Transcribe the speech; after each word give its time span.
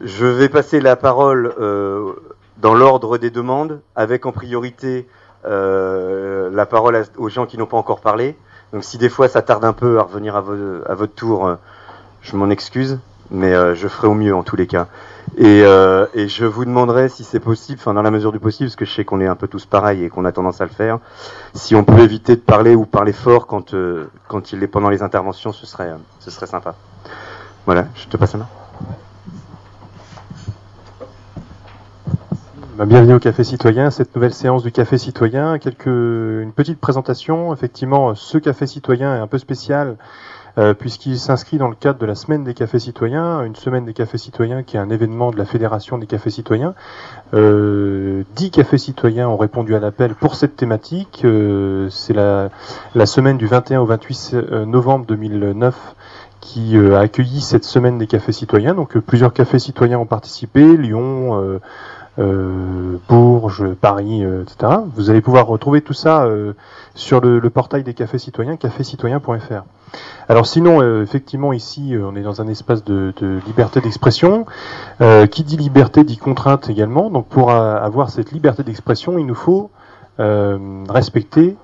Je 0.00 0.26
vais 0.26 0.48
passer 0.48 0.80
la 0.80 0.96
parole 0.96 1.54
euh, 1.60 2.12
dans 2.58 2.74
l'ordre 2.74 3.16
des 3.18 3.30
demandes, 3.30 3.80
avec 3.94 4.26
en 4.26 4.32
priorité 4.32 5.06
euh, 5.44 6.50
la 6.52 6.66
parole 6.66 7.04
aux 7.16 7.28
gens 7.28 7.46
qui 7.46 7.58
n'ont 7.58 7.66
pas 7.66 7.76
encore 7.76 8.00
parlé. 8.00 8.36
Donc 8.72 8.84
si 8.84 8.98
des 8.98 9.08
fois 9.08 9.28
ça 9.28 9.42
tarde 9.42 9.64
un 9.64 9.72
peu 9.72 9.98
à 9.98 10.02
revenir 10.02 10.34
à, 10.36 10.40
vo- 10.40 10.82
à 10.86 10.94
votre 10.94 11.14
tour, 11.14 11.46
euh, 11.46 11.54
je 12.22 12.36
m'en 12.36 12.50
excuse, 12.50 12.98
mais 13.30 13.52
je 13.74 13.88
ferai 13.88 14.08
au 14.08 14.14
mieux 14.14 14.34
en 14.34 14.42
tous 14.42 14.56
les 14.56 14.66
cas. 14.66 14.88
Et, 15.36 15.60
je 15.62 16.44
vous 16.44 16.64
demanderai 16.64 17.08
si 17.08 17.22
c'est 17.24 17.40
possible, 17.40 17.78
enfin 17.80 17.94
dans 17.94 18.02
la 18.02 18.10
mesure 18.10 18.32
du 18.32 18.38
possible, 18.40 18.68
parce 18.68 18.76
que 18.76 18.84
je 18.84 18.92
sais 18.92 19.04
qu'on 19.04 19.20
est 19.20 19.26
un 19.26 19.36
peu 19.36 19.46
tous 19.48 19.64
pareils 19.66 20.04
et 20.04 20.08
qu'on 20.08 20.24
a 20.24 20.32
tendance 20.32 20.60
à 20.60 20.64
le 20.64 20.70
faire, 20.70 20.98
si 21.54 21.74
on 21.74 21.84
peut 21.84 22.00
éviter 22.00 22.34
de 22.36 22.40
parler 22.40 22.74
ou 22.74 22.84
parler 22.86 23.12
fort 23.12 23.46
quand, 23.46 23.74
quand 24.28 24.52
il 24.52 24.62
est 24.62 24.66
pendant 24.68 24.90
les 24.90 25.02
interventions, 25.02 25.52
ce 25.52 25.66
serait, 25.66 25.92
ce 26.20 26.30
serait 26.30 26.46
sympa. 26.46 26.74
Voilà, 27.66 27.86
je 27.94 28.06
te 28.08 28.16
passe 28.16 28.32
la 28.32 28.40
main. 28.40 28.48
Bienvenue 32.76 33.14
au 33.14 33.20
Café 33.20 33.44
Citoyen, 33.44 33.90
cette 33.92 34.16
nouvelle 34.16 34.34
séance 34.34 34.64
du 34.64 34.72
Café 34.72 34.98
Citoyen. 34.98 35.58
Quelques, 35.58 35.86
une 35.86 36.52
petite 36.52 36.80
présentation. 36.80 37.54
Effectivement, 37.54 38.16
ce 38.16 38.36
Café 38.36 38.66
Citoyen 38.66 39.14
est 39.14 39.20
un 39.20 39.28
peu 39.28 39.38
spécial 39.38 39.96
euh, 40.58 40.74
puisqu'il 40.74 41.16
s'inscrit 41.16 41.56
dans 41.56 41.68
le 41.68 41.76
cadre 41.76 42.00
de 42.00 42.06
la 42.06 42.16
Semaine 42.16 42.42
des 42.42 42.52
Cafés 42.52 42.80
Citoyens, 42.80 43.44
une 43.44 43.54
Semaine 43.54 43.84
des 43.84 43.92
Cafés 43.92 44.18
Citoyens 44.18 44.64
qui 44.64 44.76
est 44.76 44.80
un 44.80 44.90
événement 44.90 45.30
de 45.30 45.36
la 45.36 45.44
Fédération 45.44 45.98
des 45.98 46.06
Cafés 46.06 46.30
Citoyens. 46.30 46.74
Euh, 47.32 48.24
dix 48.34 48.50
cafés 48.50 48.78
citoyens 48.78 49.28
ont 49.28 49.36
répondu 49.36 49.76
à 49.76 49.78
l'appel 49.78 50.16
pour 50.16 50.34
cette 50.34 50.56
thématique. 50.56 51.22
Euh, 51.24 51.88
C'est 51.90 52.12
la, 52.12 52.50
la 52.96 53.06
semaine 53.06 53.38
du 53.38 53.46
21 53.46 53.82
au 53.82 53.86
28 53.86 54.30
euh, 54.34 54.66
novembre 54.66 55.06
2009 55.06 55.94
qui 56.40 56.76
euh, 56.76 56.96
a 56.96 57.00
accueilli 57.00 57.40
cette 57.40 57.64
Semaine 57.64 57.98
des 57.98 58.08
Cafés 58.08 58.32
Citoyens. 58.32 58.74
Donc 58.74 58.98
plusieurs 58.98 59.32
cafés 59.32 59.60
citoyens 59.60 60.00
ont 60.00 60.06
participé, 60.06 60.76
Lyon, 60.76 61.60
euh, 62.18 62.98
Bourges, 63.08 63.74
Paris, 63.74 64.24
euh, 64.24 64.42
etc. 64.42 64.72
Vous 64.94 65.10
allez 65.10 65.20
pouvoir 65.20 65.46
retrouver 65.46 65.80
tout 65.80 65.92
ça 65.92 66.24
euh, 66.24 66.54
sur 66.94 67.20
le, 67.20 67.40
portail 67.50 67.82
des 67.82 67.94
cafés 67.94 68.18
citoyens, 68.18 68.56
cafécitoyen.fr. 68.56 69.64
Alors 70.28 70.46
sinon, 70.46 70.80
euh, 70.80 71.02
effectivement, 71.02 71.52
ici, 71.52 71.94
on 72.00 72.14
est 72.16 72.22
dans 72.22 72.40
un 72.40 72.48
espace 72.48 72.84
de, 72.84 73.12
de 73.20 73.40
liberté 73.46 73.80
d'expression. 73.80 74.46
Qui 75.30 75.44
dit 75.44 75.56
liberté 75.56 76.04
dit 76.04 76.16
contrainte 76.16 76.70
également. 76.70 77.10
Donc 77.10 77.26
pour 77.26 77.50
avoir 77.50 78.10
cette 78.10 78.32
liberté 78.32 78.62
d'expression, 78.62 79.18
il 79.18 79.26
nous 79.26 79.34
faut 79.34 79.70
respecter 80.18 81.56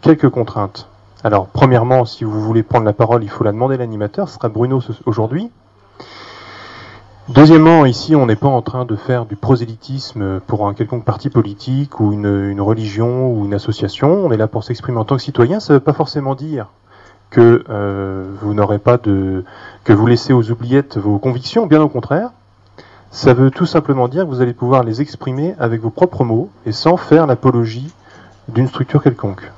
quelques 0.00 0.28
contraintes. 0.28 0.88
Alors 1.24 1.46
premièrement, 1.46 2.04
si 2.04 2.24
vous 2.24 2.40
voulez 2.40 2.62
prendre 2.62 2.84
la 2.84 2.92
parole, 2.92 3.22
il 3.22 3.30
faut 3.30 3.44
la 3.44 3.52
demander 3.52 3.76
à 3.76 3.78
l'animateur. 3.78 4.28
Ce 4.28 4.34
sera 4.34 4.48
Bruno 4.48 4.80
aujourd'hui. 5.06 5.50
Deuxièmement, 7.34 7.86
ici, 7.86 8.14
on 8.14 8.26
n'est 8.26 8.36
pas 8.36 8.48
en 8.48 8.60
train 8.60 8.84
de 8.84 8.94
faire 8.94 9.24
du 9.24 9.36
prosélytisme 9.36 10.40
pour 10.40 10.68
un 10.68 10.74
quelconque 10.74 11.06
parti 11.06 11.30
politique 11.30 11.98
ou 11.98 12.12
une, 12.12 12.60
religion 12.60 13.32
ou 13.32 13.46
une 13.46 13.54
association. 13.54 14.26
On 14.26 14.30
est 14.32 14.36
là 14.36 14.48
pour 14.48 14.64
s'exprimer 14.64 14.98
en 14.98 15.06
tant 15.06 15.16
que 15.16 15.22
citoyen. 15.22 15.58
Ça 15.58 15.72
ne 15.72 15.78
veut 15.78 15.82
pas 15.82 15.94
forcément 15.94 16.34
dire 16.34 16.66
que 17.30 17.64
euh, 17.70 18.26
vous 18.42 18.52
n'aurez 18.52 18.78
pas 18.78 18.98
de 18.98 19.46
que 19.84 19.94
vous 19.94 20.06
laissez 20.06 20.34
aux 20.34 20.50
oubliettes 20.50 20.98
vos 20.98 21.18
convictions. 21.18 21.66
Bien 21.66 21.80
au 21.80 21.88
contraire, 21.88 22.32
ça 23.10 23.32
veut 23.32 23.50
tout 23.50 23.64
simplement 23.64 24.08
dire 24.08 24.24
que 24.24 24.28
vous 24.28 24.42
allez 24.42 24.52
pouvoir 24.52 24.84
les 24.84 25.00
exprimer 25.00 25.54
avec 25.58 25.80
vos 25.80 25.88
propres 25.88 26.24
mots 26.24 26.50
et 26.66 26.72
sans 26.72 26.98
faire 26.98 27.26
l'apologie 27.26 27.94
d'une 28.48 28.68
structure 28.68 29.02
quelconque. 29.02 29.50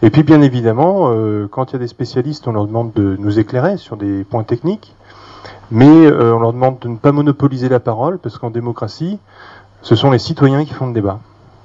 Et 0.00 0.08
puis, 0.08 0.22
bien 0.22 0.40
évidemment, 0.40 1.10
euh, 1.10 1.46
quand 1.46 1.70
il 1.70 1.72
y 1.74 1.76
a 1.76 1.78
des 1.78 1.88
spécialistes, 1.88 2.48
on 2.48 2.52
leur 2.52 2.66
demande 2.66 2.94
de 2.94 3.16
nous 3.18 3.38
éclairer 3.38 3.76
sur 3.76 3.98
des 3.98 4.24
points 4.24 4.44
techniques. 4.44 4.94
Mais 5.72 5.86
euh, 5.86 6.34
on 6.34 6.38
leur 6.38 6.52
demande 6.52 6.78
de 6.80 6.88
ne 6.88 6.96
pas 6.96 7.12
monopoliser 7.12 7.70
la 7.70 7.80
parole, 7.80 8.18
parce 8.18 8.36
qu'en 8.36 8.50
démocratie, 8.50 9.18
ce 9.80 9.96
sont 9.96 10.10
les 10.10 10.18
citoyens 10.18 10.66
qui 10.66 10.74
font 10.74 10.86
le 10.86 10.92
débat. 10.92 11.18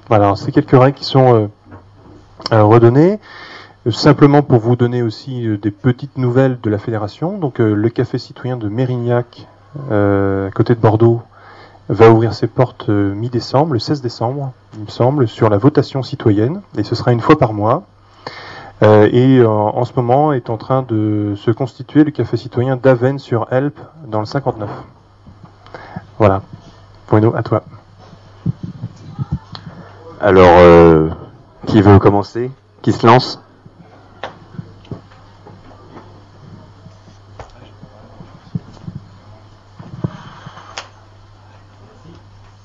Voilà, 0.08 0.34
c'est 0.38 0.54
quelques 0.54 0.72
règles 0.72 0.98
qui 0.98 1.04
sont 1.04 1.36
euh, 1.36 1.48
euh, 2.54 2.64
redonnées. 2.64 3.20
Simplement 3.90 4.44
pour 4.44 4.60
vous 4.60 4.78
donner 4.78 5.02
aussi 5.02 5.46
des 5.62 5.72
petites 5.72 6.18
nouvelles 6.18 6.58
de 6.62 6.70
la 6.70 6.78
fédération. 6.78 7.38
Donc 7.38 7.60
le 7.60 7.88
café 7.88 8.18
citoyen 8.18 8.58
de 8.58 8.68
Mérignac, 8.68 9.48
à 9.90 10.50
côté 10.54 10.76
de 10.76 10.80
Bordeaux, 10.82 11.22
va 11.88 12.10
ouvrir 12.10 12.34
ses 12.34 12.48
portes 12.48 12.90
mi-décembre, 12.90 13.72
le 13.72 13.80
16 13.80 14.02
décembre, 14.02 14.52
il 14.74 14.82
me 14.82 14.90
semble, 14.90 15.26
sur 15.30 15.50
la 15.50 15.58
votation 15.58 16.04
citoyenne. 16.04 16.60
Et 16.78 16.84
ce 16.84 16.96
sera 16.96 17.14
une 17.14 17.22
fois 17.22 17.38
par 17.38 17.54
mois. 17.54 17.84
Euh, 18.84 19.10
et 19.12 19.40
euh, 19.40 19.50
en 19.50 19.86
ce 19.86 19.94
moment 19.96 20.34
est 20.34 20.52
en 20.52 20.58
train 20.58 20.84
de 20.84 21.34
se 21.36 21.50
constituer 21.50 22.04
le 22.04 22.12
café 22.12 22.38
citoyen 22.38 22.76
d'Aven 22.76 23.18
sur 23.18 23.48
Help 23.52 23.80
dans 24.06 24.20
le 24.20 24.26
59. 24.26 24.70
Voilà. 26.20 26.42
Bruno, 27.08 27.34
à 27.36 27.42
toi. 27.42 27.64
Alors, 30.22 30.58
euh, 30.60 31.10
qui 31.66 31.82
veut 31.82 31.98
commencer? 32.00 32.52
Qui 32.82 32.92
se 32.92 33.06
lance? 33.08 33.42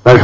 Bah, 0.04 0.14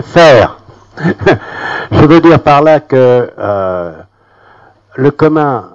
faire. 0.00 0.58
je 1.92 2.04
veux 2.04 2.20
dire 2.20 2.42
par 2.42 2.62
là 2.62 2.80
que 2.80 3.30
euh, 3.38 3.92
le 4.96 5.10
commun 5.10 5.70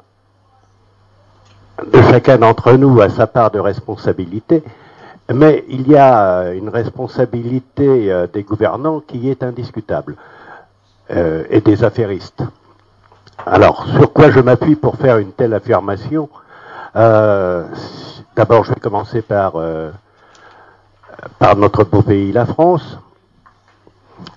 de 1.92 2.02
chacun 2.04 2.38
d'entre 2.38 2.74
nous 2.74 3.02
a 3.02 3.10
sa 3.10 3.28
part 3.28 3.52
de 3.52 3.60
responsabilité, 3.60 4.64
mais 5.34 5.66
il 5.68 5.88
y 5.90 5.96
a 5.96 6.40
euh, 6.40 6.54
une 6.54 6.70
responsabilité 6.70 8.12
euh, 8.12 8.28
des 8.32 8.44
gouvernants 8.44 9.02
qui 9.02 9.30
est 9.30 9.44
indiscutable 9.44 10.16
et 11.08 11.62
des 11.62 11.84
affairistes. 11.84 12.42
Alors, 13.46 13.86
sur 13.86 14.12
quoi 14.12 14.32
je 14.32 14.40
m'appuie 14.40 14.76
pour 14.76 14.96
faire 14.96 15.20
une 15.20 15.34
telle 15.34 15.54
affirmation? 15.54 16.30
D'abord, 16.96 18.64
je 18.64 18.74
vais 18.74 18.80
commencer 18.80 19.22
par 19.22 19.54
notre 21.56 21.84
beau 21.84 22.02
pays, 22.02 22.32
la 22.32 22.48
France. 22.48 22.98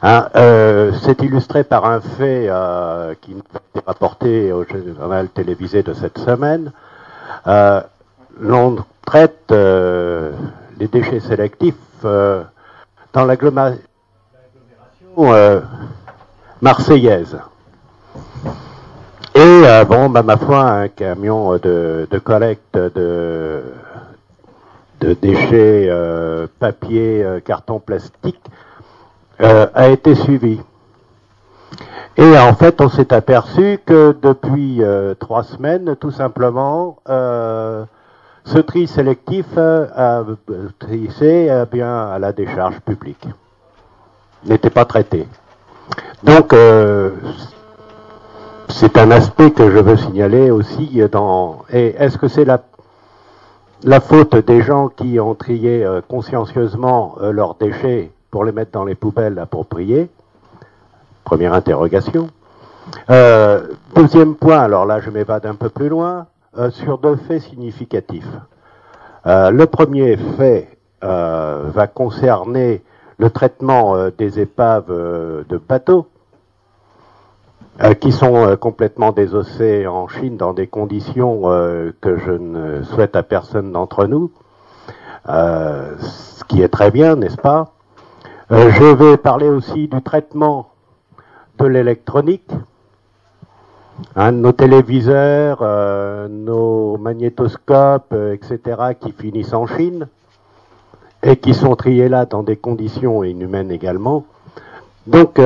Hein, 0.02 0.28
euh, 0.36 0.92
C'est 1.02 1.22
illustré 1.22 1.64
par 1.64 1.84
un 1.84 2.00
fait 2.00 2.46
euh, 2.48 3.14
qui 3.20 3.34
nous 3.34 3.42
a 3.54 3.58
été 3.74 3.86
rapporté 3.86 4.52
au 4.52 4.64
journal 4.64 5.28
télévisé 5.28 5.82
de 5.82 5.92
cette 5.94 6.18
semaine. 6.18 6.72
Euh, 7.46 7.80
L'on 8.40 8.76
traite 9.04 9.50
les 9.50 10.86
déchets 10.86 11.18
sélectifs 11.18 11.74
dans 12.02 13.24
l'agglomération 13.24 13.80
marseillaise. 16.62 17.36
Et 19.34 19.62
bon, 19.88 20.08
bah, 20.08 20.22
ma 20.22 20.36
foi, 20.36 20.62
un 20.62 20.86
camion 20.86 21.56
de, 21.56 22.06
collecte 22.22 22.76
de, 22.76 23.64
de 25.00 25.14
déchets 25.14 25.90
papier, 26.60 27.26
carton, 27.44 27.80
plastique 27.80 28.40
euh, 29.40 29.66
a 29.74 29.88
été 29.88 30.14
suivi. 30.14 30.60
Et 32.18 32.36
en 32.36 32.52
fait, 32.54 32.80
on 32.80 32.88
s'est 32.88 33.12
aperçu 33.14 33.78
que 33.86 34.16
depuis 34.20 34.82
euh, 34.82 35.14
trois 35.14 35.44
semaines, 35.44 35.94
tout 36.00 36.10
simplement, 36.10 36.96
euh, 37.08 37.84
ce 38.44 38.58
tri 38.58 38.88
sélectif 38.88 39.46
a 39.56 40.24
trissé 40.80 41.48
euh, 41.48 41.64
bien 41.64 42.08
à 42.08 42.18
la 42.18 42.32
décharge 42.32 42.80
publique. 42.80 43.28
N'était 44.44 44.70
pas 44.70 44.84
traité. 44.84 45.28
Donc, 46.24 46.54
c'est 48.68 48.98
un 48.98 49.10
aspect 49.12 49.52
que 49.52 49.70
je 49.70 49.78
veux 49.78 49.96
signaler 49.96 50.50
aussi 50.50 51.00
dans. 51.10 51.64
Et 51.72 51.94
est-ce 51.98 52.18
que 52.18 52.28
c'est 52.28 52.44
la 52.44 52.62
la 53.84 54.00
faute 54.00 54.34
des 54.34 54.62
gens 54.62 54.88
qui 54.88 55.18
ont 55.20 55.34
trié 55.34 55.86
consciencieusement 56.08 57.16
leurs 57.20 57.54
déchets 57.54 58.10
pour 58.30 58.44
les 58.44 58.52
mettre 58.52 58.72
dans 58.72 58.84
les 58.84 58.94
poubelles 58.94 59.38
appropriées 59.38 60.10
Première 61.28 61.52
interrogation. 61.52 62.30
Euh, 63.10 63.60
deuxième 63.94 64.34
point, 64.34 64.60
alors 64.60 64.86
là 64.86 64.98
je 65.00 65.10
m'évade 65.10 65.44
un 65.44 65.54
peu 65.54 65.68
plus 65.68 65.90
loin, 65.90 66.26
euh, 66.56 66.70
sur 66.70 66.96
deux 66.96 67.16
faits 67.16 67.42
significatifs. 67.42 68.32
Euh, 69.26 69.50
le 69.50 69.66
premier 69.66 70.16
fait 70.16 70.68
va 71.02 71.86
concerner 71.86 72.82
le 73.18 73.28
traitement 73.28 74.08
des 74.16 74.40
épaves 74.40 74.88
de 74.88 75.58
bateaux 75.58 76.08
qui 78.00 78.10
sont 78.10 78.56
complètement 78.56 79.12
désossés 79.12 79.86
en 79.86 80.08
Chine 80.08 80.38
dans 80.38 80.54
des 80.54 80.66
conditions 80.66 81.42
que 82.00 82.16
je 82.16 82.32
ne 82.32 82.82
souhaite 82.82 83.14
à 83.16 83.22
personne 83.22 83.70
d'entre 83.70 84.06
nous, 84.06 84.32
ce 85.26 86.42
qui 86.48 86.62
est 86.62 86.68
très 86.68 86.90
bien, 86.90 87.14
n'est-ce 87.14 87.36
pas? 87.36 87.74
Euh, 88.50 88.70
Je 88.70 88.84
vais 88.84 89.18
parler 89.18 89.46
aussi 89.46 89.88
du 89.88 90.00
traitement 90.00 90.70
de 91.58 91.66
l'électronique, 91.66 92.50
hein, 94.16 94.32
nos 94.32 94.52
téléviseurs, 94.52 95.58
euh, 95.60 96.28
nos 96.28 96.96
magnétoscopes, 96.96 98.14
euh, 98.14 98.32
etc., 98.32 98.94
qui 98.98 99.12
finissent 99.12 99.52
en 99.52 99.66
Chine 99.66 100.08
et 101.22 101.36
qui 101.36 101.52
sont 101.52 101.76
triés 101.76 102.08
là 102.08 102.24
dans 102.24 102.42
des 102.42 102.56
conditions 102.56 103.22
inhumaines 103.22 103.70
également. 103.70 104.24
Donc, 105.06 105.38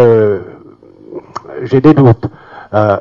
j'ai 1.63 1.81
des 1.81 1.95
doutes. 1.95 2.27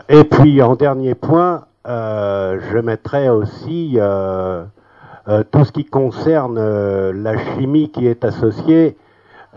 et 0.10 0.24
puis, 0.24 0.62
en 0.62 0.76
dernier 0.76 1.14
point, 1.16 1.66
je 1.86 2.78
mettrai 2.80 3.30
aussi 3.30 3.98
tout 5.52 5.66
ce 5.66 5.72
qui 5.74 5.84
concerne 5.84 7.12
la 7.12 7.38
chimie 7.38 7.90
qui 7.90 8.08
est 8.08 8.24
associée 8.24 8.96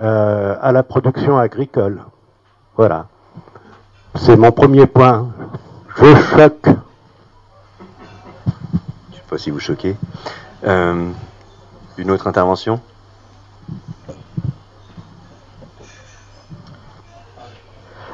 à 0.01 0.73
la 0.73 0.83
production 0.83 1.39
agricole. 1.39 2.03
Voilà. 2.77 3.07
C'est 4.17 4.37
mon 4.37 4.53
premier 4.53 4.87
point. 4.87 5.29
Je 5.97 6.15
choque. 6.15 6.69
Je 9.11 9.17
sais 9.17 9.23
pas 9.29 9.39
si 9.39 9.51
vous 9.51 9.61
choquez. 9.61 9.97
Euh, 10.65 11.11
une 11.99 12.11
autre 12.11 12.27
intervention? 12.27 12.81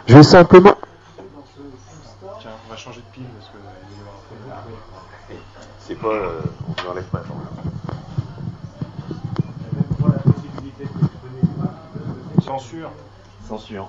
Je 0.07 0.17
vais 0.17 0.23
simplement. 0.23 0.75
Tiens, 2.41 2.51
on 2.67 2.71
va 2.71 2.77
changer 2.77 3.01
de 3.01 3.07
pile 3.13 3.25
parce 3.39 3.51
que. 3.51 3.59
C'est 5.81 5.95
pas. 5.95 6.09
Euh, 6.09 6.41
on 6.69 6.89
n'enlève 6.89 7.05
pas. 7.05 7.23
Censure. 12.51 12.91
Censure. 13.47 13.89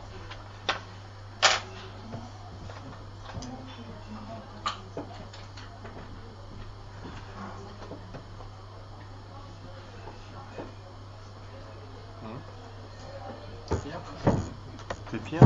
C'est 15.09 15.23
pire 15.23 15.41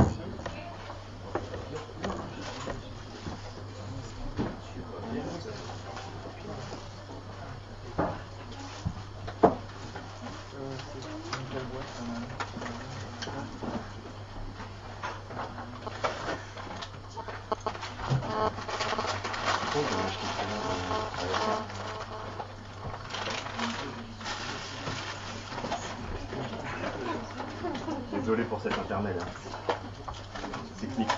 intermède. 28.96 29.18
Hein. 29.20 29.74
Technique. 30.80 31.10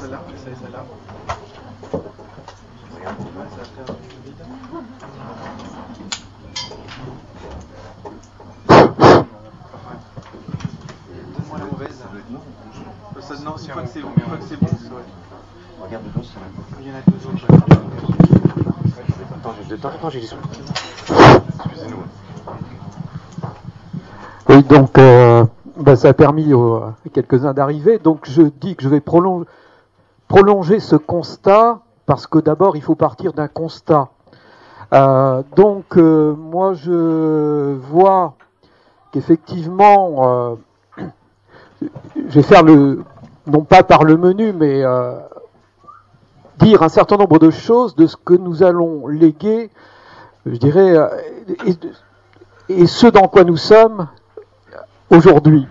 Celle-là, 0.00 0.22
j'essaie 0.30 0.56
celle-là. 0.60 0.84
Mauvaise. 11.70 12.02
Ça, 13.20 13.34
non, 13.42 13.56
une 13.56 13.70
fois 13.70 13.82
que 13.82 13.88
c'est 13.88 14.00
bon, 14.00 14.10
une 14.16 14.22
fois 14.22 14.36
que 14.36 14.44
c'est 14.44 14.56
bon, 14.56 14.66
c'est. 14.70 15.82
Regarde 15.82 16.04
dedans, 16.04 16.22
c'est 16.22 16.80
Il 16.80 16.88
y 16.88 16.90
en 16.90 16.96
a 16.96 17.00
deux 17.02 17.26
autres. 17.26 17.46
Attends, 19.36 19.54
j'ai 19.60 19.76
deux 19.76 19.86
attends, 19.86 20.10
j'ai 20.10 20.20
des 20.20 20.26
sous. 20.26 20.36
Donc 24.62 24.98
euh, 24.98 25.44
ben, 25.76 25.96
ça 25.96 26.08
a 26.08 26.12
permis 26.12 26.52
à 26.52 26.94
quelques-uns 27.12 27.52
d'arriver. 27.52 27.98
Donc 27.98 28.20
je 28.28 28.42
dis 28.42 28.76
que 28.76 28.84
je 28.84 28.88
vais 28.88 29.00
prolonger, 29.00 30.80
ce 30.80 30.96
constat 30.96 31.80
parce 32.06 32.26
que 32.26 32.38
d'abord 32.38 32.76
il 32.76 32.82
faut 32.82 32.94
partir 32.94 33.32
d'un 33.32 33.48
constat. 33.48 34.08
Euh, 34.92 35.42
donc 35.56 35.96
euh, 35.96 36.34
moi 36.34 36.74
je 36.74 37.74
vois 37.90 38.34
qu'effectivement, 39.10 40.56
je 41.80 41.88
vais 42.16 42.42
faire 42.42 42.62
le, 42.62 43.02
non 43.46 43.62
pas 43.62 43.82
par 43.82 44.04
le 44.04 44.16
menu, 44.16 44.52
mais 44.52 44.82
dire 46.58 46.82
un 46.82 46.88
certain 46.88 47.16
nombre 47.16 47.38
de 47.38 47.50
choses 47.50 47.96
de 47.96 48.06
ce 48.06 48.16
que 48.16 48.34
nous 48.34 48.62
allons 48.62 49.08
léguer, 49.08 49.70
je 50.46 50.56
dirais, 50.56 50.96
et 52.68 52.86
ce 52.86 53.06
dans 53.06 53.28
quoi 53.28 53.44
nous 53.44 53.56
sommes 53.56 54.08
aujourd'hui. 55.14 55.66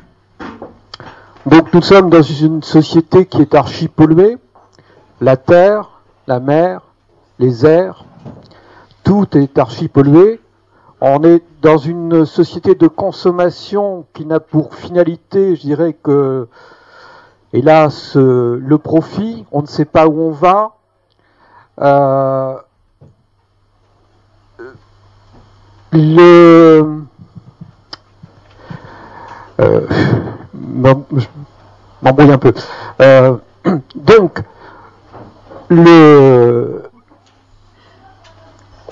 Donc 1.46 1.74
nous 1.74 1.82
sommes 1.82 2.10
dans 2.10 2.22
une 2.22 2.64
société 2.64 3.26
qui 3.26 3.42
est 3.42 3.54
archi 3.54 3.88
polluée. 3.88 4.38
La 5.20 5.38
terre, 5.38 6.02
la 6.28 6.40
mer, 6.40 6.82
les 7.40 7.66
airs, 7.66 8.06
tout 9.04 9.38
est 9.38 9.58
archi 9.58 9.90
pollué. 9.90 10.40
On 11.02 11.24
est 11.24 11.44
dans 11.62 11.78
une 11.78 12.26
société 12.26 12.76
de 12.76 12.88
consommation 12.88 14.06
qui 14.14 14.26
n'a 14.26 14.40
pour 14.40 14.76
finalité, 14.76 15.58
je 15.58 15.62
dirais 15.62 15.94
que, 16.02 16.48
hélas, 17.52 18.16
euh, 18.16 18.58
le 18.62 18.78
profit. 18.78 19.46
On 19.52 19.62
ne 19.62 19.68
sait 19.68 19.86
pas 19.86 20.08
où 20.08 20.22
on 20.22 20.32
va. 20.32 20.76
Euh, 21.82 22.56
le 25.92 27.03
je 30.84 31.26
m'embrouille 32.02 32.32
un 32.32 32.38
peu. 32.38 32.54
Euh, 33.02 33.38
donc, 33.96 34.42
on 35.70 35.76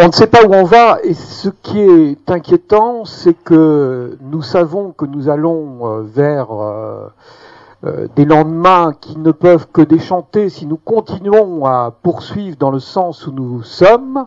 ne 0.07 0.11
sait 0.11 0.27
pas 0.27 0.45
où 0.45 0.53
on 0.53 0.63
va 0.63 0.97
et 1.03 1.13
ce 1.13 1.49
qui 1.49 1.79
est 1.79 2.31
inquiétant, 2.31 3.05
c'est 3.05 3.33
que 3.33 4.17
nous 4.21 4.41
savons 4.41 4.91
que 4.91 5.05
nous 5.05 5.29
allons 5.29 5.79
euh, 5.83 6.01
vers 6.01 6.51
euh, 6.51 7.07
euh, 7.85 8.07
des 8.15 8.25
lendemains 8.25 8.93
qui 8.99 9.17
ne 9.17 9.31
peuvent 9.31 9.67
que 9.71 9.81
déchanter 9.81 10.49
si 10.49 10.65
nous 10.65 10.77
continuons 10.77 11.65
à 11.65 11.93
poursuivre 12.01 12.57
dans 12.57 12.71
le 12.71 12.79
sens 12.79 13.27
où 13.27 13.31
nous 13.31 13.63
sommes. 13.63 14.25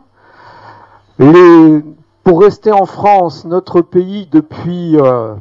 Pour 2.25 2.41
rester 2.41 2.73
en 2.73 2.87
France, 2.87 3.45
notre 3.45 3.83
pays 3.83 4.27
depuis 4.33 4.99
euh, 4.99 5.35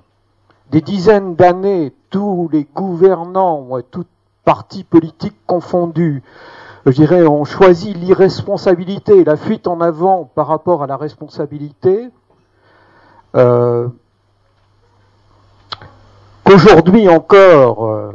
des 0.74 0.82
dizaines 0.82 1.36
d'années, 1.36 1.94
tous 2.10 2.50
les 2.52 2.68
gouvernants, 2.76 3.70
toutes 3.92 4.08
partis 4.44 4.84
politiques 4.84 5.38
confondus, 5.46 6.24
je 6.88 6.92
dirais, 6.92 7.28
ont 7.28 7.46
choisi 7.46 7.94
l'irresponsabilité, 7.94 9.24
la 9.24 9.38
fuite 9.38 9.68
en 9.68 9.82
avant 9.82 10.30
par 10.34 10.48
rapport 10.48 10.82
à 10.82 10.88
la 10.88 10.98
responsabilité. 10.98 12.10
Euh, 13.36 13.88
Qu'aujourd'hui 16.44 17.08
encore, 17.08 17.86
euh, 17.86 18.12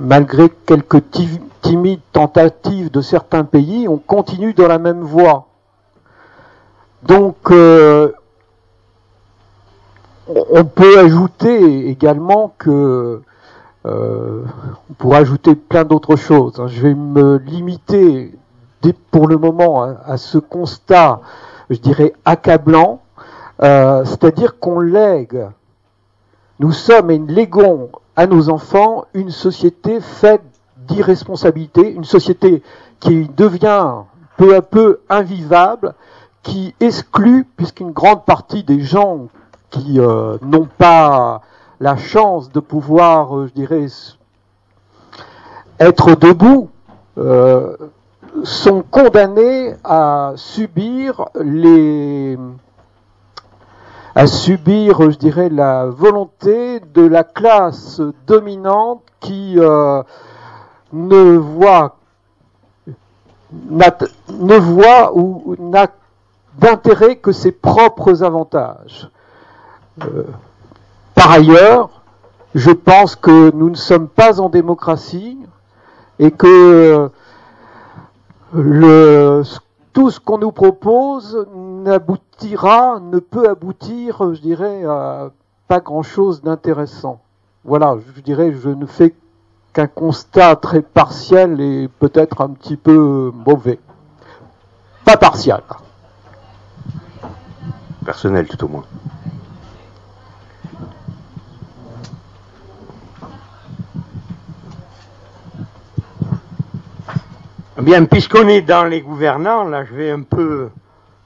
malgré 0.00 0.50
quelques 0.50 1.02
timides 1.62 2.00
tentatives 2.12 2.90
de 2.90 3.00
certains 3.00 3.44
pays, 3.44 3.86
on 3.88 3.98
continue 3.98 4.52
dans 4.52 4.68
la 4.68 4.78
même 4.78 5.00
voie. 5.00 5.46
Donc, 7.04 7.36
euh, 7.52 8.12
on 10.28 10.64
peut 10.64 10.98
ajouter 10.98 11.88
également 11.88 12.54
que 12.58 13.22
euh, 13.86 14.42
on 14.90 14.92
pourrait 14.94 15.18
ajouter 15.18 15.54
plein 15.54 15.84
d'autres 15.84 16.16
choses. 16.16 16.60
Je 16.66 16.82
vais 16.82 16.94
me 16.94 17.38
limiter 17.38 18.32
pour 19.10 19.26
le 19.26 19.38
moment 19.38 19.82
à, 19.82 19.96
à 20.04 20.16
ce 20.16 20.38
constat, 20.38 21.20
je 21.70 21.78
dirais 21.78 22.12
accablant, 22.24 23.00
euh, 23.62 24.04
c'est-à-dire 24.04 24.58
qu'on 24.58 24.80
lègue, 24.80 25.48
nous 26.60 26.72
sommes 26.72 27.10
et 27.10 27.18
nous 27.18 27.26
léguons 27.26 27.90
à 28.16 28.26
nos 28.26 28.50
enfants 28.50 29.04
une 29.14 29.30
société 29.30 30.00
faite 30.00 30.42
d'irresponsabilité, 30.88 31.92
une 31.92 32.04
société 32.04 32.62
qui 33.00 33.28
devient 33.36 33.94
peu 34.36 34.54
à 34.54 34.62
peu 34.62 35.00
invivable, 35.08 35.94
qui 36.42 36.74
exclut, 36.80 37.44
puisqu'une 37.56 37.90
grande 37.90 38.24
partie 38.24 38.62
des 38.62 38.80
gens 38.80 39.28
qui 39.70 40.00
euh, 40.00 40.38
n'ont 40.42 40.68
pas 40.78 41.42
la 41.80 41.96
chance 41.96 42.50
de 42.50 42.60
pouvoir, 42.60 43.36
euh, 43.36 43.46
je 43.48 43.52
dirais, 43.52 43.86
être 45.78 46.14
debout, 46.14 46.70
euh, 47.18 47.76
sont 48.44 48.82
condamnés 48.82 49.74
à 49.84 50.32
subir 50.36 51.28
les 51.40 52.38
à 54.14 54.26
subir, 54.26 55.10
je 55.10 55.16
dirais, 55.16 55.48
la 55.48 55.86
volonté 55.86 56.80
de 56.80 57.06
la 57.06 57.22
classe 57.22 58.00
dominante 58.26 59.02
qui 59.20 59.56
ne 59.56 61.36
voit 61.36 61.96
ne 63.52 64.56
voit 64.56 65.16
ou 65.16 65.54
n'a 65.60 65.86
d'intérêt 66.58 67.16
que 67.16 67.32
ses 67.32 67.52
propres 67.52 68.24
avantages. 68.24 69.08
Euh, 70.04 70.24
par 71.14 71.30
ailleurs, 71.32 71.90
je 72.54 72.70
pense 72.70 73.16
que 73.16 73.50
nous 73.54 73.70
ne 73.70 73.76
sommes 73.76 74.08
pas 74.08 74.40
en 74.40 74.48
démocratie 74.48 75.38
et 76.18 76.30
que 76.30 77.10
le, 78.52 79.42
tout 79.92 80.10
ce 80.10 80.20
qu'on 80.20 80.38
nous 80.38 80.52
propose 80.52 81.46
n'aboutira, 81.54 83.00
ne 83.00 83.18
peut 83.18 83.48
aboutir, 83.48 84.34
je 84.34 84.40
dirais, 84.40 84.84
à 84.84 85.30
pas 85.66 85.80
grand-chose 85.80 86.42
d'intéressant. 86.42 87.20
Voilà, 87.64 87.96
je 88.16 88.20
dirais, 88.22 88.52
je 88.52 88.70
ne 88.70 88.86
fais 88.86 89.14
qu'un 89.74 89.86
constat 89.86 90.56
très 90.56 90.80
partiel 90.80 91.60
et 91.60 91.88
peut-être 91.88 92.40
un 92.40 92.50
petit 92.50 92.76
peu 92.76 93.30
mauvais. 93.34 93.78
Pas 95.04 95.16
partial. 95.16 95.62
Personnel 98.04 98.48
tout 98.48 98.64
au 98.64 98.68
moins. 98.68 98.84
Bien, 107.80 108.06
puisqu'on 108.06 108.48
est 108.48 108.62
dans 108.62 108.86
les 108.86 109.02
gouvernants, 109.02 109.62
là 109.62 109.84
je 109.84 109.94
vais 109.94 110.10
un 110.10 110.22
peu 110.22 110.68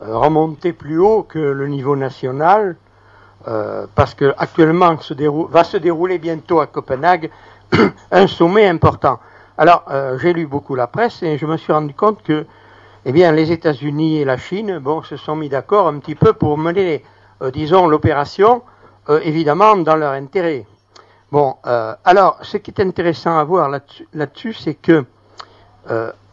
euh, 0.02 0.18
remonter 0.18 0.74
plus 0.74 0.98
haut 0.98 1.22
que 1.22 1.38
le 1.38 1.66
niveau 1.66 1.96
national, 1.96 2.76
euh, 3.48 3.86
parce 3.94 4.12
que 4.12 4.34
actuellement 4.36 4.96
va 5.48 5.64
se 5.64 5.78
dérouler 5.78 6.18
bientôt 6.18 6.60
à 6.60 6.66
Copenhague 6.66 7.30
un 8.10 8.26
sommet 8.26 8.68
important. 8.68 9.18
Alors, 9.56 9.84
euh, 9.90 10.18
j'ai 10.18 10.34
lu 10.34 10.46
beaucoup 10.46 10.74
la 10.74 10.86
presse 10.88 11.22
et 11.22 11.38
je 11.38 11.46
me 11.46 11.56
suis 11.56 11.72
rendu 11.72 11.94
compte 11.94 12.22
que, 12.22 12.44
eh 13.06 13.12
bien, 13.12 13.32
les 13.32 13.50
États-Unis 13.50 14.18
et 14.18 14.26
la 14.26 14.36
Chine, 14.36 14.78
bon, 14.78 15.02
se 15.02 15.16
sont 15.16 15.34
mis 15.34 15.48
d'accord 15.48 15.88
un 15.88 16.00
petit 16.00 16.16
peu 16.16 16.34
pour 16.34 16.58
mener, 16.58 17.02
disons, 17.54 17.88
l'opération, 17.88 18.60
évidemment, 19.22 19.76
dans 19.76 19.96
leur 19.96 20.12
intérêt. 20.12 20.66
Bon, 21.30 21.56
alors, 21.64 22.38
ce 22.42 22.58
qui 22.58 22.72
est 22.72 22.80
intéressant 22.82 23.38
à 23.38 23.44
voir 23.44 23.70
là-dessus, 23.70 24.52
c'est 24.52 24.74
que 24.74 25.06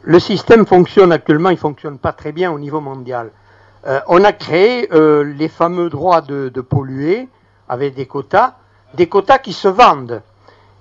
le 0.02 0.20
système 0.20 0.66
fonctionne 0.66 1.12
actuellement, 1.12 1.50
il 1.50 1.56
ne 1.56 1.60
fonctionne 1.60 1.98
pas 1.98 2.14
très 2.14 2.32
bien 2.32 2.52
au 2.52 2.60
niveau 2.60 2.80
mondial. 2.80 3.32
Euh, 3.88 4.00
on 4.08 4.24
a 4.24 4.32
créé 4.32 4.90
euh, 4.94 5.24
les 5.24 5.48
fameux 5.48 5.90
droits 5.90 6.22
de, 6.22 6.50
polluer 6.62 7.28
avec 7.68 7.96
des 7.96 8.06
quotas, 8.06 8.56
des 8.94 9.08
quotas 9.08 9.40
qui 9.40 9.54
se 9.54 9.68
vendent. 9.68 10.22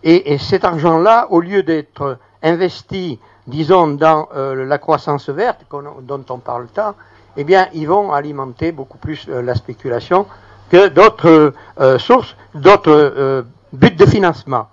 Et, 0.04 0.38
cet 0.38 0.64
argent-là, 0.64 1.26
au 1.30 1.40
lieu 1.40 1.64
d'être 1.64 2.18
investi, 2.42 3.18
disons, 3.48 3.88
dans 3.88 4.28
euh, 4.36 4.64
la 4.64 4.78
croissance 4.78 5.28
verte 5.28 5.64
dont 6.02 6.24
on 6.30 6.38
parle 6.38 6.68
tant, 6.68 6.94
eh 7.36 7.44
bien, 7.44 7.68
ils 7.74 7.88
vont 7.88 8.12
alimenter 8.12 8.70
beaucoup 8.72 8.98
plus 8.98 9.28
la 9.28 9.54
spéculation 9.54 10.26
que 10.70 10.88
d'autres 10.88 11.52
sources, 11.98 12.36
d'autres 12.54 13.44
buts 13.72 13.90
de 13.90 14.06
financement. 14.06 14.68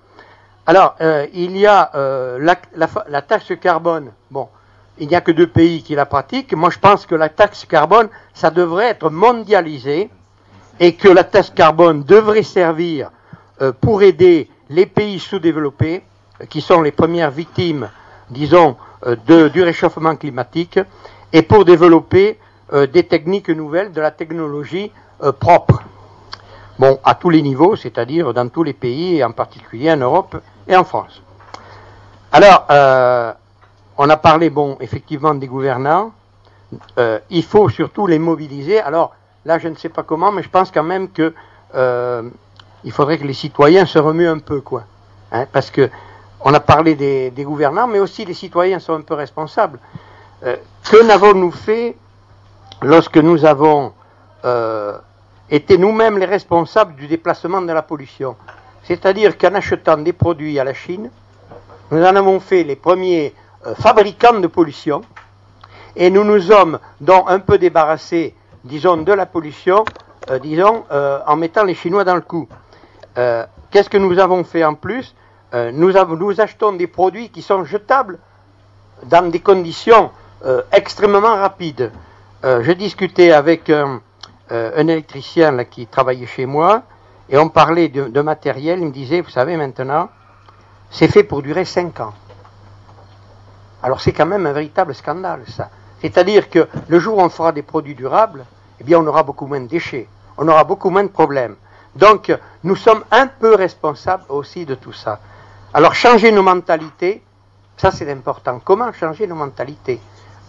Alors, 0.67 0.95
euh, 0.99 1.27
il 1.33 1.55
y 1.57 1.67
a 1.67 1.91
euh, 1.93 2.39
la, 2.73 3.21
taxe 3.21 3.53
carbone. 3.61 4.11
Bon, 4.31 4.49
il 4.97 5.07
n'y 5.07 5.15
a 5.15 5.21
que 5.21 5.31
deux 5.31 5.47
pays 5.47 5.83
qui 5.83 5.93
la 5.93 6.07
pratiquent. 6.07 6.53
Moi, 6.53 6.71
je 6.71 6.79
pense 6.79 7.05
que 7.05 7.13
la 7.13 7.29
taxe 7.29 7.65
carbone, 7.65 8.09
ça 8.33 8.49
devrait 8.49 8.87
être 8.87 9.11
mondialisé 9.11 10.09
et 10.79 10.95
que 10.95 11.07
la 11.07 11.23
taxe 11.23 11.51
carbone 11.51 12.03
devrait 12.03 12.41
servir 12.41 13.11
euh, 13.61 13.73
pour 13.79 14.01
aider 14.01 14.49
les 14.69 14.87
pays 14.87 15.19
sous-développés, 15.19 16.01
qui 16.49 16.61
sont 16.61 16.81
les 16.81 16.91
premières 16.91 17.31
victimes, 17.31 17.89
disons, 18.29 18.75
du 19.27 19.61
réchauffement 19.61 20.15
climatique, 20.15 20.79
et 21.31 21.43
pour 21.43 21.63
développer 21.63 22.39
des 22.91 23.03
techniques 23.03 23.49
nouvelles, 23.49 23.91
de 23.91 24.01
la 24.01 24.09
technologie 24.09 24.91
propre. 25.39 25.83
Bon, 26.79 26.99
à 27.03 27.13
tous 27.13 27.29
les 27.29 27.43
niveaux, 27.43 27.75
c'est-à-dire 27.75 28.33
dans 28.33 28.49
tous 28.49 28.63
les 28.63 28.73
pays, 28.73 29.17
et 29.17 29.23
en 29.23 29.31
particulier 29.31 29.91
en 29.91 29.97
Europe 29.97 30.35
et 30.67 30.75
en 30.75 30.83
France. 30.83 31.21
Alors, 32.31 32.65
euh, 32.69 33.31
on 33.97 34.09
a 34.09 34.17
parlé, 34.17 34.49
bon, 34.49 34.77
effectivement, 34.81 35.33
des 35.35 35.47
gouvernants. 35.47 36.11
Euh, 36.97 37.19
il 37.29 37.43
faut 37.43 37.69
surtout 37.69 38.07
les 38.07 38.19
mobiliser. 38.19 38.81
Alors, 38.81 39.15
là, 39.45 39.59
je 39.59 39.67
ne 39.67 39.75
sais 39.75 39.89
pas 39.89 40.03
comment, 40.03 40.31
mais 40.31 40.43
je 40.43 40.49
pense 40.49 40.71
quand 40.71 40.83
même 40.83 41.09
que 41.09 41.33
euh, 41.75 42.29
il 42.83 42.91
faudrait 42.91 43.17
que 43.17 43.23
les 43.23 43.33
citoyens 43.33 43.85
se 43.85 43.99
remuent 43.99 44.27
un 44.27 44.39
peu, 44.39 44.61
quoi. 44.61 44.83
Hein, 45.31 45.45
parce 45.51 45.71
que 45.71 45.89
on 46.41 46.53
a 46.53 46.59
parlé 46.59 46.95
des, 46.95 47.31
des, 47.31 47.43
gouvernants, 47.43 47.87
mais 47.87 47.99
aussi 47.99 48.25
les 48.25 48.33
citoyens 48.33 48.79
sont 48.79 48.93
un 48.93 49.01
peu 49.01 49.13
responsables. 49.13 49.79
que 50.41 51.03
n'avons-nous 51.03 51.51
fait 51.51 51.95
lorsque 52.83 53.17
nous 53.17 53.45
avons 53.45 53.93
été 55.49 55.77
nous-mêmes 55.77 56.19
les 56.19 56.25
responsables 56.25 56.95
du 56.95 57.07
déplacement 57.07 57.61
de 57.61 57.71
la 57.71 57.81
pollution? 57.81 58.35
C'est-à-dire 58.87 59.37
qu'en 59.37 59.55
achetant 59.55 59.97
des 59.97 60.13
produits 60.13 60.59
à 60.59 60.63
la 60.63 60.73
Chine, 60.73 61.09
nous 61.91 62.03
en 62.03 62.15
avons 62.15 62.39
fait 62.39 62.63
les 62.63 62.75
premiers 62.75 63.33
euh, 63.65 63.73
fabricants 63.75 64.39
de 64.39 64.47
pollution, 64.47 65.01
et 65.95 66.09
nous 66.09 66.23
nous 66.23 66.41
sommes 66.41 66.79
donc 67.01 67.25
un 67.27 67.39
peu 67.39 67.57
débarrassés, 67.57 68.35
disons, 68.63 68.97
de 68.97 69.11
la 69.11 69.25
pollution, 69.25 69.85
euh, 70.29 70.39
disons, 70.39 70.83
euh, 70.91 71.19
en 71.25 71.35
mettant 71.35 71.63
les 71.63 71.73
Chinois 71.73 72.03
dans 72.03 72.15
le 72.15 72.21
coup. 72.21 72.47
Qu'est-ce 73.71 73.89
que 73.89 73.97
nous 73.97 74.19
avons 74.19 74.43
fait 74.43 74.65
en 74.65 74.75
plus? 74.75 75.15
Nous, 75.53 75.93
nous, 75.93 76.41
achetons 76.41 76.73
des 76.73 76.87
produits 76.87 77.29
qui 77.29 77.41
sont 77.41 77.63
jetables 77.63 78.19
dans 79.03 79.29
des 79.29 79.39
conditions 79.39 80.11
extrêmement 80.73 81.35
rapides. 81.37 81.93
J'ai 82.43 82.75
discuté 82.75 83.31
avec 83.31 83.69
un, 83.69 84.01
électricien 84.49 85.63
qui 85.63 85.87
travaillait 85.87 86.25
chez 86.25 86.45
moi, 86.45 86.83
et 87.29 87.37
on 87.37 87.49
parlait 87.49 87.89
de, 87.89 88.21
matériel, 88.21 88.79
il 88.79 88.85
me 88.85 88.91
disait, 88.91 89.21
vous 89.21 89.29
savez 89.29 89.57
maintenant, 89.57 90.09
c'est 90.91 91.07
fait 91.07 91.23
pour 91.23 91.41
durer 91.41 91.65
5 91.65 91.99
ans. 91.99 92.13
Alors 93.81 94.01
c'est 94.01 94.13
quand 94.13 94.25
même 94.25 94.45
un 94.45 94.53
véritable 94.53 94.93
scandale, 94.93 95.43
ça. 95.47 95.69
C'est-à-dire 96.01 96.49
que 96.49 96.67
le 96.87 96.99
jour 96.99 97.17
où 97.17 97.21
on 97.21 97.29
fera 97.29 97.51
des 97.51 97.61
produits 97.61 97.95
durables, 97.95 98.45
eh 98.79 98.83
bien 98.83 98.99
on 98.99 99.07
aura 99.07 99.23
beaucoup 99.23 99.47
moins 99.47 99.61
de 99.61 99.67
déchets, 99.67 100.07
on 100.37 100.47
aura 100.47 100.63
beaucoup 100.63 100.89
moins 100.89 101.03
de 101.03 101.09
problèmes. 101.09 101.55
Donc 101.95 102.35
nous 102.63 102.75
sommes 102.75 103.03
un 103.11 103.27
peu 103.27 103.55
responsables 103.55 104.25
aussi 104.29 104.65
de 104.65 104.75
tout 104.75 104.93
ça. 104.93 105.19
Alors 105.73 105.95
changer 105.95 106.31
nos 106.31 106.43
mentalités, 106.43 107.23
ça 107.77 107.91
c'est 107.91 108.09
important. 108.11 108.61
Comment 108.63 108.91
changer 108.93 109.27
nos 109.27 109.35
mentalités? 109.35 109.99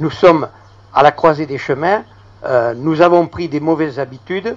Nous 0.01 0.11
sommes 0.11 0.49
à 0.93 1.03
la 1.03 1.13
croisée 1.13 1.47
des 1.47 1.59
chemins, 1.59 2.05
euh, 2.45 2.75
nous 2.75 3.01
avons 3.01 3.27
pris 3.27 3.49
des 3.49 3.61
mauvaises 3.61 3.99
habitudes, 3.99 4.57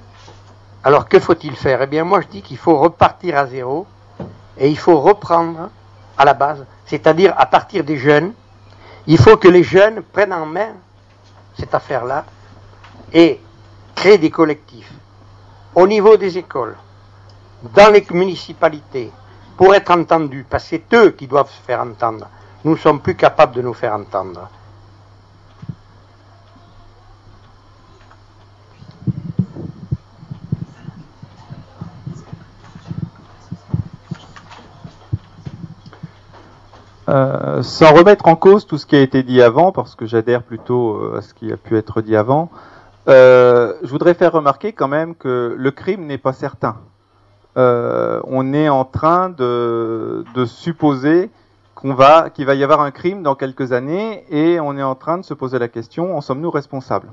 alors 0.83 1.07
que 1.07 1.19
faut-il 1.19 1.55
faire? 1.55 1.81
Eh 1.81 1.87
bien 1.87 2.03
moi 2.03 2.21
je 2.21 2.27
dis 2.27 2.41
qu'il 2.41 2.57
faut 2.57 2.77
repartir 2.77 3.37
à 3.37 3.47
zéro 3.47 3.85
et 4.57 4.69
il 4.69 4.77
faut 4.77 4.99
reprendre 4.99 5.69
à 6.17 6.25
la 6.25 6.33
base, 6.33 6.65
c'est-à-dire 6.85 7.33
à 7.37 7.45
partir 7.45 7.83
des 7.83 7.97
jeunes. 7.97 8.33
Il 9.07 9.17
faut 9.17 9.37
que 9.37 9.47
les 9.47 9.63
jeunes 9.63 10.01
prennent 10.01 10.33
en 10.33 10.45
main 10.45 10.73
cette 11.57 11.73
affaire-là 11.73 12.25
et 13.13 13.39
créent 13.95 14.17
des 14.17 14.29
collectifs 14.29 14.91
au 15.75 15.87
niveau 15.87 16.17
des 16.17 16.37
écoles, 16.37 16.75
dans 17.73 17.91
les 17.91 18.05
municipalités, 18.11 19.11
pour 19.55 19.75
être 19.75 19.91
entendus, 19.91 20.45
parce 20.49 20.63
que 20.63 20.69
c'est 20.69 20.93
eux 20.95 21.11
qui 21.11 21.27
doivent 21.27 21.49
se 21.51 21.61
faire 21.61 21.81
entendre. 21.81 22.27
Nous 22.63 22.71
ne 22.71 22.77
sommes 22.77 22.99
plus 22.99 23.15
capables 23.15 23.55
de 23.55 23.61
nous 23.61 23.73
faire 23.73 23.93
entendre. 23.93 24.49
Euh, 37.09 37.63
sans 37.63 37.91
remettre 37.91 38.27
en 38.27 38.35
cause 38.35 38.67
tout 38.67 38.77
ce 38.77 38.85
qui 38.85 38.95
a 38.95 39.01
été 39.01 39.23
dit 39.23 39.41
avant, 39.41 39.71
parce 39.71 39.95
que 39.95 40.05
j'adhère 40.05 40.43
plutôt 40.43 40.95
euh, 40.95 41.17
à 41.17 41.21
ce 41.21 41.33
qui 41.33 41.51
a 41.51 41.57
pu 41.57 41.75
être 41.75 42.01
dit 42.01 42.15
avant, 42.15 42.51
euh, 43.07 43.73
je 43.81 43.89
voudrais 43.89 44.13
faire 44.13 44.31
remarquer 44.31 44.73
quand 44.73 44.87
même 44.87 45.15
que 45.15 45.55
le 45.57 45.71
crime 45.71 46.05
n'est 46.05 46.19
pas 46.19 46.33
certain. 46.33 46.75
on 47.55 48.53
est 48.53 48.69
en 48.69 48.85
train 48.85 49.29
de, 49.29 50.23
supposer 50.45 51.31
qu'on 51.73 51.95
va, 51.95 52.29
qu'il 52.29 52.45
va 52.45 52.53
y 52.53 52.63
avoir 52.63 52.81
un 52.81 52.91
crime 52.91 53.23
dans 53.23 53.33
quelques 53.33 53.71
années, 53.71 54.23
et 54.29 54.59
on 54.59 54.77
est 54.77 54.83
en 54.83 54.95
train 54.95 55.17
de 55.17 55.23
se 55.23 55.33
poser 55.33 55.57
la 55.57 55.67
question 55.67 56.15
en 56.15 56.21
sommes-nous 56.21 56.51
responsables? 56.51 57.09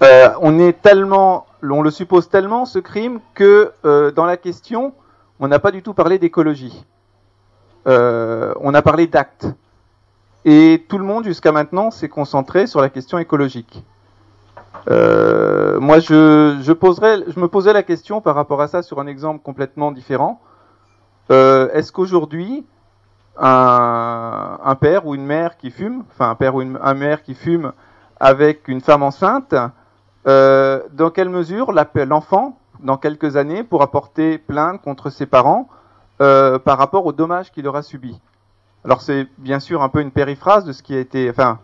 On 0.00 0.58
est 0.58 0.80
tellement, 0.82 1.46
on 1.62 1.82
le 1.82 1.90
suppose 1.90 2.28
tellement 2.28 2.64
ce 2.64 2.78
crime 2.78 3.20
que 3.34 3.72
dans 4.14 4.24
la 4.24 4.36
question, 4.36 4.94
on 5.40 5.48
n'a 5.48 5.58
pas 5.58 5.72
du 5.72 5.82
tout 5.82 5.94
parlé 5.94 6.18
d'écologie. 6.18 6.84
Euh, 7.86 8.52
on 8.60 8.74
a 8.74 8.82
parlé 8.82 9.06
d'actes. 9.06 9.46
Et 10.44 10.84
tout 10.88 10.98
le 10.98 11.04
monde, 11.04 11.24
jusqu'à 11.24 11.52
maintenant, 11.52 11.90
s'est 11.90 12.08
concentré 12.08 12.66
sur 12.66 12.80
la 12.80 12.88
question 12.88 13.18
écologique. 13.18 13.84
Euh, 14.90 15.78
moi, 15.78 16.00
je, 16.00 16.58
je, 16.60 17.40
me 17.40 17.46
posais 17.46 17.72
la 17.72 17.82
question 17.82 18.20
par 18.20 18.34
rapport 18.34 18.60
à 18.60 18.68
ça 18.68 18.82
sur 18.82 18.98
un 19.00 19.06
exemple 19.06 19.42
complètement 19.42 19.92
différent. 19.92 20.40
Euh, 21.30 21.70
Est-ce 21.72 21.92
qu'aujourd'hui, 21.92 22.64
un, 23.38 24.76
père 24.80 25.06
ou 25.06 25.14
une 25.14 25.24
mère 25.24 25.56
qui 25.56 25.70
fume, 25.70 26.02
enfin 26.10 26.30
un 26.30 26.34
père 26.34 26.56
ou 26.56 26.62
une 26.62 26.78
un 26.82 26.94
mère 26.94 27.22
qui 27.22 27.34
fume 27.34 27.72
avec 28.18 28.68
une 28.68 28.80
femme 28.80 29.02
enceinte, 29.02 29.54
dans 30.24 31.10
quelle 31.14 31.28
mesure 31.28 31.72
l'enfant, 31.72 32.58
dans 32.80 32.96
quelques 32.96 33.36
années, 33.36 33.62
pourra 33.62 33.90
porter 33.90 34.38
plainte 34.38 34.82
contre 34.82 35.08
ses 35.10 35.26
parents 35.26 35.68
euh, 36.22 36.58
par 36.58 36.78
rapport 36.78 37.04
aux 37.04 37.12
dommages 37.12 37.52
qu'il 37.52 37.66
aura 37.66 37.82
subis 37.82 38.18
Alors 38.84 39.02
c'est 39.02 39.26
bien 39.38 39.60
sûr 39.60 39.82
un 39.82 39.90
peu 39.90 40.00
une 40.00 40.12
périphrase 40.12 40.64
de 40.64 40.72
ce 40.72 40.82
qui 40.82 40.94
a 40.94 41.00
été, 41.00 41.28
enfin 41.28 41.58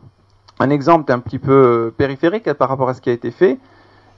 un 0.61 0.69
exemple 0.69 1.11
un 1.13 1.21
petit 1.21 1.39
peu 1.39 1.95
périphérique 1.97 2.53
par 2.55 2.69
rapport 2.69 2.91
à 2.91 2.95
ce 2.95 3.01
qui 3.01 3.09
a 3.09 3.13
été 3.13 3.31
fait, 3.31 3.59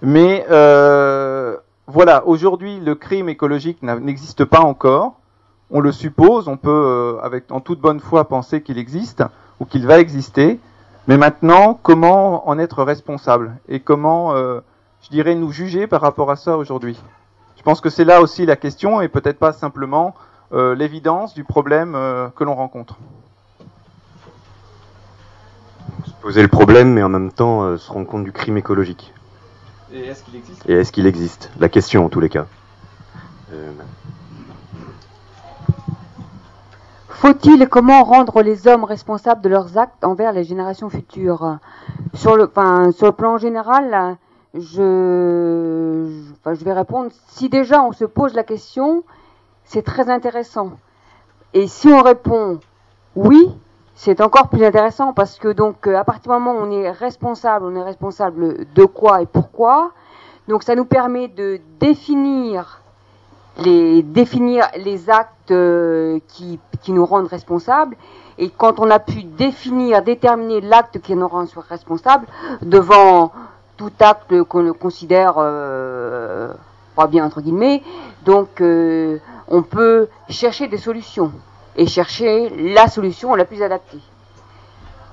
mais 0.03 0.47
euh, 0.51 1.57
voilà, 1.87 2.27
aujourd'hui 2.27 2.81
le 2.81 2.95
crime 2.95 3.29
écologique 3.29 3.83
n'existe 3.83 4.45
pas 4.45 4.61
encore. 4.61 5.15
On 5.71 5.81
le 5.81 5.93
suppose, 5.93 6.49
on 6.49 6.57
peut, 6.57 6.71
euh, 6.71 7.21
avec 7.23 7.51
en 7.53 7.61
toute 7.61 7.81
bonne 7.81 8.01
foi, 8.01 8.27
penser 8.27 8.63
qu'il 8.63 8.79
existe 8.79 9.23
ou 9.61 9.65
qu'il 9.65 9.87
va 9.87 10.01
exister. 10.01 10.59
Mais 11.07 11.17
maintenant, 11.17 11.79
comment 11.83 12.49
en 12.49 12.59
être 12.59 12.83
responsable 12.83 13.57
et 13.69 13.81
comment, 13.81 14.35
euh, 14.35 14.61
je 15.03 15.11
dirais, 15.11 15.35
nous 15.35 15.53
juger 15.53 15.87
par 15.87 16.01
rapport 16.01 16.31
à 16.31 16.37
ça 16.37 16.57
aujourd'hui? 16.57 17.01
Je 17.57 17.63
pense 17.63 17.81
que 17.81 17.91
c'est 17.91 18.05
là 18.05 18.21
aussi 18.23 18.47
la 18.47 18.57
question 18.57 19.01
et 19.01 19.09
peut-être 19.09 19.39
pas 19.39 19.53
simplement 19.53 20.15
euh, 20.53 20.75
l'évidence 20.75 21.35
du 21.35 21.45
problème 21.45 21.95
euh, 21.95 22.29
que 22.29 22.45
l'on 22.45 22.55
rencontre. 22.55 22.97
Se 26.07 26.13
poser 26.23 26.43
le 26.43 26.49
problème, 26.49 26.93
mais 26.93 27.03
en 27.03 27.09
même 27.09 27.33
temps 27.33 27.63
euh, 27.63 27.77
se 27.77 27.91
rendre 27.91 28.07
compte 28.07 28.25
du 28.25 28.33
crime 28.33 28.57
écologique. 28.57 29.13
Et 29.93 30.07
est-ce 30.07 30.23
qu'il 30.23 30.37
existe? 30.37 30.69
Et 30.69 30.73
est-ce 30.75 30.93
qu'il 30.93 31.07
existe? 31.07 31.51
La 31.59 31.69
question 31.69 32.05
en 32.05 32.09
tous 32.09 32.21
les 32.21 32.29
cas. 32.29 32.47
Euh, 33.53 33.73
Faut-il 37.09 37.61
et 37.61 37.67
comment 37.67 38.03
rendre 38.03 38.43
les 38.43 38.67
hommes 38.67 38.85
responsables 38.85 39.43
de 39.43 39.49
leurs 39.51 39.77
actes 39.77 40.05
envers 40.05 40.33
les 40.33 40.45
générations 40.45 40.89
futures? 40.89 41.59
Sur 42.15 42.37
le, 42.37 42.45
enfin, 42.45 42.93
sur 42.93 43.07
le 43.07 43.13
plan 43.13 43.37
général, 43.37 44.17
je, 44.55 44.61
je, 44.61 46.33
enfin, 46.41 46.55
je 46.55 46.65
vais 46.65 46.73
répondre. 46.73 47.11
Si 47.29 47.49
déjà 47.49 47.83
on 47.83 47.93
se 47.93 48.05
pose 48.07 48.33
la 48.35 48.43
question, 48.43 49.05
c'est 49.71 49.83
très 49.83 50.11
intéressant. 50.11 50.73
Et 51.55 51.69
si 51.69 51.87
on 51.87 52.03
répond 52.03 52.59
oui, 53.15 53.57
c'est 53.95 54.21
encore 54.21 54.49
plus 54.49 54.65
intéressant 54.65 55.13
parce 55.13 55.39
que 55.39 55.47
donc 55.47 55.87
à 55.87 56.03
partir 56.03 56.33
du 56.33 56.39
moment 56.41 56.59
où 56.59 56.65
on 56.65 56.71
est 56.73 56.91
responsable, 56.91 57.67
on 57.67 57.77
est 57.77 57.83
responsable 57.83 58.67
de 58.75 58.85
quoi 58.85 59.23
et 59.23 59.27
pourquoi. 59.27 59.93
Donc 60.49 60.65
ça 60.65 60.75
nous 60.75 60.85
permet 60.85 61.29
de 61.29 61.61
définir 61.79 62.81
les 63.59 64.03
définir 64.03 64.67
les 64.77 65.09
actes 65.09 65.55
qui, 66.27 66.59
qui 66.83 66.93
nous 66.93 67.07
rendent 67.07 67.29
responsables. 67.29 67.97
Et 68.39 68.51
quand 68.51 68.81
on 68.81 68.91
a 68.91 68.99
pu 68.99 69.23
définir, 69.23 70.03
déterminer 70.03 70.61
l'acte 70.61 70.99
qui 71.01 71.15
nous 71.15 71.29
rend 71.29 71.45
responsable 71.69 72.27
devant 72.63 73.31
tout 73.77 73.93
acte 74.01 74.43
qu'on 74.45 74.73
considère 74.73 75.35
euh, 75.39 76.53
bien 77.07 77.25
entre 77.25 77.41
guillemets, 77.41 77.83
donc 78.25 78.61
euh, 78.61 79.19
on 79.51 79.63
peut 79.63 80.09
chercher 80.29 80.69
des 80.69 80.79
solutions 80.79 81.33
et 81.77 81.87
chercher 81.87 82.51
la 82.51 82.89
solution 82.89 83.35
la 83.35 83.45
plus 83.45 83.63
adaptée. 83.63 84.01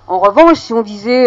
En 0.07 0.19
revanche, 0.19 0.57
si 0.57 0.73
on 0.73 0.83
disait 0.83 1.25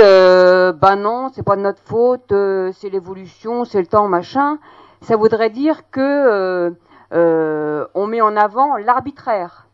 ben 0.73 0.97
non, 0.97 1.31
c'est 1.35 1.43
pas 1.43 1.57
de 1.57 1.61
notre 1.61 1.83
faute, 1.83 2.33
euh, 2.33 2.73
c'est 2.79 2.89
l'évolution, 2.89 3.67
c'est 3.67 3.81
le 3.81 3.87
temps, 3.87 4.09
machin, 4.09 4.59
ça 5.03 5.17
voudrait 5.17 5.51
dire 5.51 5.83
que 5.91 6.01
euh, 6.01 6.71
euh, 7.13 7.87
on 7.95 8.07
met 8.07 8.21
en 8.21 8.37
avant 8.37 8.77
l'arbitraire. 8.77 9.67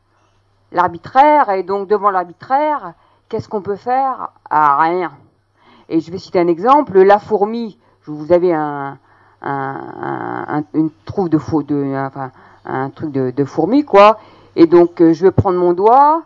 L'arbitraire, 0.73 1.51
et 1.51 1.63
donc 1.63 1.87
devant 1.87 2.11
l'arbitraire, 2.11 2.95
qu'est-ce 3.29 3.49
qu'on 3.49 3.63
peut 3.63 3.77
faire? 3.77 4.31
À 4.51 4.81
rien. 4.81 5.13
Et 5.89 6.01
je 6.01 6.11
vais 6.11 6.19
citer 6.19 6.41
un 6.41 6.49
exemple, 6.49 7.01
la 7.01 7.21
fourmi, 7.21 7.79
vous 8.07 8.33
avez 8.33 8.53
un, 8.53 8.99
un, 9.43 10.45
un 10.49 10.65
une 10.75 10.91
trouve 11.05 11.29
de, 11.29 11.39
faux, 11.39 11.63
un 12.67 12.91
truc 12.91 13.13
de, 13.13 13.45
fourmi, 13.45 13.85
quoi. 13.85 14.19
Et 14.57 14.67
donc, 14.67 15.01
euh, 15.01 15.13
je 15.13 15.25
vais 15.25 15.31
prendre 15.31 15.59
mon 15.59 15.73
doigt 15.73 16.23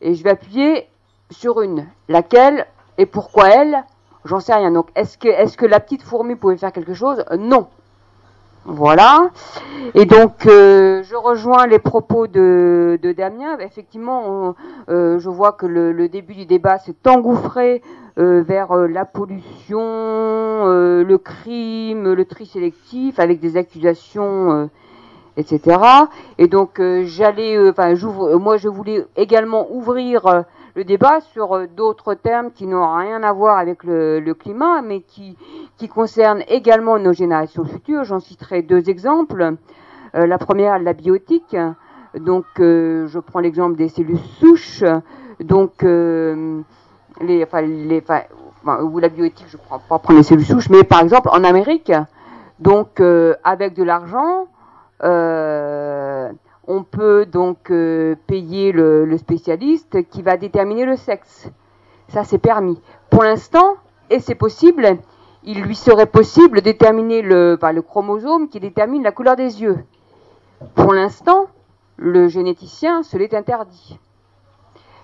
et 0.00 0.14
je 0.14 0.22
vais 0.22 0.30
appuyer 0.30 0.86
sur 1.30 1.62
une. 1.62 1.86
Laquelle 2.08 2.66
et 2.98 3.06
pourquoi 3.06 3.48
elle? 3.48 3.84
J'en 4.24 4.40
sais 4.40 4.54
rien. 4.54 4.70
Donc, 4.70 4.88
est-ce 4.94 5.18
que, 5.18 5.28
est-ce 5.28 5.56
que 5.56 5.66
la 5.66 5.80
petite 5.80 6.02
fourmi 6.02 6.36
pouvait 6.36 6.56
faire 6.56 6.72
quelque 6.72 6.94
chose? 6.94 7.24
Non. 7.38 7.68
Voilà. 8.64 9.30
Et 9.94 10.04
donc, 10.04 10.46
euh, 10.46 11.02
je 11.02 11.16
rejoins 11.16 11.66
les 11.66 11.80
propos 11.80 12.28
de, 12.28 12.98
Damien. 13.16 13.58
Effectivement, 13.58 14.54
euh, 14.88 15.18
je 15.18 15.28
vois 15.28 15.52
que 15.52 15.66
le, 15.66 16.08
début 16.08 16.34
du 16.34 16.46
débat 16.46 16.78
s'est 16.78 16.94
engouffré 17.08 17.82
vers 18.16 18.74
la 18.76 19.06
pollution, 19.06 19.80
le 19.80 21.16
crime, 21.16 22.12
le 22.12 22.24
tri 22.26 22.44
sélectif, 22.44 23.18
avec 23.18 23.40
des 23.40 23.56
accusations 23.56 24.68
etc. 25.36 25.78
Et 26.38 26.48
donc 26.48 26.80
euh, 26.80 27.04
j'allais, 27.06 27.56
euh, 27.56 27.70
enfin, 27.70 27.94
euh, 27.94 28.38
moi 28.38 28.56
je 28.56 28.68
voulais 28.68 29.06
également 29.16 29.66
ouvrir 29.70 30.44
le 30.74 30.84
débat 30.84 31.20
sur 31.20 31.66
d'autres 31.68 32.14
termes 32.14 32.50
qui 32.50 32.66
n'ont 32.66 32.94
rien 32.96 33.22
à 33.22 33.32
voir 33.32 33.58
avec 33.58 33.84
le, 33.84 34.32
climat, 34.32 34.80
mais 34.80 35.00
qui, 35.00 35.36
concernent 35.88 36.42
également 36.48 36.98
nos 36.98 37.12
générations 37.12 37.64
futures. 37.64 38.04
J'en 38.04 38.20
citerai 38.20 38.62
deux 38.62 38.88
exemples. 38.88 39.56
la 40.14 40.38
première, 40.38 40.78
la 40.78 40.94
biotique. 40.94 41.54
Donc, 42.18 42.46
je 42.56 43.18
prends 43.18 43.40
l'exemple 43.40 43.76
des 43.76 43.90
cellules 43.90 44.18
souches. 44.40 44.82
Donc, 45.40 45.82
les, 45.82 47.44
enfin, 47.44 47.60
les, 47.60 48.02
enfin, 48.02 48.22
ou 48.82 48.98
la 48.98 49.10
biotique, 49.10 49.48
je 49.48 49.58
ne 49.58 49.62
prends 49.62 49.78
pas 49.78 49.98
prendre 49.98 50.20
les 50.20 50.24
cellules 50.24 50.46
souches, 50.46 50.70
mais 50.70 50.84
par 50.84 51.02
exemple 51.02 51.28
en 51.30 51.44
Amérique, 51.44 51.92
donc 52.60 53.02
avec 53.44 53.74
de 53.74 53.82
l'argent, 53.82 54.46
on 55.02 56.84
peut 56.84 57.26
donc 57.26 57.70
euh, 57.70 58.14
payer 58.26 58.72
le, 58.72 59.16
spécialiste 59.18 60.08
qui 60.08 60.22
va 60.22 60.36
déterminer 60.36 60.84
le 60.84 60.96
sexe. 60.96 61.50
Ça, 62.08 62.24
c'est 62.24 62.38
permis. 62.38 62.80
Pour 63.10 63.24
l'instant, 63.24 63.76
et 64.10 64.20
c'est 64.20 64.34
possible, 64.34 64.98
il 65.44 65.62
lui 65.62 65.74
serait 65.74 66.06
possible 66.06 66.58
de 66.58 66.64
déterminer 66.64 67.22
le, 67.22 67.56
enfin, 67.56 67.72
le 67.72 67.82
chromosome 67.82 68.48
qui 68.48 68.60
détermine 68.60 69.02
la 69.02 69.12
couleur 69.12 69.36
des 69.36 69.62
yeux. 69.62 69.78
Pour 70.74 70.92
l'instant, 70.92 71.46
le 71.96 72.28
généticien 72.28 73.02
se 73.02 73.16
l'est 73.16 73.34
interdit. 73.34 73.98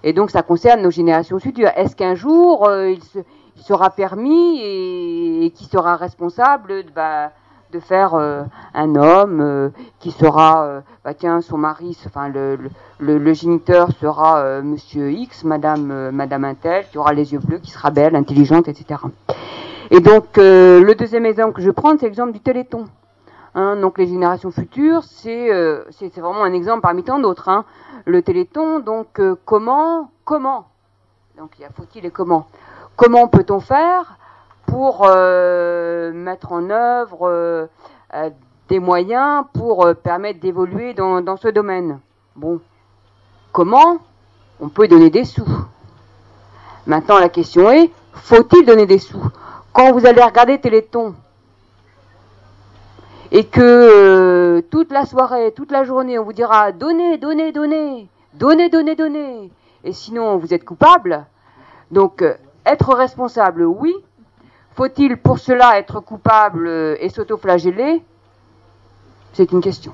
Et 0.05 0.13
donc, 0.13 0.31
ça 0.31 0.43
concerne 0.43 0.83
nos 0.83 0.91
générations 0.91 1.41
futures. 1.41 1.71
Est-ce 1.75 1.97
qu'un 1.97 2.15
jour, 2.15 2.69
euh, 2.69 2.91
il, 2.91 3.03
se, 3.03 3.19
il, 3.57 3.63
sera 3.63 3.91
permis 3.91 4.61
et, 4.61 5.47
et 5.47 5.51
qui 5.51 5.65
sera 5.65 5.97
responsable 5.97 6.85
bah, 6.95 7.33
de 7.73 7.81
faire 7.81 8.15
euh, 8.15 8.43
un 8.75 8.95
homme 8.97 9.41
euh, 9.41 9.69
qui 10.01 10.11
sera, 10.11 10.65
euh, 10.65 10.81
bah 11.05 11.15
tiens, 11.15 11.41
son 11.41 11.59
mari, 11.59 11.97
enfin 12.07 12.29
le, 12.29 13.33
géniteur 13.35 13.91
sera 14.01 14.63
Monsieur 14.63 15.11
X, 15.11 15.45
Madame 15.45 16.11
Madame 16.11 16.45
Intel, 16.45 16.87
qui 16.91 16.99
aura 16.99 17.13
les 17.13 17.33
yeux 17.33 17.39
bleus, 17.39 17.59
qui 17.59 17.71
sera 17.71 17.91
belle, 17.91 18.17
intelligente, 18.17 18.69
etc. 18.69 19.01
Et 19.91 20.01
donc 20.01 20.37
le 20.37 20.93
deuxième 20.95 21.27
exemple 21.27 21.55
que 21.55 21.63
je 21.63 21.71
prends, 21.71 21.97
c'est 21.99 22.07
l'exemple 22.07 22.33
du 22.33 22.41
Téléthon. 22.41 22.87
Hein, 23.55 23.77
donc 23.77 23.99
les 23.99 24.07
générations 24.07 24.51
futures, 24.51 25.03
c'est 25.05 25.51
c'est 25.91 26.19
vraiment 26.19 26.45
un 26.45 26.53
exemple 26.53 26.81
parmi 26.81 27.05
tant 27.05 27.19
d'autres. 27.19 27.49
Hein. 27.49 27.65
Le 28.05 28.23
Téléthon, 28.23 28.81
donc 28.81 29.21
comment 29.45 30.11
comment 30.25 30.67
donc 31.37 31.53
il 31.59 31.65
y 31.65 31.69
faut-il 31.73 32.05
et 32.05 32.11
comment 32.11 32.47
comment 32.97 33.29
peut-on 33.29 33.61
faire 33.61 34.19
pour 34.69 35.07
euh, 35.07 36.13
mettre 36.13 36.53
en 36.53 36.69
œuvre 36.69 37.27
euh, 37.27 37.67
euh, 38.15 38.31
des 38.69 38.79
moyens 38.79 39.47
pour 39.55 39.95
permettre 39.97 40.41
d'évoluer 40.41 40.93
dans, 40.93 41.37
ce 41.37 41.49
domaine. 41.49 42.01
Bon, 42.37 42.61
comment 43.51 43.99
On 44.61 44.69
peut 44.69 44.87
donner 44.87 45.09
des 45.09 45.25
sous? 45.25 45.49
Maintenant, 46.87 47.19
la 47.19 47.31
question 47.31 47.71
est, 47.71 47.91
faut-il 48.13 48.67
donner 48.67 48.85
des 48.85 48.99
sous? 48.99 49.23
Quand 49.73 49.93
vous 49.93 50.07
allez 50.07 50.23
regarder 50.23 50.61
Téléthon 50.61 51.15
et 53.31 53.45
que 53.45 54.61
toute 54.71 54.93
la 54.93 55.07
soirée, 55.07 55.53
toute 55.53 55.71
la 55.71 55.85
journée, 55.85 56.19
on 56.19 56.25
vous 56.25 56.33
dira 56.33 56.73
donnez, 56.73 57.17
donnez, 57.17 57.53
donnez, 57.53 58.09
donnez, 58.35 58.69
donnez, 58.69 58.97
donnez, 58.97 59.51
et 59.85 59.93
sinon 59.93 60.37
vous 60.37 60.53
êtes 60.53 60.65
coupable. 60.65 61.25
Donc, 61.91 62.23
être 62.67 62.95
responsable, 62.95 63.65
oui, 63.65 63.95
faut-il 64.79 65.17
pour 65.17 65.41
cela 65.41 65.77
être 65.77 65.99
coupable 65.99 66.69
et 67.01 67.09
s'autoflageller? 67.09 68.01
C'est 69.33 69.51
une 69.51 69.61
question. 69.61 69.93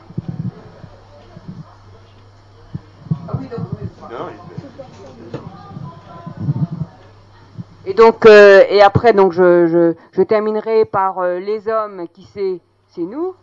Et 7.87 7.95
donc, 7.95 8.27
euh, 8.27 8.63
et 8.69 8.83
après, 8.83 9.15
donc, 9.15 9.33
je 9.33 10.23
terminerai 10.23 10.85
par 10.85 11.19
euh, 11.21 11.39
les 11.39 11.67
hommes 11.67 12.07
qui 12.13 12.29
c'est, 12.35 12.61
c'est 12.89 13.03
nous. 13.03 13.35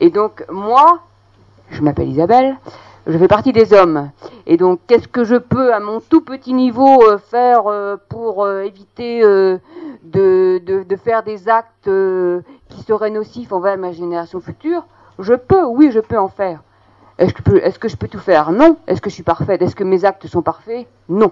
Et 0.00 0.10
donc, 0.10 0.44
moi, 0.50 1.00
je 1.70 1.80
m'appelle 1.80 2.08
Isabelle, 2.08 2.56
je 3.06 3.18
fais 3.18 3.28
partie 3.28 3.52
des 3.52 3.72
hommes. 3.72 4.10
Et 4.46 4.56
donc, 4.56 4.80
qu'est-ce 4.86 5.08
que 5.08 5.24
je 5.24 5.36
peux, 5.36 5.74
à 5.74 5.80
mon 5.80 6.00
tout 6.00 6.20
petit 6.22 6.54
niveau, 6.54 7.02
euh, 7.02 7.18
faire 7.18 7.66
euh, 7.66 7.96
pour 8.08 8.44
euh, 8.44 8.62
éviter 8.62 9.20
de, 9.22 10.96
faire 11.02 11.22
des 11.22 11.48
actes 11.48 11.90
qui 12.68 12.82
seraient 12.82 13.10
nocifs 13.10 13.52
envers 13.52 13.76
ma 13.78 13.92
génération 13.92 14.40
future? 14.40 14.86
Je 15.18 15.34
peux, 15.34 15.64
oui, 15.64 15.90
je 15.92 16.00
peux 16.00 16.18
en 16.18 16.28
faire. 16.28 16.60
Est-ce 17.18 17.32
que, 17.32 17.38
je 17.38 17.50
peux- 17.50 17.64
est-ce 17.64 17.78
que 17.78 17.88
je 17.88 17.96
peux 17.96 18.08
tout 18.08 18.18
faire? 18.18 18.50
Non. 18.50 18.76
Est-ce 18.86 19.00
que 19.00 19.08
je 19.08 19.14
suis 19.14 19.22
parfaite? 19.22 19.62
Est-ce 19.62 19.76
que 19.76 19.84
mes 19.84 20.04
actes 20.04 20.26
sont 20.26 20.42
parfaits? 20.42 20.86
Non. 21.08 21.30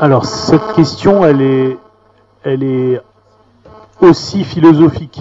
Alors 0.00 0.26
cette 0.26 0.72
question, 0.74 1.24
elle 1.24 1.40
est, 1.40 1.78
elle 2.42 2.62
est 2.62 3.00
aussi 4.00 4.44
philosophique, 4.44 5.20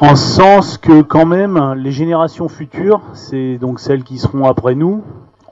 en 0.00 0.16
sens 0.16 0.78
que 0.78 1.02
quand 1.02 1.26
même 1.26 1.74
les 1.74 1.92
générations 1.92 2.48
futures, 2.48 3.02
c'est 3.12 3.58
donc 3.58 3.80
celles 3.80 4.02
qui 4.02 4.18
seront 4.18 4.46
après 4.46 4.74
nous, 4.74 5.02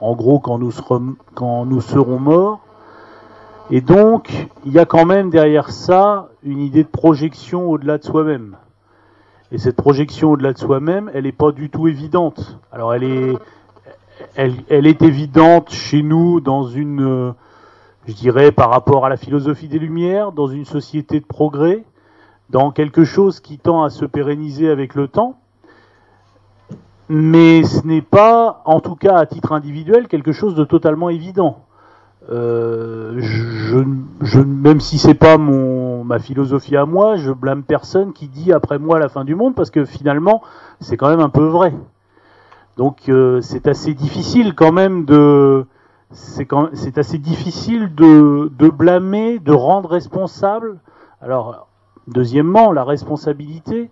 en 0.01 0.14
gros 0.14 0.38
quand 0.38 0.59
nous 0.59 0.71
serons, 0.71 1.16
quand 1.35 1.66
nous 1.66 1.81
serons 1.81 2.18
morts, 2.18 2.61
et 3.71 3.81
donc 3.81 4.49
il 4.64 4.73
y 4.73 4.79
a 4.79 4.87
quand 4.87 5.05
même 5.05 5.31
derrière 5.31 5.71
ça 5.71 6.31
une 6.42 6.61
idée 6.61 6.85
de 6.85 6.88
projection 6.88 7.71
au-delà 7.71 7.99
de 7.99 8.05
soi-même. 8.05 8.57
Et 9.51 9.59
cette 9.59 9.77
projection 9.77 10.33
au-delà 10.33 10.53
de 10.53 10.59
soi-même, 10.59 11.11
elle 11.14 11.25
n'est 11.25 11.33
pas 11.33 11.53
du 11.53 11.71
tout 11.71 11.88
évidente. 11.88 12.59
Alors 12.71 12.94
elle 12.94 13.05
est, 13.05 13.38
elle, 14.37 14.87
est 14.87 15.03
évidente 15.03 15.71
chez 15.71 16.03
nous 16.03 16.40
dans 16.40 16.64
une 16.64 17.35
je 18.09 18.14
dirais, 18.14 18.53
par 18.53 18.71
rapport 18.71 19.05
à 19.05 19.11
la 19.11 19.18
philosophie 19.18 19.68
des 19.68 19.79
Lumières, 19.79 20.33
dans 20.33 20.47
une 20.47 20.64
société 20.64 21.21
de 21.21 21.27
progrès, 21.27 21.85
dans 22.49 22.71
quelque 22.71 23.05
chose 23.05 23.38
qui 23.40 23.59
tend 23.59 23.83
à 23.83 23.90
se 23.90 24.07
pérenniser 24.07 24.71
avec 24.71 24.94
le 24.94 25.09
temps. 25.09 25.38
Mais 27.11 27.62
ce 27.64 27.87
n'est 27.87 28.03
pas, 28.03 28.62
en 28.64 28.81
tout 28.81 28.97
cas 28.97 29.16
à 29.16 29.27
titre 29.27 29.53
individuel, 29.53 30.09
quelque 30.09 30.33
chose 30.33 30.55
de 30.55 30.64
totalement 30.64 31.11
évident. 31.11 31.64
Euh, 32.31 33.21
même 34.47 34.81
si 34.81 34.99
c'est 34.99 35.14
pas 35.14 35.37
mon 35.37 36.03
ma 36.05 36.18
philosophie 36.18 36.77
à 36.77 36.87
moi, 36.87 37.16
je 37.16 37.33
blâme 37.33 37.62
personne 37.62 38.12
qui 38.12 38.29
dit 38.29 38.53
après 38.53 38.79
moi 38.79 38.99
la 38.99 39.09
fin 39.09 39.25
du 39.25 39.35
monde 39.35 39.55
parce 39.55 39.71
que 39.71 39.85
finalement 39.87 40.42
c'est 40.81 40.97
quand 40.99 41.09
même 41.09 41.21
un 41.21 41.31
peu 41.31 41.47
vrai. 41.47 41.75
Donc 42.77 43.09
euh, 43.09 43.40
c'est 43.40 43.66
assez 43.66 43.94
difficile 43.94 44.55
quand 44.55 44.73
même 44.73 45.07
de 45.07 45.66
c'est 46.11 46.99
assez 46.99 47.18
difficile 47.18 47.94
de, 47.94 48.51
de 48.59 48.68
blâmer, 48.68 49.38
de 49.38 49.53
rendre 49.53 49.90
responsable. 49.90 50.79
Alors, 51.21 51.68
deuxièmement, 52.07 52.73
la 52.73 52.85
responsabilité. 52.85 53.90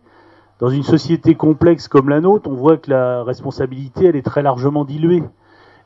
Dans 0.59 0.71
une 0.71 0.85
société 0.85 1.35
complexe 1.35 1.87
comme 1.87 2.09
la 2.09 2.23
nôtre, 2.23 2.49
on 2.49 2.55
voit 2.55 2.79
que 2.79 2.91
la 2.91 3.23
responsabilité, 3.23 4.07
elle 4.07 4.17
est 4.17 4.25
très 4.25 4.43
largement 4.43 4.87
diluée. 4.87 5.23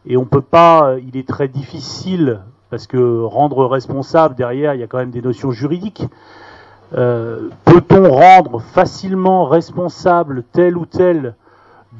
Et 0.06 0.16
on 0.16 0.24
peut 0.24 0.40
pas, 0.40 0.94
il 1.04 1.16
est 1.16 1.26
très 1.26 1.48
difficile, 1.48 2.40
parce 2.70 2.86
que 2.86 3.22
rendre 3.22 3.66
responsable, 3.66 4.36
derrière, 4.36 4.74
il 4.74 4.80
y 4.80 4.84
a 4.84 4.86
quand 4.86 4.98
même 4.98 5.10
des 5.10 5.22
notions 5.22 5.50
juridiques. 5.50 6.04
Euh, 6.96 7.48
Peut-on 7.64 8.08
rendre 8.10 8.60
facilement 8.60 9.44
responsable 9.44 10.44
tel 10.52 10.76
ou 10.76 10.86
tel 10.86 11.34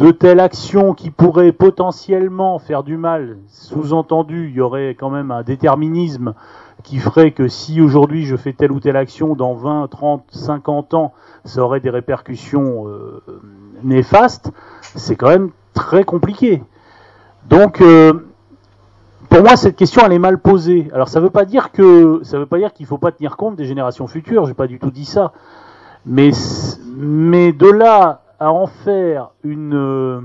de 0.01 0.13
telle 0.13 0.41
action 0.41 0.95
qui 0.95 1.11
pourrait 1.11 1.53
potentiellement 1.53 2.59
faire 2.59 2.85
du 2.85 2.97
mal, 2.97 3.37
sous-entendu, 3.49 4.49
il 4.49 4.57
y 4.57 4.61
aurait 4.63 4.97
quand 4.99 5.11
même 5.11 5.31
un 5.31 5.43
déterminisme 5.43 6.33
qui 6.83 6.97
ferait 6.97 7.33
que 7.33 7.49
si 7.49 7.83
aujourd'hui 7.83 8.25
je 8.25 8.35
fais 8.35 8.55
telle 8.55 8.73
ou 8.73 8.81
telle 8.81 8.97
action, 8.97 9.35
dans 9.35 9.53
20, 9.53 9.89
30, 9.89 10.25
50 10.31 10.95
ans, 10.95 11.13
ça 11.45 11.61
aurait 11.61 11.81
des 11.81 11.91
répercussions 11.91 12.89
euh, 12.89 13.23
néfastes, 13.83 14.51
c'est 14.81 15.17
quand 15.17 15.29
même 15.29 15.51
très 15.75 16.05
compliqué. 16.05 16.63
Donc, 17.51 17.83
euh, 17.83 18.15
pour 19.29 19.43
moi, 19.43 19.57
cette 19.57 19.77
question, 19.77 20.01
elle 20.07 20.15
est 20.15 20.19
mal 20.19 20.39
posée. 20.39 20.89
Alors, 20.95 21.11
ça 21.11 21.21
ne 21.21 21.27
veut 21.27 21.31
pas 21.31 21.45
dire 21.45 21.73
que 21.73 22.21
ça 22.23 22.39
veut 22.39 22.47
pas 22.47 22.57
dire 22.57 22.73
qu'il 22.73 22.85
ne 22.85 22.89
faut 22.89 22.97
pas 22.97 23.13
tenir 23.13 23.37
compte 23.37 23.55
des 23.55 23.67
générations 23.67 24.07
futures. 24.07 24.47
J'ai 24.47 24.55
pas 24.55 24.67
du 24.67 24.79
tout 24.79 24.91
dit 24.91 25.05
ça. 25.05 25.35
Mais, 26.07 26.31
mais 26.97 27.53
de 27.53 27.71
là 27.71 28.20
à 28.41 28.51
en 28.51 28.67
faire 28.67 29.33
une 29.45 29.75
euh, 29.75 30.21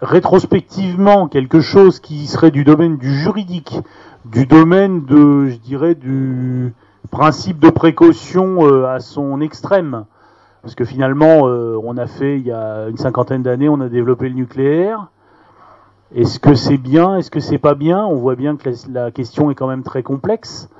rétrospectivement 0.00 1.28
quelque 1.28 1.60
chose 1.60 2.00
qui 2.00 2.26
serait 2.26 2.50
du 2.50 2.64
domaine 2.64 2.96
du 2.96 3.14
juridique, 3.14 3.78
du 4.24 4.46
domaine 4.46 5.04
de, 5.04 5.46
je 5.48 5.56
dirais, 5.58 5.94
du 5.94 6.72
principe 7.10 7.58
de 7.58 7.68
précaution 7.68 8.66
euh, 8.66 8.86
à 8.86 9.00
son 9.00 9.42
extrême. 9.42 10.06
Parce 10.62 10.74
que 10.74 10.86
finalement, 10.86 11.46
euh, 11.46 11.78
on 11.84 11.98
a 11.98 12.06
fait, 12.06 12.38
il 12.38 12.46
y 12.46 12.52
a 12.52 12.88
une 12.88 12.96
cinquantaine 12.96 13.42
d'années, 13.42 13.68
on 13.68 13.80
a 13.80 13.88
développé 13.90 14.30
le 14.30 14.34
nucléaire. 14.34 15.08
Est-ce 16.14 16.40
que 16.40 16.54
c'est 16.54 16.78
bien 16.78 17.16
Est-ce 17.16 17.30
que 17.30 17.38
c'est 17.38 17.58
pas 17.58 17.74
bien? 17.74 18.04
On 18.06 18.16
voit 18.16 18.34
bien 18.34 18.56
que 18.56 18.70
la, 18.90 19.10
question 19.10 19.50
est 19.50 19.54
quand 19.54 19.68
même 19.68 19.82
très 19.82 20.02
complexe. 20.02 20.70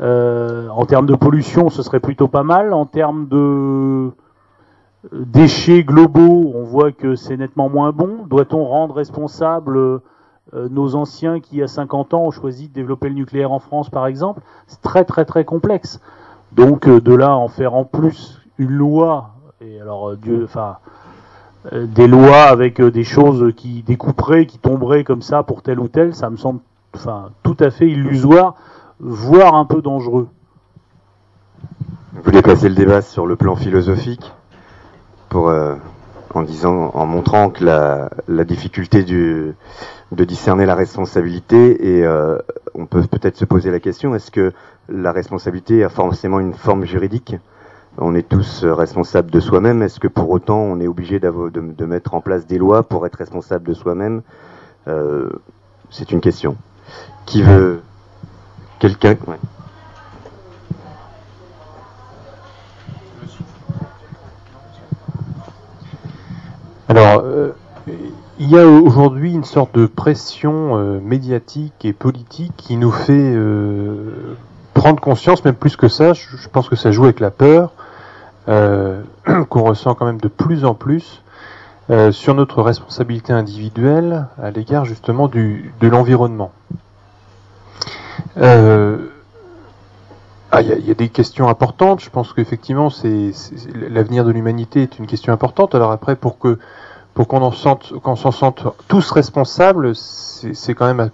En 0.00 0.86
termes 0.86 1.06
de 1.06 1.14
pollution, 1.14 1.68
ce 1.68 1.82
serait 1.82 2.00
plutôt 2.00 2.28
pas 2.28 2.42
mal. 2.42 2.72
En 2.72 2.86
termes 2.86 3.28
de 3.28 4.10
déchets 5.12 5.84
globaux, 5.84 6.52
on 6.54 6.64
voit 6.64 6.92
que 6.92 7.14
c'est 7.14 7.36
nettement 7.36 7.68
moins 7.68 7.92
bon. 7.92 8.26
Doit-on 8.26 8.64
rendre 8.64 8.94
responsable 8.94 9.76
euh, 9.76 10.68
nos 10.70 10.94
anciens 10.94 11.40
qui, 11.40 11.62
à 11.62 11.68
50 11.68 12.14
ans, 12.14 12.24
ont 12.24 12.30
choisi 12.30 12.68
de 12.68 12.74
développer 12.74 13.08
le 13.08 13.14
nucléaire 13.14 13.52
en 13.52 13.58
France, 13.58 13.90
par 13.90 14.06
exemple? 14.06 14.40
C'est 14.66 14.82
très 14.82 15.04
très 15.04 15.24
très 15.24 15.44
complexe. 15.44 16.00
Donc 16.52 16.86
euh, 16.86 17.00
de 17.00 17.14
là 17.14 17.36
en 17.36 17.48
faire 17.48 17.74
en 17.74 17.84
plus 17.84 18.40
une 18.58 18.70
loi, 18.70 19.30
et 19.60 19.80
alors 19.80 20.10
euh, 20.10 20.16
Dieu, 20.16 20.42
enfin 20.44 20.78
des 21.72 22.06
lois 22.06 22.42
avec 22.42 22.82
des 22.82 23.04
choses 23.04 23.54
qui 23.56 23.82
découperaient, 23.82 24.44
qui 24.44 24.58
tomberaient 24.58 25.02
comme 25.02 25.22
ça 25.22 25.42
pour 25.42 25.62
tel 25.62 25.80
ou 25.80 25.88
tel, 25.88 26.14
ça 26.14 26.28
me 26.28 26.36
semble 26.36 26.60
enfin 26.94 27.30
tout 27.42 27.56
à 27.58 27.70
fait 27.70 27.88
illusoire, 27.88 28.54
voire 29.00 29.54
un 29.54 29.64
peu 29.64 29.80
dangereux. 29.80 30.28
Vous 32.12 32.22
voulez 32.22 32.42
placer 32.42 32.68
le 32.68 32.74
débat 32.74 33.00
sur 33.00 33.26
le 33.26 33.36
plan 33.36 33.56
philosophique? 33.56 34.33
Pour 35.34 35.48
euh, 35.48 35.74
en 36.32 36.42
disant, 36.42 36.92
en 36.94 37.06
montrant 37.06 37.50
que 37.50 37.64
la, 37.64 38.44
difficulté 38.44 39.02
de 39.02 39.54
discerner 40.12 40.64
la 40.64 40.76
responsabilité 40.76 41.96
et 41.98 42.06
euh, 42.06 42.38
on 42.76 42.86
peut 42.86 43.02
peut-être 43.02 43.36
se 43.36 43.44
poser 43.44 43.72
la 43.72 43.80
question 43.80 44.14
est-ce 44.14 44.30
que 44.30 44.52
la 44.88 45.10
responsabilité 45.10 45.82
a 45.82 45.88
forcément 45.88 46.38
une 46.38 46.54
forme 46.54 46.84
juridique? 46.84 47.34
On 47.98 48.14
est 48.14 48.28
tous 48.28 48.62
responsables 48.64 49.32
de 49.32 49.40
soi-même. 49.40 49.82
Est-ce 49.82 49.98
que 49.98 50.06
pour 50.06 50.30
autant 50.30 50.58
on 50.58 50.78
est 50.78 50.86
obligé 50.86 51.18
de, 51.18 51.32
de, 51.50 51.84
mettre 51.84 52.14
en 52.14 52.20
place 52.20 52.46
des 52.46 52.58
lois 52.58 52.84
pour 52.84 53.04
être 53.04 53.16
responsable 53.16 53.66
de 53.66 53.74
soi-même? 53.74 54.22
Euh, 54.86 55.30
C'est 55.90 56.12
une 56.12 56.20
question. 56.20 56.56
Qui 57.26 57.42
veut 57.42 57.82
Quelqu'un. 58.78 59.16
Alors, 66.96 67.22
euh, 67.24 67.50
il 68.38 68.48
y 68.48 68.56
a 68.56 68.64
aujourd'hui 68.64 69.32
une 69.32 69.42
sorte 69.42 69.74
de 69.74 69.86
pression 69.86 70.76
euh, 70.76 71.00
médiatique 71.00 71.84
et 71.84 71.92
politique 71.92 72.52
qui 72.56 72.76
nous 72.76 72.92
fait 72.92 73.32
euh, 73.34 74.36
prendre 74.74 75.00
conscience, 75.00 75.44
même 75.44 75.56
plus 75.56 75.74
que 75.74 75.88
ça, 75.88 76.12
je, 76.12 76.48
pense 76.52 76.68
que 76.68 76.76
ça 76.76 76.92
joue 76.92 77.02
avec 77.02 77.18
la 77.18 77.32
peur, 77.32 77.72
qu'on 78.46 79.62
ressent 79.64 79.96
quand 79.96 80.06
même 80.06 80.20
de 80.20 80.28
plus 80.28 80.64
en 80.64 80.74
plus, 80.74 81.22
sur 82.12 82.34
notre 82.34 82.62
responsabilité 82.62 83.32
individuelle 83.32 84.28
à 84.40 84.52
l'égard 84.52 84.84
justement 84.84 85.26
de 85.26 85.88
l'environnement. 85.88 86.52
Euh, 88.36 89.08
ah, 90.56 90.62
il 90.62 90.86
y, 90.86 90.90
a 90.92 90.94
des 90.94 91.08
questions 91.08 91.48
importantes. 91.48 92.00
Je 92.00 92.10
pense 92.10 92.32
qu'effectivement, 92.32 92.88
c'est, 92.88 93.32
l'avenir 93.74 94.24
de 94.24 94.30
l'humanité 94.30 94.82
est 94.82 95.00
une 95.00 95.08
question 95.08 95.32
importante. 95.32 95.74
Alors 95.74 95.90
après, 95.90 96.14
pour 96.14 96.38
que 96.38 96.60
pour 97.12 97.26
qu'on 97.26 97.42
en 97.42 97.50
sente, 97.50 97.92
qu'on 98.00 98.14
s'en 98.14 98.30
sente 98.30 98.64
tous 98.86 99.10
responsables, 99.10 99.96
c'est 99.96 100.74
quand 100.74 100.86
même 100.86 101.10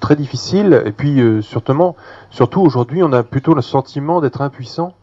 très 0.00 0.16
difficile. 0.16 0.82
Et 0.86 0.92
puis, 0.92 1.20
euh, 1.20 1.42
surtout, 1.42 2.60
aujourd'hui, 2.62 3.02
on 3.02 3.12
a 3.12 3.22
plutôt 3.22 3.52
le 3.52 3.60
sentiment 3.60 4.22
d'être 4.22 4.40
impuissant 4.40 4.94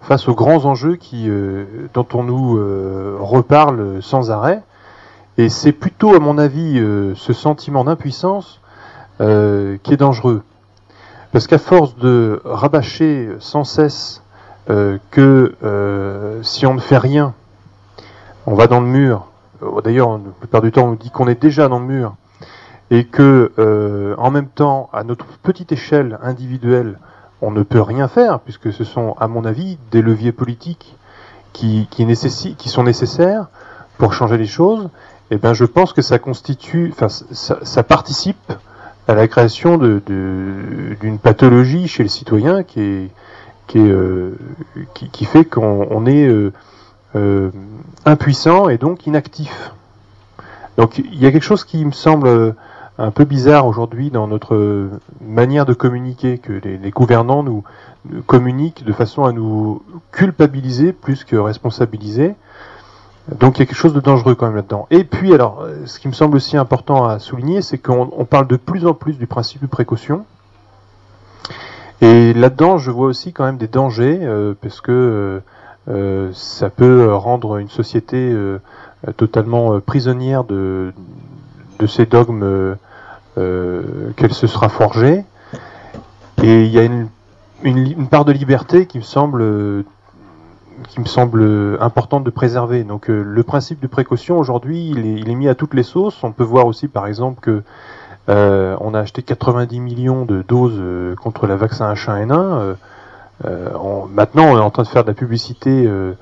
face 0.00 0.26
aux 0.26 0.34
grands 0.34 0.64
enjeux 0.64 0.96
qui, 0.96 1.28
euh, 1.28 1.64
dont 1.92 2.06
on 2.14 2.22
nous 2.22 2.56
euh, 2.56 3.18
reparle 3.20 4.02
sans 4.02 4.30
arrêt. 4.30 4.62
Et 5.36 5.50
c'est 5.50 5.72
plutôt, 5.72 6.14
à 6.14 6.18
mon 6.18 6.38
avis, 6.38 6.82
ce 7.14 7.32
sentiment 7.34 7.84
d'impuissance 7.84 8.60
qui 9.20 9.24
est 9.92 9.96
dangereux. 9.96 10.42
Parce 11.32 11.46
qu'à 11.46 11.58
force 11.58 11.96
de 11.96 12.40
rabâcher 12.44 13.28
sans 13.38 13.64
cesse 13.64 14.22
euh, 14.70 14.98
que 15.10 15.54
si 16.42 16.66
on 16.66 16.74
ne 16.74 16.80
fait 16.80 16.98
rien, 16.98 17.34
on 18.46 18.54
va 18.54 18.66
dans 18.66 18.80
le 18.80 18.86
mur, 18.86 19.26
d'ailleurs, 19.84 20.12
la 20.12 20.30
plupart 20.38 20.62
du 20.62 20.72
temps, 20.72 20.84
on 20.84 20.90
nous 20.90 20.96
dit 20.96 21.10
qu'on 21.10 21.28
est 21.28 21.40
déjà 21.40 21.68
dans 21.68 21.80
le 21.80 21.86
mur 21.86 22.14
et 22.90 23.04
que, 23.04 23.52
euh, 23.58 24.14
en 24.18 24.30
même 24.30 24.48
temps, 24.48 24.88
à 24.92 25.04
notre 25.04 25.26
petite 25.42 25.72
échelle 25.72 26.18
individuelle, 26.22 26.98
on 27.42 27.50
ne 27.50 27.62
peut 27.62 27.82
rien 27.82 28.08
faire 28.08 28.40
puisque 28.40 28.72
ce 28.72 28.84
sont, 28.84 29.14
à 29.20 29.28
mon 29.28 29.44
avis, 29.44 29.78
des 29.90 30.02
leviers 30.02 30.32
politiques 30.32 30.96
qui, 31.52 31.86
qui, 31.90 32.06
qui 32.56 32.68
sont 32.68 32.82
nécessaires 32.82 33.48
pour 33.98 34.14
changer 34.14 34.38
les 34.38 34.46
choses. 34.46 34.88
Et 35.30 35.36
ben, 35.36 35.52
je 35.52 35.66
pense 35.66 35.92
que 35.92 36.00
ça 36.02 36.18
constitue, 36.18 36.90
enfin, 36.92 37.08
ça, 37.08 37.58
ça 37.62 37.82
participe 37.82 38.52
à 39.08 39.14
la 39.14 39.26
création 39.26 39.78
d'une 39.78 40.00
de, 40.06 41.16
pathologie 41.22 41.88
chez 41.88 42.02
le 42.02 42.10
citoyen 42.10 42.62
qui 42.62 43.10
euh, 43.74 44.34
fait 45.24 45.44
qu'on 45.46 46.06
est 46.06 46.28
euh, 46.28 46.52
euh, 47.16 47.50
impuissant 48.04 48.68
et 48.68 48.76
donc 48.76 49.06
inactif. 49.06 49.72
Donc 50.76 50.98
il 50.98 51.18
y 51.18 51.26
a 51.26 51.32
quelque 51.32 51.42
chose 51.42 51.64
qui 51.64 51.84
me 51.84 51.90
semble 51.90 52.54
un 52.98 53.10
peu 53.10 53.24
bizarre 53.24 53.66
aujourd'hui 53.66 54.10
dans 54.10 54.28
notre 54.28 54.90
manière 55.22 55.64
de 55.64 55.72
communiquer, 55.72 56.38
que 56.38 56.52
les, 56.52 56.90
gouvernants 56.90 57.42
nous 57.42 57.64
communiquent 58.26 58.84
de 58.84 58.92
façon 58.92 59.24
à 59.24 59.32
nous 59.32 59.82
culpabiliser 60.12 60.92
plus 60.92 61.24
que 61.24 61.34
responsabiliser. 61.34 62.34
Donc 63.36 63.58
il 63.58 63.60
y 63.60 63.62
a 63.62 63.66
quelque 63.66 63.76
chose 63.76 63.94
de 63.94 64.00
dangereux 64.00 64.34
quand 64.34 64.46
même 64.46 64.56
là-dedans. 64.56 64.86
Et 64.90 65.04
puis 65.04 65.34
alors, 65.34 65.66
ce 65.84 65.98
qui 65.98 66.08
me 66.08 66.14
semble 66.14 66.36
aussi 66.36 66.56
important 66.56 67.04
à 67.04 67.18
souligner, 67.18 67.62
c'est 67.62 67.78
qu'on 67.78 68.24
parle 68.24 68.46
de 68.46 68.56
plus 68.56 68.86
en 68.86 68.94
plus 68.94 69.18
du 69.18 69.26
principe 69.26 69.60
de 69.60 69.66
précaution. 69.66 70.24
Et 72.00 72.32
là-dedans, 72.32 72.78
je 72.78 72.90
vois 72.90 73.06
aussi 73.06 73.32
quand 73.32 73.44
même 73.44 73.56
des 73.56 73.66
dangers, 73.66 74.20
euh, 74.22 74.54
parce 74.60 74.80
que 74.80 74.92
euh, 74.92 75.40
euh 75.88 76.30
ça 76.32 76.70
peut 76.70 77.12
rendre 77.12 77.56
une 77.56 77.68
société 77.68 78.16
euh, 78.16 78.58
totalement 79.16 79.80
prisonnière 79.80 80.44
de, 80.44 80.92
de 81.78 81.86
ces 81.86 82.06
dogmes 82.06 82.76
qu'elle 83.36 84.34
se 84.34 84.48
sera 84.48 84.68
forgée. 84.68 85.24
Et 86.42 86.64
il 86.64 86.70
y 86.70 86.78
a 86.78 86.82
une, 86.82 87.08
une, 87.62 87.78
une, 87.78 88.08
part 88.08 88.24
de 88.24 88.32
liberté 88.32 88.86
qui 88.86 88.98
me 88.98 89.04
semble 89.04 89.84
qui 90.88 91.00
me 91.00 91.06
semble 91.06 91.78
importante 91.80 92.24
de 92.24 92.30
préserver. 92.30 92.84
Donc 92.84 93.08
le 93.08 93.42
principe 93.42 93.80
de 93.80 93.86
précaution 93.86 94.38
aujourd'hui, 94.38 94.90
il 94.90 95.28
est, 95.28 95.34
mis 95.34 95.48
à 95.48 95.54
toutes 95.54 95.74
les 95.74 95.82
sauces. 95.82 96.22
On 96.22 96.32
peut 96.32 96.44
voir 96.44 96.66
aussi 96.66 96.88
par 96.88 97.06
exemple 97.06 97.40
que 97.40 97.62
euh, 98.28 98.76
on 98.80 98.94
a 98.94 99.00
acheté 99.00 99.22
90 99.22 99.80
millions 99.80 100.24
de 100.24 100.42
doses 100.42 100.76
euh, 100.78 101.14
contre 101.14 101.46
le 101.46 101.54
vaccin 101.54 101.92
H1N1. 101.92 102.76
Euh, 103.44 103.68
maintenant, 104.12 104.44
on 104.44 104.58
est 104.58 104.60
en 104.60 104.70
train 104.70 104.82
de 104.82 104.88
faire 104.88 105.04
de 105.04 105.08
la 105.08 105.14
publicité, 105.14 105.84
de 105.84 106.16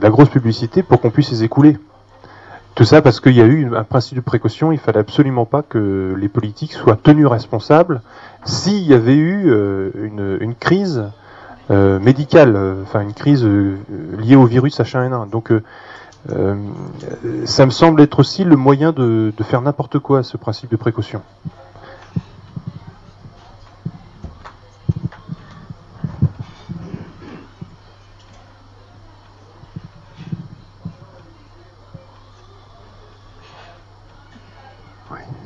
la 0.00 0.10
grosse 0.10 0.30
publicité 0.30 0.82
pour 0.82 1.00
qu'on 1.00 1.10
puisse 1.10 1.30
les 1.30 1.44
écouler. 1.44 1.78
Tout 2.74 2.84
ça 2.84 3.02
parce 3.02 3.20
qu'il 3.20 3.34
y 3.34 3.40
a 3.40 3.44
eu 3.44 3.72
un 3.76 3.84
principe 3.84 4.16
de 4.16 4.22
précaution, 4.22 4.72
il 4.72 4.78
fallait 4.78 4.98
absolument 4.98 5.44
pas 5.44 5.62
que 5.62 6.16
les 6.18 6.28
politiques 6.28 6.72
soient 6.72 6.98
tenus 7.00 7.26
responsables 7.26 8.00
s'il 8.44 8.82
y 8.82 8.94
avait 8.94 9.14
eu 9.14 9.52
une, 9.94 10.54
crise 10.58 11.04
médicale, 11.70 12.56
enfin 12.82 13.00
une 13.00 13.14
crise 13.14 13.44
liée 13.44 14.36
au 14.36 14.44
virus 14.46 14.78
H1N1. 14.80 15.30
Donc 15.30 15.50
euh, 16.30 16.56
ça 17.44 17.66
me 17.66 17.70
semble 17.70 18.00
être 18.00 18.18
aussi 18.18 18.44
le 18.44 18.56
moyen 18.56 18.92
de 18.92 19.32
faire 19.42 19.60
n'importe 19.60 19.98
quoi, 19.98 20.22
ce 20.22 20.36
principe 20.36 20.70
de 20.70 20.76
précaution. 20.76 21.22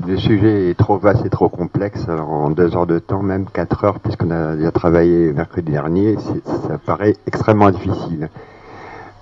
Le 0.09 0.17
sujet 0.17 0.71
est 0.71 0.75
trop 0.75 0.97
vaste 0.97 1.27
et 1.27 1.29
trop 1.29 1.51
complexe. 1.51 2.09
En 2.09 2.49
deux 2.49 2.75
heures 2.75 2.87
de 2.87 2.99
temps, 2.99 3.23
même 3.23 3.45
quatre 3.45 3.85
heures, 3.85 4.01
puisqu'on 4.01 4.31
a 4.31 4.57
déjà 4.57 4.71
travaillé 4.71 5.35
mercredi 5.35 5.71
dernier, 5.71 6.17
ça 6.47 6.79
paraît 6.79 7.15
extrêmement 7.27 7.71
difficile. 7.71 8.31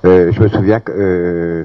Euh, 0.04 0.30
je 0.30 0.40
me 0.40 0.46
souviens 0.46 0.78
que 0.78 0.92
euh, 0.94 1.64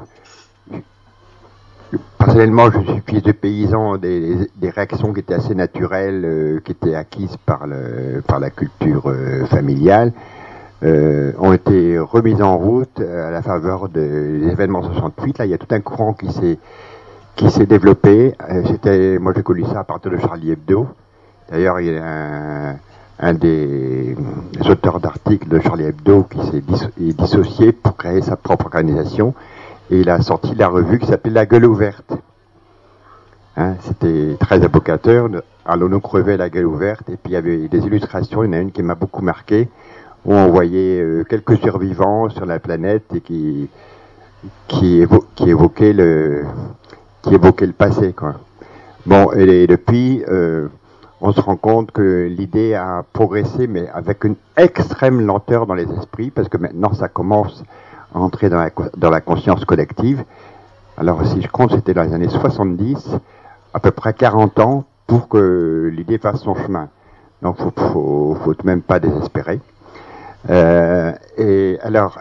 personnellement, 2.18 2.72
je 2.72 2.80
suis 2.80 3.04
fils 3.06 3.22
de 3.22 3.32
paysan, 3.32 3.98
des, 3.98 4.50
réactions 4.64 5.14
qui 5.14 5.20
étaient 5.20 5.36
assez 5.36 5.54
naturelles, 5.54 6.26
euh, 6.26 6.60
qui 6.66 6.72
étaient 6.72 6.96
acquises 6.96 7.38
par, 7.46 7.68
le, 7.68 8.24
par 8.26 8.40
la 8.40 8.50
culture 8.50 9.14
familiale, 9.52 10.14
ont 10.84 11.54
été 11.54 12.00
remises 12.00 12.42
en 12.42 12.58
route 12.58 13.00
à 13.00 13.30
la 13.30 13.44
faveur 13.44 13.88
des 13.88 14.48
événements 14.48 14.82
68. 14.82 15.38
Là, 15.38 15.46
il 15.46 15.52
y 15.52 15.54
a 15.54 15.60
tout 15.60 15.68
un 15.70 15.80
courant 15.80 16.14
qui 16.14 16.32
s'est 16.32 16.58
qui 17.36 17.50
s'est 17.50 17.66
développé. 17.66 18.36
C'était, 18.68 19.18
moi, 19.20 19.34
j'ai 19.36 19.44
connu 19.44 19.64
ça 19.66 19.80
à 19.80 19.84
partir 19.84 20.12
de 20.12 20.18
Charlie 20.18 20.52
Hebdo. 20.52 20.88
D'ailleurs, 21.50 21.80
il 21.80 21.94
y 21.94 21.98
a 21.98 22.76
un 23.20 23.34
des, 23.34 24.16
auteurs 24.68 25.00
d'articles 25.00 25.48
de 25.48 25.60
Charlie 25.60 25.86
Hebdo 25.86 26.24
qui 26.24 26.40
s'est 26.48 26.64
dissocié 27.14 27.72
pour 27.72 27.96
créer 27.98 28.22
sa 28.22 28.36
propre 28.36 28.66
organisation 28.66 29.34
et 29.92 30.00
il 30.00 30.10
a 30.10 30.22
sorti 30.22 30.56
la 30.56 30.70
revue 30.70 31.00
qui 31.00 31.08
s'appelle 31.08 31.34
La 31.34 31.46
Gueule 31.46 31.66
ouverte. 31.66 32.14
Hein, 33.58 33.76
C'était 33.82 34.38
très 34.40 34.64
évocateur. 34.64 35.30
Allons-nous 35.66 36.00
crever 36.00 36.38
la 36.38 36.50
gueule 36.50 36.66
ouverte 36.66 37.10
Et 37.10 37.18
puis 37.18 37.32
il 37.32 37.34
y 37.34 37.36
avait 37.36 37.68
des 37.68 37.86
illustrations. 37.86 38.44
Il 38.44 38.48
y 38.48 38.50
en 38.50 38.54
a 38.54 38.62
une 38.62 38.72
qui 38.72 38.82
m'a 38.82 38.96
beaucoup 38.96 39.22
marqué 39.22 39.68
où 40.26 40.34
on 40.34 40.48
voyait 40.50 41.02
euh, 41.02 41.24
quelques 41.24 41.58
survivants 41.58 42.30
sur 42.30 42.46
la 42.46 42.60
planète 42.60 43.04
et 43.14 43.22
qui 43.22 43.70
qui, 44.68 45.04
qui 45.36 45.50
évoquait 45.50 45.94
le 45.94 46.46
qui 47.22 47.34
évoquait 47.34 47.66
le 47.66 47.74
passé 47.74 48.14
quoi. 48.14 48.36
Bon 49.06 49.32
et, 49.34 49.68
depuis 49.68 50.24
euh, 50.28 50.68
on 51.22 51.32
se 51.32 51.42
rend 51.42 51.56
compte 51.56 51.92
que 51.92 52.28
l'idée 52.28 52.74
a 52.74 53.06
progressé, 53.14 53.68
mais 53.68 53.88
avec 53.94 54.24
une 54.24 54.36
extrême 54.58 55.24
lenteur 55.26 55.68
dans 55.68 55.76
les 55.76 55.88
esprits, 56.00 56.32
parce 56.32 56.50
que 56.50 56.58
maintenant 56.58 56.94
ça 56.94 57.08
commence 57.08 57.64
à 58.14 58.20
entrer 58.20 58.50
dans 58.50 59.10
la, 59.10 59.22
conscience 59.22 59.64
collective. 59.64 60.24
Alors 60.98 61.26
si 61.28 61.42
je 61.42 61.48
compte, 61.48 61.76
c'était 61.76 61.94
dans 61.94 62.04
les 62.04 62.14
années 62.14 62.28
70, 62.28 63.12
à 63.74 63.80
peu 63.80 63.92
près 63.92 64.14
40 64.14 64.60
ans 64.60 64.86
pour 65.06 65.30
que 65.30 65.92
l'idée 65.94 66.18
fasse 66.18 66.42
son 66.42 66.56
chemin. 66.56 66.90
Donc 67.44 67.58
faut, 67.58 67.74
faut, 67.76 68.38
faut 68.44 68.56
même 68.64 68.82
pas 68.82 69.00
désespérer. 69.00 69.60
Euh, 70.50 71.14
et 71.38 71.78
alors, 71.84 72.18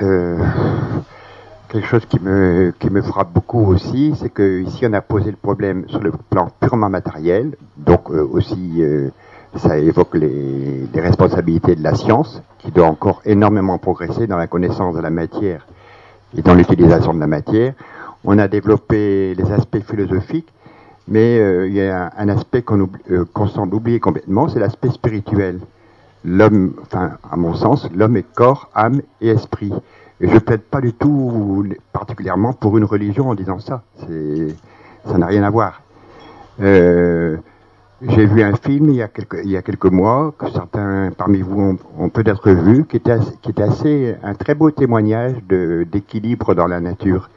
euh, 0.00 0.38
quelque 1.68 1.86
chose 1.86 2.06
qui 2.06 2.18
me, 2.20 2.72
qui 2.78 2.90
me 2.90 3.02
frappe 3.02 3.32
beaucoup 3.32 3.64
aussi, 3.66 4.14
c'est 4.18 4.30
que 4.30 4.60
ici 4.60 4.86
on 4.86 4.92
a 4.94 5.00
posé 5.00 5.30
le 5.30 5.36
problème 5.36 5.84
sur 5.88 6.00
le 6.00 6.12
plan 6.30 6.50
purement 6.60 6.88
matériel, 6.88 7.56
donc 7.76 8.10
euh, 8.10 8.26
aussi 8.32 8.76
euh, 8.82 9.10
ça 9.56 9.78
évoque 9.78 10.14
les, 10.14 10.88
responsabilités 10.94 11.76
de 11.76 11.82
la 11.82 11.94
science, 11.94 12.42
qui 12.58 12.70
doit 12.70 12.86
encore 12.86 13.20
énormément 13.24 13.78
progresser 13.78 14.26
dans 14.26 14.36
la 14.36 14.46
connaissance 14.46 14.94
de 14.94 15.00
la 15.00 15.10
matière 15.10 15.66
et 16.36 16.42
dans 16.42 16.54
l'utilisation 16.54 17.14
de 17.14 17.20
la 17.20 17.26
matière. 17.26 17.74
On 18.24 18.38
a 18.38 18.48
développé 18.48 19.34
les 19.34 19.52
aspects 19.52 19.80
philosophiques, 19.80 20.52
mais 21.06 21.38
euh, 21.38 21.68
il 21.68 21.74
y 21.74 21.82
a 21.82 22.10
un, 22.16 22.28
aspect 22.28 22.62
qu'on 22.62 22.86
qu 22.86 23.48
semble 23.48 23.74
oublier 23.74 24.00
complètement, 24.00 24.48
c'est 24.48 24.58
l'aspect 24.58 24.90
spirituel. 24.90 25.60
L'homme, 26.24 26.74
enfin 26.82 27.12
à 27.30 27.36
mon 27.36 27.54
sens, 27.54 27.88
l'homme 27.94 28.16
est 28.16 28.26
corps, 28.34 28.70
âme 28.74 29.02
et 29.20 29.28
esprit. 29.28 29.72
Et 30.20 30.28
je 30.28 30.38
plaide 30.38 30.62
pas 30.62 30.80
du 30.80 30.92
tout 30.92 31.64
particulièrement 31.92 32.52
pour 32.52 32.76
une 32.76 32.84
religion 32.84 33.28
en 33.28 33.34
disant 33.34 33.60
ça. 33.60 33.82
Ça 33.98 35.18
n'a 35.18 35.26
rien 35.26 35.42
à 35.44 35.50
voir. 35.50 35.82
Euh, 36.60 37.36
j'ai 38.02 38.26
vu 38.26 38.42
un 38.42 38.54
film 38.56 38.90
il 38.90 38.96
y 38.96 39.02
a 39.02 39.08
quelques, 39.62 39.84
mois 39.86 40.32
que 40.38 40.50
certains 40.50 41.10
parmi 41.16 41.40
vous 41.40 41.78
ont, 41.98 42.08
peut-être 42.08 42.50
vu, 42.50 42.84
qui 42.84 42.96
était, 42.96 43.62
assez, 43.62 44.16
un 44.22 44.34
très 44.34 44.54
beau 44.54 44.70
témoignage 44.70 45.36
d'équilibre 45.44 46.54
dans 46.54 46.66
la 46.66 46.80
nature. 46.80 47.30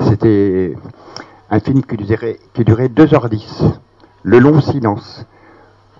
C'était 0.00 0.76
un 1.50 1.60
film 1.60 1.82
qui 1.82 1.96
durait, 1.96 2.38
qui 2.54 2.64
durait 2.64 2.88
2h10. 2.88 3.74
Le 4.22 4.38
long 4.38 4.60
silence. 4.60 5.26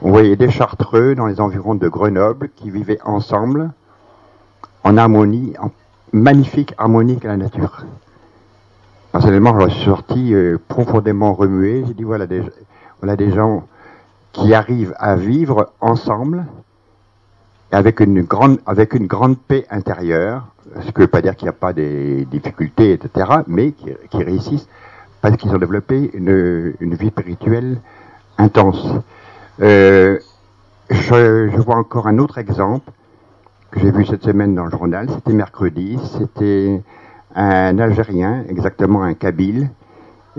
On 0.01 0.11
voyait 0.11 0.37
des 0.37 0.51
chartreux 0.51 1.15
dans 1.15 1.27
les 1.27 1.41
environs 1.41 1.77
de 1.77 1.89
Grenoble 1.89 2.51
qui 2.57 2.71
vivaient 2.71 3.01
ensemble, 3.05 3.71
en 4.83 4.97
harmonie, 4.97 5.55
en 5.61 5.71
magnifique, 6.13 6.75
harmonique 6.79 7.25
à 7.25 7.29
la 7.29 7.37
nature. 7.37 7.85
Personnellement, 9.13 9.59
je 9.61 9.75
suis 9.75 9.85
sorti 9.85 10.35
euh, 10.35 10.59
profondément 10.69 11.35
remué. 11.35 11.85
J'ai 11.87 11.95
dit 11.95 12.03
voilà 12.03 12.27
des, 12.27 12.43
des 13.03 13.31
gens 13.31 13.67
qui 14.33 14.55
arrivent 14.55 14.95
à 14.99 15.17
vivre 15.17 15.73
ensemble 15.81 16.47
avec 17.71 18.01
une 18.01 18.23
grande, 18.23 18.59
avec 18.67 18.95
une 18.95 19.07
grande 19.07 19.39
paix 19.39 19.67
intérieure. 19.71 20.47
Ce 20.81 20.87
qui 20.87 20.93
ne 20.97 21.01
veut 21.03 21.09
pas 21.09 21.23
dire 21.23 21.37
qu'il 21.37 21.47
n'y 21.47 21.51
a 21.51 21.55
pas 21.55 21.73
des 21.73 22.25
difficultés, 22.27 22.93
etc., 22.93 23.29
mais 23.47 23.73
qui, 23.73 24.23
réussissent 24.23 24.69
parce 25.21 25.37
qu'ils 25.37 25.55
ont 25.55 25.59
développé 25.59 26.11
une, 26.15 26.75
une, 26.81 26.95
vie 26.95 27.09
spirituelle 27.09 27.81
intense. 28.39 28.95
Euh, 29.61 30.19
je 30.91 31.61
vois 31.61 31.77
encore 31.77 32.07
un 32.07 32.19
autre 32.19 32.39
exemple 32.39 32.91
que 33.73 33.81
j'ai 33.81 33.91
vu 33.91 34.05
cette 34.05 34.23
semaine 34.23 34.55
dans 34.55 34.67
le 34.67 34.71
journal, 34.71 35.09
c'était 35.09 35.33
mercredi, 35.33 35.99
c'était 36.19 36.83
un 37.35 37.79
Algérien, 37.79 38.45
exactement 38.47 39.03
un 39.03 39.15
Kabyle, 39.15 39.71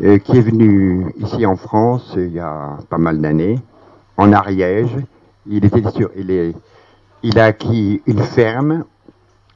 euh, 0.04 0.20
qui 0.20 0.38
est 0.38 0.42
venu 0.42 1.12
ici 1.18 1.44
en 1.46 1.56
France 1.56 2.14
il 2.16 2.32
y 2.32 2.40
a 2.40 2.78
pas 2.90 3.00
mal 3.00 3.20
d'années, 3.20 3.60
en 4.18 4.32
Ariège. 4.32 4.96
Il 5.48 5.66
était 5.66 5.82
sur, 5.90 6.12
il 6.16 7.40
a 7.40 7.46
acquis 7.46 8.04
une 8.06 8.22
ferme 8.22 8.86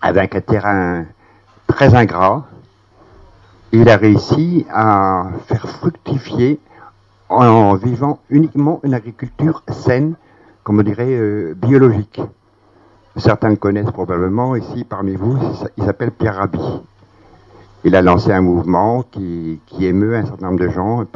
avec 0.01 0.35
un 0.35 0.41
terrain 0.41 1.05
très 1.67 1.93
ingrat. 1.93 2.47
Il 3.71 3.87
a 3.89 3.97
réussi 3.97 4.65
à 4.73 5.27
faire 5.45 5.69
fructifier 5.69 6.59
en 7.29 7.75
vivant 7.75 8.19
uniquement 8.31 8.79
une 8.83 8.95
agriculture 8.95 9.61
saine, 9.69 10.15
comme 10.63 10.79
on 10.79 10.83
dirait 10.83 11.05
euh, 11.09 11.53
biologique. 11.55 12.21
Certains 13.17 13.49
le 13.49 13.55
connaissent 13.55 13.89
probablement 13.91 14.55
ici 14.55 14.83
parmi 14.83 15.15
vous, 15.15 15.37
il 15.75 15.83
s'appelle 15.83 16.11
Pierre 16.11 16.35
Rabhi. 16.35 16.59
Il 17.83 17.95
a 17.95 18.01
lancé 18.03 18.31
un 18.31 18.41
mouvement 18.41 19.03
qui, 19.03 19.59
émeut 19.79 20.15
un 20.15 20.25
certain 20.25 20.47
nombre 20.47 20.59
de 20.59 20.69
gens 20.69 21.01
et 21.01 21.07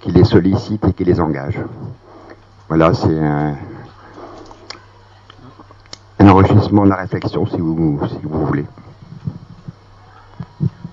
qui, 0.00 0.12
les 0.12 0.24
sollicite 0.24 0.84
et 0.84 0.92
qui 0.92 1.04
les 1.04 1.20
engage. 1.20 1.58
Voilà, 2.68 2.94
c'est 2.94 3.18
un, 3.18 3.56
enrichissement 6.20 6.84
de 6.84 6.90
la 6.90 6.96
réflexion, 6.96 7.46
si 7.46 7.58
vous, 7.58 7.98
voulez. 8.22 8.64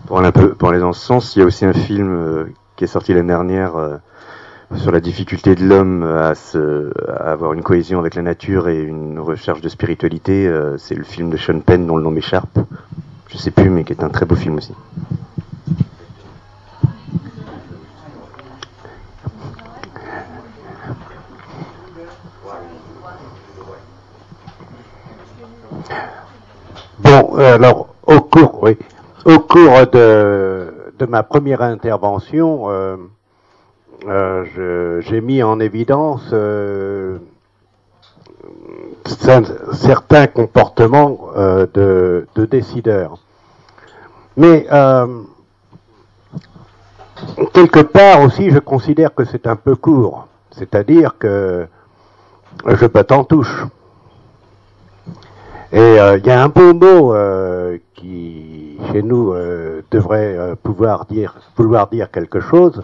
Pour 0.08 0.20
aller, 0.20 0.28
un 0.28 0.32
peu, 0.32 0.56
aller 0.68 0.80
dans 0.80 0.94
ce 0.94 1.06
sens, 1.06 1.36
il 1.36 1.40
y 1.40 1.42
a 1.44 1.46
aussi 1.46 1.66
un 1.66 1.74
film 1.74 2.10
euh, 2.12 2.46
qui 2.76 2.86
est 2.86 2.88
sorti 2.88 3.14
l'année 3.14 3.28
dernière 3.28 3.76
euh, 3.76 3.98
sur 4.76 4.92
la 4.92 5.00
difficulté 5.00 5.56
de 5.56 5.64
l'homme 5.66 6.04
à, 6.04 6.36
se, 6.36 6.92
à 7.10 7.32
avoir 7.32 7.54
une 7.54 7.64
cohésion 7.64 8.00
avec 8.00 8.16
la 8.16 8.22
nature 8.22 8.68
et 8.68 8.82
une 8.82 9.20
recherche 9.20 9.62
de 9.62 9.70
spiritualité. 9.70 10.48
euh, 10.48 10.78
c'est 10.78 10.96
le 10.96 11.04
film 11.04 11.30
de 11.30 11.38
Sean 11.38 11.60
Penn 11.60 11.86
dont 11.88 11.98
le 11.98 12.04
nom 12.04 12.12
m'écharpe. 12.12 12.60
Je 13.30 13.38
sais 13.38 13.52
plus, 13.52 13.70
mais 13.70 13.84
qui 13.84 13.94
est 13.94 14.04
un 14.04 14.10
très 14.10 14.26
beau 14.26 14.36
film 14.36 14.58
aussi. 14.58 14.74
Bon, 27.00 27.36
alors, 27.38 27.94
au 28.08 28.22
cours, 28.22 28.64
oui, 28.64 28.78
au 29.26 29.40
cours 29.40 29.88
de, 29.92 30.74
de 30.98 31.06
ma 31.06 31.24
première 31.24 31.62
intervention, 31.62 32.66
euh, 32.70 32.98
j'ai 34.06 35.22
mis 35.22 35.42
en 35.44 35.60
évidence 35.60 36.30
euh, 36.34 37.18
cer- 39.06 39.74
certains 39.74 40.28
comportements 40.28 41.30
euh, 41.36 41.66
de, 41.74 42.28
de 42.36 42.46
décideurs. 42.46 43.18
Mais 44.36 44.66
euh, 44.72 45.22
quelque 47.54 47.80
part 47.82 48.22
aussi, 48.22 48.50
je 48.50 48.60
considère 48.60 49.14
que 49.14 49.26
c'est 49.26 49.48
un 49.48 49.56
peu 49.56 49.76
court. 49.76 50.28
C'est-à-dire 50.52 51.18
que 51.18 51.68
je 52.66 52.86
pète 52.86 53.12
en 53.12 53.24
touche. 53.24 53.64
Et 55.72 55.80
euh, 55.80 56.18
il 56.18 56.26
y 56.28 56.30
a 56.30 56.44
un 56.44 56.50
beau 56.50 56.74
mot 56.74 57.16
euh, 57.16 57.78
qui, 57.96 58.78
chez 58.92 59.02
nous, 59.02 59.34
euh, 59.34 59.82
devrait 59.90 60.36
euh, 60.38 60.56
pouvoir 60.56 61.06
dire, 61.06 61.36
vouloir 61.58 61.88
dire 61.88 62.12
quelque 62.12 62.40
chose, 62.40 62.84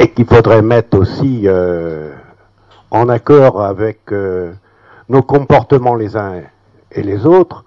et 0.00 0.08
qu'il 0.08 0.24
faudrait 0.24 0.62
mettre 0.62 0.98
aussi 0.98 1.42
euh, 1.44 2.10
en 2.90 3.10
accord 3.10 3.62
avec 3.62 4.10
euh, 4.12 4.50
nos 5.10 5.22
comportements 5.22 5.94
les 5.94 6.16
uns 6.16 6.40
et 6.90 7.02
les 7.02 7.26
autres, 7.26 7.66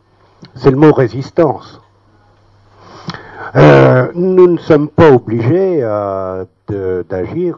c'est 0.55 0.71
le 0.71 0.77
mot 0.77 0.91
résistance. 0.91 1.79
Euh, 3.55 4.11
nous 4.15 4.47
ne 4.47 4.57
sommes 4.57 4.89
pas 4.89 5.11
obligés 5.11 5.81
d'agir, 7.07 7.57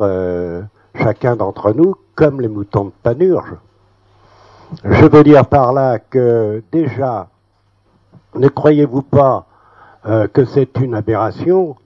chacun 0.96 1.38
d'entre 1.38 1.72
nous, 1.72 1.96
comme 2.14 2.42
les 2.42 2.50
moutons 2.50 2.86
de 2.86 2.92
panurge. 3.02 3.56
Je 4.84 5.06
veux 5.06 5.24
dire 5.24 5.46
par 5.46 5.72
là 5.72 6.00
que 6.00 6.62
déjà, 6.74 7.30
ne 8.36 8.50
croyez-vous 8.50 9.04
pas 9.04 9.46
que 10.04 10.44
c'est 10.44 10.78
une 10.80 10.96
aberration 10.96 11.78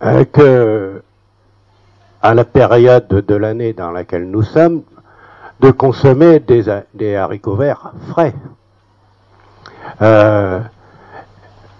que 0.00 1.02
à 2.24 2.32
la 2.32 2.46
période 2.46 3.06
de 3.08 3.34
l'année 3.34 3.74
dans 3.74 3.90
laquelle 3.90 4.30
nous 4.30 4.42
sommes, 4.42 4.82
de 5.60 5.70
consommer 5.70 6.40
des, 6.40 6.70
ha- 6.70 6.84
des 6.94 7.16
haricots 7.16 7.54
verts 7.54 7.92
frais. 8.08 8.34
Euh, 10.00 10.60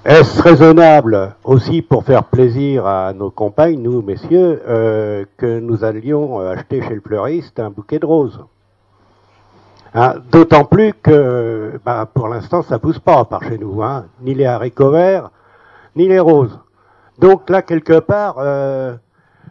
Est-ce 0.04 0.42
raisonnable 0.42 1.34
aussi 1.44 1.80
pour 1.80 2.04
faire 2.04 2.24
plaisir 2.24 2.86
à 2.86 3.14
nos 3.14 3.30
compagnes, 3.30 3.80
nous 3.80 4.02
messieurs, 4.02 4.60
euh, 4.68 5.24
que 5.38 5.60
nous 5.60 5.82
allions 5.82 6.38
acheter 6.40 6.82
chez 6.82 6.94
le 6.94 7.00
fleuriste 7.00 7.58
un 7.58 7.70
bouquet 7.70 7.98
de 7.98 8.04
roses? 8.04 8.44
Hein, 9.94 10.16
D'autant 10.30 10.66
plus 10.66 10.92
que 10.92 11.80
bah, 11.86 12.06
pour 12.12 12.28
l'instant 12.28 12.60
ça 12.60 12.78
pousse 12.78 12.98
pas 12.98 13.24
par 13.24 13.42
chez 13.44 13.56
nous, 13.56 13.82
hein, 13.82 14.04
ni 14.20 14.34
les 14.34 14.44
haricots 14.44 14.90
verts, 14.90 15.30
ni 15.96 16.06
les 16.06 16.20
roses. 16.20 16.58
Donc 17.18 17.48
là 17.48 17.62
quelque 17.62 17.98
part, 18.00 18.34
euh, 18.40 18.94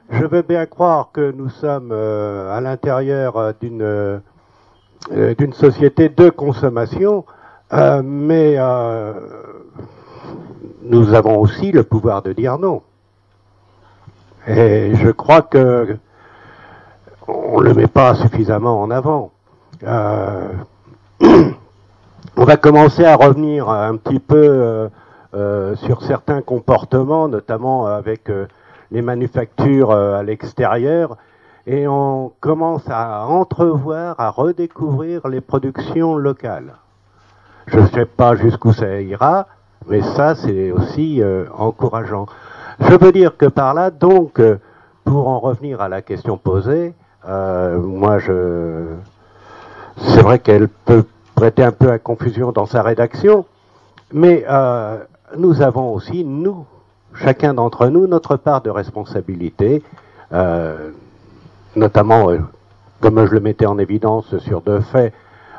je 0.09 0.25
veux 0.25 0.41
bien 0.41 0.65
croire 0.65 1.09
que 1.13 1.31
nous 1.31 1.49
sommes 1.49 1.91
euh, 1.91 2.55
à 2.55 2.61
l'intérieur 2.61 3.37
euh, 3.37 3.51
d'une 3.59 3.81
euh, 3.81 4.19
d'une 5.37 5.53
société 5.53 6.07
de 6.07 6.29
consommation, 6.29 7.25
mais 7.71 8.57
nous 10.81 11.13
avons 11.13 11.39
aussi 11.39 11.73
le 11.73 11.83
pouvoir 11.83 12.21
de 12.21 12.31
dire 12.31 12.57
non. 12.57 12.83
Et 14.47 14.95
je 14.95 15.09
crois 15.09 15.41
que 15.41 15.97
on 17.27 17.59
ne 17.59 17.65
le 17.65 17.73
met 17.73 17.87
pas 17.87 18.15
suffisamment 18.15 18.81
en 18.81 18.91
avant. 18.91 19.31
On 19.85 22.45
va 22.45 22.55
commencer 22.55 23.03
à 23.03 23.17
revenir 23.17 23.69
un 23.69 23.97
petit 23.97 24.19
peu 24.19 24.89
sur 25.33 26.01
certains 26.03 26.41
comportements, 26.41 27.27
notamment 27.27 27.87
avec 27.87 28.31
les 28.93 29.01
manufactures 29.01 29.89
euh, 29.89 30.19
à 30.19 30.23
l'extérieur, 30.23 31.17
et 31.65 31.87
on 31.87 32.31
commence 32.39 32.83
à 32.87 33.25
entrevoir, 33.25 34.19
à 34.19 34.29
redécouvrir 34.29 35.27
les 35.27 35.41
productions 35.41 36.15
locales. 36.15 36.75
Je 37.65 37.79
ne 37.79 37.87
sais 37.87 38.05
pas 38.05 38.35
jusqu'où 38.35 38.71
ça 38.71 39.01
ira, 39.01 39.47
mais 39.87 40.01
ça 40.01 40.35
c'est 40.35 40.71
aussi 40.71 41.23
euh, 41.23 41.45
encourageant. 41.57 42.27
Je 42.79 42.93
veux 42.93 43.11
dire 43.11 43.35
que 43.35 43.47
par 43.47 43.73
là, 43.73 43.89
donc, 43.89 44.39
euh, 44.39 44.59
pour 45.03 45.27
en 45.27 45.39
revenir 45.39 45.81
à 45.81 45.89
la 45.89 46.01
question 46.01 46.37
posée, 46.37 46.93
moi 47.25 48.19
je 48.19 48.85
c'est 49.97 50.21
vrai 50.21 50.39
qu'elle 50.39 50.67
peut 50.67 51.05
prêter 51.35 51.63
un 51.63 51.71
peu 51.71 51.89
à 51.89 51.99
confusion 51.99 52.51
dans 52.51 52.65
sa 52.65 52.81
rédaction, 52.81 53.45
mais 54.11 54.45
nous 55.37 55.61
avons 55.61 55.93
aussi, 55.93 56.23
nous, 56.25 56.65
chacun 57.15 57.53
d'entre 57.53 57.87
nous, 57.87 58.07
notre 58.07 58.37
part 58.37 58.61
de 58.61 58.69
responsabilité, 58.69 59.83
euh, 60.31 60.91
notamment, 61.75 62.29
euh, 62.29 62.39
comme 63.01 63.25
je 63.25 63.31
le 63.31 63.39
mettais 63.39 63.65
en 63.65 63.77
évidence 63.77 64.37
sur 64.39 64.61
deux 64.61 64.81
faits, 64.81 65.13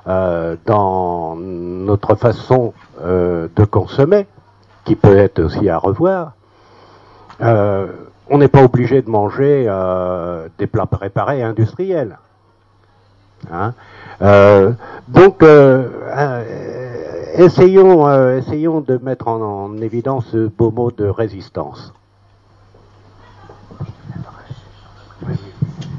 euh, 0.06 0.56
dans 0.66 1.34
notre 1.36 2.14
façon 2.14 2.74
euh, 3.02 3.48
de 3.56 3.64
consommer, 3.64 4.26
qui 4.84 4.96
peut 4.96 5.16
être 5.16 5.38
aussi 5.38 5.70
à 5.70 5.78
revoir. 5.78 6.32
Euh, 7.40 7.86
on 8.28 8.36
n'est 8.36 8.48
pas 8.48 8.62
obligé 8.62 9.00
de 9.00 9.08
manger 9.08 9.64
des 10.58 10.66
plats 10.66 10.86
préparés 10.86 11.42
industriels. 11.42 12.18
Hein 13.52 13.72
donc, 15.08 15.42
essayons, 17.34 18.06
euh, 18.06 18.38
essayons 18.38 18.80
de 18.80 18.96
mettre 18.98 19.28
en, 19.28 19.40
en 19.40 19.76
évidence 19.78 20.26
ce 20.32 20.46
beau 20.46 20.70
mot 20.70 20.90
de 20.90 21.04
résistance. 21.06 21.92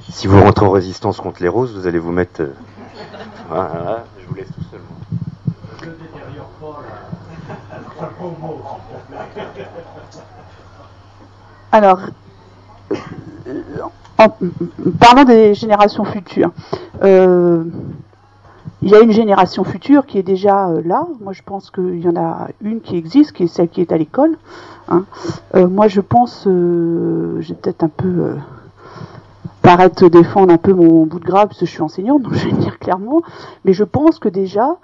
Si 0.10 0.28
vous 0.28 0.40
rentrez 0.42 0.66
en 0.66 0.72
résistance 0.72 1.20
contre 1.20 1.42
les 1.44 1.50
roses, 1.50 1.74
vous 1.78 1.88
allez 1.88 2.00
vous 2.00 2.12
mettre. 2.12 2.42
euh, 2.42 2.54
Voilà, 3.50 4.04
je 4.20 4.26
vous 4.28 4.36
laisse 4.36 4.48
tout 4.48 4.64
seul. 4.72 4.80
Alors, 11.72 12.00
euh, 13.48 13.62
en 14.18 14.30
parlant 15.00 15.26
des 15.26 15.54
générations 15.54 16.06
futures, 16.06 16.52
euh, 17.04 17.66
il 18.82 18.90
y 18.90 18.96
a 18.96 19.00
une 19.00 19.12
génération 19.12 19.64
future 19.64 20.06
qui 20.06 20.18
est 20.18 20.24
déjà 20.24 20.70
euh, 20.70 20.82
là. 20.84 21.08
Moi, 21.22 21.34
je 21.34 21.42
pense 21.44 21.72
qu'il 21.72 22.00
y 22.00 22.10
en 22.10 22.16
a 22.16 22.50
une 22.62 22.82
qui 22.82 22.98
existe, 22.98 23.32
qui 23.32 23.44
est 23.44 23.48
celle 23.48 23.70
qui 23.70 23.82
est 23.82 23.92
à 23.92 23.98
l'école. 23.98 24.38
hein. 24.90 25.06
Euh, 25.56 25.68
moi, 25.68 25.88
je 25.88 26.02
pense, 26.02 26.46
euh, 26.48 27.40
j'ai 27.40 27.54
peut-être 27.56 27.84
un 27.84 27.90
peu 27.90 28.36
paraître 29.62 30.08
défendre 30.10 30.54
un 30.54 30.58
peu 30.58 30.74
mon 30.74 31.08
bout 31.08 31.20
de 31.20 31.26
gras 31.26 31.48
parce 31.48 31.60
que 31.60 31.66
je 31.66 31.72
suis 31.72 31.82
enseignante, 31.82 32.22
donc 32.22 32.34
je 32.36 32.46
vais 32.46 32.52
le 32.52 32.58
dire 32.58 32.78
clairement. 32.78 33.22
Mais 33.64 33.74
je 33.74 33.84
pense 33.84 34.20
que 34.20 34.30
déjà, 34.30 34.78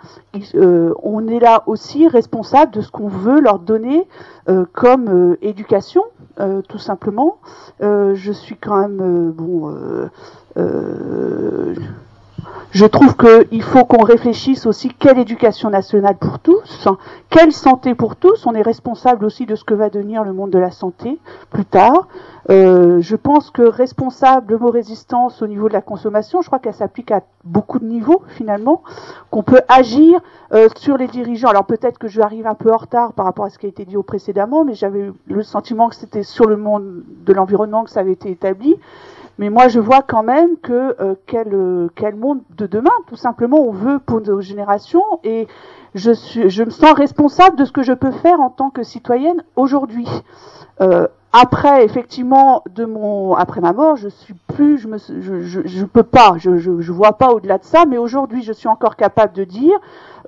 on 1.03 1.27
est 1.27 1.39
là 1.39 1.63
aussi 1.67 2.07
responsable 2.07 2.71
de 2.71 2.81
ce 2.81 2.89
qu'on 2.89 3.07
veut 3.07 3.39
leur 3.41 3.59
donner 3.59 4.07
comme 4.73 5.37
éducation, 5.43 6.01
tout 6.67 6.79
simplement. 6.79 7.37
je 7.81 8.31
suis 8.31 8.55
quand 8.55 8.77
même 8.77 9.31
bon. 9.31 9.71
Je 12.71 12.85
trouve 12.85 13.17
qu'il 13.17 13.63
faut 13.63 13.83
qu'on 13.83 14.03
réfléchisse 14.03 14.65
aussi 14.65 14.89
quelle 14.89 15.19
éducation 15.19 15.69
nationale 15.69 16.15
pour 16.15 16.39
tous, 16.39 16.87
quelle 17.29 17.51
santé 17.51 17.95
pour 17.95 18.15
tous. 18.15 18.45
On 18.45 18.53
est 18.53 18.61
responsable 18.61 19.25
aussi 19.25 19.45
de 19.45 19.55
ce 19.55 19.65
que 19.65 19.73
va 19.73 19.89
devenir 19.89 20.23
le 20.23 20.31
monde 20.31 20.51
de 20.51 20.57
la 20.59 20.71
santé 20.71 21.19
plus 21.49 21.65
tard. 21.65 22.07
Euh, 22.49 23.01
je 23.01 23.17
pense 23.17 23.51
que 23.51 23.61
responsable, 23.61 24.53
le 24.53 24.59
mot 24.59 24.71
résistance 24.71 25.41
au 25.41 25.47
niveau 25.47 25.67
de 25.67 25.73
la 25.73 25.81
consommation, 25.81 26.41
je 26.41 26.47
crois 26.47 26.59
qu'elle 26.59 26.73
s'applique 26.73 27.11
à 27.11 27.21
beaucoup 27.43 27.77
de 27.77 27.85
niveaux 27.85 28.23
finalement, 28.29 28.83
qu'on 29.31 29.43
peut 29.43 29.61
agir 29.67 30.21
euh, 30.53 30.69
sur 30.77 30.95
les 30.95 31.07
dirigeants. 31.07 31.49
Alors 31.49 31.65
peut-être 31.65 31.97
que 31.97 32.07
je 32.07 32.21
arrive 32.21 32.47
un 32.47 32.55
peu 32.55 32.71
en 32.71 32.77
retard 32.77 33.11
par 33.11 33.25
rapport 33.25 33.45
à 33.45 33.49
ce 33.49 33.59
qui 33.59 33.65
a 33.65 33.69
été 33.69 33.83
dit 33.83 33.97
au 33.97 34.03
précédemment, 34.03 34.63
mais 34.63 34.75
j'avais 34.75 35.11
le 35.27 35.43
sentiment 35.43 35.89
que 35.89 35.95
c'était 35.95 36.23
sur 36.23 36.45
le 36.45 36.55
monde 36.55 37.03
de 37.25 37.33
l'environnement 37.33 37.83
que 37.83 37.89
ça 37.89 37.99
avait 37.99 38.13
été 38.13 38.31
établi. 38.31 38.77
Mais 39.41 39.49
moi, 39.49 39.69
je 39.69 39.79
vois 39.79 40.03
quand 40.03 40.21
même 40.21 40.55
que 40.61 40.95
euh, 41.01 41.15
quel, 41.25 41.47
euh, 41.51 41.87
quel 41.95 42.15
monde 42.15 42.41
de 42.55 42.67
demain, 42.67 42.91
tout 43.07 43.15
simplement, 43.15 43.57
on 43.57 43.71
veut 43.71 43.97
pour 43.97 44.21
nos 44.21 44.39
générations. 44.39 45.01
Et 45.23 45.47
je, 45.95 46.11
suis, 46.11 46.47
je 46.51 46.63
me 46.63 46.69
sens 46.69 46.93
responsable 46.93 47.57
de 47.57 47.65
ce 47.65 47.71
que 47.71 47.81
je 47.81 47.93
peux 47.93 48.11
faire 48.11 48.39
en 48.39 48.51
tant 48.51 48.69
que 48.69 48.83
citoyenne 48.83 49.43
aujourd'hui. 49.55 50.07
Euh, 50.79 51.07
après, 51.33 51.83
effectivement, 51.83 52.63
de 52.69 52.85
mon 52.85 53.33
après 53.33 53.61
ma 53.61 53.73
mort, 53.73 53.95
je 53.95 54.09
suis 54.09 54.35
plus, 54.53 54.77
je 54.77 54.87
me, 54.87 54.99
je, 54.99 55.41
je, 55.41 55.61
je 55.65 55.85
peux 55.85 56.03
pas, 56.03 56.35
je, 56.37 56.59
je, 56.59 56.91
vois 56.91 57.13
pas 57.13 57.31
au-delà 57.31 57.57
de 57.57 57.63
ça. 57.63 57.85
Mais 57.87 57.97
aujourd'hui, 57.97 58.43
je 58.43 58.53
suis 58.53 58.67
encore 58.67 58.95
capable 58.95 59.33
de 59.33 59.43
dire 59.43 59.79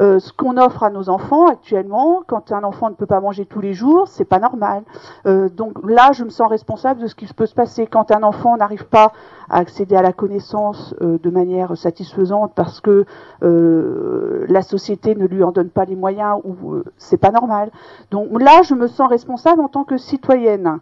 euh, 0.02 0.20
ce 0.20 0.34
qu'on 0.34 0.58
offre 0.58 0.84
à 0.84 0.90
nos 0.90 1.10
enfants 1.10 1.48
actuellement, 1.48 2.24
quand 2.26 2.52
un 2.52 2.64
enfant 2.64 2.90
ne 2.90 2.96
peut 2.96 3.06
pas 3.06 3.20
manger 3.20 3.46
tous 3.46 3.62
les 3.62 3.74
jours, 3.74 4.08
c'est 4.08 4.26
pas 4.26 4.40
normal. 4.40 4.84
Euh, 5.26 5.50
donc 5.50 5.74
là, 5.88 6.12
je 6.14 6.24
me 6.24 6.30
sens 6.30 6.50
responsable 6.50 7.02
de 7.02 7.08
ce 7.08 7.16
qui 7.16 7.26
peut 7.28 7.46
se 7.46 7.56
passer 7.56 7.88
quand 7.88 8.12
un 8.12 8.24
enfant 8.24 8.58
n'arrive 8.58 8.86
pas 8.86 9.12
à 9.50 9.58
accéder 9.58 9.96
à 9.96 10.02
la 10.02 10.14
connaissance 10.14 10.96
euh, 11.02 11.18
de 11.22 11.30
manière 11.30 11.78
satisfaisante 11.78 12.54
parce 12.56 12.82
que 12.82 13.06
la 13.42 14.62
société 14.62 15.16
ne 15.16 15.26
lui 15.26 15.44
en 15.44 15.52
donne 15.52 15.70
pas 15.70 15.86
les 15.86 15.96
moyens 15.96 16.40
ou 16.44 16.76
c'est 16.98 17.18
pas 17.18 17.32
normal. 17.32 17.72
Donc 18.12 18.42
là, 18.42 18.62
je 18.64 18.74
me 18.74 18.88
sens 18.88 19.10
responsable 19.10 19.62
en 19.62 19.68
tant 19.68 19.84
que 19.84 19.98
citoyenne. 19.98 20.80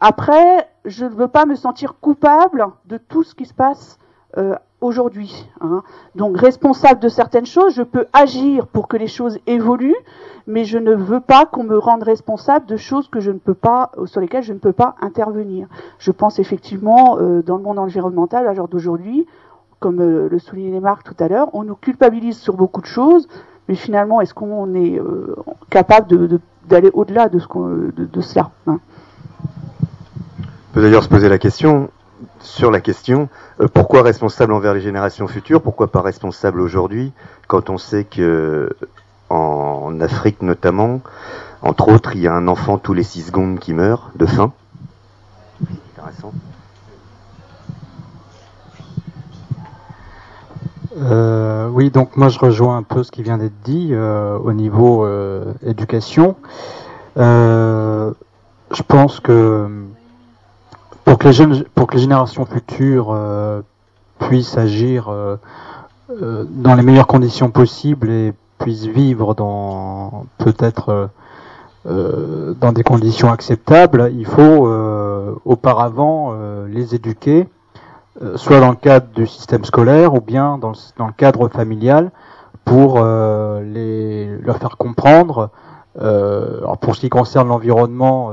après, 0.00 0.68
je 0.84 1.04
ne 1.04 1.10
veux 1.10 1.28
pas 1.28 1.46
me 1.46 1.54
sentir 1.54 1.94
coupable 2.00 2.66
de 2.86 2.96
tout 2.96 3.22
ce 3.22 3.34
qui 3.34 3.44
se 3.44 3.54
passe 3.54 3.98
aujourd'hui. 4.82 5.46
Hein. 5.60 5.82
Donc 6.14 6.36
responsable 6.36 7.00
de 7.00 7.08
certaines 7.08 7.46
choses, 7.46 7.74
je 7.74 7.82
peux 7.82 8.06
agir 8.12 8.66
pour 8.66 8.88
que 8.88 8.96
les 8.96 9.06
choses 9.06 9.38
évoluent, 9.46 9.96
mais 10.46 10.64
je 10.64 10.78
ne 10.78 10.94
veux 10.94 11.20
pas 11.20 11.46
qu'on 11.46 11.64
me 11.64 11.78
rende 11.78 12.02
responsable 12.02 12.66
de 12.66 12.76
choses 12.76 13.08
que 13.08 13.20
je 13.20 13.30
ne 13.30 13.38
peux 13.38 13.54
pas, 13.54 13.92
sur 14.04 14.20
lesquelles 14.20 14.42
je 14.42 14.52
ne 14.52 14.58
peux 14.58 14.72
pas 14.72 14.96
intervenir. 15.00 15.68
Je 15.98 16.10
pense 16.10 16.38
effectivement 16.38 17.18
euh, 17.18 17.42
dans 17.42 17.56
le 17.56 17.62
monde 17.62 17.78
environnemental, 17.78 18.46
à 18.46 18.54
l'heure 18.54 18.68
d'aujourd'hui, 18.68 19.26
comme 19.78 20.00
euh, 20.00 20.28
le 20.30 20.38
soulignait 20.38 20.80
Marc 20.80 21.04
tout 21.04 21.16
à 21.22 21.28
l'heure, 21.28 21.48
on 21.54 21.64
nous 21.64 21.74
culpabilise 21.74 22.38
sur 22.38 22.54
beaucoup 22.54 22.80
de 22.80 22.86
choses, 22.86 23.28
mais 23.68 23.74
finalement, 23.74 24.20
est-ce 24.20 24.34
qu'on 24.34 24.74
est, 24.74 24.98
euh, 24.98 25.36
capable 25.70 26.38
d'aller 26.68 26.90
au-delà 26.92 27.28
de, 27.28 27.38
cela 27.38 28.50
hein? 28.66 28.78
On 30.70 30.74
peut 30.74 30.82
d'ailleurs 30.82 31.02
se 31.02 31.08
poser 31.08 31.28
la 31.28 31.38
question, 31.38 31.90
sur 32.42 32.70
la 32.70 32.80
question 32.80 33.28
euh, 33.60 33.68
pourquoi 33.72 34.02
responsable 34.02 34.52
envers 34.52 34.74
les 34.74 34.80
générations 34.80 35.26
futures, 35.26 35.62
pourquoi 35.62 35.90
pas 35.90 36.02
responsable 36.02 36.60
aujourd'hui, 36.60 37.12
quand 37.46 37.70
on 37.70 37.78
sait 37.78 38.04
que 38.04 38.70
en 39.30 39.98
Afrique 40.00 40.42
notamment, 40.42 41.00
entre 41.62 41.88
autres, 41.88 42.14
il 42.14 42.22
y 42.22 42.28
a 42.28 42.34
un 42.34 42.48
enfant 42.48 42.76
tous 42.76 42.92
les 42.92 43.02
six 43.02 43.22
secondes 43.22 43.58
qui 43.58 43.72
meurt 43.72 44.16
de 44.16 44.26
faim. 44.26 44.52
Intéressant. 45.96 46.32
Euh, 50.98 51.68
oui, 51.68 51.90
donc 51.90 52.16
moi 52.18 52.28
je 52.28 52.38
rejoins 52.38 52.76
un 52.76 52.82
peu 52.82 53.02
ce 53.02 53.10
qui 53.10 53.22
vient 53.22 53.38
d'être 53.38 53.62
dit 53.64 53.90
euh, 53.92 54.36
au 54.36 54.52
niveau 54.52 55.08
éducation. 55.62 56.36
je 57.16 58.82
pense 58.86 59.20
que 59.20 59.68
pour 61.74 61.86
que 61.88 61.94
les 61.94 62.00
générations 62.00 62.46
futures 62.46 63.08
euh, 63.10 63.60
puissent 64.18 64.56
agir 64.56 65.08
euh, 65.08 65.36
euh, 66.10 66.44
dans 66.48 66.74
les 66.74 66.82
meilleures 66.82 67.06
conditions 67.06 67.50
possibles 67.50 68.08
et 68.08 68.32
puissent 68.58 68.86
vivre 68.86 69.34
dans 69.34 70.24
peut-être 70.38 71.10
dans 71.84 72.70
des 72.70 72.84
conditions 72.84 73.32
acceptables, 73.32 74.12
il 74.14 74.24
faut 74.24 74.68
auparavant 75.44 76.32
les 76.68 76.94
éduquer, 76.94 77.48
soit 78.36 78.60
dans 78.60 78.70
le 78.70 78.76
cadre 78.76 79.08
du 79.16 79.26
système 79.26 79.64
scolaire 79.64 80.14
ou 80.14 80.20
bien 80.20 80.58
dans 80.58 80.68
le, 80.68 80.76
dans 80.96 81.08
le 81.08 81.12
cadre 81.12 81.48
familial, 81.48 82.12
pour 82.64 83.02
les, 83.02 84.28
leur 84.42 84.58
faire 84.58 84.76
comprendre. 84.76 85.50
alors 85.98 86.78
pour 86.78 86.94
ce 86.94 87.00
qui 87.00 87.08
concerne 87.08 87.48
l'environnement, 87.48 88.30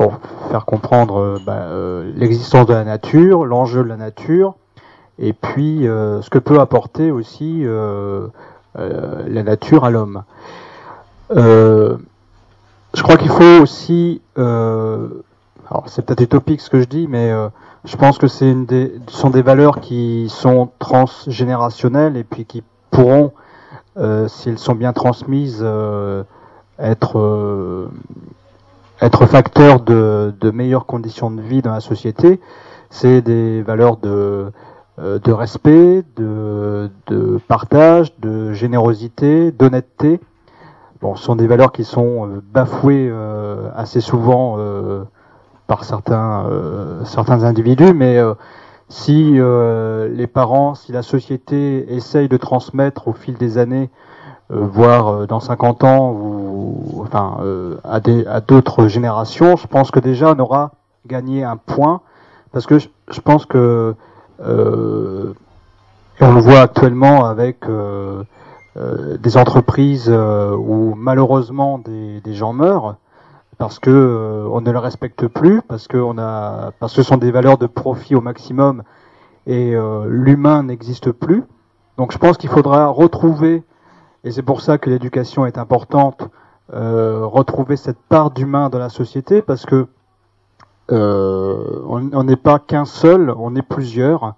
pour 0.00 0.18
faire 0.50 0.64
comprendre 0.64 1.18
euh, 1.18 1.38
bah, 1.44 1.58
euh, 1.64 2.10
l'existence 2.16 2.66
de 2.66 2.72
la 2.72 2.84
nature, 2.84 3.44
l'enjeu 3.44 3.82
de 3.82 3.88
la 3.88 3.98
nature, 3.98 4.54
et 5.18 5.34
puis 5.34 5.86
euh, 5.86 6.22
ce 6.22 6.30
que 6.30 6.38
peut 6.38 6.58
apporter 6.58 7.10
aussi 7.10 7.66
la 8.76 9.42
nature 9.42 9.84
à 9.84 9.90
l'homme. 9.90 10.22
je 11.28 11.98
crois 13.02 13.18
qu'il 13.18 13.28
faut 13.28 13.60
aussi, 13.60 14.22
alors 14.36 15.84
c'est 15.84 16.00
peut-être 16.00 16.22
utopique 16.22 16.62
ce 16.62 16.70
que 16.70 16.80
je 16.80 16.86
dis, 16.86 17.06
mais 17.06 17.30
je 17.84 17.96
pense 17.96 18.16
que 18.16 18.26
c'est 18.26 18.56
sont 19.08 19.28
des 19.28 19.42
valeurs 19.42 19.80
qui 19.80 20.30
sont 20.30 20.70
transgénérationnelles 20.78 22.16
et 22.16 22.24
puis 22.24 22.46
qui 22.46 22.62
pourront, 22.90 23.32
si 24.28 24.48
elles 24.48 24.58
sont 24.58 24.74
bien 24.74 24.94
transmises, 24.94 25.62
être 26.78 27.90
être 29.00 29.26
facteur 29.26 29.80
de, 29.80 30.34
de, 30.40 30.50
meilleures 30.50 30.86
conditions 30.86 31.30
de 31.30 31.40
vie 31.40 31.62
dans 31.62 31.72
la 31.72 31.80
société, 31.80 32.40
c'est 32.90 33.22
des 33.22 33.62
valeurs 33.62 33.96
de, 33.96 34.52
euh, 34.98 35.18
de 35.18 35.32
respect, 35.32 36.02
de, 36.16 36.90
de, 37.06 37.38
partage, 37.48 38.18
de 38.18 38.52
générosité, 38.52 39.52
d'honnêteté. 39.52 40.20
Bon, 41.00 41.14
ce 41.14 41.24
sont 41.24 41.36
des 41.36 41.46
valeurs 41.46 41.72
qui 41.72 41.84
sont 41.84 42.26
euh, 42.26 42.42
bafouées 42.52 43.08
euh, 43.10 43.70
assez 43.74 44.00
souvent 44.00 44.58
par 45.66 45.84
certains, 45.84 46.46
certains 47.04 47.44
individus, 47.44 47.94
mais 47.94 48.18
si 48.88 49.34
les 49.34 50.26
parents, 50.26 50.74
si 50.74 50.90
la 50.90 51.02
société 51.02 51.94
essaye 51.94 52.28
de 52.28 52.36
transmettre 52.36 53.06
au 53.06 53.12
fil 53.12 53.36
des 53.36 53.56
années 53.56 53.88
voire 54.50 55.08
euh, 55.08 55.26
dans 55.26 55.40
50 55.40 55.84
ans 55.84 56.10
ou 56.12 57.02
enfin 57.02 57.38
euh, 57.42 57.76
à 57.84 58.00
des 58.00 58.26
à 58.26 58.40
d'autres 58.40 58.88
générations, 58.88 59.56
je 59.56 59.66
pense 59.66 59.90
que 59.90 60.00
déjà 60.00 60.32
on 60.32 60.38
aura 60.38 60.72
gagné 61.06 61.44
un 61.44 61.56
point 61.56 62.00
parce 62.52 62.66
que 62.66 62.78
je, 62.78 63.20
pense 63.20 63.46
que 63.46 63.94
euh, 64.44 65.32
et 66.20 66.24
on 66.24 66.34
le 66.34 66.40
voit 66.40 66.60
actuellement 66.60 67.24
avec 67.26 67.58
euh, 67.68 68.24
des 68.76 69.36
entreprises 69.36 70.10
où 70.10 70.94
malheureusement 70.96 71.78
des, 71.78 72.20
des, 72.20 72.34
gens 72.34 72.52
meurent 72.52 72.96
parce 73.58 73.78
que 73.78 74.46
on 74.50 74.60
ne 74.60 74.70
le 74.70 74.78
respecte 74.78 75.26
plus, 75.26 75.60
parce 75.62 75.86
que 75.86 75.96
on 75.96 76.18
a, 76.18 76.72
parce 76.78 76.94
que 76.94 77.02
ce 77.02 77.08
sont 77.08 77.18
des 77.18 77.30
valeurs 77.30 77.58
de 77.58 77.66
profit 77.66 78.14
au 78.14 78.20
maximum 78.20 78.82
et 79.46 79.74
l'humain 80.06 80.62
n'existe 80.62 81.12
plus. 81.12 81.44
Donc 81.98 82.12
je 82.12 82.18
pense 82.18 82.36
qu'il 82.36 82.48
faudra 82.48 82.86
retrouver 82.88 83.62
et 84.24 84.30
c'est 84.30 84.42
pour 84.42 84.60
ça 84.60 84.78
que 84.78 84.90
l'éducation 84.90 85.46
est 85.46 85.58
importante, 85.58 86.28
euh, 86.72 87.24
retrouver 87.24 87.76
cette 87.76 87.98
part 87.98 88.30
d'humain 88.30 88.68
dans 88.68 88.78
la 88.78 88.90
société, 88.90 89.42
parce 89.42 89.66
que 89.66 89.86
euh, 90.92 91.80
on 91.86 92.24
n'est 92.24 92.36
pas 92.36 92.58
qu'un 92.58 92.84
seul, 92.84 93.32
on 93.36 93.54
est 93.54 93.62
plusieurs. 93.62 94.34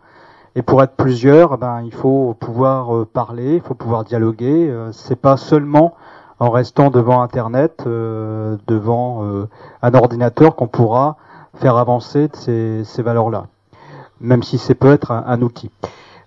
Et 0.55 0.63
pour 0.63 0.83
être 0.83 0.97
plusieurs, 0.97 1.57
ben, 1.57 1.81
il 1.83 1.95
faut 1.95 2.37
pouvoir 2.39 2.95
euh, 2.95 3.09
parler, 3.11 3.57
il 3.57 3.61
faut 3.63 3.75
pouvoir 3.75 4.05
dialoguer. 4.05 4.69
Euh, 4.69 4.93
c'est 4.93 5.17
pas 5.17 5.39
seulement 5.39 5.95
en 6.39 6.51
restant 6.51 6.91
devant 6.91 7.23
Internet, 7.23 7.85
euh, 7.87 8.57
devant 8.67 9.25
euh, 9.25 9.49
un 9.81 9.95
ordinateur 9.95 10.55
qu'on 10.55 10.67
pourra 10.67 11.17
faire 11.55 11.77
avancer 11.77 12.29
ces, 12.35 12.83
ces 12.85 13.03
valeurs-là, 13.03 13.47
même 14.21 14.43
si 14.43 14.59
c'est 14.59 14.75
peut 14.75 14.93
être 14.93 15.11
un, 15.11 15.25
un 15.27 15.41
outil. 15.41 15.71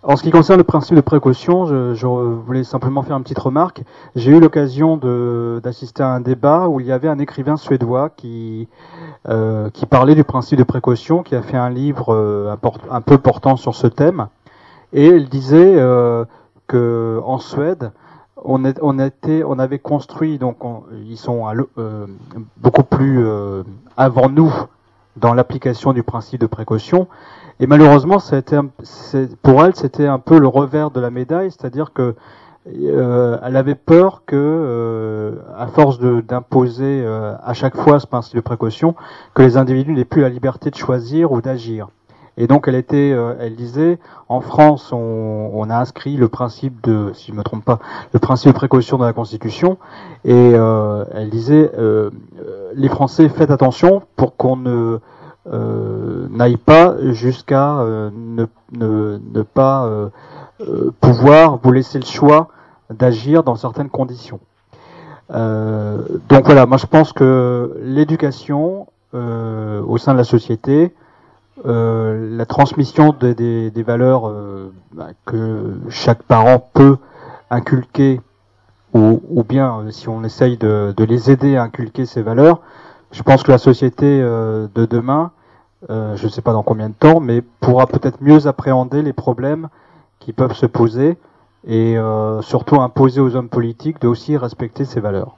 En 0.08 0.16
ce 0.18 0.22
qui 0.22 0.30
concerne 0.30 0.60
le 0.60 0.64
principe 0.64 0.96
de 0.96 1.02
précaution, 1.02 1.66
je, 1.66 1.96
je 1.96 2.06
voulais 2.06 2.64
simplement 2.64 3.02
faire 3.02 3.18
une 3.18 3.24
petite 3.24 3.40
remarque. 3.40 3.82
J'ai 4.16 4.32
eu 4.32 4.40
l'occasion 4.40 4.98
d'assister 5.64 6.04
à 6.04 6.10
un 6.10 6.20
débat 6.20 6.68
où 6.68 6.80
il 6.80 6.86
y 6.86 6.92
avait 6.92 7.08
un 7.08 7.18
écrivain 7.18 7.58
suédois 7.58 8.12
qui, 8.12 8.68
euh, 9.30 9.72
qui 9.72 9.88
parlait 9.88 10.14
du 10.14 10.24
principe 10.24 10.60
de 10.60 10.64
précaution, 10.64 11.24
qui 11.24 11.36
a 11.36 11.42
fait 11.42 11.58
un 11.58 11.72
livre 11.72 12.14
euh, 12.14 12.54
un, 12.54 12.96
un 12.96 13.02
peu 13.02 13.18
portant 13.18 13.56
sur 13.56 13.74
ce 13.74 13.88
thème. 13.88 14.28
Et 14.94 15.08
il 15.08 15.28
disait 15.28 15.74
euh, 15.76 16.24
que 16.68 17.20
en 17.26 17.40
Suède, 17.40 17.92
on, 18.44 18.64
est, 18.64 18.78
on, 18.84 19.00
était, 19.00 19.44
on 19.44 19.58
avait 19.58 19.80
construit, 19.80 20.38
donc 20.38 20.64
on- 20.64 20.84
ils 21.08 21.18
sont 21.18 21.48
à 21.48 21.54
euh, 21.80 22.06
beaucoup 22.58 22.84
plus 22.84 23.26
euh, 23.26 23.64
avant 23.98 24.30
nous 24.30 24.54
dans 25.18 25.34
l'application 25.34 25.94
du 25.94 26.04
principe 26.04 26.42
de 26.42 26.46
précaution. 26.46 27.08
Et 27.60 27.68
malheureusement, 27.68 28.20
ça 28.20 28.38
a 28.38 28.42
pour 29.42 29.64
elle, 29.64 29.76
c'était 29.76 30.08
un 30.08 30.20
peu 30.20 30.40
le 30.40 30.48
revers 30.48 30.92
de 30.92 31.00
la 31.00 31.10
médaille, 31.10 31.52
c'est-à-dire 31.52 31.94
que 31.94 32.16
euh, 32.68 33.38
elle 33.44 33.56
avait 33.56 33.76
peur 33.76 34.24
que, 34.26 34.36
euh, 34.36 35.36
à 35.56 35.68
force 35.68 36.00
d'imposer 36.00 37.04
euh, 37.06 37.36
à 37.44 37.54
chaque 37.54 37.78
fois 37.78 38.00
ce 38.00 38.08
principe 38.08 38.36
de 38.36 38.42
précaution, 38.42 38.96
que 39.34 39.44
les 39.44 39.56
individus 39.56 39.94
n'aient 39.94 40.04
plus 40.04 40.22
la 40.22 40.30
liberté 40.30 40.70
de 40.70 40.76
choisir 40.76 41.32
ou 41.32 41.42
d'agir. 41.42 41.88
Et 42.38 42.48
donc, 42.48 42.68
elle 42.68 42.76
était, 42.76 43.14
euh, 43.14 43.36
elle 43.40 43.56
disait, 43.56 43.98
en 44.28 44.42
France, 44.42 44.92
on, 44.92 45.52
on 45.54 45.70
a 45.70 45.78
inscrit 45.78 46.18
le 46.18 46.28
principe 46.28 46.82
de, 46.84 47.12
si 47.14 47.32
je 47.32 47.38
me 47.38 47.44
trompe 47.44 47.64
pas, 47.64 47.80
le 48.14 48.20
principe 48.20 48.52
de 48.52 48.58
précaution 48.58 48.98
dans 48.98 49.06
la 49.06 49.14
Constitution, 49.14 49.78
et 50.26 50.34
euh, 50.34 51.06
elle 51.14 51.30
disait, 51.30 51.72
euh, 51.78 52.10
euh, 52.40 52.72
les 52.76 52.90
Français, 52.90 53.30
faites 53.30 53.52
attention 53.52 54.02
pour 54.18 54.36
qu'on 54.36 54.58
ne 54.58 55.00
euh, 55.52 56.28
n'aille 56.32 56.58
pas 56.58 56.96
jusqu'à 57.14 57.80
euh, 57.80 58.10
ne, 58.16 58.46
ne, 58.74 59.20
ne 59.34 59.42
pas 59.44 59.86
euh, 59.86 60.10
euh, 60.62 60.92
pouvoir 61.02 61.60
vous 61.62 61.72
laisser 61.72 62.00
le 62.00 62.06
choix 62.06 62.50
d'agir 62.90 63.44
dans 63.44 63.56
certaines 63.56 63.90
conditions. 63.90 64.40
Donc 65.30 66.46
voilà, 66.46 66.66
moi 66.68 66.78
je 66.78 66.86
pense 66.86 67.12
que 67.14 67.76
l'éducation 67.82 68.88
au 69.14 69.98
sein 69.98 70.14
de 70.14 70.18
la 70.20 70.24
société, 70.24 70.94
la 71.64 72.46
transmission 72.46 73.16
des, 73.20 73.34
des- 73.34 73.72
des 73.72 73.84
valeurs 73.84 74.32
bah, 74.94 75.08
que 75.26 75.74
chaque 75.90 76.22
parent 76.24 76.60
peut 76.74 76.98
inculquer, 77.50 78.22
ou, 78.94 79.20
ou 79.30 79.44
bien 79.44 79.86
si 79.90 80.08
on 80.10 80.24
essaye 80.24 80.58
de, 80.58 80.94
de 80.96 81.04
les 81.04 81.32
aider 81.32 81.58
à 81.58 81.64
inculquer 81.64 82.06
ces 82.06 82.22
valeurs, 82.22 82.62
je 83.12 83.24
pense 83.24 83.42
que 83.42 83.52
la 83.52 83.58
société 83.58 84.20
de 84.22 84.86
demain, 84.86 85.32
euh, 85.90 86.16
je 86.16 86.26
ne 86.26 86.32
sais 86.32 86.42
pas 86.42 86.54
dans 86.54 86.64
combien 86.64 86.90
de 86.90 86.94
temps, 86.94 87.20
mais 87.20 87.42
pourra 87.42 87.86
peut-être 87.88 88.22
mieux 88.22 88.48
appréhender 88.48 89.02
les 89.02 89.14
problèmes 89.14 89.70
qui 90.20 90.34
peuvent 90.34 90.54
se 90.54 90.66
poser 90.66 91.18
et 91.68 91.98
euh, 91.98 92.42
surtout 92.42 92.82
imposer 92.82 93.22
aux 93.22 93.36
hommes 93.36 93.50
politiques 93.50 94.02
de 94.02 94.08
aussi 94.08 94.38
respecter 94.38 94.86
ces 94.86 95.00
valeurs. 95.00 95.36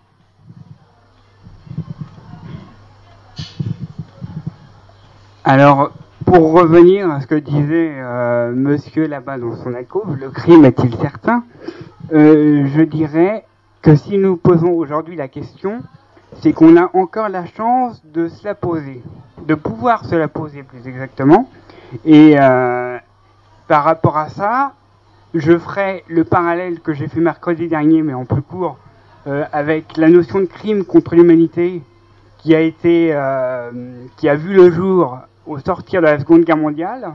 Alors, 5.44 5.92
pour 6.26 6.54
revenir 6.54 7.10
à 7.10 7.22
ce 7.22 7.28
que 7.28 7.36
disait 7.36 7.94
euh, 7.98 8.54
monsieur 8.54 9.08
là-bas 9.08 9.38
dans 9.38 9.56
son 9.56 9.74
alcôve, 9.74 10.18
le 10.18 10.30
crime 10.30 10.66
est-il 10.66 10.96
certain? 10.98 11.44
Je 12.12 12.84
dirais 12.84 13.46
que 13.82 13.96
si 13.96 14.18
nous 14.18 14.38
posons 14.38 14.72
aujourd'hui 14.72 15.16
la 15.16 15.28
question, 15.28 15.82
c'est 16.42 16.54
qu'on 16.54 16.78
a 16.78 16.90
encore 16.94 17.30
la 17.30 17.46
chance 17.46 18.02
de 18.14 18.28
se 18.28 18.46
la 18.46 18.56
poser, 18.56 19.02
de 19.48 19.56
pouvoir 19.56 20.06
se 20.06 20.16
la 20.16 20.28
poser 20.28 20.64
plus 20.64 20.86
exactement. 20.88 21.50
Et 22.06 22.36
euh, 22.38 22.98
par 23.68 23.84
rapport 23.86 24.18
à 24.18 24.30
ça, 24.30 24.74
je 25.34 25.58
ferai 25.58 26.04
le 26.10 26.26
parallèle 26.26 26.82
que 26.82 26.94
j'ai 26.94 27.08
fait 27.08 27.22
mercredi 27.22 27.68
dernier, 27.68 28.02
mais 28.02 28.14
en 28.14 28.26
plus 28.26 28.42
court, 28.42 28.78
euh, 29.26 29.46
avec 29.54 29.96
la 29.96 30.10
notion 30.10 30.40
de 30.40 30.46
crime 30.46 30.84
contre 30.84 31.16
l'humanité 31.16 31.82
qui 32.40 32.56
a 32.56 32.60
été, 32.60 33.10
euh, 33.14 33.72
qui 34.18 34.28
a 34.28 34.36
vu 34.36 34.54
le 34.54 34.70
jour 34.70 35.18
au 35.46 35.58
sortir 35.60 36.02
de 36.02 36.08
la 36.08 36.20
Seconde 36.20 36.44
Guerre 36.44 36.58
mondiale, 36.58 37.14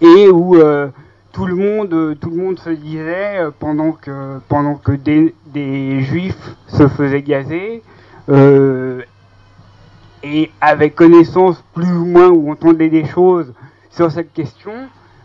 et 0.00 0.28
où 0.28 0.56
tout 1.32 1.46
le 1.46 1.56
monde, 1.56 2.16
tout 2.20 2.30
le 2.30 2.36
monde 2.36 2.60
se 2.60 2.70
disait 2.70 3.40
pendant 3.58 3.90
que 3.90 4.38
pendant 4.48 4.76
que 4.76 4.92
des, 4.92 5.34
des 5.46 6.00
juifs 6.02 6.54
se 6.68 6.86
faisaient 6.86 7.22
gazer. 7.22 7.82
Et 10.26 10.50
avec 10.60 10.96
connaissance 10.96 11.62
plus 11.72 11.90
ou 11.90 12.04
moins 12.04 12.28
ou 12.28 12.50
entendait 12.50 12.88
des 12.88 13.06
choses 13.06 13.52
sur 13.90 14.10
cette 14.10 14.32
question, 14.32 14.72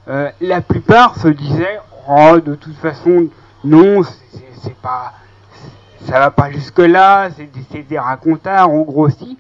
euh, 0.08 0.30
la 0.40 0.62
plupart 0.62 1.18
se 1.18 1.28
disaient 1.28 1.80
oh 2.08 2.40
de 2.40 2.56
toute 2.56 2.76
façon 2.76 3.28
non 3.64 4.04
c'est 4.04 4.76
pas 4.82 5.14
ça 6.06 6.20
va 6.20 6.32
pas 6.32 6.52
jusque 6.52 6.80
là 6.80 7.30
c'est 7.36 7.52
des, 7.52 7.62
c'est 7.72 7.88
des 7.88 8.00
racontards 8.00 8.72
on 8.72 8.84
grossit. 8.84 9.40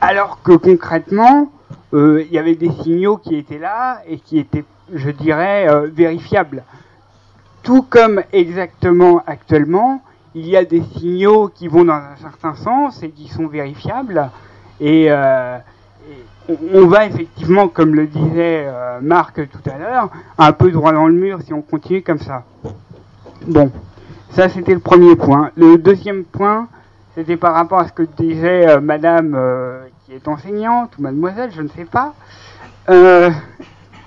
Alors 0.00 0.42
que 0.42 0.52
concrètement 0.52 1.50
euh, 1.94 2.24
il 2.26 2.32
y 2.32 2.38
avait 2.38 2.54
des 2.54 2.70
signaux 2.82 3.16
qui 3.16 3.36
étaient 3.36 3.58
là 3.58 4.02
et 4.06 4.18
qui 4.18 4.38
étaient 4.38 4.64
je 4.92 5.10
dirais 5.10 5.66
euh, 5.68 5.88
vérifiables. 5.90 6.64
Tout 7.62 7.82
comme 7.82 8.22
exactement 8.32 9.22
actuellement 9.26 10.02
il 10.34 10.46
y 10.48 10.56
a 10.56 10.64
des 10.64 10.82
signaux 10.96 11.48
qui 11.48 11.68
vont 11.68 11.84
dans 11.84 11.92
un 11.94 12.16
certain 12.20 12.54
sens 12.54 13.02
et 13.02 13.10
qui 13.10 13.28
sont 13.28 13.46
vérifiables 13.46 14.30
et, 14.80 15.06
euh, 15.08 15.58
on- 16.74 16.86
va 16.86 17.06
effectivement, 17.06 17.68
comme 17.68 17.94
le 17.94 18.06
disait 18.06 18.64
euh, 18.66 18.98
Marc 19.00 19.36
tout 19.48 19.70
à 19.70 19.78
l'heure, 19.78 20.10
un 20.36 20.52
peu 20.52 20.70
droit 20.70 20.92
dans 20.92 21.06
le 21.06 21.14
mur 21.14 21.40
si 21.42 21.52
on 21.54 21.62
continue 21.62 22.02
comme 22.02 22.18
ça. 22.18 22.44
Bon, 23.46 23.70
ça 24.30 24.48
c'était 24.48 24.74
le 24.74 24.80
premier 24.80 25.16
point. 25.16 25.50
Le 25.56 25.78
deuxième 25.78 26.24
point, 26.24 26.68
c'était 27.14 27.36
par 27.36 27.54
rapport 27.54 27.78
à 27.78 27.86
ce 27.88 27.92
que 27.92 28.02
disait 28.02 28.68
euh, 28.68 28.80
Madame 28.80 29.38
qui 30.04 30.12
est 30.12 30.28
enseignante 30.28 30.98
ou 30.98 31.02
Mademoiselle, 31.02 31.50
je 31.54 31.62
ne 31.62 31.68
sais 31.68 31.86
pas, 31.86 32.12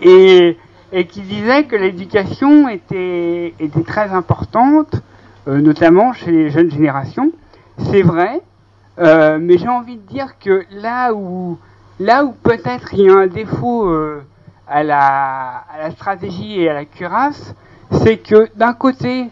et, 0.02 0.58
et 0.92 1.08
qui 1.08 1.22
disait 1.22 1.64
que 1.66 1.76
l'éducation 1.76 2.68
était, 2.68 3.56
était 3.60 3.82
très 3.84 4.12
importante, 4.12 5.02
notamment 5.48 6.14
chez 6.14 6.32
les 6.32 6.50
jeunes 6.50 6.72
générations. 6.72 7.32
C'est 7.78 8.02
vrai, 8.02 8.42
euh, 9.00 9.38
mais 9.40 9.58
j'ai 9.58 9.68
envie 9.68 9.98
de 9.98 10.08
dire 10.08 10.40
que 10.40 10.66
là 10.72 11.14
où, 11.14 11.58
là 12.00 12.26
où 12.26 12.32
peut-être 12.32 12.94
il 12.94 13.02
y 13.02 13.10
a 13.10 13.14
un 13.14 13.28
défaut 13.28 13.88
euh, 13.88 14.24
à, 14.68 14.84
la, 14.84 15.64
à 15.72 15.78
la 15.80 15.92
stratégie 15.92 16.62
et 16.62 16.70
à 16.70 16.74
la 16.74 16.86
cuirasse, 16.86 17.54
c'est 17.92 18.18
que 18.18 18.50
d'un 18.56 18.74
côté, 18.74 19.30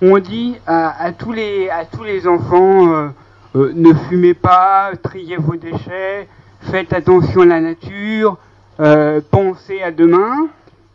on 0.00 0.18
dit 0.18 0.56
à, 0.66 1.12
tous 1.12 1.32
les 1.32 1.68
à 1.70 1.84
tous 1.84 2.02
les 2.02 2.26
enfants 2.26 2.88
euh, 2.88 3.08
euh, 3.54 3.72
ne 3.74 3.92
fumez 3.92 4.34
pas, 4.34 4.90
triez 5.00 5.36
vos 5.36 5.56
déchets, 5.56 6.28
faites 6.62 6.92
attention 6.92 7.42
à 7.42 7.46
la 7.46 7.60
nature, 7.60 8.38
euh, 8.80 9.20
pensez 9.30 9.82
à 9.82 9.92
demain. 9.92 10.48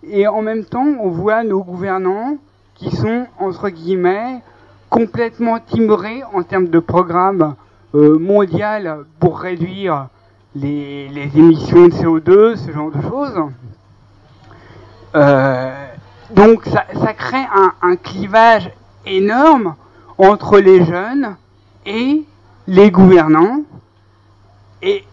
Et 0.04 0.28
en 0.28 0.42
même 0.42 0.66
temps, 0.66 0.88
on 1.00 1.10
voit 1.10 1.44
nos 1.44 1.64
gouvernants 1.64 2.38
qui 2.76 2.96
sont 2.96 3.28
entre 3.40 3.70
guillemets 3.70 4.42
complètement 4.90 5.60
timorés 5.60 6.24
en 6.34 6.44
termes 6.44 6.70
de 6.70 6.80
programme 6.80 7.56
euh, 7.96 8.18
mondial 8.18 9.06
pour 9.20 9.40
réduire 9.40 10.08
les, 10.56 11.10
émissions 11.36 11.88
de 11.88 11.94
CO2, 11.94 12.56
ce 12.56 12.72
genre 12.72 12.92
de 12.92 13.02
choses. 13.02 13.44
Euh, 15.16 15.86
donc 16.32 16.66
ça, 16.66 16.86
ça 16.94 17.14
crée 17.14 17.46
un, 17.54 17.74
un 17.82 17.96
clivage 17.96 18.72
énorme 19.06 19.76
entre 20.18 20.60
les 20.60 20.84
jeunes 20.86 21.36
et 21.86 22.24
les 22.68 22.92
gouvernants. 22.92 23.62
Et 24.82 25.04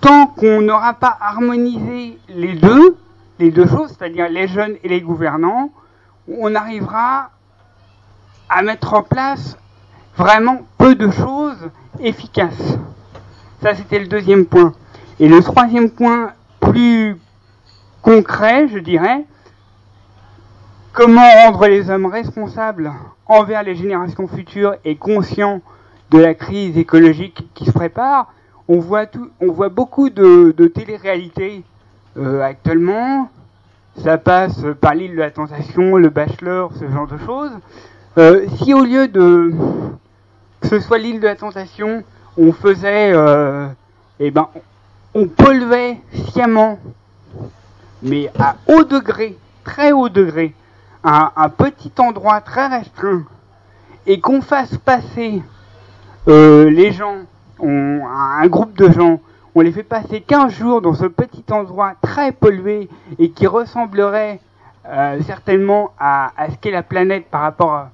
tant 0.00 0.26
qu'on 0.26 0.60
n'aura 0.60 0.94
pas 0.94 1.16
harmonisé 1.20 2.18
les 2.28 2.54
deux, 2.54 2.96
les 3.38 3.50
deux 3.50 3.66
choses, 3.66 3.94
c'est-à-dire 3.96 4.28
les 4.28 4.48
jeunes 4.48 4.76
et 4.82 4.88
les 4.88 5.00
gouvernants, 5.00 5.70
on 6.28 6.54
arrivera 6.54 7.30
à 8.50 8.62
mettre 8.62 8.94
en 8.94 9.02
place 9.02 9.56
vraiment 10.16 10.62
peu 10.76 10.94
de 10.94 11.10
choses 11.10 11.70
efficaces. 12.00 12.76
Ça, 13.62 13.74
c'était 13.74 14.00
le 14.00 14.06
deuxième 14.06 14.44
point. 14.44 14.74
Et 15.20 15.28
le 15.28 15.40
troisième 15.40 15.90
point, 15.90 16.32
plus 16.60 17.16
concret, 18.02 18.68
je 18.68 18.78
dirais, 18.78 19.24
comment 20.92 21.28
rendre 21.44 21.66
les 21.68 21.90
hommes 21.90 22.06
responsables 22.06 22.92
envers 23.26 23.62
les 23.62 23.76
générations 23.76 24.26
futures 24.26 24.74
et 24.84 24.96
conscients 24.96 25.60
de 26.10 26.18
la 26.18 26.34
crise 26.34 26.76
écologique 26.76 27.48
qui 27.54 27.66
se 27.66 27.70
prépare. 27.70 28.32
On 28.66 28.78
voit, 28.78 29.06
beaucoup 29.68 30.10
de, 30.10 30.54
de 30.56 30.66
télé-réalités 30.66 31.64
euh, 32.16 32.42
actuellement. 32.42 33.28
Ça 33.96 34.18
passe 34.18 34.64
par 34.80 34.94
l'île 34.94 35.12
de 35.12 35.18
la 35.18 35.30
tentation, 35.30 35.96
le 35.96 36.08
bachelor, 36.08 36.72
ce 36.78 36.88
genre 36.88 37.06
de 37.06 37.18
choses. 37.18 37.52
Euh, 38.18 38.46
si 38.56 38.74
au 38.74 38.82
lieu 38.82 39.06
de 39.06 39.52
que 40.60 40.66
ce 40.66 40.80
soit 40.80 40.98
l'île 40.98 41.20
de 41.20 41.26
la 41.26 41.36
tentation, 41.36 42.02
on 42.36 42.52
faisait, 42.52 43.12
euh, 43.14 43.68
eh 44.18 44.32
ben, 44.32 44.48
on 45.14 45.26
polluait 45.28 46.00
sciemment 46.28 46.78
mais 48.02 48.30
à 48.38 48.56
haut 48.66 48.82
degré, 48.82 49.36
très 49.62 49.92
haut 49.92 50.08
degré, 50.08 50.54
un, 51.04 51.48
petit 51.50 51.92
endroit 51.98 52.40
très 52.40 52.66
restreint, 52.66 53.24
et 54.06 54.20
qu'on 54.20 54.40
fasse 54.40 54.76
passer 54.78 55.42
euh, 56.26 56.68
les 56.70 56.92
gens, 56.92 57.18
un 57.62 58.46
groupe 58.48 58.76
de 58.76 58.90
gens, 58.90 59.20
on 59.54 59.60
les 59.60 59.70
fait 59.70 59.82
passer 59.82 60.22
15 60.22 60.52
jours 60.52 60.80
dans 60.80 60.94
ce 60.94 61.06
petit 61.06 61.44
endroit 61.50 61.92
très 62.00 62.32
pollué 62.32 62.88
et 63.18 63.30
qui 63.30 63.46
ressemblerait 63.46 64.40
certainement 65.26 65.92
à, 65.98 66.32
à 66.36 66.50
ce 66.50 66.56
qu'est 66.56 66.70
la 66.70 66.82
planète 66.82 67.26
par 67.30 67.42
rapport 67.42 67.74
à, 67.74 67.90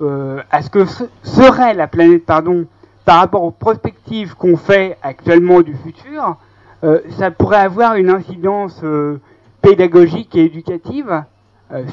euh, 0.00 0.40
à 0.50 0.62
ce 0.62 0.70
que 0.70 0.84
se- 0.84 1.04
serait 1.22 1.74
la 1.74 1.86
planète, 1.86 2.24
pardon, 2.24 2.66
par 3.04 3.18
rapport 3.20 3.42
aux 3.42 3.50
perspectives 3.50 4.34
qu'on 4.34 4.56
fait 4.56 4.96
actuellement 5.02 5.60
du 5.62 5.74
futur, 5.74 6.36
euh, 6.84 7.00
ça 7.18 7.30
pourrait 7.30 7.58
avoir 7.60 7.94
une 7.96 8.10
incidence 8.10 8.80
euh, 8.84 9.20
pédagogique 9.62 10.34
et 10.36 10.44
éducative 10.44 11.22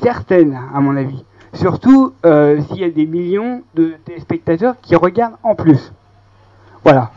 certaine, 0.01 0.58
à 0.74 0.80
mon 0.80 0.95
avis. 0.95 1.26
Surtout 1.53 2.14
s'il 2.24 2.78
y 2.78 2.84
a 2.86 2.89
des 2.89 3.06
millions 3.06 3.62
de 3.76 3.93
téléspectateurs 4.06 4.76
qui 4.82 4.95
regardent 4.95 5.36
en 5.43 5.53
plus. 5.56 5.91
Voilà. 6.84 7.12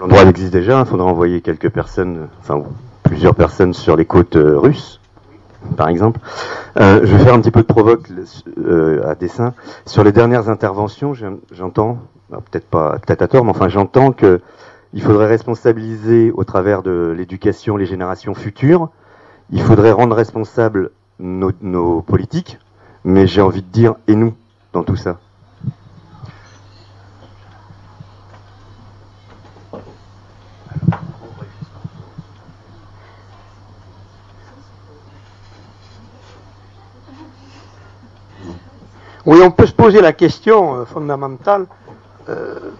L'endroit 0.00 0.22
existe 0.22 0.52
déjà, 0.52 0.80
il 0.80 0.86
faudra 0.86 1.06
envoyer 1.06 1.40
quelques 1.40 1.70
personnes, 1.70 2.28
enfin 2.40 2.62
plusieurs 3.02 3.34
personnes 3.34 3.72
sur 3.74 3.96
les 3.96 4.04
côtes 4.06 4.36
russes, 4.38 5.00
par 5.76 5.88
exemple. 5.88 6.20
Euh, 6.78 7.00
je 7.04 7.16
vais 7.16 7.24
faire 7.24 7.34
un 7.34 7.40
petit 7.40 7.50
peu 7.50 7.60
de 7.60 7.66
provoque 7.66 8.08
euh, 8.58 9.08
à 9.08 9.14
dessin. 9.14 9.54
Sur 9.86 10.04
les 10.04 10.12
dernières 10.12 10.48
interventions, 10.48 11.14
j'entends, 11.52 11.98
peut-être 12.30 12.66
pas, 12.66 12.98
peut-être 12.98 13.22
à 13.22 13.28
tort, 13.28 13.44
mais 13.44 13.50
enfin 13.50 13.68
j'entends 13.68 14.12
que 14.12 14.40
il 14.92 15.02
faudrait 15.02 15.26
responsabiliser 15.26 16.30
au 16.30 16.44
travers 16.44 16.82
de 16.82 17.14
l'éducation 17.16 17.76
les 17.76 17.86
générations 17.86 18.34
futures. 18.34 18.88
Il 19.50 19.60
faudrait 19.60 19.92
rendre 19.92 20.16
responsables 20.16 20.90
nos 21.18 22.02
politiques, 22.02 22.58
mais 23.04 23.26
j'ai 23.26 23.40
envie 23.40 23.62
de 23.62 23.68
dire 23.68 23.94
et 24.06 24.14
nous 24.14 24.34
dans 24.72 24.82
tout 24.82 24.96
ça? 24.96 25.18
Oui, 39.26 39.40
on 39.42 39.50
peut 39.50 39.66
se 39.66 39.72
poser 39.72 40.00
la 40.00 40.12
question 40.12 40.76
euh, 40.76 40.84
fondamentale 40.84 41.66
euh, 42.28 42.70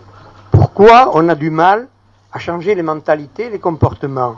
pourquoi 0.52 1.10
on 1.14 1.28
a 1.28 1.34
du 1.34 1.50
mal 1.50 1.88
à 2.32 2.38
changer 2.38 2.76
les 2.76 2.82
mentalités, 2.82 3.50
les 3.50 3.58
comportements? 3.58 4.36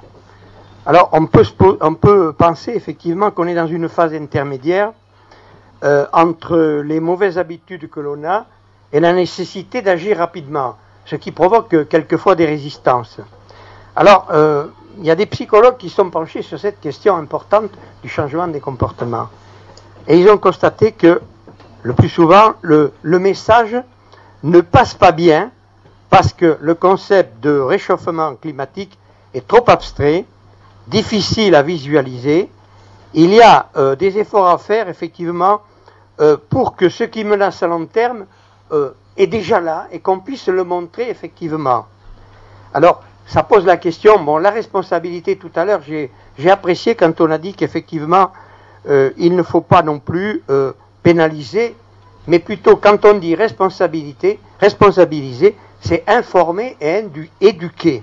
Alors, 0.86 1.10
on 1.12 1.26
peut, 1.26 2.32
penser 2.32 2.72
effectivement 2.74 3.30
qu'on 3.30 3.46
est 3.46 3.54
dans 3.54 3.66
une 3.66 3.90
phase 3.90 4.14
intermédiaire 4.14 4.92
euh, 5.84 6.06
entre 6.14 6.80
les 6.82 6.98
mauvaises 6.98 7.36
habitudes 7.36 7.90
que 7.90 8.00
l'on 8.00 8.24
a 8.24 8.46
et 8.90 9.00
la 9.00 9.12
nécessité 9.12 9.82
d'agir 9.82 10.16
rapidement, 10.16 10.76
ce 11.04 11.16
qui 11.16 11.30
provoque 11.30 11.88
quelquefois 11.90 12.34
des 12.36 12.46
résistances. 12.46 13.20
Alors, 13.94 14.28
il 14.98 15.04
y 15.04 15.10
a 15.10 15.14
des 15.14 15.26
psychologues 15.26 15.76
qui 15.76 15.90
sont 15.90 16.08
penchés 16.08 16.40
sur 16.40 16.58
cette 16.58 16.80
question 16.80 17.16
importante 17.16 17.70
du 18.02 18.08
changement 18.08 18.48
des 18.48 18.60
comportements. 18.60 19.28
Et 20.06 20.18
ils 20.18 20.30
ont 20.30 20.38
constaté 20.38 20.92
que 20.92 21.20
le 21.88 21.94
plus 21.94 22.10
souvent, 22.10 22.52
le, 22.60 22.92
message 23.02 23.74
ne 24.42 24.60
passe 24.60 24.92
pas 24.92 25.10
bien 25.10 25.50
parce 26.10 26.34
que 26.34 26.58
le 26.60 26.74
concept 26.74 27.40
de 27.40 27.58
réchauffement 27.58 28.34
climatique 28.34 28.98
est 29.32 29.48
trop 29.48 29.64
abstrait, 29.68 30.26
difficile 30.88 31.54
à 31.54 31.62
visualiser. 31.62 32.50
Il 33.14 33.32
y 33.32 33.40
a 33.40 33.70
euh, 33.78 33.96
des 33.96 34.18
efforts 34.18 34.48
à 34.48 34.58
faire, 34.58 34.90
effectivement, 34.90 35.62
euh, 36.20 36.36
pour 36.50 36.76
que 36.76 36.90
ce 36.90 37.04
qui 37.04 37.24
menace 37.24 37.62
à 37.62 37.66
long 37.68 37.86
terme 37.86 38.26
euh, 38.70 38.90
est 39.16 39.26
déjà 39.26 39.58
là 39.58 39.86
et 39.90 40.00
qu'on 40.00 40.18
puisse 40.18 40.48
le 40.48 40.64
montrer 40.64 41.08
effectivement. 41.08 41.86
Alors, 42.74 43.02
ça 43.26 43.44
pose 43.44 43.64
la 43.64 43.78
question, 43.78 44.22
bon, 44.22 44.36
la 44.36 44.50
responsabilité 44.50 45.38
tout 45.38 45.52
à 45.54 45.64
l'heure, 45.64 45.80
j'ai 45.80 46.50
apprécié 46.50 46.96
quand 46.96 47.18
on 47.22 47.30
a 47.30 47.38
dit 47.38 47.54
qu'effectivement, 47.54 48.30
il 49.16 49.36
ne 49.36 49.42
faut 49.42 49.60
pas 49.60 49.82
non 49.82 49.98
plus 49.98 50.42
pénaliser, 51.08 51.74
mais 52.26 52.38
plutôt 52.38 52.76
quand 52.76 53.02
on 53.06 53.14
dit 53.14 53.34
responsabilité, 53.34 54.38
responsabiliser, 54.60 55.56
c'est 55.80 56.04
informer 56.06 56.76
et 56.82 57.02
éduquer. 57.40 58.02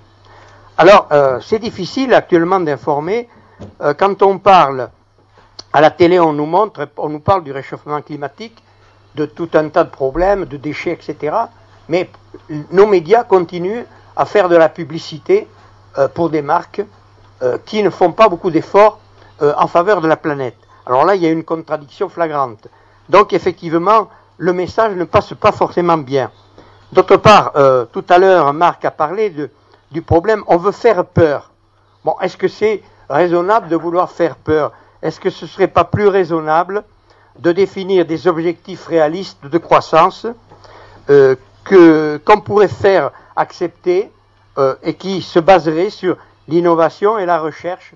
Alors, 0.75 1.07
euh, 1.11 1.39
c'est 1.39 1.59
difficile 1.59 2.15
actuellement 2.15 2.59
d'informer. 2.59 3.29
Euh, 3.81 3.93
quand 3.93 4.23
on 4.23 4.39
parle 4.39 4.89
à 5.71 5.81
la 5.81 5.91
télé, 5.91 6.19
on 6.19 6.33
nous 6.33 6.47
montre, 6.47 6.89
on 6.97 7.09
nous 7.09 7.19
parle 7.19 7.43
du 7.43 7.51
réchauffement 7.51 8.01
climatique, 8.01 8.57
de 9.13 9.27
tout 9.27 9.49
un 9.53 9.69
tas 9.69 9.83
de 9.83 9.91
problèmes, 9.91 10.45
de 10.45 10.57
déchets, 10.57 10.93
etc. 10.93 11.35
Mais 11.87 12.09
nos 12.71 12.87
médias 12.87 13.23
continuent 13.23 13.85
à 14.15 14.25
faire 14.25 14.49
de 14.49 14.55
la 14.55 14.69
publicité 14.69 15.47
euh, 15.99 16.07
pour 16.07 16.31
des 16.31 16.41
marques 16.41 16.81
qui 17.65 17.83
ne 17.83 17.89
font 17.89 18.13
pas 18.13 18.29
beaucoup 18.29 18.49
d'efforts 18.49 18.97
en 19.41 19.67
faveur 19.67 19.99
de 19.99 20.07
la 20.07 20.15
planète. 20.15 20.55
Alors 20.87 21.03
là, 21.03 21.15
il 21.15 21.21
y 21.21 21.27
a 21.27 21.29
une 21.29 21.43
contradiction 21.43 22.07
flagrante. 22.07 22.69
Donc 23.09 23.33
effectivement, 23.33 24.09
le 24.37 24.53
message 24.53 24.95
ne 24.95 25.03
passe 25.03 25.33
pas 25.33 25.51
forcément 25.51 25.97
bien. 25.97 26.31
D'autre 26.91 27.17
part, 27.17 27.51
euh, 27.55 27.85
tout 27.85 28.05
à 28.09 28.17
l'heure, 28.17 28.53
Marc 28.53 28.85
a 28.85 28.91
parlé 28.91 29.33
du 29.91 30.01
problème, 30.01 30.43
on 30.47 30.57
veut 30.57 30.71
faire 30.71 31.05
peur. 31.05 31.51
Bon, 32.03 32.15
est-ce 32.21 32.37
que 32.37 32.47
c'est 32.47 32.83
raisonnable 33.09 33.67
de 33.67 33.75
vouloir 33.75 34.11
faire 34.11 34.35
peur? 34.35 34.71
Est-ce 35.01 35.19
que 35.19 35.29
ce 35.29 35.45
ne 35.45 35.49
serait 35.49 35.67
pas 35.67 35.83
plus 35.83 36.07
raisonnable 36.07 36.83
de 37.39 37.51
définir 37.51 38.05
des 38.05 38.27
objectifs 38.27 38.87
réalistes 38.87 39.45
de 39.45 39.57
croissance 39.57 40.25
euh, 41.09 41.35
qu'on 41.65 42.41
pourrait 42.41 42.67
faire 42.67 43.11
accepter 43.35 44.11
euh, 44.57 44.75
et 44.83 44.93
qui 44.93 45.21
se 45.21 45.39
baseraient 45.39 45.89
sur 45.89 46.17
l'innovation 46.47 47.17
et 47.17 47.25
la 47.25 47.39
recherche 47.39 47.93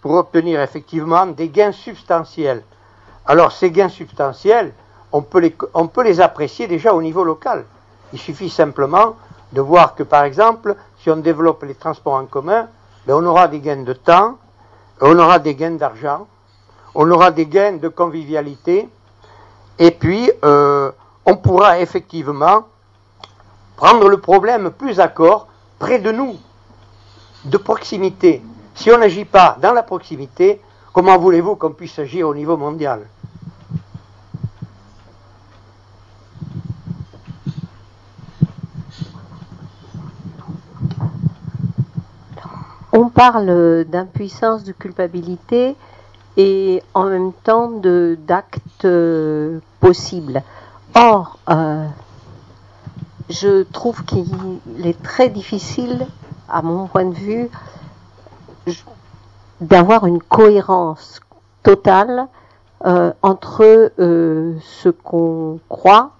pour 0.00 0.12
obtenir 0.14 0.60
effectivement 0.60 1.26
des 1.26 1.48
gains 1.48 1.72
substantiels? 1.72 2.62
Alors 3.30 3.52
ces 3.52 3.70
gains 3.70 3.88
substantiels, 3.88 4.72
on 5.12 5.22
peut 5.22 5.38
les, 5.38 6.20
apprécier 6.20 6.66
déjà 6.66 6.92
au 6.92 7.00
niveau 7.00 7.22
local. 7.22 7.64
Il 8.12 8.18
suffit 8.18 8.50
simplement 8.50 9.14
de 9.52 9.60
voir 9.60 9.94
que 9.94 10.02
par 10.02 10.24
exemple, 10.24 10.74
si 10.98 11.10
on 11.10 11.16
développe 11.18 11.62
les 11.62 11.76
transports 11.76 12.14
en 12.14 12.24
commun, 12.24 12.66
ben, 13.06 13.14
on 13.14 13.24
aura 13.24 13.46
des 13.46 13.60
gains 13.60 13.84
de 13.84 13.92
temps, 13.92 14.36
on 15.00 15.16
aura 15.16 15.38
des 15.38 15.54
gains 15.54 15.76
d'argent, 15.76 16.26
on 16.96 17.08
aura 17.08 17.30
des 17.30 17.46
gains 17.46 17.76
de 17.76 17.86
convivialité, 17.86 18.88
et 19.78 19.92
puis 19.92 20.32
euh, 20.44 20.90
on 21.24 21.36
pourra 21.36 21.78
effectivement 21.78 22.64
prendre 23.76 24.08
le 24.08 24.18
problème 24.18 24.72
plus 24.72 24.98
à 24.98 25.06
corps, 25.06 25.46
près 25.78 26.00
de 26.00 26.10
nous, 26.10 26.34
de 27.44 27.58
proximité. 27.58 28.42
Si 28.74 28.90
on 28.90 28.98
n'agit 28.98 29.24
pas 29.24 29.56
dans 29.62 29.72
la 29.72 29.84
proximité, 29.84 30.60
comment 30.92 31.16
voulez-vous 31.16 31.54
qu'on 31.54 31.70
puisse 31.70 31.96
agir 32.00 32.26
au 32.26 32.34
niveau 32.34 32.56
mondial 32.56 33.06
On 42.92 43.08
parle 43.20 43.84
d'impuissance, 43.84 44.64
de 44.64 44.72
culpabilité 44.72 45.76
et 46.38 46.82
en 46.94 47.04
même 47.04 47.34
temps 47.44 47.70
d'actes 47.70 48.86
euh, 48.86 49.58
possibles. 49.78 50.42
Or, 50.94 51.38
euh, 51.50 51.84
je 53.28 53.64
trouve 53.64 54.02
qu'il 54.06 54.26
est 54.82 55.02
très 55.02 55.28
difficile, 55.28 56.06
à 56.48 56.62
mon 56.62 56.86
point 56.86 57.04
de 57.04 57.14
vue, 57.14 57.50
d'avoir 59.60 60.06
une 60.06 60.22
cohérence 60.22 61.20
totale 61.62 62.26
euh, 62.86 63.12
entre 63.20 63.92
euh, 63.98 64.54
ce 64.62 64.88
qu'on 64.88 65.60
croit 65.68 66.12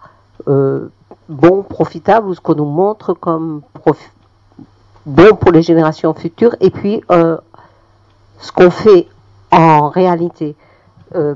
euh, 0.48 0.90
bon, 1.30 1.62
profitable, 1.62 2.28
ou 2.28 2.34
ce 2.34 2.42
qu'on 2.42 2.56
nous 2.56 2.66
montre 2.66 3.14
comme 3.14 3.62
prof- 3.72 4.12
bon 5.10 5.36
pour 5.36 5.52
les 5.52 5.62
générations 5.62 6.14
futures, 6.14 6.54
et 6.60 6.70
puis 6.70 7.02
euh, 7.10 7.36
ce 8.38 8.52
qu'on 8.52 8.70
fait 8.70 9.06
en 9.50 9.88
réalité. 9.88 10.56
Euh, 11.14 11.34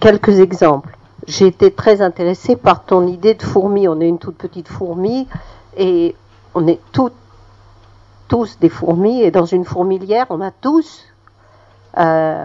quelques 0.00 0.40
exemples. 0.40 0.96
J'ai 1.26 1.46
été 1.46 1.70
très 1.70 2.02
intéressée 2.02 2.56
par 2.56 2.84
ton 2.84 3.06
idée 3.06 3.34
de 3.34 3.42
fourmi. 3.42 3.88
On 3.88 4.00
est 4.00 4.08
une 4.08 4.18
toute 4.18 4.36
petite 4.36 4.68
fourmi 4.68 5.26
et 5.76 6.14
on 6.54 6.66
est 6.66 6.80
tous 6.92 7.12
des 8.60 8.68
fourmis 8.68 9.22
et 9.22 9.30
dans 9.30 9.44
une 9.44 9.64
fourmilière, 9.64 10.26
on 10.30 10.40
a 10.40 10.50
tous 10.50 11.04
euh, 11.98 12.44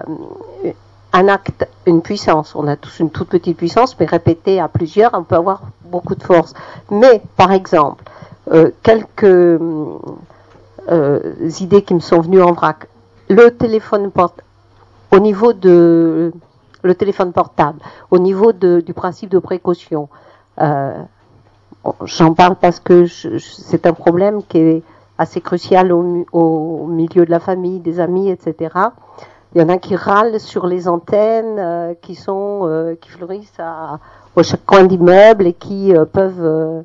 un 1.13 1.27
acte, 1.27 1.67
une 1.85 2.01
puissance. 2.01 2.55
On 2.55 2.67
a 2.67 2.75
tous 2.75 2.99
une 2.99 3.09
toute 3.09 3.29
petite 3.29 3.57
puissance, 3.57 3.99
mais 3.99 4.05
répétée 4.05 4.59
à 4.59 4.67
plusieurs, 4.67 5.11
on 5.13 5.23
peut 5.23 5.35
avoir 5.35 5.61
beaucoup 5.85 6.15
de 6.15 6.23
force. 6.23 6.53
Mais, 6.91 7.21
par 7.35 7.51
exemple, 7.51 8.03
euh, 8.51 8.71
quelques 8.83 9.23
euh, 9.23 11.19
idées 11.59 11.81
qui 11.83 11.93
me 11.93 11.99
sont 11.99 12.21
venues 12.21 12.41
en 12.41 12.53
vrac. 12.53 12.87
le 13.29 13.49
téléphone 13.49 14.11
portable, 14.11 14.43
au 15.11 15.19
niveau 15.19 15.53
de 15.53 16.31
le 16.81 16.95
téléphone 16.95 17.33
portable, 17.33 17.79
au 18.09 18.19
niveau 18.19 18.53
de, 18.53 18.79
du 18.79 18.93
principe 18.93 19.29
de 19.29 19.39
précaution, 19.39 20.07
euh, 20.61 20.93
j'en 22.03 22.33
parle 22.33 22.55
parce 22.55 22.79
que 22.79 23.05
c'est 23.05 23.85
un 23.85 23.93
problème 23.93 24.43
qui 24.43 24.57
est 24.57 24.83
assez 25.17 25.41
crucial 25.41 25.91
au, 25.91 26.87
milieu 26.87 27.25
de 27.25 27.31
la 27.31 27.39
famille, 27.39 27.79
des 27.79 27.99
amis, 27.99 28.29
etc. 28.29 28.73
Il 29.53 29.61
y 29.61 29.63
en 29.63 29.69
a 29.69 29.77
qui 29.77 29.95
râlent 29.95 30.39
sur 30.39 30.67
les 30.67 30.87
antennes 30.87 31.57
euh, 31.59 31.93
qui 32.01 32.15
sont 32.15 32.61
euh, 32.63 32.95
qui 32.95 33.09
fleurissent 33.09 33.59
à, 33.59 33.99
au 34.35 34.43
chaque 34.43 34.65
coin 34.65 34.83
d'immeuble 34.83 35.47
et 35.47 35.53
qui 35.53 35.93
euh, 35.93 36.05
peuvent 36.05 36.43
euh, 36.43 36.81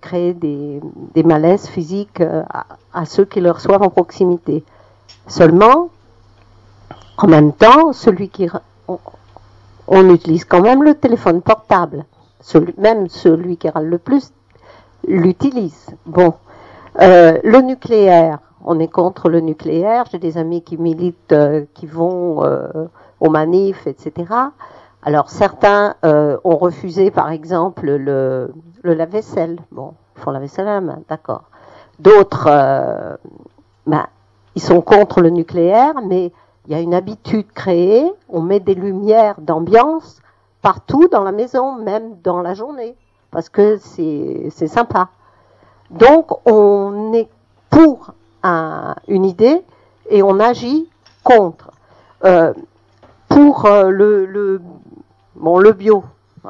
créer 0.00 0.34
des, 0.34 0.80
des, 1.14 1.22
malaises 1.22 1.66
physiques 1.66 2.20
à, 2.20 2.66
à, 2.92 3.04
ceux 3.04 3.24
qui 3.24 3.40
le 3.40 3.50
reçoivent 3.50 3.82
en 3.82 3.90
proximité. 3.90 4.64
Seulement, 5.26 5.90
en 7.18 7.26
même 7.26 7.52
temps, 7.52 7.92
celui 7.92 8.28
qui 8.28 8.48
on, 8.88 8.98
on 9.86 10.10
utilise 10.10 10.44
quand 10.44 10.60
même 10.60 10.82
le 10.82 10.94
téléphone 10.94 11.42
portable. 11.42 12.04
Celui, 12.40 12.74
même 12.78 13.08
celui 13.08 13.56
qui 13.56 13.68
râle 13.68 13.86
le 13.86 13.98
plus 13.98 14.32
l'utilise. 15.06 15.86
Bon, 16.06 16.34
euh, 17.00 17.38
le 17.42 17.60
nucléaire, 17.60 18.38
on 18.64 18.78
est 18.80 18.88
contre 18.88 19.28
le 19.28 19.40
nucléaire. 19.40 20.04
J'ai 20.10 20.18
des 20.18 20.38
amis 20.38 20.62
qui 20.62 20.76
militent, 20.76 21.32
euh, 21.32 21.64
qui 21.74 21.86
vont 21.86 22.44
euh, 22.44 22.68
aux 23.20 23.30
manifs, 23.30 23.86
etc. 23.86 24.32
Alors 25.02 25.28
certains 25.28 25.94
euh, 26.04 26.38
ont 26.44 26.56
refusé, 26.56 27.10
par 27.10 27.30
exemple, 27.30 27.90
le, 27.90 28.52
le 28.84 28.94
lave-vaisselle. 28.94 29.58
Bon, 29.72 29.94
ils 30.16 30.22
font 30.22 30.30
la 30.30 30.38
vaisselle 30.38 30.68
à 30.68 30.74
la 30.74 30.80
main, 30.80 30.98
d'accord. 31.08 31.44
D'autres, 31.98 32.46
euh, 32.48 33.16
ben, 33.86 34.06
ils 34.54 34.62
sont 34.62 34.80
contre 34.80 35.20
le 35.20 35.30
nucléaire, 35.30 35.94
mais 36.06 36.32
il 36.66 36.72
y 36.72 36.74
a 36.76 36.80
une 36.80 36.94
habitude 36.94 37.50
créée. 37.52 38.04
On 38.28 38.40
met 38.40 38.60
des 38.60 38.74
lumières 38.74 39.40
d'ambiance 39.40 40.20
partout 40.62 41.08
dans 41.08 41.24
la 41.24 41.32
maison, 41.32 41.76
même 41.76 42.20
dans 42.22 42.40
la 42.40 42.54
journée, 42.54 42.94
parce 43.30 43.48
que 43.48 43.78
c'est 43.78 44.50
sympa. 44.68 45.08
Donc 45.90 46.46
on 46.46 47.12
est 47.12 47.28
pour 47.70 48.12
un, 48.42 48.94
une 49.08 49.24
idée 49.24 49.62
et 50.08 50.22
on 50.22 50.40
agit 50.40 50.88
contre. 51.22 51.70
Euh, 52.24 52.52
pour 53.28 53.66
euh, 53.66 53.90
le, 53.90 54.26
le, 54.26 54.60
bon, 55.34 55.58
le 55.58 55.72
bio, 55.72 56.04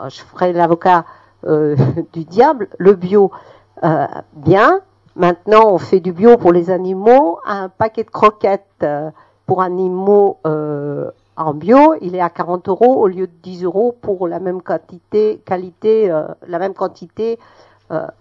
je 0.08 0.20
ferai 0.20 0.52
l'avocat 0.52 1.04
euh, 1.46 1.76
du 2.12 2.24
diable, 2.24 2.68
le 2.78 2.94
bio, 2.94 3.30
euh, 3.82 4.06
bien. 4.34 4.80
Maintenant, 5.16 5.68
on 5.68 5.78
fait 5.78 6.00
du 6.00 6.12
bio 6.12 6.36
pour 6.36 6.52
les 6.52 6.70
animaux. 6.70 7.38
Un 7.46 7.68
paquet 7.68 8.04
de 8.04 8.10
croquettes 8.10 8.64
euh, 8.82 9.10
pour 9.46 9.62
animaux 9.62 10.38
en 11.36 11.52
bio, 11.52 11.94
il 12.00 12.14
est 12.14 12.20
à 12.20 12.30
40 12.30 12.68
euros 12.68 12.94
au 12.94 13.08
lieu 13.08 13.26
de 13.26 13.32
10 13.42 13.64
euros 13.64 13.94
pour 14.00 14.28
la 14.28 14.38
même 14.38 14.62
quantité, 14.62 15.42
qualité, 15.44 16.08
la 16.46 16.58
même 16.58 16.72
quantité. 16.74 17.38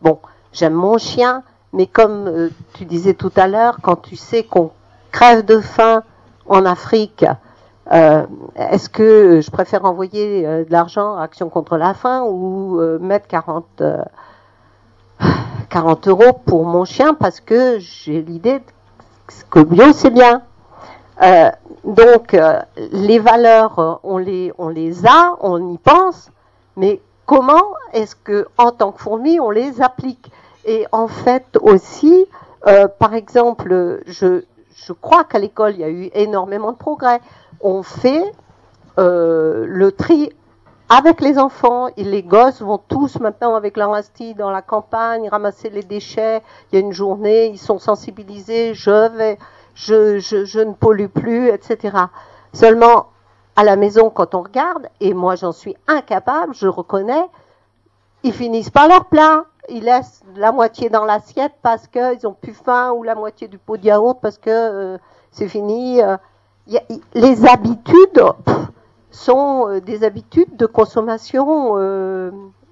bon, 0.01 0.19
j'aime 0.51 0.73
mon 0.73 0.97
chien, 0.97 1.43
mais 1.71 1.85
comme 1.87 2.49
tu 2.73 2.85
disais 2.85 3.13
tout 3.13 3.31
à 3.37 3.47
l'heure, 3.47 3.77
quand 3.81 3.95
tu 3.95 4.17
sais 4.17 4.43
qu'on 4.43 4.71
crève 5.11 5.45
de 5.45 5.59
faim 5.59 6.03
en 6.47 6.65
Afrique, 6.65 7.25
euh, 7.91 8.25
est-ce 8.55 8.89
que 8.89 9.41
je 9.41 9.51
préfère 9.51 9.83
envoyer 9.83 10.47
euh, 10.47 10.63
de 10.63 10.71
l'argent 10.71 11.17
à 11.17 11.23
Action 11.23 11.49
contre 11.49 11.77
la 11.77 11.93
faim 11.93 12.23
ou 12.23 12.79
euh, 12.79 12.97
mettre 12.99 13.27
40, 13.27 13.83
40 15.69 16.07
euros 16.07 16.33
pour 16.45 16.65
mon 16.65 16.85
chien 16.85 17.13
parce 17.13 17.41
que 17.41 17.79
j'ai 17.79 18.21
l'idée 18.21 18.61
que 19.49 19.59
bio 19.59 19.91
c'est 19.93 20.11
bien. 20.11 20.41
donc 21.83 22.37
les 22.91 23.19
valeurs, 23.19 23.99
on 24.03 24.17
les, 24.17 24.51
a, 25.05 25.35
on 25.41 25.71
y 25.71 25.77
pense, 25.77 26.29
mais 26.77 27.01
comment 27.25 27.63
est-ce 27.93 28.15
que 28.15 28.47
en 28.57 28.71
tant 28.71 28.91
que 28.91 29.01
fourmi 29.01 29.39
on 29.39 29.49
les 29.49 29.81
applique? 29.81 30.31
Et 30.65 30.85
en 30.91 31.07
fait 31.07 31.57
aussi, 31.61 32.25
par 32.99 33.13
exemple, 33.13 34.01
je 34.05 34.93
crois 35.01 35.23
qu'à 35.23 35.39
l'école, 35.39 35.73
il 35.75 35.79
y 35.79 35.83
a 35.83 35.89
eu 35.89 36.09
énormément 36.13 36.71
de 36.71 36.77
progrès. 36.77 37.21
On 37.63 37.81
fait 37.81 38.23
euh, 38.99 39.65
le 39.67 39.91
tri 39.91 40.31
avec 40.89 41.21
les 41.21 41.39
enfants. 41.39 41.87
Les 41.97 42.21
gosses 42.21 42.61
vont 42.61 42.77
tous 42.77 43.19
maintenant 43.19 43.55
avec 43.55 43.77
leur 43.77 43.93
instinct 43.93 44.33
dans 44.37 44.51
la 44.51 44.61
campagne 44.61 45.29
ramasser 45.29 45.69
les 45.69 45.81
déchets. 45.81 46.43
Il 46.71 46.75
y 46.75 46.77
a 46.77 46.85
une 46.85 46.91
journée, 46.91 47.47
ils 47.47 47.57
sont 47.57 47.79
sensibilisés. 47.79 48.73
Je 48.75 49.09
vais, 49.17 49.39
je 49.75 50.59
ne 50.59 50.73
pollue 50.73 51.07
plus, 51.07 51.49
etc. 51.49 51.97
Seulement 52.53 53.07
à 53.55 53.63
la 53.63 53.75
maison, 53.75 54.09
quand 54.11 54.35
on 54.35 54.41
regarde, 54.41 54.89
et 54.99 55.13
moi 55.13 55.35
j'en 55.35 55.51
suis 55.51 55.75
incapable, 55.87 56.53
je 56.53 56.67
reconnais, 56.67 57.25
ils 58.23 58.33
finissent 58.33 58.69
pas 58.71 58.87
leur 58.87 59.05
plat 59.05 59.45
ils 59.69 59.83
laissent 59.83 60.21
la 60.35 60.51
moitié 60.51 60.89
dans 60.89 61.05
l'assiette 61.05 61.53
parce 61.61 61.87
qu'ils 61.87 62.27
ont 62.27 62.33
plus 62.33 62.53
faim 62.53 62.91
ou 62.91 63.03
la 63.03 63.15
moitié 63.15 63.47
du 63.47 63.57
pot 63.57 63.77
de 63.77 63.85
yaourt 63.85 64.19
parce 64.21 64.37
que 64.37 64.49
euh, 64.49 64.97
c'est 65.31 65.47
fini. 65.47 66.01
Euh, 66.01 66.17
les 66.67 67.45
habitudes 67.45 68.23
sont 69.11 69.67
euh, 69.67 69.81
des 69.81 70.03
habitudes 70.03 70.55
de 70.55 70.65
consommation 70.65 71.73
euh, 71.77 72.31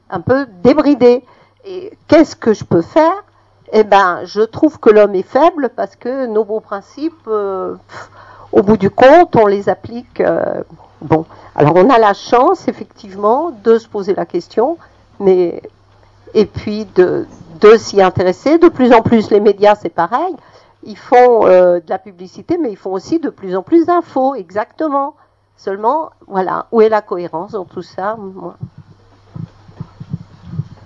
un 0.09 0.21
peu 0.21 0.47
débridées. 0.63 1.23
Et 1.65 1.93
qu'est-ce 2.07 2.35
que 2.35 2.53
je 2.53 2.63
peux 2.63 2.81
faire? 2.81 3.23
Eh 3.73 3.83
ben, 3.83 4.21
je 4.25 4.41
trouve 4.41 4.79
que 4.79 4.89
l'homme 4.89 5.15
est 5.15 5.27
faible 5.27 5.69
parce 5.75 5.95
que 5.95 6.25
nos 6.25 6.43
beaux 6.43 6.59
principes, 6.59 7.27
euh, 7.27 7.75
au 8.51 8.63
bout 8.63 8.77
du 8.77 8.89
compte, 8.89 9.35
on 9.35 9.45
les 9.45 9.69
applique. 9.69 10.21
bon, 11.01 11.25
alors 11.55 11.75
on 11.75 11.89
a 11.89 11.97
la 11.97 12.13
chance 12.13 12.67
effectivement 12.67 13.51
de 13.63 13.77
se 13.77 13.87
poser 13.87 14.13
la 14.13 14.25
question, 14.25 14.77
mais 15.21 15.61
et 16.33 16.45
puis 16.45 16.85
de 16.95 17.27
s'y 17.77 18.01
intéresser. 18.01 18.57
De 18.57 18.67
plus 18.67 18.91
en 18.91 19.01
plus, 19.01 19.29
les 19.29 19.39
médias, 19.39 19.75
c'est 19.75 19.89
pareil. 19.89 20.35
Ils 20.83 20.97
font 20.97 21.45
euh, 21.45 21.79
de 21.79 21.89
la 21.89 21.99
publicité, 21.99 22.57
mais 22.57 22.71
ils 22.71 22.77
font 22.77 22.91
aussi 22.91 23.19
de 23.19 23.29
plus 23.29 23.55
en 23.55 23.61
plus 23.61 23.85
d'infos, 23.85 24.35
exactement. 24.35 25.15
Seulement, 25.55 26.11
voilà, 26.27 26.65
où 26.71 26.81
est 26.81 26.89
la 26.89 27.01
cohérence 27.01 27.51
dans 27.51 27.65
tout 27.65 27.83
ça 27.83 28.15
Moi. 28.17 28.57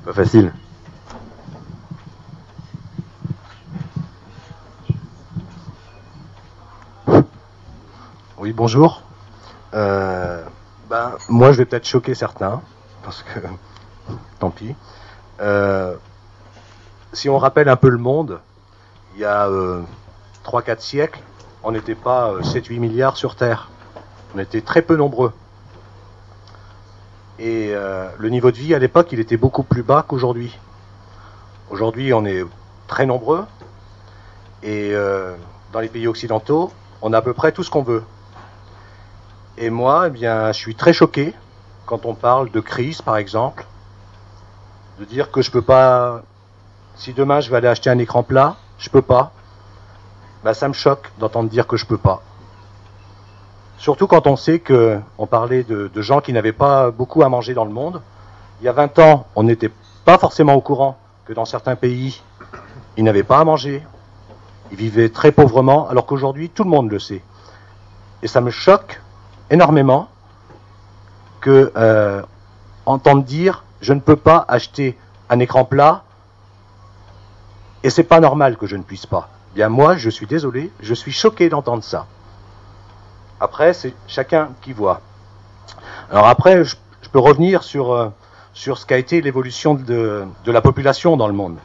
Pas 0.03 0.13
facile. 0.13 0.51
Oui, 8.37 8.51
bonjour. 8.51 9.01
Euh, 9.73 10.43
ben, 10.89 11.13
moi, 11.29 11.51
je 11.51 11.57
vais 11.57 11.65
peut-être 11.65 11.87
choquer 11.87 12.13
certains, 12.13 12.61
parce 13.01 13.23
que 13.23 13.39
tant 14.39 14.51
pis. 14.51 14.75
Euh, 15.39 15.95
si 17.13 17.29
on 17.29 17.37
rappelle 17.37 17.69
un 17.69 17.75
peu 17.75 17.89
le 17.89 17.97
monde, 17.97 18.39
il 19.15 19.21
y 19.21 19.25
a 19.25 19.47
euh, 19.47 19.81
3-4 20.45 20.79
siècles, 20.79 21.19
on 21.63 21.71
n'était 21.71 21.95
pas 21.95 22.31
euh, 22.31 22.41
7-8 22.41 22.79
milliards 22.79 23.17
sur 23.17 23.35
Terre. 23.35 23.69
On 24.35 24.39
était 24.39 24.61
très 24.61 24.81
peu 24.81 24.95
nombreux. 24.95 25.31
Et 27.39 27.71
euh, 27.73 28.07
le 28.17 28.29
niveau 28.29 28.51
de 28.51 28.57
vie 28.57 28.73
à 28.75 28.79
l'époque, 28.79 29.11
il 29.11 29.19
était 29.19 29.37
beaucoup 29.37 29.63
plus 29.63 29.83
bas 29.83 30.05
qu'aujourd'hui. 30.07 30.57
Aujourd'hui, 31.69 32.13
on 32.13 32.25
est 32.25 32.45
très 32.87 33.05
nombreux. 33.05 33.45
Et 34.63 34.91
euh, 34.93 35.33
dans 35.71 35.79
les 35.79 35.89
pays 35.89 36.07
occidentaux, 36.07 36.71
on 37.01 37.13
a 37.13 37.17
à 37.17 37.21
peu 37.21 37.33
près 37.33 37.51
tout 37.51 37.63
ce 37.63 37.69
qu'on 37.69 37.83
veut. 37.83 38.03
Et 39.57 39.69
moi, 39.69 40.07
eh 40.07 40.09
bien, 40.09 40.51
je 40.51 40.57
suis 40.57 40.75
très 40.75 40.93
choqué 40.93 41.33
quand 41.85 42.05
on 42.05 42.15
parle 42.15 42.51
de 42.51 42.59
crise, 42.59 43.01
par 43.01 43.15
exemple, 43.15 43.65
de 44.99 45.05
dire 45.05 45.31
que 45.31 45.41
je 45.41 45.51
peux 45.51 45.61
pas. 45.61 46.23
Si 46.95 47.13
demain 47.13 47.41
je 47.41 47.49
vais 47.49 47.57
aller 47.57 47.67
acheter 47.67 47.89
un 47.89 47.97
écran 47.97 48.23
plat, 48.23 48.55
je 48.77 48.89
peux 48.89 49.01
pas. 49.01 49.31
Ben, 50.43 50.53
ça 50.53 50.67
me 50.67 50.73
choque 50.73 51.11
d'entendre 51.19 51.49
dire 51.49 51.67
que 51.67 51.77
je 51.77 51.85
peux 51.85 51.97
pas. 51.97 52.21
Surtout 53.77 54.07
quand 54.07 54.27
on 54.27 54.35
sait 54.35 54.59
que 54.59 54.99
on 55.17 55.27
parlait 55.27 55.63
de, 55.63 55.89
de 55.93 56.01
gens 56.01 56.21
qui 56.21 56.33
n'avaient 56.33 56.53
pas 56.53 56.91
beaucoup 56.91 57.23
à 57.23 57.29
manger 57.29 57.53
dans 57.53 57.65
le 57.65 57.71
monde. 57.71 58.01
Il 58.61 58.65
y 58.65 58.69
a 58.69 58.71
20 58.71 58.99
ans, 58.99 59.27
on 59.35 59.43
n'était 59.43 59.71
pas 60.05 60.17
forcément 60.17 60.53
au 60.53 60.61
courant 60.61 60.97
que 61.25 61.33
dans 61.33 61.45
certains 61.45 61.75
pays, 61.75 62.21
ils 62.97 63.03
n'avaient 63.03 63.23
pas 63.23 63.39
à 63.39 63.43
manger. 63.43 63.83
Ils 64.71 64.77
vivaient 64.77 65.09
très 65.09 65.31
pauvrement, 65.31 65.87
alors 65.89 66.05
qu'aujourd'hui, 66.05 66.49
tout 66.49 66.63
le 66.63 66.69
monde 66.69 66.89
le 66.89 66.99
sait. 66.99 67.21
Et 68.23 68.27
ça 68.27 68.41
me 68.41 68.49
choque 68.49 69.01
énormément 69.49 70.07
que 71.41 71.71
euh, 71.75 72.21
entendre 72.85 73.23
dire 73.23 73.63
je 73.81 73.93
ne 73.93 73.99
peux 73.99 74.15
pas 74.15 74.45
acheter 74.47 74.97
un 75.29 75.39
écran 75.39 75.65
plat 75.65 76.04
et 77.85 77.91
c'est 77.91 78.03
pas 78.03 78.19
normal 78.19 78.57
que 78.57 78.65
je 78.65 78.77
ne 78.77 78.81
puisse 78.81 79.05
pas. 79.05 79.29
Bien 79.53 79.69
moi, 79.69 79.95
je 79.95 80.09
suis 80.09 80.25
désolé, 80.25 80.71
je 80.79 80.95
suis 80.95 81.11
choqué 81.11 81.49
d'entendre 81.49 81.83
ça. 81.83 82.07
Après, 83.39 83.75
c'est 83.75 83.93
chacun 84.07 84.49
qui 84.63 84.73
voit. 84.73 85.01
Alors 86.09 86.27
après, 86.27 86.63
je, 86.63 86.75
peux 87.11 87.19
revenir 87.19 87.61
sur, 87.61 87.93
euh, 87.93 88.09
sur 88.55 88.79
ce 88.79 88.87
qu'a 88.87 88.97
été 88.97 89.21
l'évolution 89.21 89.75
de, 89.75 90.25
de 90.43 90.51
la 90.51 90.61
population 90.61 91.15
dans 91.15 91.27
le 91.27 91.35
monde. 91.35 91.57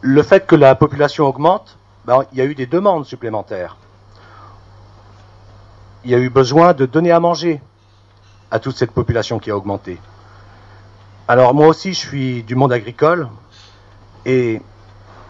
Le 0.00 0.22
fait 0.22 0.46
que 0.46 0.56
la 0.56 0.74
population 0.74 1.26
augmente, 1.26 1.76
ben, 2.06 2.24
il 2.32 2.38
y 2.38 2.40
a 2.40 2.46
eu 2.46 2.54
des 2.54 2.64
demandes 2.64 3.04
supplémentaires. 3.04 3.76
Il 6.04 6.10
y 6.10 6.14
a 6.14 6.18
eu 6.18 6.30
besoin 6.30 6.72
de 6.72 6.86
donner 6.86 7.12
à 7.12 7.20
manger 7.20 7.60
à 8.50 8.60
toute 8.60 8.78
cette 8.78 8.92
population 8.92 9.38
qui 9.38 9.50
a 9.50 9.56
augmenté. 9.58 10.00
Alors 11.30 11.52
moi 11.52 11.66
aussi, 11.66 11.92
je 11.92 11.98
suis 11.98 12.42
du 12.44 12.54
monde 12.54 12.72
agricole 12.72 13.28
et 14.24 14.60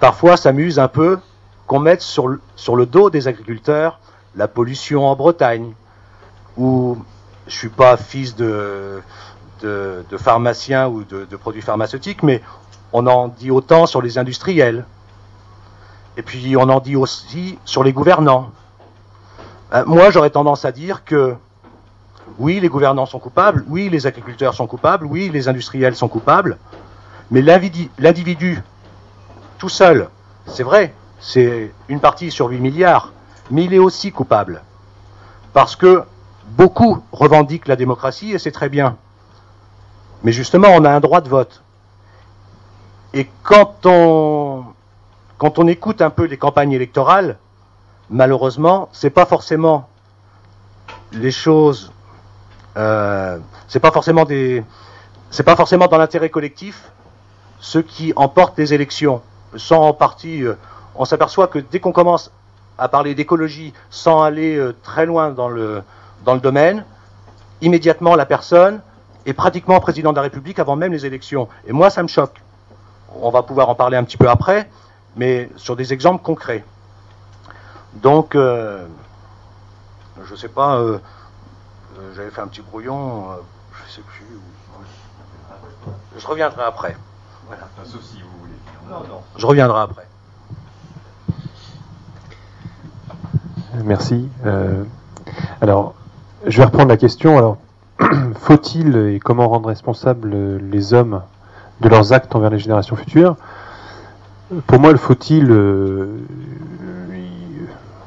parfois 0.00 0.36
ça 0.36 0.52
m'use 0.52 0.78
un 0.78 0.88
peu 0.88 1.18
qu'on 1.66 1.80
mette 1.80 2.02
sur 2.02 2.28
le, 2.28 2.86
dos 2.86 3.10
des 3.10 3.28
agriculteurs 3.28 4.00
la 4.34 4.48
pollution 4.48 5.06
en 5.06 5.16
Bretagne, 5.16 5.72
où 6.56 6.96
je 7.46 7.54
suis 7.54 7.68
pas 7.68 7.96
fils 7.96 8.36
de, 8.36 9.02
pharmacien 10.16 10.88
ou 10.88 11.04
de, 11.04 11.36
produits 11.36 11.62
pharmaceutiques, 11.62 12.22
mais 12.22 12.42
on 12.92 13.06
en 13.06 13.28
dit 13.28 13.50
autant 13.50 13.86
sur 13.86 14.00
les 14.00 14.16
industriels. 14.16 14.84
Et 16.16 16.22
puis 16.22 16.56
on 16.56 16.68
en 16.68 16.80
dit 16.80 16.96
aussi 16.96 17.58
sur 17.64 17.84
les 17.84 17.92
gouvernants. 17.92 18.50
Euh, 19.72 19.84
moi, 19.86 20.10
j'aurais 20.10 20.30
tendance 20.30 20.64
à 20.64 20.72
dire 20.72 21.04
que 21.04 21.34
oui, 22.38 22.60
les 22.60 22.68
gouvernants 22.68 23.06
sont 23.06 23.18
coupables, 23.18 23.64
oui, 23.68 23.88
les 23.88 24.06
agriculteurs 24.06 24.54
sont 24.54 24.66
coupables, 24.66 25.06
oui, 25.06 25.30
les 25.32 25.48
industriels 25.48 25.94
sont 25.94 26.08
coupables, 26.08 26.58
mais 27.30 27.42
l'individu 27.42 28.62
tout 29.58 29.68
seul, 29.68 30.08
c'est 30.46 30.62
vrai, 30.62 30.94
c'est 31.20 31.72
une 31.88 32.00
partie 32.00 32.30
sur 32.30 32.48
8 32.48 32.60
milliards, 32.60 33.12
mais 33.50 33.64
il 33.64 33.74
est 33.74 33.78
aussi 33.78 34.12
coupable. 34.12 34.62
Parce 35.52 35.76
que 35.76 36.04
beaucoup 36.46 37.02
revendiquent 37.12 37.68
la 37.68 37.76
démocratie 37.76 38.32
et 38.32 38.38
c'est 38.38 38.52
très 38.52 38.68
bien. 38.68 38.96
Mais 40.22 40.32
justement, 40.32 40.68
on 40.70 40.84
a 40.84 40.90
un 40.90 41.00
droit 41.00 41.20
de 41.20 41.28
vote. 41.28 41.62
Et 43.14 43.28
quand 43.42 43.84
on, 43.84 44.64
quand 45.38 45.58
on 45.58 45.66
écoute 45.66 46.02
un 46.02 46.10
peu 46.10 46.24
les 46.24 46.36
campagnes 46.36 46.72
électorales, 46.72 47.38
malheureusement, 48.10 48.88
c'est 48.92 49.10
pas 49.10 49.26
forcément 49.26 49.88
les 51.12 51.30
choses, 51.30 51.92
euh, 52.76 53.38
c'est 53.66 53.80
pas 53.80 53.90
forcément 53.90 54.24
des, 54.24 54.62
c'est 55.30 55.42
pas 55.42 55.56
forcément 55.56 55.86
dans 55.86 55.98
l'intérêt 55.98 56.30
collectif 56.30 56.92
ceux 57.60 57.82
qui 57.82 58.12
emportent 58.16 58.58
les 58.58 58.74
élections. 58.74 59.22
Sans 59.56 59.82
en 59.82 59.92
partie, 59.94 60.44
euh, 60.44 60.54
on 60.94 61.04
s'aperçoit 61.04 61.46
que 61.48 61.58
dès 61.58 61.80
qu'on 61.80 61.92
commence 61.92 62.30
à 62.76 62.88
parler 62.88 63.14
d'écologie 63.14 63.72
sans 63.90 64.22
aller 64.22 64.56
euh, 64.56 64.74
très 64.82 65.06
loin 65.06 65.30
dans 65.30 65.48
le, 65.48 65.82
dans 66.24 66.34
le 66.34 66.40
domaine, 66.40 66.84
immédiatement 67.60 68.14
la 68.14 68.26
personne 68.26 68.80
est 69.26 69.32
pratiquement 69.32 69.80
président 69.80 70.10
de 70.12 70.16
la 70.16 70.22
République 70.22 70.58
avant 70.58 70.76
même 70.76 70.92
les 70.92 71.04
élections. 71.06 71.48
Et 71.66 71.72
moi, 71.72 71.90
ça 71.90 72.02
me 72.02 72.08
choque. 72.08 72.40
On 73.20 73.30
va 73.30 73.42
pouvoir 73.42 73.68
en 73.68 73.74
parler 73.74 73.96
un 73.96 74.04
petit 74.04 74.16
peu 74.16 74.28
après, 74.28 74.70
mais 75.16 75.48
sur 75.56 75.76
des 75.76 75.92
exemples 75.92 76.22
concrets. 76.22 76.64
Donc, 77.94 78.34
euh, 78.34 78.86
je 80.24 80.34
sais 80.34 80.48
pas, 80.48 80.76
euh, 80.76 80.98
euh, 81.98 82.12
j'avais 82.14 82.30
fait 82.30 82.40
un 82.42 82.46
petit 82.48 82.60
brouillon, 82.60 83.30
euh, 83.30 83.34
je 83.86 83.92
sais 83.92 84.02
plus. 84.02 84.24
où- 84.36 85.90
Je 86.18 86.26
reviendrai 86.26 86.62
après. 86.64 86.96
Voilà. 87.46 87.62
Sauf 87.84 88.02
si 88.02 88.20
vous 88.20 88.38
voulez. 88.40 88.47
Non, 88.88 89.00
non. 89.00 89.20
Je 89.36 89.46
reviendrai 89.46 89.80
après. 89.80 90.06
Merci. 93.84 94.28
Euh, 94.46 94.82
alors, 95.60 95.94
je 96.46 96.58
vais 96.58 96.64
reprendre 96.64 96.88
la 96.88 96.96
question. 96.96 97.36
Alors, 97.36 97.58
faut-il 98.36 98.96
et 98.96 99.20
comment 99.20 99.48
rendre 99.48 99.68
responsables 99.68 100.58
les 100.58 100.94
hommes 100.94 101.22
de 101.80 101.88
leurs 101.88 102.12
actes 102.12 102.34
envers 102.34 102.50
les 102.50 102.58
générations 102.58 102.96
futures? 102.96 103.36
Pour 104.66 104.80
moi, 104.80 104.92
le 104.92 104.98
faut-il, 104.98 105.50
euh, 105.50 106.06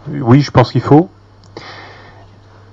oui, 0.07 0.41
je 0.41 0.51
pense 0.51 0.71
qu'il 0.71 0.81
faut. 0.81 1.09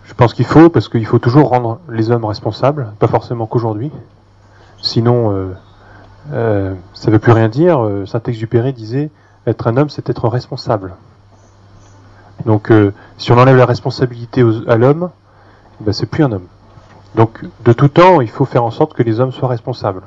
Je 0.05 0.15
pense 0.15 0.33
qu'il 0.33 0.47
faut 0.47 0.71
parce 0.71 0.89
qu'il 0.89 1.07
faut 1.07 1.19
toujours 1.19 1.51
rendre 1.51 1.79
les 1.91 2.11
hommes 2.11 2.25
responsables, 2.25 2.93
pas 2.99 3.07
forcément 3.07 3.47
qu'aujourd'hui. 3.47 3.93
Sinon, 4.81 5.33
euh, 5.33 5.53
euh, 6.33 6.75
ça 6.95 7.09
ne 7.09 7.13
veut 7.13 7.19
plus 7.19 7.33
rien 7.33 7.49
dire. 7.49 7.85
Euh, 7.85 8.07
Saint-Exupéry 8.07 8.73
disait 8.73 9.11
être 9.47 9.67
un 9.67 9.77
homme, 9.77 9.89
c'est 9.89 10.09
être 10.11 10.29
responsable. 10.29 10.95
Donc, 12.45 12.71
euh, 12.71 12.93
si 13.17 13.33
on 13.33 13.39
enlève 13.39 13.57
la 13.57 13.67
responsabilité 13.67 14.45
à 14.67 14.77
l'homme, 14.77 15.11
ben, 15.81 15.93
c'est 15.93 16.07
plus 16.07 16.25
un 16.25 16.33
homme. 16.33 16.47
Donc, 17.15 17.45
de 17.65 17.73
tout 17.73 17.89
temps, 17.89 18.21
il 18.21 18.29
faut 18.29 18.45
faire 18.45 18.65
en 18.65 18.71
sorte 18.71 18.95
que 18.95 19.03
les 19.03 19.21
hommes 19.21 19.33
soient 19.33 19.49
responsables. 19.49 20.03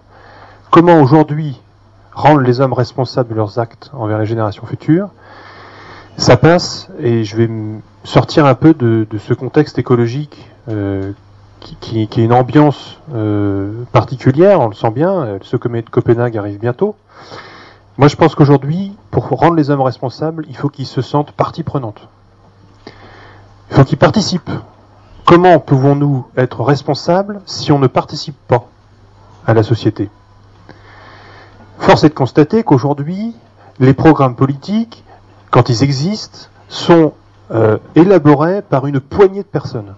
Comment 0.69 1.01
aujourd'hui 1.01 1.59
rendre 2.13 2.41
les 2.41 2.61
hommes 2.61 2.73
responsables 2.73 3.29
de 3.29 3.35
leurs 3.35 3.59
actes 3.59 3.89
envers 3.93 4.19
les 4.19 4.25
générations 4.25 4.65
futures? 4.65 5.09
Ça 6.17 6.37
passe, 6.37 6.89
et 6.99 7.23
je 7.23 7.35
vais 7.35 7.49
sortir 8.03 8.45
un 8.45 8.53
peu 8.53 8.73
de, 8.73 9.07
ce 9.17 9.33
contexte 9.33 9.79
écologique 9.79 10.49
qui, 11.61 12.01
est 12.01 12.17
une 12.17 12.33
ambiance 12.33 12.97
euh, 13.13 13.83
particulière, 13.91 14.59
on 14.59 14.67
le 14.67 14.73
sent 14.73 14.91
bien, 14.91 15.11
euh, 15.11 15.39
le 15.39 15.43
sommet 15.43 15.81
de 15.81 15.89
Copenhague 15.89 16.37
arrive 16.37 16.59
bientôt. 16.59 16.95
Moi, 17.97 18.07
je 18.07 18.15
pense 18.15 18.35
qu'aujourd'hui, 18.35 18.93
pour 19.11 19.27
rendre 19.29 19.55
les 19.55 19.69
hommes 19.69 19.81
responsables, 19.81 20.45
il 20.49 20.57
faut 20.57 20.69
qu'ils 20.69 20.87
se 20.87 21.01
sentent 21.01 21.31
partie 21.31 21.63
prenante. 21.63 22.07
Il 23.69 23.77
faut 23.77 23.83
qu'ils 23.83 23.97
participent. 23.97 24.51
Comment 25.25 25.59
pouvons-nous 25.59 26.25
être 26.35 26.63
responsables 26.63 27.41
si 27.45 27.71
on 27.71 27.79
ne 27.79 27.87
participe 27.87 28.37
pas 28.47 28.65
à 29.45 29.53
la 29.53 29.63
société? 29.63 30.09
Force 31.79 32.03
est 32.03 32.09
de 32.09 32.13
constater 32.13 32.63
qu'aujourd'hui, 32.63 33.35
les 33.79 33.93
programmes 33.93 34.35
politiques, 34.35 35.03
quand 35.51 35.69
ils 35.69 35.83
existent, 35.83 36.49
sont 36.69 37.13
euh, 37.51 37.77
élaborés 37.95 38.61
par 38.61 38.87
une 38.87 38.99
poignée 38.99 39.43
de 39.43 39.47
personnes. 39.47 39.95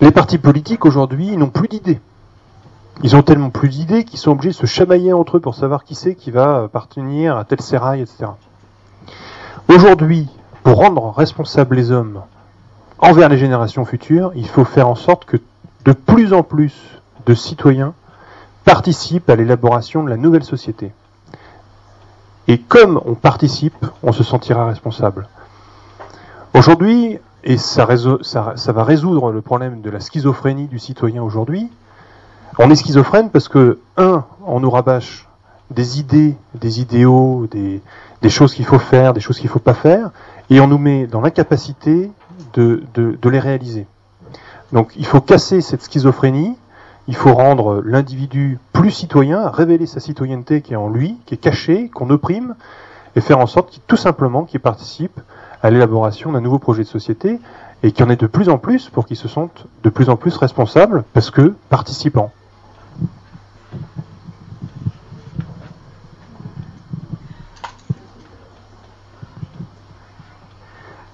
Les 0.00 0.10
partis 0.10 0.38
politiques 0.38 0.84
aujourd'hui 0.84 1.36
n'ont 1.36 1.50
plus 1.50 1.68
d'idées. 1.68 2.00
Ils 3.02 3.16
ont 3.16 3.22
tellement 3.22 3.50
plus 3.50 3.68
d'idées 3.68 4.04
qu'ils 4.04 4.18
sont 4.18 4.32
obligés 4.32 4.50
de 4.50 4.54
se 4.54 4.66
chamailler 4.66 5.12
entre 5.12 5.38
eux 5.38 5.40
pour 5.40 5.54
savoir 5.54 5.84
qui 5.84 5.94
c'est 5.94 6.14
qui 6.14 6.30
va 6.30 6.64
appartenir 6.64 7.36
à 7.36 7.44
tel 7.44 7.60
sérail, 7.60 8.00
etc. 8.00 8.26
Aujourd'hui, 9.68 10.28
pour 10.62 10.76
rendre 10.76 11.10
responsables 11.10 11.76
les 11.76 11.90
hommes 11.90 12.22
envers 12.98 13.28
les 13.28 13.38
générations 13.38 13.84
futures, 13.84 14.32
il 14.34 14.48
faut 14.48 14.64
faire 14.64 14.88
en 14.88 14.94
sorte 14.94 15.24
que 15.24 15.38
de 15.84 15.92
plus 15.92 16.32
en 16.32 16.42
plus 16.42 16.74
de 17.26 17.34
citoyens 17.34 17.94
participent 18.64 19.28
à 19.28 19.36
l'élaboration 19.36 20.02
de 20.02 20.10
la 20.10 20.16
nouvelle 20.16 20.44
société. 20.44 20.92
Et 22.48 22.58
comme 22.58 23.00
on 23.04 23.14
participe, 23.14 23.86
on 24.02 24.12
se 24.12 24.22
sentira 24.22 24.66
responsable. 24.66 25.28
Aujourd'hui, 26.54 27.18
et 27.44 27.58
ça, 27.58 27.84
va 27.86 28.84
résoudre 28.84 29.30
le 29.30 29.40
problème 29.42 29.80
de 29.82 29.90
la 29.90 30.00
schizophrénie 30.00 30.66
du 30.66 30.78
citoyen 30.78 31.22
aujourd'hui, 31.22 31.68
on 32.58 32.70
est 32.70 32.76
schizophrène 32.76 33.30
parce 33.30 33.48
que, 33.48 33.78
un, 33.96 34.24
on 34.46 34.60
nous 34.60 34.70
rabâche 34.70 35.28
des 35.70 35.98
idées, 36.00 36.36
des 36.54 36.80
idéaux, 36.80 37.46
des, 37.50 37.82
choses 38.30 38.54
qu'il 38.54 38.64
faut 38.64 38.78
faire, 38.78 39.12
des 39.12 39.20
choses 39.20 39.36
qu'il 39.36 39.46
ne 39.48 39.52
faut 39.52 39.58
pas 39.58 39.74
faire, 39.74 40.10
et 40.50 40.60
on 40.60 40.66
nous 40.66 40.78
met 40.78 41.06
dans 41.06 41.20
l'incapacité 41.20 42.10
de, 42.54 42.82
de- 42.94 43.18
de 43.20 43.28
les 43.28 43.40
réaliser. 43.40 43.86
Donc 44.72 44.92
il 44.96 45.06
faut 45.06 45.20
casser 45.20 45.60
cette 45.60 45.82
schizophrénie, 45.82 46.56
il 47.06 47.16
faut 47.16 47.34
rendre 47.34 47.82
l'individu 47.84 48.58
plus 48.72 48.90
citoyen, 48.90 49.48
révéler 49.50 49.86
sa 49.86 50.00
citoyenneté 50.00 50.62
qui 50.62 50.72
est 50.72 50.76
en 50.76 50.88
lui, 50.88 51.18
qui 51.26 51.34
est 51.34 51.38
cachée, 51.38 51.90
qu'on 51.90 52.08
opprime, 52.10 52.54
et 53.16 53.20
faire 53.20 53.38
en 53.38 53.46
sorte 53.46 53.70
qu'il 53.70 53.82
tout 53.86 53.96
simplement 53.96 54.44
qu'il 54.44 54.60
participe 54.60 55.20
à 55.64 55.70
l'élaboration 55.70 56.30
d'un 56.32 56.42
nouveau 56.42 56.58
projet 56.58 56.82
de 56.82 56.88
société 56.88 57.40
et 57.82 57.90
qu'il 57.90 58.04
y 58.04 58.06
en 58.06 58.10
ait 58.10 58.16
de 58.16 58.26
plus 58.26 58.50
en 58.50 58.58
plus 58.58 58.90
pour 58.90 59.06
qu'ils 59.06 59.16
se 59.16 59.28
sentent 59.28 59.66
de 59.82 59.88
plus 59.88 60.10
en 60.10 60.16
plus 60.16 60.36
responsables 60.36 61.04
parce 61.14 61.30
que 61.30 61.54
participants. 61.70 62.30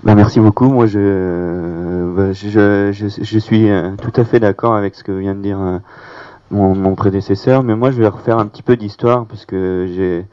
Bah, 0.03 0.17
merci 0.17 0.41
beaucoup. 0.41 0.69
Moi, 0.69 0.87
je, 0.89 2.33
je, 2.33 2.91
je, 2.93 3.07
je 3.23 3.39
suis 3.39 3.71
euh, 3.71 3.93
tout 4.03 4.21
à 4.21 4.25
fait 4.25 4.41
d'accord 4.41 4.75
avec 4.75 4.97
ce 4.97 5.05
que 5.05 5.13
vient 5.13 5.37
de 5.37 5.43
dire 5.43 5.61
euh, 5.61 5.79
mon, 6.51 6.75
mon 6.75 6.97
prédécesseur, 6.97 7.63
mais 7.63 7.77
moi, 7.77 7.93
je 7.93 7.99
vais 8.03 8.09
refaire 8.09 8.39
un 8.39 8.47
petit 8.47 8.65
peu 8.65 8.77
d'histoire 8.77 9.27
parce 9.27 9.47
que 9.47 9.87
j'ai 9.95 10.27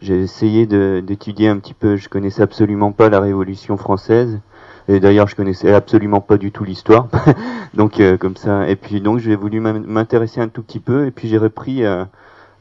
j'ai 0.00 0.20
essayé 0.22 0.66
d'étudier 0.66 1.48
un 1.48 1.58
petit 1.58 1.74
peu. 1.74 1.96
Je 1.96 2.08
connaissais 2.08 2.42
absolument 2.42 2.92
pas 2.92 3.08
la 3.08 3.20
Révolution 3.20 3.76
française. 3.76 4.40
Et 4.88 5.00
d'ailleurs, 5.00 5.28
je 5.28 5.36
connaissais 5.36 5.72
absolument 5.74 6.20
pas 6.20 6.38
du 6.38 6.50
tout 6.52 6.64
l'histoire. 6.64 7.08
donc, 7.74 8.00
euh, 8.00 8.16
comme 8.16 8.36
ça. 8.36 8.68
Et 8.68 8.76
puis, 8.76 9.00
donc, 9.00 9.18
j'ai 9.18 9.36
voulu 9.36 9.60
m'in- 9.60 9.80
m'intéresser 9.80 10.40
un 10.40 10.48
tout 10.48 10.62
petit 10.62 10.80
peu. 10.80 11.06
Et 11.06 11.10
puis, 11.10 11.28
j'ai 11.28 11.36
repris 11.38 11.84
euh, 11.84 12.04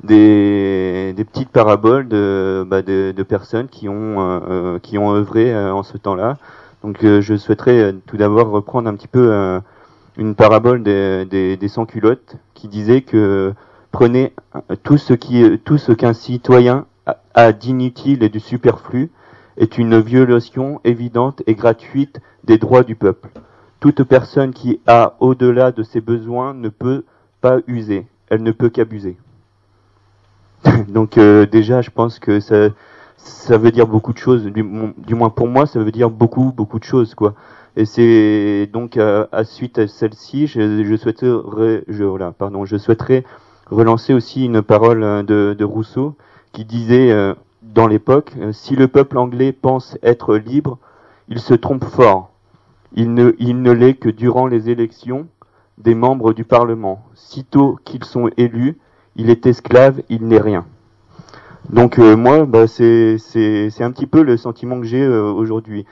des, 0.04 1.14
des 1.16 1.24
petites 1.24 1.50
paraboles 1.50 2.08
de, 2.08 2.66
bah, 2.68 2.82
de, 2.82 3.14
de 3.16 3.24
personnes 3.24 3.68
qui 3.68 3.90
ont, 3.90 4.20
euh, 4.22 4.40
euh, 4.50 4.80
qui 4.80 4.98
ont 4.98 5.14
œuvré 5.14 5.54
euh, 5.54 5.74
en 5.74 5.84
ce 5.84 5.98
temps-là. 5.98 6.38
Donc 6.84 7.04
euh, 7.04 7.22
je 7.22 7.36
souhaiterais 7.36 7.96
tout 8.06 8.18
d'abord 8.18 8.50
reprendre 8.50 8.88
un 8.88 8.96
petit 8.96 9.08
peu 9.08 9.60
une 10.16 10.36
parabole 10.36 10.84
des, 10.84 11.26
des, 11.26 11.58
des 11.58 11.68
sans-culottes 11.68 12.36
qui 12.54 12.68
disait 12.68 13.02
que 13.02 13.54
prenez 13.92 14.34
tout 14.84 14.98
ce 14.98 15.14
qui 15.14 15.60
tout 15.66 15.80
ce 15.80 15.92
qu'un 15.92 16.14
citoyen 16.14 16.86
a 17.38 17.54
d'inutile 17.54 18.24
et 18.24 18.30
de 18.30 18.40
superflu 18.40 19.12
est 19.58 19.78
une 19.78 20.00
violation 20.00 20.82
évidente 20.84 21.44
et 21.46 21.54
gratuite 21.54 22.20
des 22.44 22.58
droits 22.58 22.84
du 22.84 22.96
peuple. 22.96 23.30
Toute 23.80 24.04
personne 24.04 24.54
qui 24.54 24.82
a 24.88 25.16
au-delà 25.20 25.72
de 25.72 25.84
ses 25.84 26.02
besoins 26.02 26.56
ne 26.56 26.70
peut 26.70 27.06
pas 27.40 27.60
user, 27.68 28.08
elle 28.30 28.42
ne 28.42 28.52
peut 28.52 28.70
qu'abuser. 28.70 29.18
Donc 30.88 31.20
euh, 31.20 31.46
déjà, 31.46 31.84
je 31.84 31.92
pense 31.92 32.18
que 32.18 32.40
ça, 32.40 32.70
ça 33.18 33.60
veut 33.60 33.72
dire 33.72 33.86
beaucoup 33.86 34.14
de 34.14 34.18
choses. 34.18 34.46
Du, 34.46 34.64
moins 34.64 35.30
pour 35.30 35.48
moi, 35.48 35.68
ça 35.68 35.80
veut 35.80 35.92
dire 35.92 36.10
beaucoup, 36.10 36.52
beaucoup 36.52 36.80
de 36.80 36.86
choses, 36.86 37.14
quoi. 37.14 37.36
Et 37.76 37.86
c'est 37.86 38.68
donc 38.74 38.98
à, 38.98 39.28
à, 39.32 39.44
suite 39.44 39.78
à 39.78 39.88
celle-ci, 39.88 40.48
je, 40.48 40.84
je, 40.84 40.96
souhaiterais, 40.96 41.84
je, 41.88 42.04
voilà, 42.04 42.32
pardon, 42.32 42.66
je 42.66 42.78
souhaiterais 42.78 43.24
relancer 43.70 44.16
aussi 44.16 44.46
une 44.46 44.64
parole 44.64 45.24
de, 45.28 45.56
de 45.56 45.64
Rousseau 45.64 46.16
qui 46.58 46.66
disait 46.66 47.12
euh, 47.12 47.36
dans 47.62 47.86
l'époque, 47.86 48.34
euh, 48.40 48.52
si 48.52 48.76
le 48.76 48.88
peuple 48.88 49.20
anglais 49.20 49.52
pense 49.52 49.96
être 50.02 50.36
libre, 50.36 50.80
il 51.30 51.40
se 51.40 51.54
trompe 51.54 51.86
fort. 51.86 52.32
Il 52.96 53.14
ne, 53.14 53.34
il 53.38 53.62
ne 53.62 53.72
l'est 53.72 53.94
que 53.94 54.10
durant 54.10 54.48
les 54.48 54.72
élections 54.72 55.28
des 55.78 55.94
membres 55.94 56.34
du 56.34 56.46
Parlement. 56.46 57.06
Sitôt 57.14 57.78
qu'ils 57.86 58.06
sont 58.06 58.32
élus, 58.38 58.80
il 59.18 59.30
est 59.30 59.46
esclave, 59.46 60.02
il 60.10 60.26
n'est 60.26 60.40
rien. 60.40 60.66
Donc 61.70 62.00
euh, 62.00 62.16
moi, 62.16 62.48
bah, 62.48 62.66
c'est 62.66 63.20
un 63.82 63.92
petit 63.92 64.08
peu 64.08 64.24
le 64.24 64.36
sentiment 64.36 64.80
que 64.80 64.88
j'ai 64.88 65.04
euh, 65.04 65.30
aujourd'hui. 65.32 65.86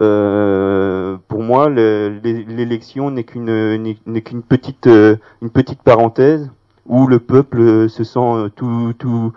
Euh, 0.00 1.16
pour 1.28 1.44
moi, 1.44 1.70
l'élection 1.70 3.12
n'est 3.12 3.22
qu'une 3.22 3.96
qu'une 4.24 4.42
petite 4.42 4.86
une 4.86 5.50
petite 5.50 5.82
parenthèse 5.84 6.50
où 6.86 7.06
le 7.06 7.20
peuple 7.20 7.88
se 7.88 8.02
sent 8.02 8.50
tout 8.56 8.94
tout 8.98 9.32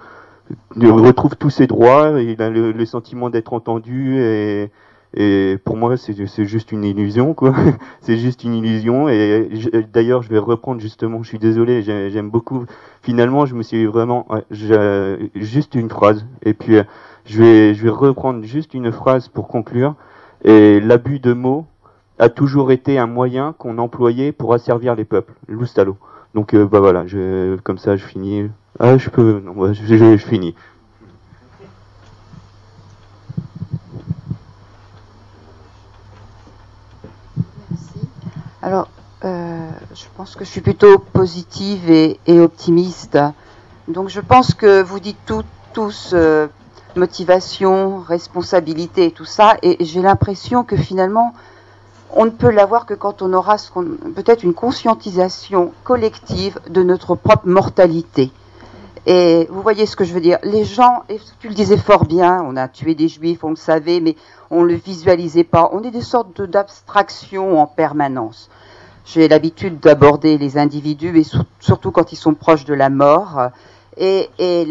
retrouve 0.76 1.36
tous 1.36 1.50
ses 1.50 1.68
droits, 1.68 2.22
il 2.22 2.42
a 2.42 2.50
le, 2.50 2.86
sentiment 2.86 3.30
d'être 3.30 3.54
entendu 3.54 4.20
et 5.14 5.58
pour 5.66 5.76
moi, 5.76 5.98
c'est 5.98 6.16
juste 6.46 6.72
une 6.72 6.84
illusion, 6.84 7.34
quoi. 7.34 7.54
c'est 8.02 8.18
juste 8.18 8.44
une 8.44 8.54
illusion. 8.54 9.10
Et 9.10 9.50
d'ailleurs, 9.92 10.22
je 10.22 10.30
vais 10.30 10.38
reprendre 10.38 10.80
justement. 10.80 11.22
Je 11.24 11.28
suis 11.28 11.40
désolé, 11.40 11.82
j'aime 11.82 12.30
beaucoup. 12.30 12.66
Finalement, 13.02 13.46
je 13.46 13.56
me 13.56 13.64
suis 13.64 13.86
vraiment 13.86 14.26
juste 15.36 15.76
une 15.76 15.90
phrase. 15.90 16.26
Et 16.44 16.54
puis, 16.54 16.78
je 17.26 17.42
vais, 17.42 17.74
je 17.74 17.84
vais 17.84 17.90
reprendre 17.90 18.44
juste 18.44 18.74
une 18.74 18.92
phrase 18.92 19.28
pour 19.28 19.48
conclure. 19.48 19.96
Et 20.44 20.80
l'abus 20.80 21.20
de 21.20 21.34
mots 21.34 21.66
a 22.18 22.30
toujours 22.30 22.72
été 22.72 22.98
un 22.98 23.08
moyen 23.08 23.54
qu'on 23.58 23.78
employait 23.80 24.32
pour 24.32 24.54
asservir 24.54 24.96
les 24.96 25.06
peuples. 25.06 25.34
Loustalo. 25.48 25.98
Donc, 26.34 26.54
euh, 26.54 26.66
bah 26.66 26.80
voilà. 26.80 27.06
Je, 27.08 27.58
comme 27.58 27.78
ça, 27.78 27.98
je 27.98 28.06
finis. 28.06 28.50
Ah, 28.80 28.98
je 28.98 29.10
peux. 29.10 29.42
Non, 29.44 29.74
je, 29.74 29.86
je, 29.86 30.18
je 30.18 30.26
finis. 30.26 30.56
Alors, 38.62 38.90
euh, 39.26 39.70
je 39.96 40.06
pense 40.16 40.36
que 40.36 40.46
je 40.46 40.50
suis 40.50 40.62
plutôt 40.62 41.00
positive 41.00 41.90
et, 41.90 42.20
et, 42.28 42.40
optimiste. 42.40 43.18
Donc, 43.88 44.10
je 44.10 44.22
pense 44.22 44.54
que 44.54 44.82
vous 44.84 45.00
dites 45.00 45.18
tout, 45.26 45.44
tous 45.74 46.12
euh, 46.14 46.48
motivation, 46.96 48.00
responsabilité 48.00 49.06
et 49.06 49.12
tout 49.12 49.26
ça, 49.26 49.58
et 49.64 49.84
j'ai 49.84 50.02
l'impression 50.02 50.64
que 50.64 50.78
finalement, 50.78 51.34
on 52.14 52.26
ne 52.26 52.30
peut 52.30 52.52
l'avoir 52.52 52.86
que 52.86 52.94
quand 52.94 53.22
on 53.22 53.34
aura 53.34 53.56
peut-être 54.16 54.44
une 54.44 54.54
conscientisation 54.54 55.72
collective 55.84 56.60
de 56.70 56.84
notre 56.84 57.16
propre 57.16 57.48
mortalité. 57.48 58.32
Et 59.08 59.48
vous 59.50 59.62
voyez 59.62 59.86
ce 59.86 59.96
que 59.96 60.04
je 60.04 60.14
veux 60.14 60.22
dire 60.22 60.38
Les 60.44 60.64
gens, 60.64 61.04
tu 61.40 61.48
le 61.48 61.56
disais 61.56 61.78
fort 61.78 62.06
bien, 62.06 62.44
on 62.46 62.56
a 62.56 62.68
tué 62.68 62.94
des 62.94 63.08
juifs, 63.08 63.44
on 63.44 63.50
le 63.50 63.56
savait, 63.56 64.00
mais 64.00 64.16
on 64.52 64.62
ne 64.62 64.68
le 64.68 64.76
visualisait 64.76 65.44
pas. 65.44 65.70
On 65.74 65.82
est 65.82 65.92
des 65.92 66.02
sortes 66.02 66.42
d'abstractions 66.42 67.60
en 67.60 67.66
permanence. 67.66 68.50
J'ai 69.06 69.28
l'habitude 69.28 69.80
d'aborder 69.80 70.38
les 70.38 70.58
individus, 70.58 71.18
et 71.20 71.26
surtout 71.60 71.92
quand 71.92 72.12
ils 72.12 72.18
sont 72.18 72.36
proches 72.36 72.66
de 72.66 72.76
la 72.76 72.90
mort. 72.90 73.50
Et, 73.98 74.30
et 74.38 74.68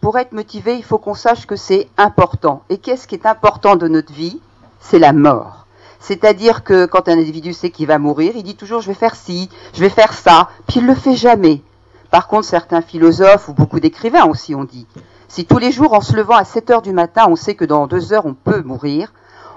pour 0.00 0.18
être 0.18 0.32
motivé, 0.32 0.76
il 0.76 0.84
faut 0.84 0.98
qu'on 0.98 1.14
sache 1.14 1.46
que 1.46 1.56
c'est 1.56 1.88
important. 1.96 2.62
Et 2.68 2.76
qu'est-ce 2.76 3.08
qui 3.08 3.14
est 3.14 3.26
important 3.26 3.76
de 3.76 3.88
notre 3.88 4.12
vie? 4.12 4.40
C'est 4.80 4.98
la 4.98 5.12
mort. 5.12 5.61
C'est-à-dire 6.02 6.64
que 6.64 6.84
quand 6.84 7.08
un 7.08 7.12
individu 7.12 7.52
sait 7.52 7.70
qu'il 7.70 7.86
va 7.86 7.98
mourir, 7.98 8.32
il 8.34 8.42
dit 8.42 8.56
toujours 8.56 8.80
je 8.80 8.88
vais 8.88 8.94
faire 8.94 9.14
ci, 9.14 9.48
je 9.72 9.80
vais 9.80 9.88
faire 9.88 10.12
ça, 10.12 10.48
puis 10.66 10.80
il 10.80 10.82
ne 10.82 10.88
le 10.88 10.96
fait 10.96 11.14
jamais. 11.14 11.62
Par 12.10 12.26
contre, 12.26 12.44
certains 12.44 12.82
philosophes 12.82 13.48
ou 13.48 13.52
beaucoup 13.52 13.78
d'écrivains 13.78 14.24
aussi 14.24 14.56
ont 14.56 14.64
dit, 14.64 14.88
si 15.28 15.44
tous 15.44 15.58
les 15.58 15.70
jours 15.70 15.94
en 15.94 16.00
se 16.00 16.16
levant 16.16 16.34
à 16.34 16.44
7 16.44 16.70
heures 16.70 16.82
du 16.82 16.92
matin, 16.92 17.26
on 17.28 17.36
sait 17.36 17.54
que 17.54 17.64
dans 17.64 17.86
deux 17.86 18.12
heures 18.12 18.26
on 18.26 18.34
peut 18.34 18.62
mourir, 18.62 19.12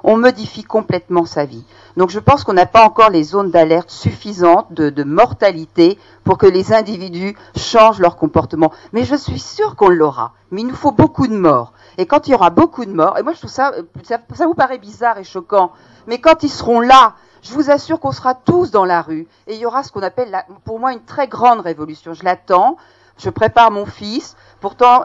on 0.06 0.18
modifie 0.18 0.64
complètement 0.64 1.26
sa 1.26 1.46
vie. 1.46 1.66
Donc 1.98 2.12
je 2.12 2.20
pense 2.20 2.44
qu'on 2.44 2.54
n'a 2.54 2.68
pas 2.68 2.86
encore 2.86 3.10
les 3.10 3.24
zones 3.24 3.50
d'alerte 3.50 3.90
suffisantes 3.90 4.72
de, 4.72 5.04
mortalité 5.04 5.98
pour 6.24 6.38
que 6.38 6.46
les 6.46 6.74
individus 6.74 7.36
changent 7.58 8.00
leur 8.00 8.16
comportement. 8.16 8.72
Mais 8.94 9.04
je 9.04 9.16
suis 9.16 9.40
sûr 9.40 9.76
qu'on 9.76 9.90
l'aura. 9.90 10.34
Mais 10.52 10.62
il 10.62 10.68
nous 10.68 10.76
faut 10.76 10.92
beaucoup 10.92 11.28
de 11.28 11.36
morts. 11.36 11.74
Et 11.98 12.06
quand 12.06 12.28
il 12.28 12.32
y 12.32 12.36
aura 12.36 12.52
beaucoup 12.52 12.86
de 12.86 12.94
morts, 12.94 13.18
et 13.18 13.24
moi 13.24 13.34
je 13.34 13.40
trouve 13.40 13.52
ça, 13.52 13.72
ça, 14.04 14.46
vous 14.46 14.54
paraît 14.54 14.78
bizarre 14.78 15.18
et 15.18 15.24
choquant, 15.24 15.72
mais 16.08 16.20
quand 16.20 16.44
ils 16.44 16.50
seront 16.50 16.82
là, 16.82 17.16
je 17.42 17.52
vous 17.54 17.72
assure 17.72 18.00
qu'on 18.00 18.12
sera 18.12 18.36
tous 18.36 18.70
dans 18.70 18.86
la 18.86 19.02
rue 19.02 19.28
et 19.48 19.56
il 19.56 19.60
y 19.60 19.66
aura 19.66 19.84
ce 19.84 19.92
qu'on 19.92 20.02
appelle, 20.02 20.36
pour 20.66 20.80
moi, 20.80 20.94
une 20.94 21.04
très 21.04 21.28
grande 21.28 21.62
révolution. 21.62 22.14
Je 22.14 22.24
l'attends. 22.24 22.78
Je 23.18 23.30
prépare 23.30 23.72
mon 23.72 23.86
fils. 23.86 24.36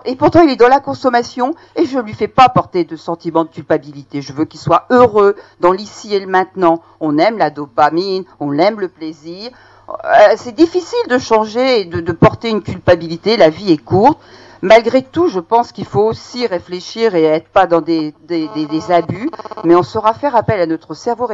Et 0.05 0.17
pourtant, 0.17 0.43
il 0.43 0.51
est 0.51 0.57
dans 0.57 0.69
la 0.69 0.81
consommation 0.81 1.55
et 1.77 1.85
je 1.85 1.97
ne 1.99 2.03
lui 2.03 2.15
fais 2.15 2.29
pas 2.29 2.49
porter 2.49 2.85
de 2.85 2.97
sentiment 2.97 3.45
de 3.45 3.51
culpabilité. 3.51 4.23
Je 4.23 4.33
veux 4.33 4.45
qu'il 4.45 4.61
soit 4.61 4.87
heureux 4.91 5.37
dans 5.61 5.73
l'ici 5.73 6.15
et 6.15 6.21
le 6.21 6.27
maintenant. 6.27 6.83
On 7.01 7.19
aime 7.19 7.39
la 7.39 7.51
dopamine, 7.51 8.25
on 8.41 8.59
aime 8.59 8.81
le 8.81 8.89
plaisir. 8.89 9.51
Euh, 9.89 10.35
c'est 10.37 10.55
difficile 10.55 11.09
de 11.09 11.19
changer 11.19 11.81
et 11.81 11.85
de 11.85 12.13
porter 12.13 12.49
une 12.49 12.63
culpabilité. 12.63 13.37
La 13.37 13.51
vie 13.51 13.73
est 13.73 13.85
courte. 13.85 14.19
Malgré 14.63 15.03
tout, 15.03 15.29
je 15.29 15.41
pense 15.41 15.73
qu'il 15.73 15.87
faut 15.87 16.03
aussi 16.03 16.47
réfléchir 16.47 17.15
et 17.15 17.25
être 17.25 17.49
pas 17.49 17.67
dans 17.67 17.81
des, 17.81 18.15
des, 18.29 18.47
des, 18.49 18.67
des, 18.67 18.93
abus, 18.93 19.31
mais 19.65 19.75
on 19.75 19.83
saura 19.83 20.13
faire 20.13 20.37
appel 20.37 20.61
à 20.61 20.67
notre 20.67 20.93
cerveau 20.93 21.27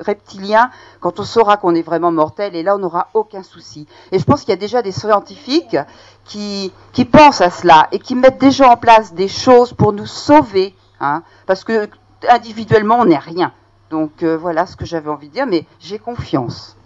reptilien 0.00 0.70
quand 0.98 1.20
on 1.20 1.24
saura 1.24 1.56
qu'on 1.56 1.76
est 1.76 1.82
vraiment 1.82 2.10
mortel, 2.10 2.56
et 2.56 2.64
là 2.64 2.74
on 2.74 2.78
n'aura 2.78 3.08
aucun 3.14 3.44
souci. 3.44 3.86
Et 4.10 4.18
je 4.18 4.24
pense 4.24 4.40
qu'il 4.40 4.50
y 4.50 4.54
a 4.54 4.56
déjà 4.56 4.82
des 4.82 4.90
scientifiques 4.90 5.76
qui, 6.24 6.72
qui 6.92 7.04
pensent 7.04 7.40
à 7.40 7.50
cela 7.50 7.86
et 7.92 8.00
qui 8.00 8.16
mettent 8.16 8.40
déjà 8.40 8.68
en 8.68 8.76
place 8.76 9.14
des 9.14 9.28
choses 9.28 9.72
pour 9.72 9.92
nous 9.92 10.06
sauver, 10.06 10.74
hein, 10.98 11.22
parce 11.46 11.62
que 11.62 11.88
individuellement 12.28 12.98
on 12.98 13.04
n'est 13.04 13.18
rien. 13.18 13.52
Donc 13.90 14.24
euh, 14.24 14.36
voilà 14.36 14.66
ce 14.66 14.74
que 14.74 14.84
j'avais 14.84 15.10
envie 15.10 15.28
de 15.28 15.34
dire, 15.34 15.46
mais 15.46 15.64
j'ai 15.78 16.00
confiance. 16.00 16.76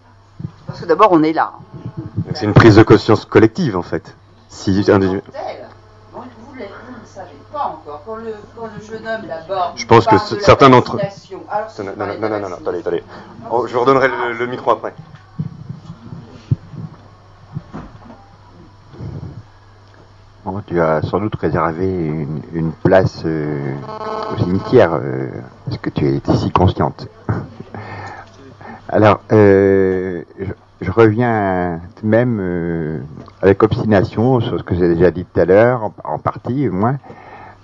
Parce 0.67 0.81
que 0.81 0.85
d'abord 0.85 1.13
on 1.13 1.23
est 1.23 1.33
là. 1.33 1.55
C'est 2.35 2.45
une 2.45 2.53
prise 2.53 2.77
de 2.77 2.83
conscience 2.83 3.25
collective 3.25 3.75
en 3.75 3.83
fait. 3.83 4.15
Si 4.51 4.85
individu... 4.91 5.23
Encore. 7.89 8.03
Quand 8.05 8.17
le, 8.17 8.35
quand 8.55 8.67
le 8.67 8.85
jeune 8.85 9.07
homme 9.07 9.27
là-bas. 9.27 9.73
Je 9.77 9.87
pense 9.87 10.07
que 10.07 10.19
certains 10.19 10.69
d'entre 10.69 10.97
eux. 10.97 11.01
Non, 11.79 11.93
non, 11.97 12.07
non, 12.21 12.29
non, 12.29 12.49
non, 12.49 12.57
attendez, 12.57 12.81
attendez. 12.81 13.03
Oh, 13.51 13.67
je 13.67 13.73
vous 13.73 13.81
redonnerai 13.81 14.09
le, 14.09 14.35
le, 14.35 14.47
micro 14.47 14.73
après. 14.73 14.93
Bon, 20.45 20.63
tu 20.67 20.81
as 20.81 21.01
sans 21.03 21.19
doute 21.21 21.37
réservé 21.37 21.87
une, 21.87 22.43
une 22.53 22.73
place 22.73 23.23
euh, 23.25 23.75
au 24.35 24.39
cimetière, 24.43 24.93
euh, 24.95 25.29
parce 25.65 25.79
que 25.79 25.91
tu 25.91 26.07
es 26.07 26.21
ici 26.29 26.51
consciente. 26.51 27.09
Alors, 28.91 29.21
euh, 29.33 30.23
je, 30.39 30.53
je, 30.83 30.91
reviens 30.91 31.81
tout 31.97 32.05
de 32.05 32.11
même 32.11 32.39
euh, 32.41 33.01
avec 33.41 33.63
obstination 33.63 34.41
sur 34.41 34.59
ce 34.59 34.63
que 34.63 34.75
j'ai 34.75 34.95
déjà 34.95 35.11
dit 35.11 35.25
tout 35.25 35.41
à 35.41 35.45
l'heure, 35.47 35.85
en, 35.85 35.95
en, 36.05 36.19
partie 36.19 36.69
au 36.69 36.73
moins. 36.73 36.99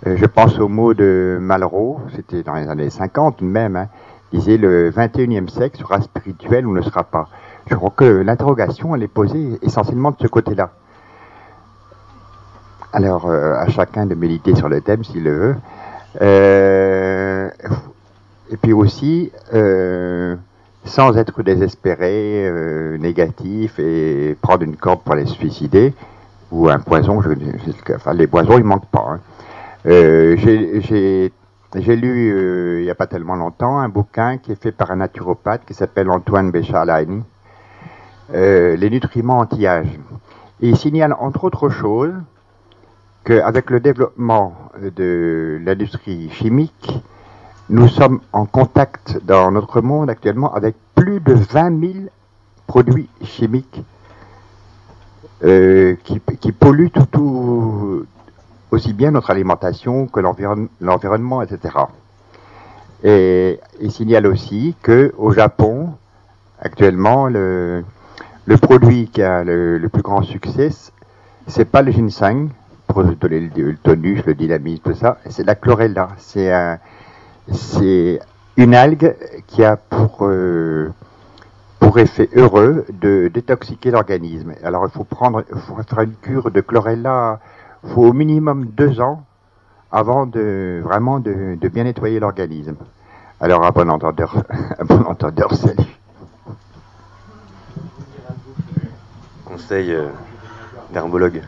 Euh, 0.07 0.16
je 0.16 0.26
pense 0.26 0.59
au 0.59 0.68
mot 0.68 0.92
de 0.94 1.38
Malraux, 1.40 2.00
c'était 2.14 2.42
dans 2.42 2.55
les 2.55 2.68
années 2.68 2.90
50 2.90 3.40
même, 3.40 3.76
hein, 3.76 3.88
disait 4.32 4.57
le 4.57 4.90
21e 4.90 5.48
siècle 5.48 5.78
sera 5.78 6.00
spirituel 6.00 6.66
ou 6.66 6.74
ne 6.74 6.82
sera 6.82 7.05
pas. 7.05 7.28
Je 7.66 7.74
crois 7.74 7.92
que 7.96 8.05
l'interrogation, 8.05 8.94
elle 8.94 9.02
est 9.02 9.09
posée 9.09 9.59
essentiellement 9.62 10.11
de 10.11 10.16
ce 10.20 10.26
côté-là. 10.26 10.70
Alors, 12.92 13.28
euh, 13.28 13.55
à 13.55 13.66
chacun 13.68 14.07
de 14.07 14.14
méditer 14.14 14.55
sur 14.55 14.68
le 14.68 14.80
thème 14.80 15.02
s'il 15.05 15.24
le 15.24 15.36
veut. 15.36 15.57
Euh, 16.20 17.48
et 18.50 18.57
puis 18.57 18.72
aussi, 18.72 19.32
euh, 19.52 20.36
sans 20.84 21.16
être 21.16 21.42
désespéré, 21.42 22.46
euh, 22.46 22.98
négatif 22.98 23.78
et 23.78 24.36
prendre 24.40 24.62
une 24.62 24.76
corde 24.76 25.00
pour 25.02 25.14
les 25.14 25.26
suicider, 25.26 25.94
ou 26.52 26.68
un 26.68 26.78
poison, 26.78 27.20
je, 27.20 27.30
enfin 27.94 28.12
les 28.12 28.26
poisons 28.26 28.59
ils 28.59 28.64
manquent 28.64 28.90
pas. 28.90 29.07
Hein. 29.11 29.20
Euh, 29.87 30.37
j'ai 30.39 31.97
lu 31.97 32.32
euh, 32.32 32.80
il 32.80 32.85
n'y 32.85 32.91
a 32.91 32.95
pas 32.95 33.07
tellement 33.07 33.35
longtemps 33.35 33.78
un 33.78 33.91
bouquin 33.91 34.39
qui 34.39 34.53
est 34.53 34.62
fait 34.62 34.72
par 34.72 34.91
un 34.91 34.97
naturopathe 34.97 35.66
qui 35.66 35.74
s'appelle 35.74 36.09
Antoine 36.09 36.51
Bécharlaini, 36.51 37.22
euh, 38.32 38.76
Les 38.76 38.89
nutriments 38.89 39.41
anti-âge. 39.41 39.89
Il 40.61 40.76
signale 40.78 41.14
entre 41.18 41.45
autres 41.45 41.68
choses 41.68 42.14
qu'avec 43.24 43.68
le 43.68 43.80
développement 43.80 44.55
de 44.80 45.61
l'industrie 45.62 46.30
chimique, 46.30 47.03
nous 47.68 47.89
sommes 47.89 48.20
en 48.32 48.47
contact 48.47 49.18
dans 49.24 49.51
notre 49.51 49.82
monde 49.82 50.09
actuellement 50.09 50.55
avec 50.55 50.76
plus 50.95 51.20
de 51.20 51.35
20 51.35 51.80
000 51.80 51.93
produits 52.66 53.09
chimiques 53.22 53.82
qui, 55.43 56.53
polluent 56.53 56.91
tout, 56.91 58.07
aussi 58.74 58.92
bien 58.92 59.10
notre 59.10 59.30
alimentation 59.30 60.06
que 60.06 60.20
l'environnement, 60.20 61.42
etc. 61.42 61.76
Et 63.02 63.60
il 63.80 63.90
signale 63.90 64.26
aussi 64.26 64.74
que 64.82 65.12
au 65.18 65.32
Japon, 65.32 65.90
actuellement, 66.60 67.28
le, 67.28 67.84
le 68.46 68.56
produit 68.56 69.08
qui 69.08 69.22
a 69.22 69.44
le, 69.44 69.78
le 69.78 69.88
plus 69.88 70.02
grand 70.02 70.22
succès, 70.22 70.70
c'est 71.46 71.66
pas 71.66 71.82
le 71.82 71.92
ginseng, 71.92 72.48
pour 72.86 73.04
donner 73.04 73.50
le, 73.56 73.76
tonus, 73.76 74.24
le 74.24 74.34
dynamisme, 74.34 74.82
tout 74.84 74.94
ça, 74.94 75.18
c'est 75.28 75.44
la 75.44 75.54
chlorella. 75.54 76.08
C'est 76.18 76.52
un, 76.52 76.78
c'est 77.52 78.20
une 78.56 78.74
algue 78.74 79.16
qui 79.46 79.64
a 79.64 79.76
pour 79.76 80.18
euh, 80.22 80.90
pour 81.80 81.98
effet 81.98 82.28
heureux 82.34 82.86
de 82.92 83.30
détoxiquer 83.32 83.90
l'organisme. 83.90 84.54
Alors 84.62 84.86
il 84.86 84.90
faut 84.90 85.04
prendre, 85.04 85.44
il 85.52 85.60
faut 85.60 85.76
faire 85.82 86.00
une 86.00 86.14
cure 86.14 86.50
de 86.50 86.60
chlorella, 86.60 87.40
faut 87.85 88.07
au 88.07 88.12
minimum 88.12 88.66
deux 88.66 89.01
ans 89.01 89.24
avant 89.93 90.26
de 90.26 90.80
vraiment 90.82 91.20
de, 91.20 91.57
de 91.61 91.68
bien 91.68 91.85
nettoyer 91.85 92.20
l'organisme. 92.20 92.76
Alors 93.41 93.64
à 93.64 93.70
bon 93.70 93.91
entendeur, 93.91 94.43
à 94.78 94.85
bon 94.85 95.03
entendeur, 95.03 95.55
salut. 95.55 95.99
Conseil 99.45 99.93
euh, 99.93 100.09
d'herbologue. 100.93 101.43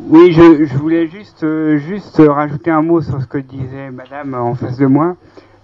Oui, 0.00 0.32
je, 0.32 0.64
je, 0.64 0.78
voulais 0.78 1.06
juste, 1.06 1.44
euh, 1.44 1.76
juste 1.76 2.22
rajouter 2.26 2.70
un 2.70 2.80
mot 2.80 3.02
sur 3.02 3.20
ce 3.20 3.26
que 3.26 3.36
disait 3.36 3.90
Madame 3.90 4.32
en 4.34 4.54
face 4.54 4.78
de 4.78 4.86
moi. 4.86 5.16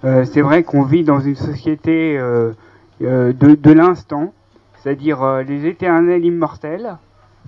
Euh, 0.05 0.25
c'est 0.27 0.43
vrai 0.43 0.65
qu'on 0.65 0.83
vit 0.83 1.03
dans 1.03 1.21
une 1.21 1.35
société 1.35 2.19
euh, 2.19 2.53
de, 3.01 3.55
de 3.55 3.73
l'instant, 3.73 4.35
c'est-à-dire 4.77 5.23
euh, 5.23 5.43
les 5.43 5.67
éternels 5.67 6.25
immortels. 6.25 6.99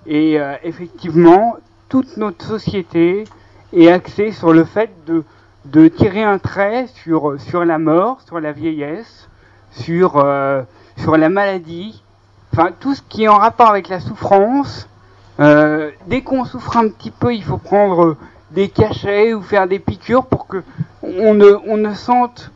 Et 0.08 0.38
effectivement, 0.62 1.56
toute 1.88 2.16
notre 2.16 2.44
société 2.44 3.24
est 3.72 3.88
axée 3.88 4.30
sur 4.30 4.52
le 4.52 4.64
fait 4.64 4.90
de, 5.06 5.24
de 5.64 5.88
tirer 5.88 6.22
un 6.22 6.38
trait 6.38 6.86
sur, 7.02 7.40
sur 7.40 7.64
la 7.64 7.78
mort, 7.78 8.20
sur 8.22 8.38
la 8.38 8.52
vieillesse, 8.52 9.28
sur, 9.72 10.24
sur 10.96 11.16
la 11.16 11.28
maladie, 11.28 12.02
enfin 12.52 12.70
tout 12.78 12.94
ce 12.94 13.02
qui 13.02 13.24
est 13.24 13.28
en 13.28 13.38
rapport 13.38 13.68
avec 13.68 13.88
la 13.88 13.98
souffrance 13.98 14.88
euh, 15.38 15.90
dès 16.06 16.22
qu'on 16.22 16.44
souffre 16.44 16.76
un 16.76 16.88
petit 16.88 17.10
peu, 17.10 17.34
il 17.34 17.42
faut 17.42 17.58
prendre 17.58 18.16
des 18.52 18.68
cachets 18.68 19.34
ou 19.34 19.42
faire 19.42 19.66
des 19.66 19.78
piqûres 19.78 20.24
pour 20.24 20.46
que 20.46 20.62
on 21.02 21.34
ne, 21.34 21.58
on 21.66 21.76
ne 21.76 21.92
sente 21.94 22.50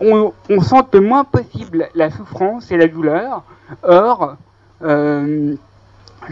on, 0.00 0.32
sente 0.60 0.94
le 0.94 1.00
moins 1.00 1.24
possible 1.24 1.88
la 1.94 2.10
souffrance 2.10 2.70
et 2.70 2.76
la 2.76 2.86
douleur. 2.86 3.44
Or, 3.82 4.36
euh, 4.82 5.54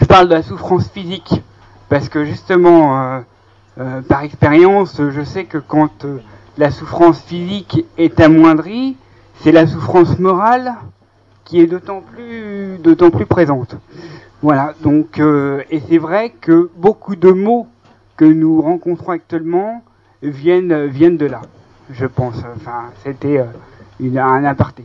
je 0.01 0.05
parle 0.07 0.28
de 0.28 0.34
la 0.34 0.42
souffrance 0.42 0.88
physique 0.88 1.42
parce 1.88 2.09
que 2.09 2.24
justement, 2.24 3.01
euh, 3.01 3.20
euh, 3.78 4.01
par 4.03 4.22
expérience, 4.22 5.01
je 5.11 5.22
sais 5.22 5.45
que 5.45 5.59
quand 5.59 6.05
euh, 6.05 6.18
la 6.59 6.70
souffrance 6.70 7.20
physique 7.22 7.84
est 7.99 8.20
amoindrie, 8.20 8.97
c'est 9.40 9.53
la 9.53 9.66
souffrance 9.66 10.18
morale 10.18 10.74
qui 11.45 11.61
est 11.61 11.66
d'autant 11.66 12.01
plus, 12.01 12.78
d'autant 12.78 13.11
plus 13.11 13.26
présente. 13.26 13.76
Voilà, 14.42 14.74
donc, 14.82 15.20
et 15.70 15.82
c'est 15.88 15.99
vrai 15.99 16.30
que 16.38 16.70
beaucoup 16.76 17.16
de 17.16 17.30
mots 17.30 17.66
que 18.16 18.26
nous 18.26 18.61
rencontrons 18.61 19.12
actuellement 19.12 19.82
viennent, 20.22 20.86
viennent 20.86 21.16
de 21.16 21.26
là, 21.26 21.40
je 21.90 22.05
pense. 22.05 22.36
Enfin, 22.55 22.90
c'était 23.03 23.42
un 24.18 24.45
aparté. 24.45 24.84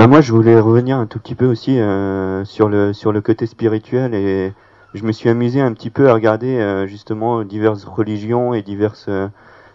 Ben 0.00 0.06
moi, 0.06 0.22
je 0.22 0.32
voulais 0.32 0.58
revenir 0.58 0.96
un 0.96 1.04
tout 1.04 1.18
petit 1.18 1.34
peu 1.34 1.44
aussi 1.44 1.78
euh, 1.78 2.42
sur 2.46 2.70
le 2.70 2.94
sur 2.94 3.12
le 3.12 3.20
côté 3.20 3.44
spirituel 3.44 4.14
et 4.14 4.54
je 4.94 5.04
me 5.04 5.12
suis 5.12 5.28
amusé 5.28 5.60
un 5.60 5.74
petit 5.74 5.90
peu 5.90 6.08
à 6.08 6.14
regarder 6.14 6.58
euh, 6.58 6.86
justement 6.86 7.44
diverses 7.44 7.84
religions 7.84 8.54
et 8.54 8.62
diverses 8.62 9.08
euh, 9.10 9.28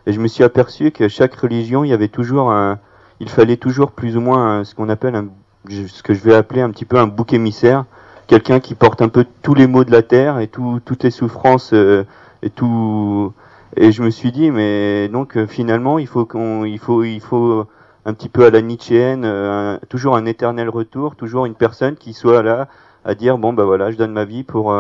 et 0.08 0.14
je 0.14 0.20
me 0.20 0.28
suis 0.28 0.44
aperçu 0.44 0.90
que 0.90 1.10
chaque 1.10 1.36
religion, 1.36 1.84
il 1.84 1.92
y 1.92 1.94
avait 1.94 2.08
toujours 2.08 2.50
un 2.50 2.80
il 3.20 3.30
fallait 3.30 3.58
toujours 3.58 3.92
plus 3.92 4.18
ou 4.18 4.20
moins 4.20 4.64
ce 4.64 4.74
qu'on 4.74 4.90
appelle 4.90 5.14
un, 5.14 5.28
ce 5.70 6.02
que 6.02 6.16
je 6.16 6.24
vais 6.24 6.34
appeler 6.34 6.62
un 6.62 6.72
petit 6.72 6.86
peu 6.86 6.98
un 6.98 7.06
bouc 7.06 7.32
émissaire, 7.32 7.86
quelqu'un 8.26 8.60
qui 8.60 8.74
porte 8.74 9.04
un 9.04 9.10
peu 9.10 9.28
tous 9.44 9.54
les 9.54 9.68
maux 9.68 9.84
de 9.84 9.92
la 9.92 10.02
terre 10.02 10.40
et 10.40 10.48
tout, 10.48 10.82
toutes 10.84 11.04
les 11.04 11.12
souffrances 11.12 11.72
euh, 11.74 12.04
et 12.42 12.50
tout. 12.50 13.32
Et 13.78 13.92
je 13.92 14.02
me 14.02 14.10
suis 14.10 14.32
dit, 14.32 14.50
mais 14.50 15.08
donc 15.08 15.38
euh, 15.38 15.46
finalement, 15.46 16.00
il 16.00 16.08
faut 16.08 16.26
qu'on, 16.26 16.66
il 16.66 16.80
faut, 16.80 17.04
il 17.04 17.22
faut 17.22 17.68
un 18.06 18.14
petit 18.14 18.30
peu 18.30 18.46
à 18.46 18.50
la 18.52 18.62
Nietzschéenne, 18.62 19.26
euh, 19.26 19.78
toujours 19.90 20.16
un 20.16 20.26
éternel 20.26 20.70
retour, 20.70 21.16
toujours 21.16 21.46
une 21.46 21.56
personne 21.56 21.96
qui 21.96 22.14
soit 22.14 22.44
là 22.44 22.68
à 23.04 23.16
dire 23.16 23.38
bon 23.38 23.54
bah 23.54 23.66
voilà, 23.66 23.92
je 23.92 23.98
donne 23.98 24.12
ma 24.14 24.26
vie 24.26 24.44
pour. 24.44 24.74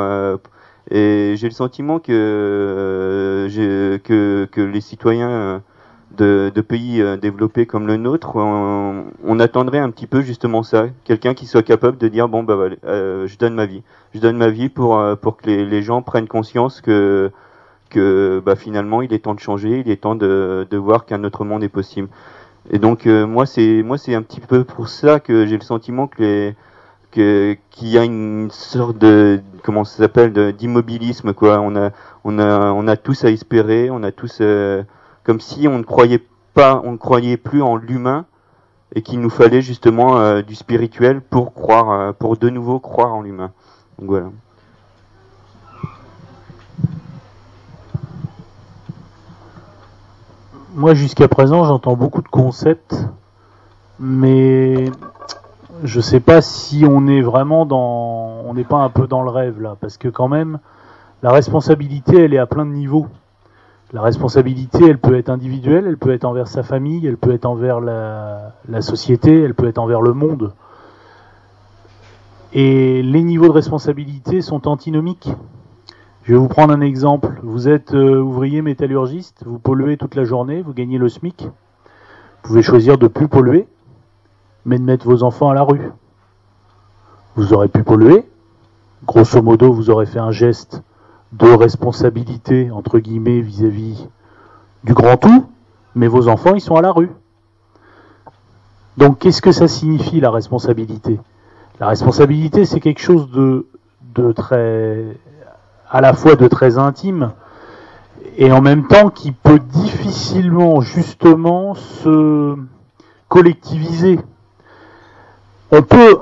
et 0.91 1.34
j'ai 1.38 1.47
le 1.47 1.53
sentiment 1.53 1.99
que, 1.99 3.47
que 4.03 4.45
que 4.51 4.61
les 4.61 4.82
citoyens 4.82 5.61
de, 6.15 6.51
de 6.53 6.61
pays 6.61 7.01
euh, 7.01 7.17
développés 7.17 7.65
comme 7.65 7.88
le 7.88 7.97
nôtre, 7.97 8.36
on, 8.36 9.05
on, 9.23 9.39
attendrait 9.39 9.80
un 9.80 9.89
petit 9.91 10.07
peu 10.07 10.21
justement 10.21 10.63
ça, 10.63 10.88
quelqu'un 11.03 11.34
qui 11.34 11.45
soit 11.45 11.63
capable 11.63 11.97
de 11.97 12.07
dire 12.07 12.28
bon 12.28 12.43
bah 12.43 12.55
voilà, 12.55 12.76
euh, 12.86 13.28
je 13.28 13.38
donne 13.38 13.55
ma 13.55 13.65
vie, 13.65 13.84
je 14.13 14.19
donne 14.19 14.38
ma 14.38 14.49
vie 14.49 14.69
pour 14.69 14.97
euh, 14.97 15.15
pour 15.15 15.38
que 15.38 15.47
les, 15.47 15.65
les, 15.65 15.82
gens 15.82 16.01
prennent 16.01 16.28
conscience 16.28 16.82
que 16.82 17.32
que 17.89 18.41
bah 18.45 18.55
finalement 18.55 19.01
il 19.01 19.13
est 19.13 19.19
temps 19.19 19.36
de 19.36 19.39
changer, 19.39 19.80
il 19.86 19.89
est 19.89 20.01
temps 20.01 20.15
de, 20.15 20.67
de 20.69 20.78
voir 20.78 21.05
qu'un 21.05 21.23
autre 21.23 21.45
monde 21.45 21.63
est 21.63 21.69
possible. 21.69 22.07
Et 22.72 22.80
donc 22.80 23.07
euh, 23.07 23.28
moi 23.28 23.45
c'est 23.45 23.84
moi 23.84 23.97
c'est 23.97 24.16
un 24.16 24.22
petit 24.22 24.41
peu 24.41 24.63
pour 24.63 24.89
ça 24.89 25.20
que 25.20 25.45
j'ai 25.45 25.57
le 25.57 25.63
sentiment 25.63 26.07
que 26.07 26.22
les 26.22 26.55
que 27.11 27.57
qu'il 27.72 27.89
y 27.89 27.97
a 27.97 28.03
une 28.03 28.49
sorte 28.51 28.97
de 28.97 29.41
comment 29.63 29.84
ça 29.84 29.97
s'appelle 29.97 30.53
d'immobilisme 30.53 31.34
quoi. 31.34 31.59
On 31.59 31.76
a 31.76 31.91
on 32.24 32.39
a 32.39 32.72
on 32.72 32.88
a 32.88 32.97
tous 32.97 33.24
à 33.24 33.30
espérer, 33.30 33.89
on 33.89 34.03
a 34.03 34.11
tous 34.11 34.39
euh, 34.41 34.84
comme 35.24 35.39
si 35.39 35.68
on 35.68 35.78
ne 35.78 35.84
croyait 35.84 36.24
pas, 36.53 36.82
on 36.84 36.93
ne 36.93 36.97
croyait 36.97 37.38
plus 37.38 37.61
en 37.61 37.76
l'humain 37.76 38.26
et 38.95 39.01
qu'il 39.01 39.20
nous 39.20 39.30
fallait 39.30 39.61
justement 39.61 40.20
euh, 40.20 40.41
du 40.41 40.55
spirituel 40.55 41.22
pour 41.22 41.53
croire, 41.53 41.91
euh, 41.91 42.11
pour 42.13 42.38
de 42.38 42.49
nouveau 42.49 42.80
croire 42.80 43.13
en 43.13 43.22
l'humain. 43.22 43.51
Donc 43.99 44.09
voilà. 44.09 44.28
Moi, 50.78 50.93
jusqu'à 50.93 51.30
présent, 51.30 51.63
j'entends 51.63 51.95
beaucoup 51.95 52.21
de 52.21 52.28
concepts, 52.28 52.97
mais 53.97 54.91
je 55.86 56.01
sais 56.01 56.19
pas 56.19 56.41
si 56.41 56.84
on 56.86 57.07
est 57.07 57.21
vraiment 57.21 57.65
dans, 57.65 58.41
on 58.45 58.53
n'est 58.53 58.65
pas 58.65 58.80
un 58.80 58.89
peu 58.89 59.07
dans 59.07 59.21
le 59.21 59.30
rêve 59.30 59.61
là, 59.61 59.78
parce 59.80 59.97
que 59.97 60.09
quand 60.09 60.28
même, 60.28 60.59
la 61.23 61.32
responsabilité, 61.32 62.26
elle 62.26 62.34
est 62.34 62.39
à 62.39 62.45
plein 62.45 62.65
de 62.65 62.72
niveaux. 62.72 63.07
La 63.93 64.02
responsabilité, 64.02 64.80
elle 64.85 64.97
peut 64.97 65.18
être 65.18 65.30
individuelle, 65.30 65.85
elle 65.88 65.97
peut 65.97 66.11
être 66.11 66.26
envers 66.26 66.49
sa 66.49 66.61
famille, 66.61 67.07
elle 67.07 67.15
peut 67.15 67.31
être 67.31 67.45
envers 67.45 67.80
la 67.80 68.81
société, 68.81 69.43
elle 69.43 69.56
peut 69.56 69.69
être 69.69 69.77
envers 69.77 70.02
le 70.02 70.11
monde. 70.11 70.52
Et 72.52 73.02
les 73.02 73.23
niveaux 73.23 73.47
de 73.47 73.53
responsabilité 73.53 74.41
sont 74.41 74.68
antinomiques. 74.68 75.30
Je 76.26 76.34
vais 76.34 76.39
vous 76.39 76.47
prendre 76.47 76.73
un 76.73 76.81
exemple. 76.81 77.39
Vous 77.43 77.69
êtes 77.69 77.93
euh, 77.93 78.19
ouvrier 78.19 78.64
métallurgiste, 78.64 79.43
vous 79.45 79.60
polluez 79.60 79.95
toute 79.95 80.15
la 80.15 80.23
journée, 80.23 80.64
vous 80.64 80.73
gagnez 80.73 80.97
le 80.97 81.07
SMIC. 81.07 81.43
Vous 81.43 81.52
pouvez 82.41 82.64
choisir 82.64 82.97
de 82.97 83.07
plus 83.07 83.27
polluer, 83.27 83.68
mais 84.65 84.80
de 84.80 84.84
mettre 84.84 85.06
vos 85.06 85.22
enfants 85.22 85.52
à 85.52 85.53
la 85.53 85.61
rue. 85.61 85.91
Vous 87.35 87.53
aurez 87.53 87.68
pu 87.68 87.84
polluer. 87.84 88.26
Grosso 89.06 89.39
modo, 89.43 89.72
vous 89.72 89.91
aurez 89.91 90.07
fait 90.07 90.18
un 90.18 90.31
geste 90.31 90.81
de 91.31 91.47
responsabilité, 91.47 92.72
entre 92.72 92.97
guillemets, 92.97 93.41
vis-à-vis 93.41 94.10
du 94.84 94.95
grand 94.95 95.18
tout, 95.18 95.45
mais 95.93 96.07
vos 96.07 96.27
enfants, 96.27 96.56
ils 96.56 96.61
sont 96.61 96.76
à 96.76 96.81
la 96.81 96.91
rue. 96.91 97.11
Donc, 98.97 99.19
qu'est-ce 99.19 99.43
que 99.43 99.52
ça 99.52 99.68
signifie, 99.68 100.22
la 100.22 100.31
responsabilité? 100.31 101.19
La 101.80 101.88
responsabilité, 101.88 102.65
c'est 102.65 102.80
quelque 102.80 103.02
chose 103.02 103.30
de, 103.30 103.68
de 104.15 104.31
très, 104.31 105.18
à 105.90 106.02
la 106.02 106.14
fois 106.14 106.36
de 106.36 106.48
très 106.48 106.78
intime, 106.78 107.32
et 108.38 108.52
en 108.52 108.62
même 108.62 108.88
temps 108.88 109.10
qui 109.10 109.32
peut 109.32 109.60
difficilement, 109.60 110.82
justement, 110.82 111.76
se 111.76 112.56
collectiviser. 113.30 114.20
On 115.72 115.82
peut, 115.82 116.18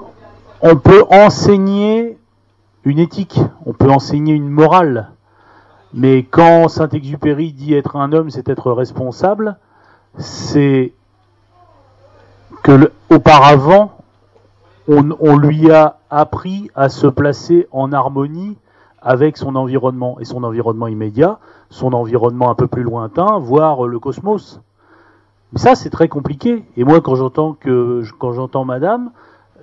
on 0.61 0.75
peut 0.75 1.03
enseigner 1.09 2.17
une 2.83 2.99
éthique, 2.99 3.39
on 3.65 3.73
peut 3.73 3.89
enseigner 3.89 4.33
une 4.33 4.49
morale. 4.49 5.09
Mais 5.93 6.23
quand 6.23 6.67
Saint-Exupéry 6.67 7.53
dit 7.53 7.73
être 7.73 7.95
un 7.95 8.13
homme, 8.13 8.29
c'est 8.29 8.49
être 8.49 8.71
responsable, 8.71 9.57
c'est 10.17 10.93
que 12.63 12.91
auparavant, 13.09 13.97
on 14.87 15.37
lui 15.37 15.71
a 15.71 15.97
appris 16.09 16.69
à 16.75 16.89
se 16.89 17.07
placer 17.07 17.67
en 17.71 17.93
harmonie 17.93 18.57
avec 19.03 19.37
son 19.37 19.55
environnement 19.55 20.17
et 20.19 20.25
son 20.25 20.43
environnement 20.43 20.87
immédiat, 20.87 21.39
son 21.69 21.93
environnement 21.93 22.49
un 22.49 22.55
peu 22.55 22.67
plus 22.67 22.83
lointain, 22.83 23.37
voire 23.37 23.85
le 23.85 23.99
cosmos. 23.99 24.61
Mais 25.51 25.59
ça, 25.59 25.75
c'est 25.75 25.89
très 25.89 26.07
compliqué. 26.07 26.63
Et 26.77 26.83
moi, 26.83 27.01
quand 27.01 27.15
j'entends 27.15 27.53
que 27.53 28.01
quand 28.17 28.31
j'entends 28.31 28.65
Madame, 28.65 29.11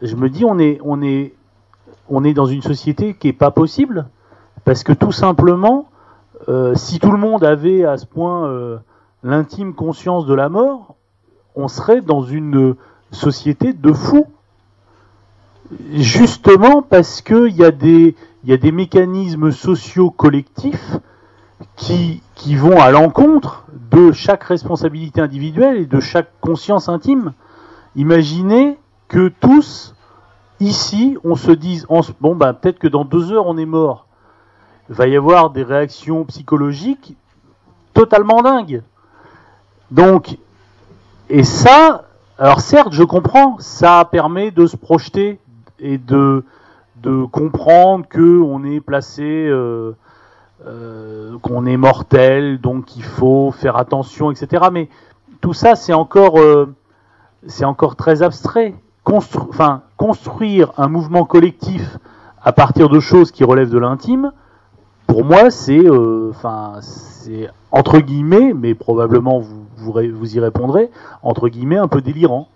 je 0.03 0.15
me 0.15 0.29
dis 0.29 0.45
on 0.45 0.59
est 0.59 0.79
on 0.85 1.03
est 1.03 1.35
on 2.09 2.23
est 2.25 2.35
dans 2.35 2.47
une 2.47 2.63
société 2.63 3.15
qui 3.15 3.29
est 3.29 3.33
pas 3.33 3.51
possible 3.51 4.07
parce 4.65 4.85
que 4.85 4.93
tout 4.93 5.13
simplement, 5.13 5.89
euh, 6.49 6.75
si 6.75 6.99
tout 6.99 7.11
le 7.11 7.19
monde 7.19 7.43
avait 7.43 7.85
à 7.85 7.97
ce 7.97 8.07
point 8.07 8.47
euh, 8.47 8.79
l'intime 9.23 9.75
conscience 9.75 10.27
de 10.27 10.35
la 10.35 10.49
mort, 10.49 10.97
on 11.57 11.67
serait 11.67 12.03
dans 12.03 12.23
une 12.23 12.77
société 13.11 13.73
de 13.73 13.93
fous. 13.93 14.27
Justement 15.93 16.83
parce 16.83 17.23
qu'il 17.23 17.57
y 17.57 17.65
a 17.65 17.71
des 17.71 18.17
il 18.43 18.51
y 18.51 18.53
a 18.53 18.57
des 18.57 18.73
mécanismes 18.73 19.51
sociaux 19.51 20.11
collectifs 20.11 20.97
qui, 21.77 22.23
qui 22.35 22.57
vont 22.57 22.81
à 22.81 22.91
l'encontre 22.91 23.65
de 23.91 24.13
chaque 24.13 24.45
responsabilité 24.45 25.21
individuelle 25.21 25.77
et 25.77 25.87
de 25.87 26.01
chaque 26.01 26.31
conscience 26.41 26.89
intime. 26.89 27.33
Imaginez 27.97 28.79
que 29.09 29.29
tous, 29.29 29.95
ici, 30.61 31.19
on 31.25 31.37
se 31.37 31.51
dise, 31.51 31.87
bon, 32.21 32.35
ben, 32.35 32.55
peut-être 32.55 32.79
que 32.79 32.89
dans 32.89 33.05
deux 33.05 33.33
heures, 33.33 33.47
on 33.47 33.59
est 33.59 33.67
mort. 33.67 34.07
Il 34.89 34.95
va 34.95 35.07
y 35.07 35.17
avoir 35.17 35.51
des 35.51 35.63
réactions 35.63 36.25
psychologiques 36.25 37.17
totalement 37.93 38.43
dingues. 38.43 38.83
Donc, 39.91 40.39
et 41.29 41.45
ça, 41.45 42.09
alors 42.39 42.61
certes, 42.61 42.93
je 42.93 43.03
comprends, 43.03 43.59
ça 43.59 44.09
permet 44.11 44.51
de 44.51 44.67
se 44.67 44.77
projeter 44.77 45.39
et 45.79 45.99
de, 45.99 46.45
de 47.03 47.25
comprendre 47.25 48.07
que 48.07 48.41
on 48.41 48.65
est 48.65 48.81
placé, 48.81 49.23
euh, 49.23 49.93
euh, 50.67 51.39
qu'on 51.39 51.65
est 51.65 51.77
mortel, 51.77 52.61
donc 52.61 52.97
il 52.97 53.03
faut 53.03 53.53
faire 53.53 53.77
attention, 53.77 54.31
etc. 54.31 54.65
Mais 54.73 54.89
tout 55.41 55.55
ça, 55.55 55.77
c'est 55.77 55.95
encore, 55.95 56.39
euh, 56.39 56.75
c'est 57.47 57.65
encore 57.65 57.97
très 57.97 58.23
abstrait. 58.23 58.75
Construire 59.97 60.73
un 60.77 60.89
mouvement 60.89 61.25
collectif 61.25 61.99
à 62.43 62.53
partir 62.53 62.89
de 62.89 63.01
choses 63.01 63.33
qui 63.33 63.45
relèvent 63.45 63.71
de 63.71 63.79
l'intime, 63.79 64.33
pour 65.07 65.25
moi, 65.25 65.51
c'est, 65.51 65.85
entre 67.73 67.99
guillemets, 67.99 68.53
mais 68.55 68.75
probablement 68.75 69.43
vous 69.77 70.37
y 70.37 70.39
répondrez, 70.39 70.91
entre 71.23 71.49
guillemets, 71.49 71.79
un 71.79 71.89
peu 71.89 72.03
délirant. 72.03 72.49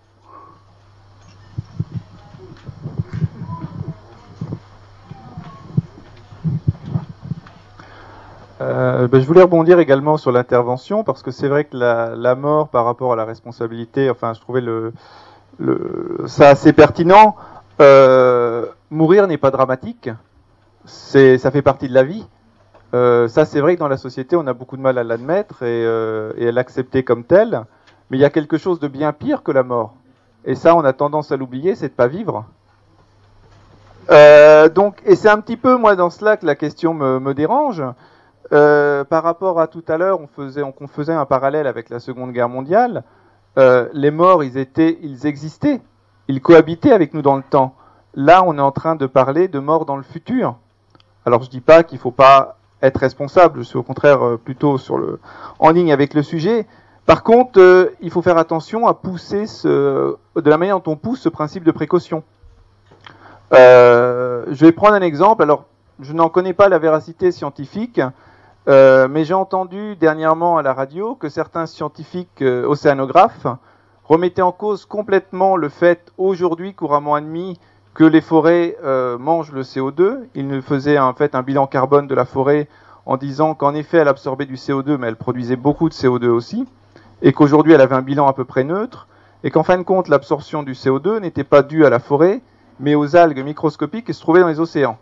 Euh, 8.60 9.08
ben, 9.08 9.20
je 9.20 9.26
voulais 9.26 9.42
rebondir 9.42 9.80
également 9.80 10.16
sur 10.16 10.30
l'intervention 10.30 11.02
parce 11.02 11.22
que 11.22 11.30
c'est 11.30 11.48
vrai 11.48 11.64
que 11.64 11.76
la, 11.76 12.34
mort 12.36 12.68
par 12.68 12.84
rapport 12.84 13.12
à 13.12 13.16
la 13.16 13.24
responsabilité, 13.24 14.10
enfin, 14.10 14.32
je 14.32 14.40
trouvais 14.40 14.62
ça 16.26 16.48
assez 16.50 16.72
pertinent. 16.72 17.36
Euh, 17.80 18.66
mourir 18.90 19.26
n'est 19.26 19.38
pas 19.38 19.50
dramatique, 19.50 20.08
c'est 20.84 21.38
ça 21.38 21.50
fait 21.50 21.62
partie 21.62 21.88
de 21.88 21.94
la 21.94 22.04
vie. 22.04 22.26
Euh, 22.94 23.26
ça, 23.26 23.44
c'est 23.44 23.60
vrai 23.60 23.74
que 23.74 23.80
dans 23.80 23.88
la 23.88 23.96
société, 23.96 24.36
on 24.36 24.46
a 24.46 24.52
beaucoup 24.52 24.76
de 24.76 24.82
mal 24.82 24.98
à 24.98 25.02
l'admettre 25.02 25.64
et, 25.64 25.84
à 25.84 26.52
l'accepter 26.52 27.02
comme 27.02 27.24
tel. 27.24 27.64
Mais 28.10 28.18
il 28.18 28.20
y 28.20 28.24
a 28.24 28.30
quelque 28.30 28.58
chose 28.58 28.78
de 28.78 28.86
bien 28.86 29.12
pire 29.12 29.42
que 29.42 29.50
la 29.50 29.64
mort. 29.64 29.94
Et 30.44 30.54
ça, 30.54 30.76
on 30.76 30.84
a 30.84 30.92
tendance 30.92 31.32
à 31.32 31.36
l'oublier, 31.36 31.74
c'est 31.74 31.88
de 31.88 31.94
pas 31.94 32.06
vivre. 32.06 32.44
Donc, 34.74 35.02
et 35.04 35.16
c'est 35.16 35.28
un 35.28 35.40
petit 35.40 35.56
peu 35.56 35.76
moi 35.76 35.96
dans 35.96 36.10
cela 36.10 36.36
que 36.36 36.46
la 36.46 36.54
question 36.54 36.94
me 36.94 37.34
dérange. 37.34 37.82
Euh, 38.52 39.04
par 39.04 39.22
rapport 39.22 39.60
à 39.60 39.66
tout 39.66 39.84
à 39.88 39.96
l'heure, 39.96 40.20
on 40.20 40.26
faisait, 40.86 41.12
un 41.12 41.24
parallèle 41.24 41.66
avec 41.66 41.88
la 41.88 42.00
Seconde 42.00 42.32
Guerre 42.32 42.48
mondiale. 42.48 43.04
Euh, 43.58 43.88
les 43.92 44.10
morts, 44.10 44.44
ils 44.44 44.58
existaient, 45.26 45.80
ils 46.28 46.40
cohabitaient 46.40 46.92
avec 46.92 47.14
nous 47.14 47.22
dans 47.22 47.36
le 47.36 47.42
temps. 47.42 47.74
Là, 48.14 48.42
on 48.46 48.58
est 48.58 48.62
en 48.62 48.72
train 48.72 48.96
de 48.96 49.06
parler 49.06 49.48
de 49.48 49.58
morts 49.58 49.86
dans 49.86 49.96
le 49.96 50.02
futur. 50.02 50.56
Alors, 51.24 51.42
je 51.42 51.50
dis 51.50 51.60
pas 51.60 51.82
qu'il 51.82 51.98
faut 51.98 52.10
pas 52.10 52.58
être 52.82 52.98
responsable. 52.98 53.60
Je 53.60 53.64
suis 53.64 53.78
au 53.78 53.82
contraire 53.82 54.24
euh, 54.24 54.36
plutôt 54.36 54.76
sur 54.78 54.98
le, 54.98 55.20
en 55.58 55.70
ligne 55.70 55.92
avec 55.92 56.12
le 56.14 56.22
sujet. 56.22 56.66
Par 57.06 57.22
contre, 57.22 57.92
il 58.00 58.10
faut 58.10 58.22
faire 58.22 58.38
attention 58.38 58.86
à 58.86 58.94
pousser 58.94 59.46
ce, 59.46 60.16
de 60.36 60.50
la 60.50 60.56
manière 60.56 60.80
dont 60.80 60.92
on 60.92 60.96
pousse 60.96 61.20
ce 61.20 61.28
principe 61.28 61.64
de 61.64 61.70
précaution. 61.70 62.22
Je 63.52 64.64
vais 64.64 64.72
prendre 64.72 64.94
un 64.94 65.02
exemple. 65.02 65.42
Alors, 65.42 65.66
je 66.00 66.12
n'en 66.14 66.30
connais 66.30 66.54
pas 66.54 66.70
la 66.70 66.78
véracité 66.78 67.30
scientifique. 67.30 68.00
Euh, 68.66 69.08
mais 69.08 69.24
j'ai 69.24 69.34
entendu 69.34 69.94
dernièrement 69.96 70.56
à 70.56 70.62
la 70.62 70.72
radio 70.72 71.14
que 71.14 71.28
certains 71.28 71.66
scientifiques 71.66 72.40
euh, 72.40 72.66
océanographes 72.66 73.46
remettaient 74.04 74.42
en 74.42 74.52
cause 74.52 74.86
complètement 74.86 75.56
le 75.56 75.68
fait 75.68 76.12
aujourd'hui 76.16 76.72
couramment 76.72 77.14
admis 77.14 77.60
que 77.92 78.04
les 78.04 78.22
forêts 78.22 78.76
euh, 78.82 79.18
mangent 79.18 79.52
le 79.52 79.62
CO2. 79.62 80.20
Ils 80.34 80.48
nous 80.48 80.62
faisaient 80.62 80.98
en 80.98 81.12
fait 81.12 81.34
un 81.34 81.42
bilan 81.42 81.66
carbone 81.66 82.06
de 82.06 82.14
la 82.14 82.24
forêt 82.24 82.68
en 83.04 83.18
disant 83.18 83.54
qu'en 83.54 83.74
effet 83.74 83.98
elle 83.98 84.08
absorbait 84.08 84.46
du 84.46 84.54
CO2 84.54 84.96
mais 84.96 85.08
elle 85.08 85.16
produisait 85.16 85.56
beaucoup 85.56 85.90
de 85.90 85.94
CO2 85.94 86.28
aussi 86.28 86.66
et 87.20 87.34
qu'aujourd'hui 87.34 87.74
elle 87.74 87.82
avait 87.82 87.94
un 87.94 88.02
bilan 88.02 88.26
à 88.26 88.32
peu 88.32 88.46
près 88.46 88.64
neutre 88.64 89.08
et 89.42 89.50
qu'en 89.50 89.62
fin 89.62 89.76
de 89.76 89.82
compte 89.82 90.08
l'absorption 90.08 90.62
du 90.62 90.72
CO2 90.72 91.20
n'était 91.20 91.44
pas 91.44 91.62
due 91.62 91.84
à 91.84 91.90
la 91.90 91.98
forêt 91.98 92.40
mais 92.80 92.94
aux 92.94 93.14
algues 93.14 93.44
microscopiques 93.44 94.06
qui 94.06 94.14
se 94.14 94.22
trouvaient 94.22 94.40
dans 94.40 94.48
les 94.48 94.58
océans. 94.58 94.96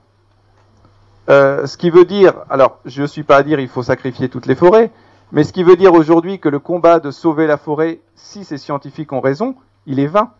Euh, 1.30 1.66
ce 1.66 1.76
qui 1.76 1.90
veut 1.90 2.04
dire, 2.04 2.34
alors 2.50 2.78
je 2.84 3.02
ne 3.02 3.06
suis 3.06 3.22
pas 3.22 3.36
à 3.36 3.42
dire 3.42 3.60
il 3.60 3.68
faut 3.68 3.82
sacrifier 3.82 4.28
toutes 4.28 4.46
les 4.46 4.54
forêts, 4.54 4.90
mais 5.30 5.44
ce 5.44 5.52
qui 5.52 5.62
veut 5.62 5.76
dire 5.76 5.94
aujourd'hui 5.94 6.38
que 6.38 6.48
le 6.48 6.58
combat 6.58 6.98
de 6.98 7.10
sauver 7.10 7.46
la 7.46 7.56
forêt, 7.56 8.00
si 8.14 8.44
ces 8.44 8.58
scientifiques 8.58 9.12
ont 9.12 9.20
raison, 9.20 9.54
il 9.86 10.00
est 10.00 10.06
vain. 10.06 10.30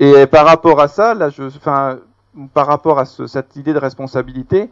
Et 0.00 0.26
par 0.26 0.44
rapport 0.44 0.80
à 0.80 0.88
ça, 0.88 1.14
là, 1.14 1.30
je, 1.30 1.44
enfin, 1.44 1.98
par 2.52 2.66
rapport 2.66 2.98
à 2.98 3.04
ce, 3.04 3.26
cette 3.26 3.56
idée 3.56 3.72
de 3.72 3.78
responsabilité, 3.78 4.70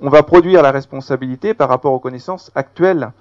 on 0.00 0.10
va 0.10 0.22
produire 0.22 0.62
la 0.62 0.70
responsabilité 0.70 1.54
par 1.54 1.68
rapport 1.68 1.92
aux 1.92 1.98
connaissances 1.98 2.50
actuelles. 2.54 3.12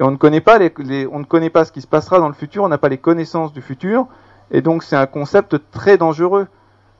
Et 0.00 0.04
on 0.04 0.10
ne 0.10 0.16
connaît 0.16 0.40
pas 0.40 0.58
les, 0.58 0.72
les, 0.78 1.06
on 1.06 1.18
ne 1.18 1.24
connaît 1.24 1.50
pas 1.50 1.64
ce 1.64 1.72
qui 1.72 1.82
se 1.82 1.86
passera 1.86 2.18
dans 2.18 2.28
le 2.28 2.34
futur, 2.34 2.64
on 2.64 2.68
n'a 2.68 2.78
pas 2.78 2.88
les 2.88 2.98
connaissances 2.98 3.52
du 3.52 3.60
futur, 3.60 4.06
et 4.50 4.62
donc 4.62 4.82
c'est 4.82 4.96
un 4.96 5.06
concept 5.06 5.56
très 5.70 5.98
dangereux 5.98 6.46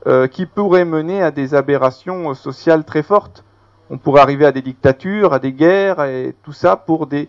euh, 0.07 0.27
qui 0.27 0.45
pourrait 0.45 0.85
mener 0.85 1.23
à 1.23 1.31
des 1.31 1.55
aberrations 1.55 2.33
sociales 2.33 2.83
très 2.83 3.03
fortes 3.03 3.43
on 3.89 3.97
pourrait 3.97 4.21
arriver 4.21 4.45
à 4.45 4.51
des 4.51 4.61
dictatures, 4.61 5.33
à 5.33 5.39
des 5.39 5.51
guerres, 5.51 6.03
et 6.03 6.35
tout 6.43 6.53
ça 6.53 6.75
pour 6.75 7.07
des, 7.07 7.27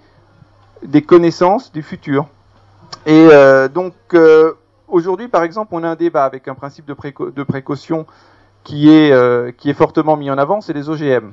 connaissances 1.07 1.73
du 1.73 1.83
futur. 1.83 2.27
Et 3.07 3.29
euh, 3.33 3.69
donc, 3.69 3.95
euh, 4.15 4.53
aujourd'hui, 4.89 5.29
par 5.29 5.43
exemple, 5.43 5.71
on 5.73 5.83
a 5.83 5.89
un 5.89 5.97
débat 5.97 6.25
avec 6.25 6.49
un 6.49 6.55
principe 6.55 6.87
de, 6.87 7.43
précaution 7.43 8.07
qui 8.63 8.91
est, 8.91 9.13
euh, 9.13 9.53
qui 9.53 9.71
est 9.71 9.75
fortement 9.75 10.17
mis 10.17 10.31
en 10.31 10.39
avant, 10.39 10.61
c'est 10.61 10.73
les 10.73 10.89
OGM. 10.89 11.33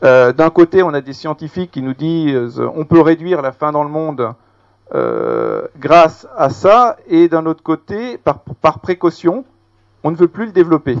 D'un 0.00 0.50
côté, 0.50 0.84
on 0.84 0.94
a 0.94 1.00
des 1.00 1.12
scientifiques 1.12 1.72
qui 1.72 1.82
nous 1.82 1.92
disent 1.92 2.60
on 2.60 2.84
peut 2.84 3.00
réduire 3.00 3.42
la 3.42 3.50
faim 3.50 3.72
dans 3.72 3.82
le 3.82 3.90
monde 3.90 4.32
grâce 5.76 6.28
à 6.36 6.50
ça, 6.50 6.96
et 7.08 7.28
d'un 7.28 7.46
autre 7.46 7.64
côté, 7.64 8.16
par 8.16 8.78
précaution, 8.78 9.44
on 10.04 10.12
ne 10.12 10.16
veut 10.16 10.28
plus 10.28 10.46
le 10.46 10.52
développer. 10.52 10.96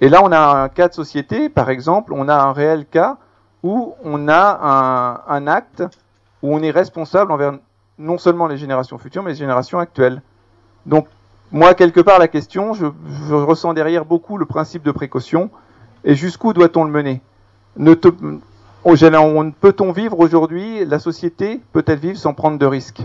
Et 0.00 0.08
là, 0.08 0.20
on 0.22 0.32
a 0.32 0.38
un 0.38 0.68
cas 0.68 0.88
de 0.88 0.94
société, 0.94 1.48
par 1.48 1.70
exemple, 1.70 2.12
on 2.12 2.28
a 2.28 2.34
un 2.34 2.52
réel 2.52 2.86
cas 2.86 3.16
où 3.62 3.94
on 4.04 4.28
a 4.28 5.24
un, 5.28 5.46
acte 5.46 5.82
où 6.42 6.54
on 6.54 6.62
est 6.62 6.70
responsable 6.70 7.32
envers 7.32 7.54
non 7.98 8.18
seulement 8.18 8.46
les 8.46 8.58
générations 8.58 8.98
futures, 8.98 9.22
mais 9.22 9.30
les 9.30 9.36
générations 9.36 9.78
actuelles. 9.78 10.20
Donc, 10.84 11.08
moi, 11.50 11.74
quelque 11.74 12.00
part, 12.00 12.18
la 12.18 12.28
question, 12.28 12.74
je, 12.74 12.86
ressens 13.32 13.72
derrière 13.72 14.04
beaucoup 14.04 14.36
le 14.36 14.44
principe 14.44 14.82
de 14.82 14.90
précaution. 14.90 15.50
Et 16.04 16.14
jusqu'où 16.14 16.52
doit-on 16.52 16.84
le 16.84 16.90
mener? 16.90 17.22
Ne 17.76 17.94
te, 17.94 18.08
on, 18.84 19.50
Peut-on 19.50 19.92
vivre 19.92 20.20
aujourd'hui, 20.20 20.84
la 20.84 20.98
société 20.98 21.60
peut-elle 21.72 21.98
vivre 21.98 22.18
sans 22.18 22.34
prendre 22.34 22.58
de 22.58 22.66
risques? 22.66 23.02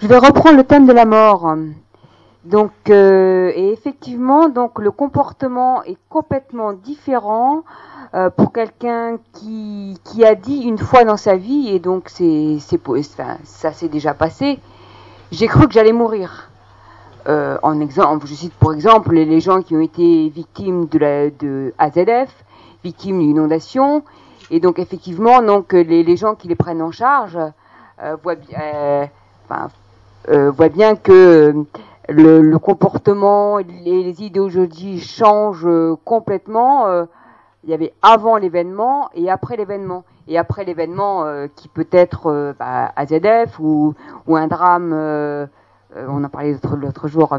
Je 0.00 0.06
vais 0.06 0.16
reprendre 0.18 0.56
le 0.56 0.64
thème 0.64 0.86
de 0.86 0.92
la 0.92 1.04
mort. 1.04 1.54
Donc, 2.44 2.72
euh, 2.88 3.52
et 3.54 3.70
effectivement, 3.72 4.48
donc 4.48 4.78
le 4.78 4.90
comportement 4.90 5.82
est 5.84 5.98
complètement 6.08 6.72
différent 6.72 7.64
euh, 8.14 8.30
pour 8.30 8.50
quelqu'un 8.52 9.18
qui, 9.34 9.98
qui 10.04 10.24
a 10.24 10.34
dit 10.34 10.62
une 10.62 10.78
fois 10.78 11.04
dans 11.04 11.18
sa 11.18 11.36
vie, 11.36 11.68
et 11.68 11.78
donc 11.78 12.08
c'est, 12.08 12.56
c'est, 12.60 12.80
enfin, 12.88 13.36
ça 13.44 13.72
s'est 13.72 13.88
déjà 13.88 14.14
passé. 14.14 14.58
J'ai 15.32 15.48
cru 15.48 15.66
que 15.66 15.74
j'allais 15.74 15.92
mourir. 15.92 16.48
Euh, 17.28 17.58
en 17.62 17.78
exemple, 17.80 18.26
je 18.26 18.34
cite 18.34 18.54
pour 18.54 18.72
exemple 18.72 19.12
les, 19.12 19.40
gens 19.40 19.60
qui 19.60 19.76
ont 19.76 19.80
été 19.80 20.30
victimes 20.30 20.86
de, 20.86 20.98
la, 20.98 21.28
de 21.30 21.74
AZF, 21.78 22.32
victimes 22.82 23.18
d'une 23.18 23.30
inondation, 23.32 24.02
et 24.50 24.60
donc 24.60 24.78
effectivement, 24.78 25.42
donc 25.42 25.74
les, 25.74 26.02
les 26.02 26.16
gens 26.16 26.34
qui 26.34 26.48
les 26.48 26.54
prennent 26.54 26.80
en 26.80 26.90
charge 26.90 27.38
euh, 28.02 28.16
voit, 28.22 28.36
bi- 28.36 28.46
euh, 28.58 29.04
enfin, 29.44 29.68
euh, 30.28 30.50
voit 30.50 30.68
bien 30.68 30.94
que 30.96 31.54
le, 32.08 32.40
le 32.42 32.58
comportement 32.58 33.58
et 33.58 33.64
les, 33.64 34.02
les 34.02 34.22
idéologies 34.22 35.00
changent 35.00 35.66
euh, 35.66 35.96
complètement. 36.04 36.86
euh, 36.88 37.04
il 37.64 37.70
y 37.70 37.74
avait 37.74 37.92
avant 38.00 38.36
l'événement 38.36 39.10
et 39.14 39.30
après 39.30 39.56
l'événement. 39.56 40.04
Et 40.28 40.38
après 40.38 40.64
l'événement 40.64 41.24
euh, 41.24 41.46
qui 41.54 41.68
peut 41.68 41.88
être 41.90 42.26
euh, 42.30 42.52
bah, 42.58 42.92
AZF 42.96 43.58
ou, 43.58 43.94
ou 44.26 44.36
un 44.36 44.46
drame, 44.46 44.92
euh, 44.94 45.46
euh, 45.96 46.06
on 46.08 46.22
en 46.24 46.28
parlait 46.28 46.56
l'autre- 46.80 47.08
jour, 47.08 47.36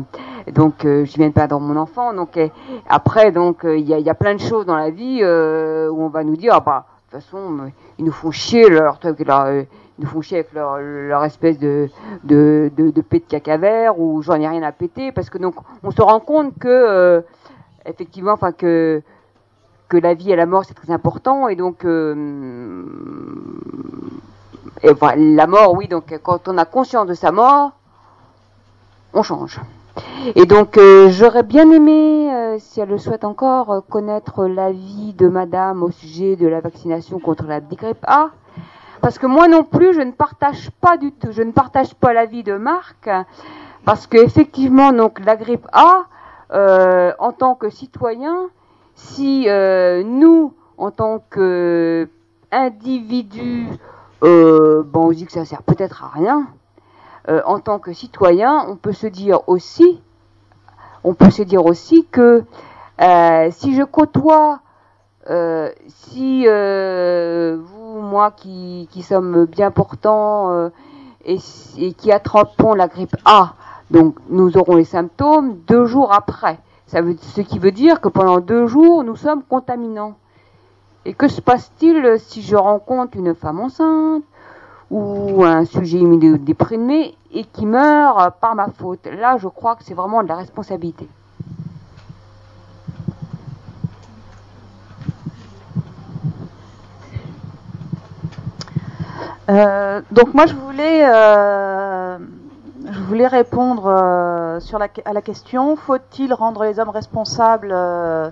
donc 0.54 0.84
euh, 0.86 1.06
je 1.06 1.16
viens 1.16 1.30
de 1.30 1.34
perdre 1.34 1.60
mon 1.60 1.76
enfant. 1.78 2.14
Donc 2.14 2.36
euh, 2.38 2.50
après, 2.90 3.32
donc 3.32 3.66
euh, 3.66 3.78
il 3.78 3.88
y, 3.88 3.94
a, 3.94 4.00
y 4.00 4.10
a 4.10 4.14
plein 4.14 4.36
de 4.36 4.42
choses 4.42 4.66
dans 4.66 4.76
la 4.76 4.90
vie 4.90 5.20
euh, 5.22 5.90
où 5.90 6.04
on 6.04 6.10
va 6.10 6.24
nous 6.24 6.36
dire, 6.36 6.54
ah 6.56 6.60
bah 6.60 6.86
de 7.12 7.18
toute 7.18 7.24
façon, 7.24 7.38
euh, 7.60 7.70
ils 7.98 8.06
nous 8.06 8.12
font 8.12 8.32
chier 8.32 8.70
leur 8.70 9.00
truc, 9.00 9.20
leur, 9.26 9.46
nous 10.02 10.08
font 10.08 10.22
chier 10.22 10.40
avec 10.40 10.54
leur, 10.54 10.80
leur 10.80 11.24
espèce 11.24 11.58
de 11.60 11.88
de, 12.24 12.72
de, 12.76 12.90
de 12.90 13.02
de 13.02 13.18
caca 13.20 13.58
vert 13.58 14.00
ou 14.00 14.22
j'en 14.22 14.36
ai 14.36 14.48
rien 14.48 14.64
à 14.64 14.72
péter 14.72 15.12
parce 15.12 15.30
que 15.30 15.38
donc 15.38 15.56
on 15.84 15.92
se 15.92 16.02
rend 16.02 16.20
compte 16.20 16.58
que 16.58 16.68
euh, 16.68 17.22
effectivement, 17.86 18.34
enfin 18.34 18.52
que 18.52 19.02
que 19.88 19.98
la 19.98 20.14
vie 20.14 20.32
et 20.32 20.36
la 20.36 20.46
mort 20.46 20.66
c'est 20.66 20.74
très 20.74 20.92
important 20.92 21.48
et 21.48 21.56
donc 21.56 21.86
euh, 21.86 22.86
enfin, 24.90 25.14
la 25.16 25.48
mort 25.48 25.74
oui 25.76 25.88
donc 25.88 26.18
quand 26.24 26.48
on 26.48 26.58
a 26.58 26.66
conscience 26.66 27.08
de 27.08 27.14
sa 27.14 27.32
mort 27.32 27.72
on 29.14 29.24
change. 29.24 29.60
Et 30.36 30.46
donc 30.46 30.78
euh, 30.78 31.10
j'aurais 31.10 31.44
bien 31.44 31.70
aimé 31.70 32.58
si 32.60 32.80
elle 32.80 32.90
le 32.90 32.98
souhaite 32.98 33.26
encore 33.26 33.84
connaître 33.90 34.46
l'avis 34.46 35.14
de 35.14 35.28
madame 35.28 35.84
au 35.84 35.92
sujet 35.92 36.36
de 36.38 36.48
la 36.48 36.62
vaccination 36.62 37.20
contre 37.20 37.46
la 37.46 37.60
grippe 37.60 38.04
A 38.04 38.32
parce 39.02 39.18
que 39.18 39.26
moi 39.26 39.48
non 39.48 39.64
plus 39.64 39.94
je 39.94 40.02
ne 40.02 40.12
partage 40.12 40.70
pas 40.82 40.98
du 40.98 41.12
tout 41.12 41.32
je 41.32 41.42
ne 41.42 41.52
partage 41.52 41.94
pas 41.96 42.14
l'avis 42.14 42.44
de 42.44 42.56
Marc 42.56 43.10
parce 43.86 44.08
que 44.08 44.18
effectivement 44.18 44.94
donc 44.94 45.20
la 45.26 45.36
grippe 45.36 45.68
A 45.74 46.06
euh, 46.54 47.12
en 47.20 47.32
tant 47.32 47.56
que 47.56 47.70
citoyen 47.70 48.50
si 49.02 49.46
euh, 49.48 50.04
nous, 50.04 50.54
en 50.78 50.92
tant 50.92 51.24
qu'individus, 51.32 53.68
euh, 54.24 54.84
bon, 54.86 55.08
on 55.08 55.12
dit 55.12 55.26
que 55.26 55.32
ça 55.32 55.46
sert 55.46 55.64
peut-être 55.64 56.04
à 56.04 56.10
rien, 56.10 56.46
en 57.46 57.60
tant 57.60 57.80
que 57.80 57.94
citoyen, 57.94 58.66
on 58.68 58.76
peut 58.76 58.92
se 58.94 59.08
dire 59.08 59.48
aussi, 59.48 60.02
on 61.04 61.14
peut 61.14 61.30
se 61.30 61.44
dire 61.44 61.66
aussi 61.66 62.08
que 62.12 62.44
si 63.52 63.76
je 63.76 63.84
côtoie, 63.84 64.62
si 65.88 66.46
euh, 66.48 67.58
moi, 68.00 68.32
qui, 68.32 68.88
sommes 69.04 69.46
bien 69.46 69.72
portants 69.72 70.52
euh, 70.52 70.70
et, 71.26 71.38
qui 71.94 72.12
attrapons 72.12 72.74
la 72.74 72.88
grippe 72.88 73.16
A, 73.26 73.54
donc 73.90 74.16
nous 74.30 74.58
aurons 74.58 74.76
les 74.76 74.86
symptômes 74.86 75.58
deux 75.68 75.86
jours 75.86 76.14
après. 76.14 76.60
Ce 76.88 77.42
qui 77.42 77.60
veut 77.60 77.72
dire 77.72 78.02
que 78.02 78.10
pendant 78.10 78.40
deux 78.40 78.68
jours, 78.68 79.04
nous 79.04 79.16
sommes 79.16 79.44
contaminants. 79.44 80.16
Et 81.06 81.14
que 81.14 81.28
se 81.28 81.42
passe-t-il 81.42 82.20
si 82.20 82.42
je 82.42 82.56
rencontre 82.56 83.18
une 83.18 83.34
femme 83.34 83.60
enceinte 83.60 84.24
ou 84.90 85.44
un 85.44 85.66
sujet 85.66 86.00
immunodéprimé 86.00 87.16
et 87.32 87.44
qui 87.46 87.66
meurt 87.66 88.36
par 88.40 88.56
ma 88.56 88.68
faute? 88.68 89.08
Là, 89.08 89.38
je 89.38 89.48
crois 89.48 89.76
que 89.76 89.84
c'est 89.84 89.94
vraiment 89.94 90.22
de 90.22 90.28
la 90.28 90.36
responsabilité. 90.36 91.08
Euh, 99.50 100.02
donc 100.12 100.34
moi 100.34 100.46
je 100.46 100.54
voulais, 100.54 101.04
euh, 101.04 102.18
je 102.90 103.00
voulais 103.02 103.28
répondre 103.28 103.88
euh, 103.88 104.60
sur 104.60 104.78
la, 104.78 104.88
à 105.06 105.14
la 105.14 105.22
question 105.22 105.76
faut-il 105.76 106.34
rendre 106.34 106.64
les 106.64 106.80
hommes 106.80 106.90
responsables 106.90 107.72
euh, 107.72 108.30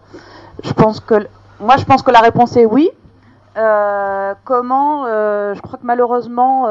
Je 0.64 0.72
pense 0.73 0.99
que 0.99 1.27
moi 1.60 1.77
je 1.77 1.86
pense 1.86 2.03
que 2.03 2.11
la 2.11 2.19
réponse 2.19 2.56
est 2.57 2.65
oui. 2.65 2.90
Euh, 3.57 4.34
comment 4.45 5.06
Je 5.07 5.60
crois 5.61 5.80
que 5.80 5.86
malheureusement 5.86 6.65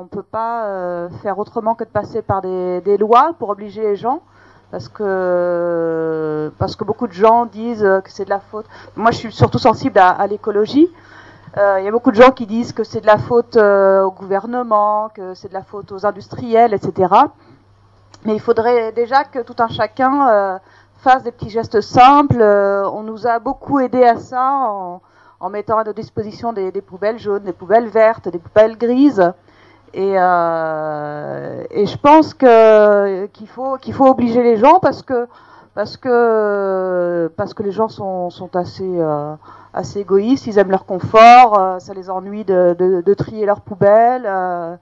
on 0.00 0.06
peut 0.06 0.22
pas 0.22 1.08
faire 1.22 1.38
autrement 1.38 1.74
que 1.74 1.84
de 1.84 1.90
passer 1.90 2.22
par 2.22 2.40
des, 2.40 2.80
des 2.80 2.96
lois 2.96 3.34
pour 3.38 3.50
obliger 3.50 3.82
les 3.82 3.96
gens. 3.96 4.22
Parce 4.70 4.88
que, 4.88 6.50
parce 6.58 6.76
que 6.76 6.84
beaucoup 6.84 7.06
de 7.06 7.12
gens 7.12 7.44
disent 7.44 7.86
que 8.02 8.10
c'est 8.10 8.24
de 8.24 8.30
la 8.30 8.40
faute. 8.40 8.64
Moi, 8.96 9.10
je 9.10 9.18
suis 9.18 9.30
surtout 9.30 9.58
sensible 9.58 9.98
à, 9.98 10.08
à 10.08 10.26
l'écologie. 10.26 10.88
Euh, 11.58 11.76
Il 11.80 11.84
y 11.84 11.88
a 11.88 11.90
beaucoup 11.90 12.10
de 12.10 12.16
gens 12.16 12.30
qui 12.30 12.46
disent 12.46 12.72
que 12.72 12.82
c'est 12.84 13.00
de 13.00 13.06
la 13.06 13.18
faute 13.18 13.56
euh, 13.56 14.02
au 14.04 14.10
gouvernement, 14.10 15.10
que 15.14 15.34
c'est 15.34 15.48
de 15.48 15.52
la 15.54 15.62
faute 15.62 15.92
aux 15.92 16.06
industriels, 16.06 16.72
etc. 16.72 17.12
Mais 18.24 18.34
il 18.34 18.40
faudrait 18.40 18.92
déjà 18.92 19.24
que 19.24 19.40
tout 19.40 19.56
un 19.58 19.68
chacun 19.68 20.28
euh, 20.30 20.58
fasse 20.98 21.22
des 21.24 21.32
petits 21.32 21.50
gestes 21.50 21.80
simples. 21.80 22.40
On 22.42 23.02
nous 23.02 23.26
a 23.26 23.38
beaucoup 23.38 23.80
aidé 23.80 24.02
à 24.04 24.16
ça 24.16 24.42
en, 24.42 25.02
en 25.40 25.50
mettant 25.50 25.76
à 25.78 25.84
notre 25.84 26.00
disposition 26.00 26.52
des, 26.52 26.72
des 26.72 26.80
poubelles 26.80 27.18
jaunes, 27.18 27.42
des 27.42 27.52
poubelles 27.52 27.88
vertes, 27.88 28.28
des 28.28 28.38
poubelles 28.38 28.78
grises. 28.78 29.32
Et, 29.94 30.14
euh, 30.16 31.64
et 31.70 31.84
je 31.84 31.98
pense 31.98 32.32
que 32.32 33.26
qu'il 33.26 33.46
faut 33.48 33.76
qu'il 33.76 33.92
faut 33.92 34.06
obliger 34.06 34.42
les 34.42 34.56
gens 34.56 34.78
parce 34.80 35.02
que 35.02 35.28
parce 35.74 35.98
que 35.98 37.30
parce 37.36 37.52
que 37.52 37.62
les 37.62 37.72
gens 37.72 37.88
sont, 37.88 38.30
sont 38.30 38.56
assez 38.56 38.88
euh, 38.88 39.34
assez 39.74 40.00
égoïstes, 40.00 40.46
ils 40.46 40.58
aiment 40.58 40.70
leur 40.70 40.84
confort, 40.84 41.58
euh, 41.58 41.78
ça 41.78 41.94
les 41.94 42.10
ennuie 42.10 42.44
de, 42.44 43.14
trier 43.14 43.46
leurs 43.46 43.60
poubelles. 43.60 44.26
euh, 44.26 44.76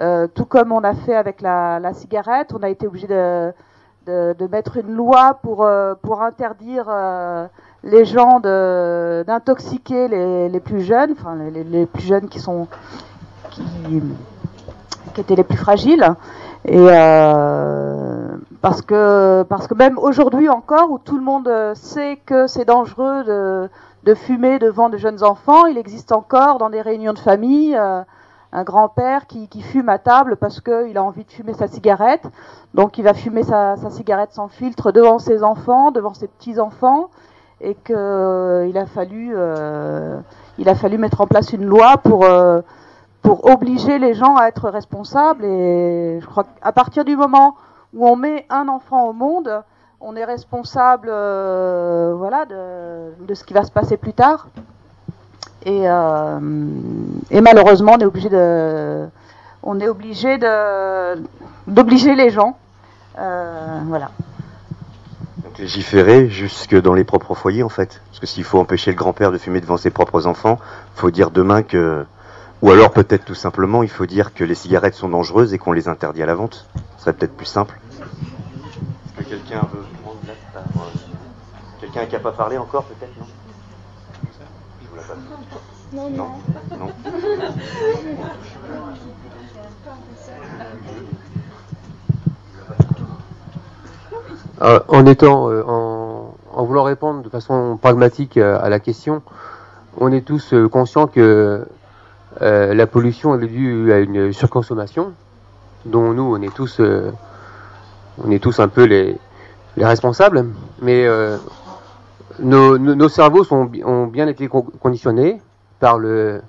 euh, 0.00 0.26
tout 0.26 0.44
comme 0.44 0.72
on 0.72 0.82
a 0.82 0.94
fait 0.94 1.14
avec 1.14 1.40
la, 1.40 1.92
cigarette, 1.94 2.52
on 2.52 2.62
a 2.62 2.68
été 2.68 2.86
obligé 2.86 3.06
de, 3.06 3.54
mettre 4.50 4.78
une 4.78 4.94
loi 4.94 5.38
pour 5.42 6.22
interdire 6.22 6.86
les 7.84 8.04
gens 8.04 8.40
d'intoxiquer 8.40 10.08
les, 10.08 10.60
plus 10.60 10.80
jeunes, 10.80 11.12
enfin 11.12 11.36
les, 11.36 11.86
plus 11.86 12.02
jeunes 12.02 12.28
qui 12.28 12.40
étaient 15.16 15.36
les 15.36 15.44
plus 15.44 15.56
fragiles. 15.56 16.04
Et 16.66 16.86
parce 18.60 18.82
que 18.82 19.44
parce 19.44 19.68
que 19.68 19.74
même 19.74 19.98
aujourd'hui 19.98 20.48
encore, 20.48 20.90
où 20.90 20.98
tout 20.98 21.16
le 21.16 21.22
monde 21.22 21.48
sait 21.74 22.18
que 22.26 22.48
c'est 22.48 22.64
dangereux 22.64 23.22
de, 23.22 23.68
de 24.04 24.14
fumer 24.14 24.58
devant 24.58 24.90
de 24.90 24.98
jeunes 24.98 25.24
enfants, 25.24 25.64
il 25.66 25.78
existe 25.78 26.12
encore 26.12 26.58
dans 26.58 26.68
des 26.68 26.82
réunions 26.82 27.14
de 27.14 27.18
famille 27.18 27.74
euh, 27.74 28.02
un 28.52 28.62
grand-père 28.62 29.26
qui, 29.26 29.48
qui 29.48 29.62
fume 29.62 29.88
à 29.88 29.98
table 29.98 30.36
parce 30.36 30.60
qu'il 30.60 30.96
a 30.96 31.02
envie 31.02 31.24
de 31.24 31.30
fumer 31.30 31.54
sa 31.54 31.68
cigarette. 31.68 32.24
Donc 32.74 32.98
il 32.98 33.04
va 33.04 33.14
fumer 33.14 33.42
sa, 33.42 33.76
cigarette 33.90 34.32
sans 34.32 34.48
filtre 34.48 34.92
devant 34.92 35.18
ses 35.18 35.42
enfants, 35.42 35.90
devant 35.90 36.12
ses 36.12 36.28
petits-enfants, 36.28 37.08
et 37.62 37.74
qu'il 37.74 37.94
a 38.76 38.86
fallu 38.86 39.32
euh, 39.34 40.20
il 40.58 40.68
a 40.68 40.74
fallu 40.74 40.98
mettre 40.98 41.22
en 41.22 41.26
place 41.26 41.52
une 41.52 41.64
loi 41.64 41.96
pour 41.96 42.24
euh, 42.24 42.60
pour 43.22 43.46
obliger 43.46 43.98
les 43.98 44.12
gens 44.12 44.36
à 44.36 44.48
être 44.48 44.68
responsables. 44.68 45.46
Et 45.46 46.18
je 46.20 46.26
crois 46.26 46.44
qu'à 46.44 46.72
partir 46.72 47.06
du 47.06 47.16
moment 47.16 47.56
où 47.94 48.06
on 48.06 48.16
met 48.16 48.44
un 48.50 48.68
enfant 48.68 49.08
au 49.08 49.14
monde, 49.14 49.62
on 50.06 50.16
est 50.16 50.24
responsable, 50.24 51.08
euh, 51.10 52.14
voilà, 52.16 52.44
de, 52.44 53.34
ce 53.34 53.42
qui 53.42 53.54
va 53.54 53.64
se 53.64 53.70
passer 53.70 53.96
plus 53.96 54.12
tard. 54.12 54.48
Et, 55.64 55.88
euh, 55.88 56.38
et 57.30 57.40
malheureusement, 57.40 57.92
on 57.94 57.98
est 57.98 58.04
obligé 58.04 58.28
de, 58.28 59.06
on 59.62 59.80
est 59.80 59.88
obligé 59.88 60.36
de, 60.36 61.22
d'obliger 61.66 62.14
les 62.14 62.28
gens. 62.28 62.58
Euh, 63.18 63.80
voilà. 63.86 64.10
Donc 65.42 65.56
légiférer 65.58 66.28
jusque 66.28 66.78
dans 66.78 66.92
les 66.92 67.04
propres 67.04 67.34
foyers 67.34 67.62
en 67.62 67.70
fait. 67.70 68.02
Parce 68.10 68.20
que 68.20 68.26
s'il 68.26 68.44
faut 68.44 68.58
empêcher 68.58 68.90
le 68.90 68.98
grand-père 68.98 69.32
de 69.32 69.38
fumer 69.38 69.62
devant 69.62 69.78
ses 69.78 69.90
propres 69.90 70.26
enfants, 70.26 70.58
faut 70.94 71.10
dire 71.10 71.30
demain 71.30 71.62
que... 71.62 72.04
Ou 72.60 72.70
alors 72.70 72.92
peut-être 72.92 73.24
tout 73.24 73.34
simplement 73.34 73.82
il 73.82 73.90
faut 73.90 74.06
dire 74.06 74.32
que 74.32 74.44
les 74.44 74.54
cigarettes 74.54 74.94
sont 74.94 75.08
dangereuses 75.08 75.52
et 75.54 75.58
qu'on 75.58 75.72
les 75.72 75.88
interdit 75.88 76.22
à 76.22 76.26
la 76.26 76.34
vente. 76.34 76.66
Ce 76.96 77.04
serait 77.04 77.12
peut-être 77.14 77.36
plus 77.36 77.46
simple. 77.46 77.78
Est-ce 79.18 79.24
que 79.24 79.30
quelqu'un 79.30 79.66
veut 79.72 79.93
Quelqu'un 81.80 82.06
qui 82.06 82.14
n'a 82.14 82.20
pas 82.20 82.32
parlé 82.32 82.56
encore 82.58 82.84
peut-être 82.84 83.16
non 83.18 83.26
Je 84.82 84.88
vous 84.88 84.96
la 84.96 85.02
passe. 85.02 85.18
Non, 85.92 86.10
non. 86.10 86.28
Non. 86.78 86.90
Euh, 94.62 94.80
en 94.88 95.04
étant, 95.06 95.50
euh, 95.50 95.62
en, 95.66 96.34
en 96.52 96.64
voulant 96.64 96.84
répondre 96.84 97.22
de 97.22 97.28
façon 97.28 97.76
pragmatique 97.80 98.36
euh, 98.36 98.58
à 98.62 98.68
la 98.68 98.80
question, 98.80 99.22
on 99.98 100.12
est 100.12 100.22
tous 100.22 100.54
euh, 100.54 100.68
conscients 100.68 101.06
que 101.06 101.66
euh, 102.40 102.74
la 102.74 102.86
pollution 102.86 103.34
elle 103.34 103.44
est 103.44 103.48
due 103.48 103.92
à 103.92 103.98
une 103.98 104.32
surconsommation, 104.32 105.12
dont 105.84 106.12
nous 106.12 106.34
on 106.34 106.40
est 106.40 106.54
tous, 106.54 106.80
euh, 106.80 107.12
on 108.24 108.30
est 108.30 108.38
tous 108.38 108.58
un 108.60 108.68
peu 108.68 108.84
les, 108.84 109.16
les 109.76 109.84
responsables, 109.84 110.46
mais 110.80 111.06
euh, 111.06 111.36
nos, 112.38 112.78
nos, 112.78 112.94
nos 112.94 113.08
cerveaux 113.08 113.44
sont, 113.44 113.70
ont 113.84 114.06
bien 114.06 114.28
été 114.28 114.48
con- 114.48 114.66
conditionnés 114.80 115.40
par 115.80 115.98
le, 115.98 116.42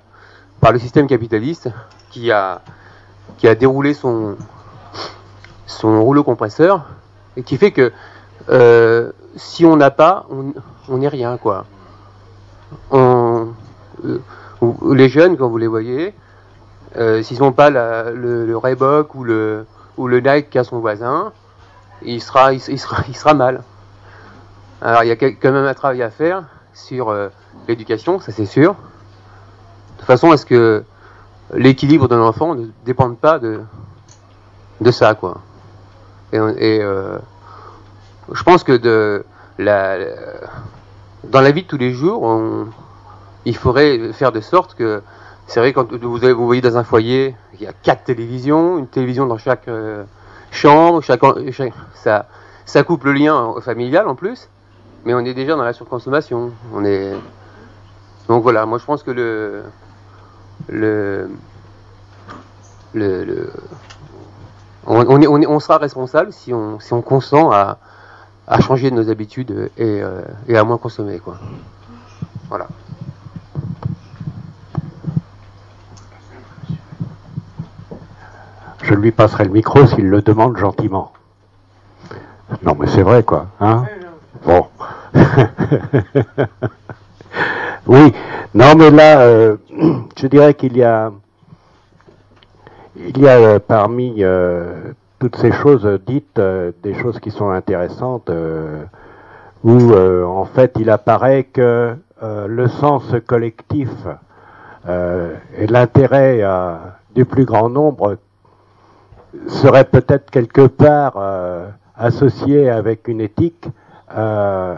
par 0.60 0.72
le 0.72 0.78
système 0.78 1.06
capitaliste 1.06 1.68
qui 2.10 2.30
a, 2.30 2.62
qui 3.38 3.48
a 3.48 3.54
déroulé 3.54 3.94
son, 3.94 4.36
son 5.66 6.02
rouleau 6.02 6.22
compresseur 6.22 6.86
et 7.36 7.42
qui 7.42 7.56
fait 7.56 7.72
que 7.72 7.92
euh, 8.48 9.10
si 9.34 9.64
on 9.66 9.76
n'a 9.76 9.90
pas, 9.90 10.26
on 10.88 10.98
n'est 10.98 11.08
rien 11.08 11.36
quoi. 11.36 11.66
On, 12.90 13.48
euh, 14.04 14.18
les 14.92 15.08
jeunes, 15.08 15.36
quand 15.36 15.48
vous 15.48 15.58
les 15.58 15.66
voyez, 15.66 16.14
euh, 16.96 17.22
s'ils 17.22 17.40
n'ont 17.40 17.52
pas 17.52 17.70
la, 17.70 18.10
le, 18.10 18.46
le 18.46 18.56
Reebok 18.56 19.14
ou 19.14 19.24
le, 19.24 19.66
ou 19.96 20.06
le 20.06 20.20
Nike 20.20 20.50
qu'a 20.50 20.64
son 20.64 20.78
voisin, 20.78 21.32
il 22.02 22.20
sera, 22.22 22.52
il, 22.52 22.60
sera, 22.60 23.02
il 23.08 23.16
sera 23.16 23.34
mal. 23.34 23.62
Alors 24.82 25.02
il 25.04 25.08
y 25.08 25.10
a 25.10 25.16
quand 25.16 25.52
même 25.52 25.64
un 25.64 25.74
travail 25.74 26.02
à 26.02 26.10
faire 26.10 26.44
sur 26.74 27.08
euh, 27.08 27.28
l'éducation, 27.68 28.20
ça 28.20 28.32
c'est 28.32 28.46
sûr. 28.46 28.76
De 29.98 30.04
façon, 30.04 30.32
est-ce 30.32 30.44
que 30.44 30.84
l'équilibre 31.54 32.08
d'un 32.08 32.20
enfant 32.20 32.54
ne 32.54 32.66
dépend 32.84 33.12
pas 33.14 33.38
de, 33.38 33.60
de 34.80 34.90
ça, 34.90 35.14
quoi? 35.14 35.40
Et, 36.32 36.38
euh, 36.38 37.18
je 38.32 38.42
pense 38.42 38.62
que 38.64 38.76
de 38.76 39.24
la, 39.58 39.96
dans 41.24 41.40
la 41.40 41.50
vie 41.50 41.62
de 41.62 41.68
tous 41.68 41.78
les 41.78 41.92
jours, 41.92 42.66
il 43.44 43.56
faudrait 43.56 44.12
faire 44.12 44.32
de 44.32 44.40
sorte 44.40 44.74
que, 44.74 45.02
c'est 45.46 45.60
vrai, 45.60 45.72
quand 45.72 45.90
vous, 45.92 46.18
vous 46.18 46.46
voyez 46.46 46.60
dans 46.60 46.76
un 46.76 46.84
foyer, 46.84 47.34
il 47.54 47.62
y 47.62 47.66
a 47.66 47.72
quatre 47.72 48.04
télévisions, 48.04 48.78
une 48.78 48.88
télévision 48.88 49.26
dans 49.26 49.38
chaque 49.38 49.68
euh, 49.68 50.04
chambre, 50.56 51.02
ça, 51.04 52.82
coupe 52.82 53.04
le 53.04 53.12
lien 53.12 53.54
familial 53.60 54.08
en 54.08 54.16
plus 54.16 54.48
mais 55.06 55.14
on 55.14 55.20
est 55.20 55.34
déjà 55.34 55.54
dans 55.54 55.62
la 55.62 55.72
surconsommation. 55.72 56.52
On 56.74 56.84
est 56.84 57.14
donc 58.28 58.42
voilà. 58.42 58.66
Moi, 58.66 58.78
je 58.78 58.84
pense 58.84 59.02
que 59.04 59.12
le 59.12 59.62
le 60.68 61.30
le, 62.92 63.52
on, 64.86 65.04
on, 65.22 65.60
sera 65.60 65.78
responsable 65.78 66.32
si 66.32 66.52
on 66.52 66.80
si 66.80 66.92
on 66.92 67.02
consent 67.02 67.52
à, 67.52 67.78
à 68.48 68.60
changer 68.60 68.90
nos 68.90 69.10
habitudes 69.10 69.70
et, 69.76 70.02
euh, 70.02 70.22
et 70.48 70.56
à 70.56 70.64
moins 70.64 70.78
consommer 70.78 71.18
quoi. 71.18 71.36
Voilà. 72.48 72.66
Je 78.86 78.94
lui 78.94 79.10
passerai 79.10 79.44
le 79.44 79.50
micro 79.50 79.84
s'il 79.84 80.08
le 80.08 80.22
demande 80.22 80.56
gentiment. 80.56 81.12
Non, 82.62 82.76
mais 82.78 82.86
c'est 82.86 83.02
vrai, 83.02 83.24
quoi. 83.24 83.48
Hein 83.60 83.84
bon. 84.44 84.66
oui, 87.88 88.12
non, 88.54 88.76
mais 88.76 88.92
là, 88.92 89.22
euh, 89.22 89.56
je 90.16 90.28
dirais 90.28 90.54
qu'il 90.54 90.76
y 90.76 90.84
a, 90.84 91.10
il 92.96 93.18
y 93.18 93.26
a 93.28 93.38
euh, 93.38 93.58
parmi 93.58 94.22
euh, 94.22 94.92
toutes 95.18 95.34
ces 95.34 95.50
choses 95.50 95.98
dites 96.06 96.40
des 96.84 96.94
choses 96.94 97.18
qui 97.18 97.32
sont 97.32 97.50
intéressantes, 97.50 98.30
où 99.64 99.94
en 99.94 100.44
fait 100.44 100.76
il 100.78 100.90
apparaît 100.90 101.42
que 101.42 101.96
le 102.22 102.68
sens 102.68 103.02
collectif 103.26 103.90
et 104.86 105.66
l'intérêt 105.66 106.42
du 107.16 107.24
plus 107.24 107.46
grand 107.46 107.68
nombre 107.70 108.18
serait 109.48 109.84
peut-être 109.84 110.30
quelque 110.30 110.66
part 110.66 111.16
associé 111.96 112.68
avec 112.70 113.08
une 113.08 113.20
éthique 113.20 113.68
euh, 114.16 114.76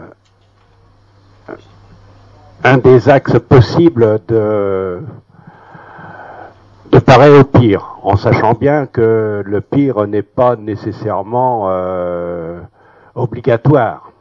un 2.63 2.77
des 2.77 3.07
axes 3.09 3.39
possibles 3.39 4.19
de, 4.27 5.01
de 6.91 6.99
parer 6.99 7.37
au 7.37 7.43
pire, 7.43 7.97
en 8.03 8.17
sachant 8.17 8.53
bien 8.53 8.85
que 8.85 9.43
le 9.45 9.61
pire 9.61 10.05
n'est 10.07 10.23
pas 10.23 10.55
nécessairement 10.55 11.67
euh, 11.69 12.59
obligatoire. 13.15 14.11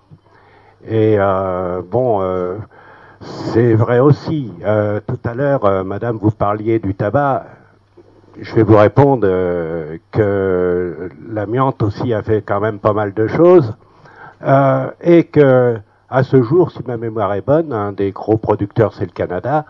Et 0.87 1.17
euh, 1.19 1.83
bon, 1.85 2.23
euh, 2.23 2.57
c'est 3.21 3.75
vrai 3.75 3.99
aussi. 3.99 4.53
Euh, 4.65 5.01
tout 5.07 5.19
à 5.25 5.35
l'heure, 5.35 5.65
euh, 5.65 5.83
Madame, 5.83 6.19
vous 6.19 6.31
parliez 6.31 6.79
du 6.79 6.95
tabac. 6.95 7.45
Je 8.41 8.55
vais 8.55 8.63
vous 8.63 8.77
répondre 8.77 9.27
que 10.13 11.11
l'amiante 11.29 11.83
aussi 11.83 12.15
a 12.15 12.23
fait 12.23 12.43
quand 12.43 12.61
même 12.61 12.79
pas 12.79 12.93
mal 12.93 13.13
de 13.13 13.27
choses. 13.27 13.75
Euh, 14.43 14.91
et 15.01 15.25
que 15.25 15.79
à 16.09 16.23
ce 16.23 16.43
jour, 16.43 16.71
si 16.71 16.79
ma 16.87 16.97
mémoire 16.97 17.35
est 17.35 17.45
bonne, 17.45 17.73
un 17.73 17.93
des 17.93 18.13
gros 18.13 18.37
producteurs 18.37 18.95
c'est 18.95 19.05
le 19.05 19.11
Canada, 19.11 19.67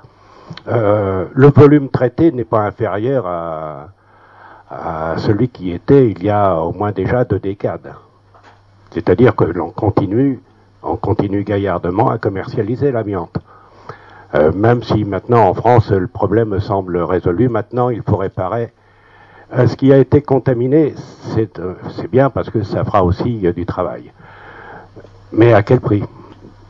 euh, 0.69 1.25
le 1.33 1.49
volume 1.49 1.89
traité 1.89 2.31
n'est 2.33 2.45
pas 2.45 2.61
inférieur 2.61 3.27
à, 3.27 3.89
à, 4.71 5.15
celui 5.19 5.49
qui 5.49 5.73
était 5.73 6.11
il 6.11 6.23
y 6.23 6.31
a 6.31 6.57
au 6.57 6.73
moins 6.73 6.93
déjà 6.93 7.25
deux 7.25 7.39
décades. 7.39 7.95
C'est-à-dire 8.91 9.35
que 9.35 9.45
l'on 9.45 9.71
continue, 9.71 10.41
on 10.83 10.97
continue 10.97 11.43
gaillardement 11.43 12.11
à 12.11 12.19
commercialiser 12.19 12.93
l'amiante. 12.93 13.39
Euh, 14.35 14.53
même 14.53 14.83
si 14.83 15.07
maintenant 15.07 15.49
en 15.49 15.55
France 15.55 15.91
le 15.91 16.07
problème 16.07 16.61
semble 16.61 16.99
résolu, 16.99 17.49
maintenant 17.49 17.89
il 17.89 18.03
faut 18.03 18.19
réparer 18.19 18.75
euh, 19.57 19.67
ce 19.67 19.75
qui 19.75 19.91
a 19.91 19.97
été 19.97 20.21
contaminé, 20.21 20.95
c'est 21.35 21.59
euh, 21.59 21.73
bien 22.13 22.29
parce 22.29 22.51
que 22.51 22.63
ça 22.63 22.85
fera 22.85 23.03
aussi 23.03 23.39
du 23.57 23.65
travail. 23.65 24.13
Mais 25.33 25.55
à 25.55 25.63
quel 25.63 25.81
prix? 25.81 26.05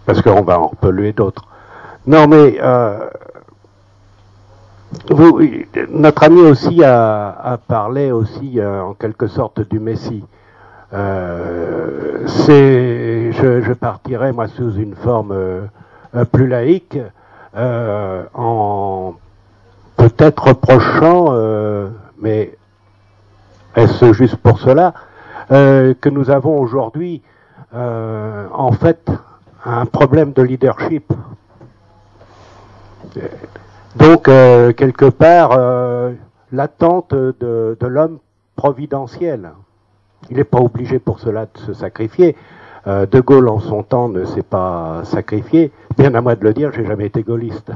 Parce 0.06 0.22
qu'on 0.22 0.42
va 0.42 0.60
en 0.60 0.68
polluer 0.68 1.12
d'autres. 1.12 1.44
Non, 2.06 2.28
mais 2.28 2.60
vous, 5.10 5.40
notre 5.90 6.22
ami 6.22 6.40
aussi 6.40 6.82
a, 6.84 7.58
parlé 7.66 8.12
aussi 8.12 8.58
en 8.62 8.94
quelque 8.94 9.26
sorte 9.26 9.68
du 9.68 9.80
Messie. 9.80 10.24
C'est, 10.92 10.96
je, 13.32 13.60
je, 13.60 13.72
partirais 13.74 14.32
moi 14.32 14.48
sous 14.48 14.72
une 14.76 14.94
forme 14.94 15.36
plus 16.32 16.46
laïque, 16.46 16.98
euh, 17.58 18.24
en 18.34 19.14
peut-être 19.96 20.48
reprochant, 20.48 21.26
euh, 21.30 21.88
mais 22.20 22.56
est-ce 23.76 24.12
juste 24.12 24.36
pour 24.36 24.60
cela, 24.60 24.94
que 25.50 26.08
nous 26.08 26.30
avons 26.30 26.58
aujourd'hui 26.60 27.22
euh, 27.74 28.46
en 28.52 28.72
fait 28.72 29.10
un 29.64 29.84
problème 29.84 30.32
de 30.32 30.42
leadership. 30.42 31.12
Donc, 33.96 34.28
euh, 34.28 34.72
quelque 34.72 35.06
part, 35.06 35.52
euh, 35.52 36.12
l'attente 36.52 37.14
de 37.14 37.76
l'homme 37.82 38.18
providentiel. 38.56 39.50
Il 40.30 40.36
n'est 40.38 40.44
pas 40.44 40.58
obligé 40.58 40.98
pour 40.98 41.20
cela 41.20 41.46
de 41.46 41.58
se 41.58 41.74
sacrifier. 41.74 42.36
Euh, 42.88 43.04
de 43.04 43.20
Gaulle, 43.20 43.50
en 43.50 43.58
son 43.60 43.82
temps, 43.82 44.08
ne 44.08 44.24
s'est 44.24 44.42
pas 44.42 45.02
sacrifié. 45.04 45.70
Bien 45.98 46.14
à 46.14 46.22
moi 46.22 46.36
de 46.36 46.44
le 46.44 46.54
dire, 46.54 46.72
j'ai 46.72 46.86
jamais 46.86 47.04
été 47.06 47.22
gaulliste. 47.22 47.70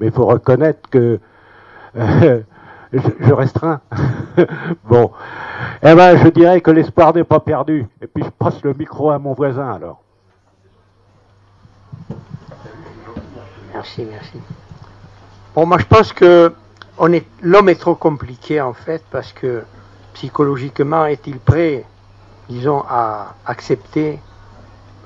Mais 0.00 0.06
il 0.06 0.12
faut 0.12 0.26
reconnaître 0.26 0.90
que 0.90 1.20
je, 1.94 2.40
je, 2.92 3.32
restreins. 3.32 3.80
bon. 4.84 5.12
Eh 5.84 5.94
ben, 5.94 6.16
je 6.16 6.28
dirais 6.30 6.60
que 6.60 6.72
l'espoir 6.72 7.14
n'est 7.14 7.22
pas 7.22 7.38
perdu. 7.38 7.86
Et 8.02 8.08
puis, 8.08 8.24
je 8.24 8.30
passe 8.30 8.60
le 8.64 8.74
micro 8.74 9.10
à 9.10 9.20
mon 9.20 9.34
voisin, 9.34 9.70
alors. 9.70 10.02
Merci, 13.72 14.04
merci. 14.10 14.40
Bon, 15.54 15.64
moi, 15.64 15.78
je 15.78 15.86
pense 15.86 16.12
que 16.12 16.52
on 16.98 17.12
est, 17.12 17.24
l'homme 17.40 17.68
est 17.68 17.80
trop 17.80 17.94
compliqué, 17.94 18.60
en 18.60 18.72
fait, 18.72 19.04
parce 19.12 19.32
que 19.32 19.62
psychologiquement, 20.14 21.06
est-il 21.06 21.38
prêt, 21.38 21.84
disons, 22.48 22.82
à 22.88 23.34
accepter 23.44 24.18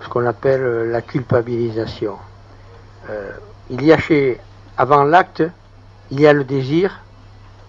ce 0.03 0.09
qu'on 0.09 0.27
appelle 0.27 0.91
la 0.91 1.03
culpabilisation 1.03 2.17
euh, 3.09 3.33
Il 3.71 3.85
y 3.85 3.93
a 3.93 3.99
chez, 3.99 4.41
avant 4.77 5.05
l'acte, 5.05 5.43
il 6.11 6.21
y 6.21 6.27
a 6.27 6.33
le 6.33 6.45
désir, 6.45 7.01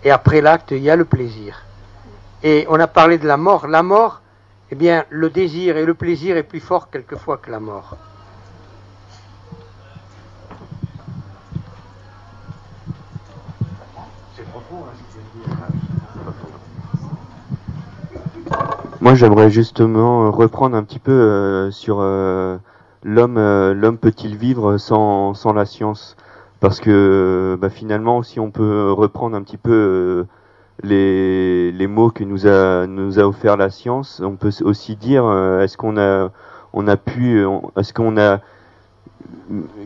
et 0.03 0.11
après 0.11 0.41
l'acte, 0.41 0.71
il 0.71 0.79
y 0.79 0.89
a 0.89 0.95
le 0.95 1.05
plaisir. 1.05 1.63
Et 2.43 2.65
on 2.69 2.79
a 2.79 2.87
parlé 2.87 3.17
de 3.17 3.27
la 3.27 3.37
mort. 3.37 3.67
La 3.67 3.83
mort, 3.83 4.21
eh 4.71 4.75
bien, 4.75 5.05
le 5.09 5.29
désir 5.29 5.77
et 5.77 5.85
le 5.85 5.93
plaisir 5.93 6.37
est 6.37 6.43
plus 6.43 6.59
fort 6.59 6.89
quelquefois 6.89 7.37
que 7.37 7.51
la 7.51 7.59
mort. 7.59 7.97
Moi, 19.01 19.15
j'aimerais 19.15 19.49
justement 19.49 20.29
reprendre 20.31 20.77
un 20.77 20.83
petit 20.83 20.99
peu 20.99 21.11
euh, 21.11 21.71
sur 21.71 21.97
euh, 22.01 22.57
l'homme. 23.03 23.37
Euh, 23.37 23.73
l'homme 23.73 23.97
peut-il 23.97 24.37
vivre 24.37 24.77
sans, 24.77 25.33
sans 25.33 25.53
la 25.53 25.65
science? 25.65 26.15
Parce 26.59 26.79
que 26.79 27.57
bah, 27.59 27.71
finalement, 27.71 28.21
si 28.21 28.39
on 28.39 28.51
peut 28.51 28.91
reprendre 28.91 29.35
un 29.35 29.41
petit 29.41 29.57
peu 29.57 30.27
les, 30.83 31.71
les 31.71 31.87
mots 31.87 32.11
que 32.11 32.23
nous 32.23 32.45
a, 32.45 32.85
nous 32.85 33.19
a 33.19 33.23
offert 33.23 33.57
la 33.57 33.71
science, 33.71 34.21
on 34.23 34.35
peut 34.35 34.51
aussi 34.63 34.95
dire 34.95 35.23
est-ce 35.61 35.77
qu'on 35.77 35.97
a, 35.97 36.29
on 36.73 36.87
a 36.87 36.97
pu, 36.97 37.43
est-ce 37.77 37.93
qu'on 37.95 38.17
a 38.17 38.39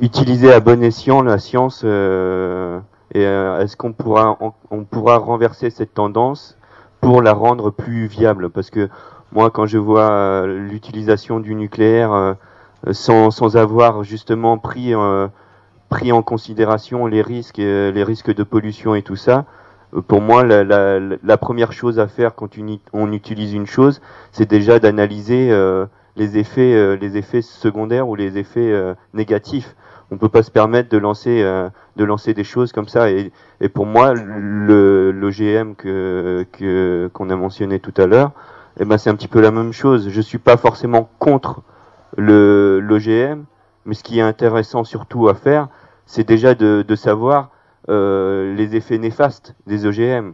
utilisé 0.01 0.51
à 0.51 0.59
bon 0.59 0.83
escient 0.83 1.21
la 1.21 1.37
science 1.37 1.85
et 1.85 3.21
est-ce 3.21 3.77
qu'on 3.77 3.93
pourra, 3.93 4.37
on 4.69 4.83
pourra 4.83 5.17
renverser 5.17 5.69
cette 5.69 5.93
tendance? 5.93 6.57
Pour 7.05 7.21
la 7.21 7.33
rendre 7.33 7.69
plus 7.69 8.07
viable. 8.07 8.49
Parce 8.49 8.71
que 8.71 8.89
moi, 9.31 9.51
quand 9.51 9.67
je 9.67 9.77
vois 9.77 10.09
euh, 10.09 10.67
l'utilisation 10.67 11.39
du 11.39 11.53
nucléaire 11.53 12.11
euh, 12.11 12.33
sans, 12.93 13.29
sans 13.29 13.57
avoir 13.57 14.03
justement 14.03 14.57
pris, 14.57 14.95
euh, 14.95 15.27
pris 15.89 16.11
en 16.11 16.23
considération 16.23 17.05
les 17.05 17.21
risques, 17.21 17.57
les 17.57 18.03
risques 18.03 18.33
de 18.33 18.41
pollution 18.41 18.95
et 18.95 19.03
tout 19.03 19.15
ça, 19.15 19.45
pour 20.07 20.19
moi, 20.19 20.43
la, 20.43 21.37
première 21.37 21.71
chose 21.71 21.99
à 21.99 22.07
faire 22.07 22.33
quand 22.33 22.57
on 22.91 23.11
utilise 23.13 23.53
une 23.53 23.67
chose, 23.67 24.01
c'est 24.31 24.49
déjà 24.49 24.79
d'analyser 24.79 25.51
les 26.17 26.37
effets, 26.37 26.97
les 26.97 27.15
effets 27.15 27.41
secondaires 27.41 28.09
ou 28.09 28.15
les 28.15 28.37
effets 28.37 28.73
négatifs. 29.13 29.73
On 30.11 30.17
peut 30.17 30.29
pas 30.29 30.43
se 30.43 30.51
permettre 30.51 30.89
de 30.89 30.97
lancer, 30.97 31.41
euh, 31.43 31.69
de 31.97 32.03
lancer 32.05 32.33
des 32.33 32.43
choses 32.43 32.71
comme 32.71 32.87
ça. 32.87 33.09
Et, 33.11 33.31
et 33.61 33.69
pour 33.69 33.85
moi, 33.85 34.13
le 34.13 35.11
l'OGM 35.11 35.75
que 35.75 36.45
que- 36.51 37.09
qu'on 37.13 37.29
a 37.29 37.35
mentionné 37.35 37.79
tout 37.79 37.93
à 37.97 38.05
l'heure, 38.05 38.31
eh 38.79 38.85
ben 38.85 38.97
c'est 38.97 39.09
un 39.09 39.15
petit 39.15 39.27
peu 39.27 39.41
la 39.41 39.51
même 39.51 39.73
chose. 39.73 40.09
Je 40.09 40.21
suis 40.21 40.37
pas 40.37 40.57
forcément 40.57 41.09
contre 41.19 41.63
le 42.17 42.79
l'OGM, 42.81 43.45
mais 43.85 43.95
ce 43.95 44.03
qui 44.03 44.19
est 44.19 44.21
intéressant 44.21 44.83
surtout 44.83 45.27
à 45.29 45.33
faire, 45.35 45.69
c'est 46.05 46.27
déjà 46.27 46.55
de, 46.55 46.83
de 46.87 46.95
savoir 46.95 47.49
euh, 47.89 48.53
les 48.55 48.75
effets 48.75 48.97
néfastes 48.99 49.55
des 49.67 49.85
OGM. 49.85 50.33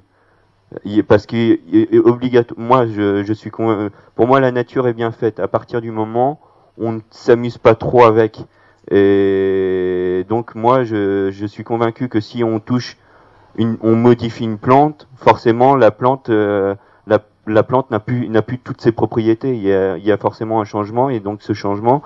Parce 1.08 1.26
que 1.26 1.60
obligatoire. 2.00 2.58
Moi, 2.60 2.86
je, 2.88 3.24
je 3.24 3.34
suis 3.34 3.52
pour 3.52 4.28
moi 4.28 4.40
la 4.40 4.52
nature 4.52 4.88
est 4.88 4.94
bien 4.94 5.12
faite. 5.12 5.40
À 5.40 5.48
partir 5.48 5.82
du 5.82 5.92
moment 5.92 6.40
où 6.78 6.88
on 6.88 6.92
ne 6.94 7.00
s'amuse 7.10 7.58
pas 7.58 7.76
trop 7.76 8.04
avec, 8.06 8.46
et 8.90 10.26
donc 10.28 10.56
moi 10.56 10.84
je, 10.84 11.30
je 11.32 11.46
suis 11.46 11.64
convaincu 11.64 12.10
que 12.10 12.20
si 12.20 12.44
on 12.44 12.60
touche, 12.60 12.98
une, 13.58 13.78
on 13.82 13.96
modifie 13.96 14.46
une 14.46 14.58
plante, 14.58 15.08
forcément 15.16 15.76
la 15.76 15.92
plante, 15.92 16.30
euh, 16.30 16.76
la, 17.06 17.20
la 17.48 17.64
plante 17.64 17.92
n'a 17.92 18.00
plus 18.00 18.28
n'a 18.30 18.42
plus 18.42 18.58
toutes 18.58 18.82
ses 18.82 18.92
propriétés. 18.92 19.54
Il 19.56 19.62
y 19.62 19.74
a, 19.74 19.98
il 19.98 20.06
y 20.06 20.12
a 20.12 20.18
forcément 20.18 20.62
un 20.62 20.66
changement 20.66 21.10
et 21.10 21.20
donc 21.20 21.42
ce 21.42 21.54
changement, 21.54 22.02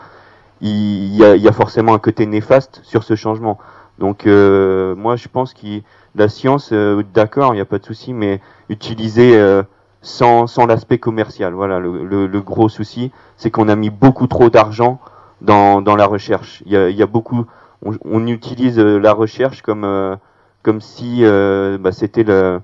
il, 0.61 1.15
y 1.15 1.23
a, 1.23 1.35
il 1.35 1.41
y 1.41 1.47
a 1.47 1.51
forcément 1.53 1.93
un 1.93 1.99
côté 1.99 2.25
néfaste 2.25 2.81
sur 2.83 3.03
ce 3.03 3.15
changement. 3.15 3.57
Donc 3.99 4.27
euh, 4.27 4.95
moi 4.95 5.15
je 5.15 5.27
pense 5.29 5.53
que 5.53 5.81
la 6.15 6.27
science, 6.27 6.71
euh, 6.73 7.03
d'accord, 7.13 7.53
il 7.53 7.57
n'y 7.57 7.61
a 7.61 7.65
pas 7.65 7.79
de 7.79 7.85
souci, 7.85 8.13
mais 8.13 8.41
utiliser 8.69 9.37
euh, 9.37 9.63
sans, 10.01 10.47
sans 10.47 10.65
l'aspect 10.65 10.97
commercial. 10.97 11.53
Voilà, 11.53 11.79
le, 11.79 12.03
le, 12.05 12.27
le 12.27 12.41
gros 12.41 12.69
souci, 12.69 13.11
c'est 13.37 13.51
qu'on 13.51 13.69
a 13.69 13.75
mis 13.75 13.89
beaucoup 13.89 14.27
trop 14.27 14.49
d'argent 14.49 14.99
dans, 15.45 15.81
dans 15.81 15.95
la 15.95 16.05
recherche. 16.05 16.63
Il 16.65 16.71
y 16.73 16.77
a, 16.77 16.89
il 16.89 16.97
y 16.97 17.03
a 17.03 17.07
beaucoup, 17.07 17.45
on, 17.85 17.91
on 18.03 18.27
utilise 18.27 18.79
euh, 18.79 18.99
la 18.99 19.13
recherche 19.13 19.61
comme 19.61 19.83
euh, 19.85 20.15
comme 20.63 20.81
si 20.81 21.19
euh, 21.21 21.77
bah, 21.77 21.91
c'était 21.91 22.23
le, 22.23 22.59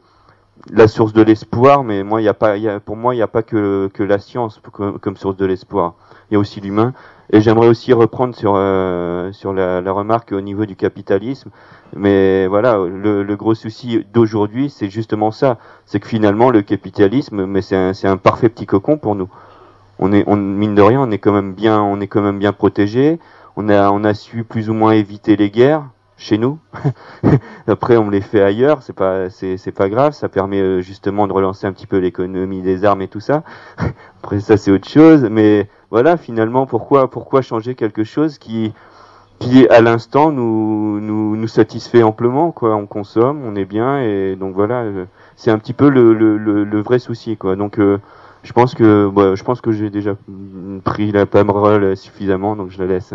la 0.72 0.88
source 0.88 1.14
de 1.14 1.22
l'espoir, 1.22 1.84
mais 1.84 2.04
moi, 2.04 2.22
il 2.22 2.26
y 2.26 2.28
a 2.28 2.34
pas, 2.34 2.58
y 2.58 2.68
a, 2.68 2.80
pour 2.80 2.96
moi, 2.96 3.14
il 3.14 3.18
n'y 3.18 3.24
a 3.24 3.28
pas 3.28 3.44
que, 3.44 3.90
que 3.94 4.04
la 4.04 4.18
science 4.20 4.60
comme, 5.00 5.18
source 5.18 5.38
de 5.38 5.46
l'espoir. 5.46 5.94
Il 6.30 6.34
y 6.34 6.38
a 6.38 6.40
aussi 6.40 6.62
l'humain. 6.62 6.94
Et 7.34 7.40
j'aimerais 7.40 7.70
aussi 7.70 7.94
reprendre 7.94 8.36
sur 8.36 8.54
euh, 8.58 9.32
sur 9.32 9.54
la, 9.54 9.80
la 9.80 9.92
remarque 9.94 10.34
au 10.34 10.42
niveau 10.42 10.66
du 10.66 10.76
capitalisme. 10.76 11.50
Mais 11.96 12.46
voilà, 12.48 12.78
le, 12.78 13.24
le 13.24 13.36
gros 13.38 13.56
souci 13.56 14.06
d'aujourd'hui, 14.14 14.70
c'est 14.70 14.90
justement 14.90 15.32
ça. 15.32 15.58
C'est 15.86 16.00
que 16.02 16.08
finalement, 16.08 16.50
le 16.50 16.62
capitalisme, 16.62 17.46
mais 17.46 17.62
c'est 17.62 17.78
un, 17.78 17.94
un 18.04 18.18
parfait 18.18 18.50
petit 18.50 18.66
cocon 18.66 18.98
pour 18.98 19.16
nous. 19.16 19.30
On 20.02 20.12
est, 20.12 20.24
on, 20.28 20.36
mine 20.36 20.76
de 20.76 20.82
rien, 20.82 21.00
on 21.00 21.12
est 21.12 21.20
quand 21.20 21.32
même 21.32 21.54
bien, 21.54 21.80
on 21.82 22.02
est 22.02 22.08
quand 22.08 22.22
même 22.22 22.40
bien 22.40 22.54
protégé. 22.54 23.20
On 23.56 23.70
a, 23.70 23.92
on 23.92 24.04
a 24.04 24.14
su 24.14 24.44
plus 24.44 24.70
ou 24.70 24.74
moins 24.74 24.94
éviter 24.94 25.36
les 25.36 25.52
guerres 25.52 25.86
chez 26.18 26.38
nous. 26.38 26.60
Après, 27.68 27.98
on 27.98 28.10
les 28.10 28.22
fait 28.22 28.42
ailleurs, 28.42 28.82
c'est 28.82 28.94
pas, 28.94 29.30
c'est, 29.30 29.58
c'est 29.58 29.72
pas 29.72 29.90
grave. 29.90 30.14
Ça 30.14 30.28
permet 30.30 30.60
euh, 30.60 30.82
justement 30.82 31.28
de 31.28 31.34
relancer 31.34 31.68
un 31.68 31.74
petit 31.74 31.88
peu 31.88 31.98
l'économie 31.98 32.62
des 32.62 32.84
armes 32.84 33.02
et 33.02 33.08
tout 33.08 33.20
ça. 33.20 33.44
Après, 34.24 34.40
ça 34.40 34.58
c'est 34.58 34.72
autre 34.72 34.90
chose. 34.90 35.28
Mais 35.30 35.70
voilà, 35.92 36.18
finalement, 36.18 36.66
pourquoi, 36.66 37.10
pourquoi 37.10 37.42
changer 37.42 37.76
quelque 37.76 38.04
chose 38.04 38.40
qui, 38.40 38.74
qui 39.40 39.68
à 39.68 39.82
l'instant 39.82 40.32
nous, 40.32 41.00
nous, 41.00 41.36
nous 41.36 41.48
satisfait 41.48 42.04
amplement, 42.04 42.52
quoi. 42.52 42.76
On 42.76 42.88
consomme, 42.88 43.42
on 43.46 43.56
est 43.56 43.66
bien, 43.66 44.02
et 44.02 44.36
donc 44.36 44.56
voilà, 44.56 44.82
euh, 44.82 45.06
c'est 45.36 45.52
un 45.52 45.60
petit 45.60 45.74
peu 45.74 45.90
le, 45.90 46.14
le, 46.14 46.38
le, 46.38 46.64
le 46.64 46.82
vrai 46.82 47.00
souci, 47.00 47.38
quoi. 47.38 47.56
Donc, 47.56 47.80
euh, 47.80 48.00
je 48.44 48.54
pense 48.54 48.74
que, 48.74 49.10
bah, 49.10 49.36
je 49.36 49.44
pense 49.44 49.62
que 49.62 49.72
j'ai 49.72 49.90
déjà 49.90 50.16
pris 50.84 51.12
la 51.12 51.26
parole 51.26 51.96
suffisamment, 51.96 52.56
donc 52.56 52.72
je 52.72 52.80
la 52.80 52.88
laisse. 52.88 53.14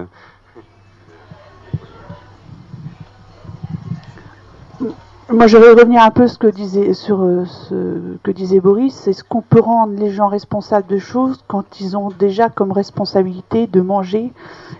Moi, 5.28 5.48
je 5.48 5.56
vais 5.56 5.70
revenir 5.70 6.04
un 6.04 6.12
peu 6.12 6.28
ce 6.28 6.38
que 6.38 6.46
disait, 6.46 6.94
sur 6.94 7.20
euh, 7.20 7.44
ce 7.46 8.16
que 8.22 8.30
disait 8.30 8.60
Boris. 8.60 8.94
C'est 8.94 9.12
ce 9.12 9.24
qu'on 9.24 9.42
peut 9.42 9.58
rendre 9.60 9.98
les 9.98 10.10
gens 10.10 10.28
responsables 10.28 10.86
de 10.86 10.98
choses 10.98 11.42
quand 11.48 11.80
ils 11.80 11.96
ont 11.96 12.10
déjà 12.16 12.48
comme 12.48 12.70
responsabilité 12.70 13.66
de 13.66 13.80
manger 13.80 14.32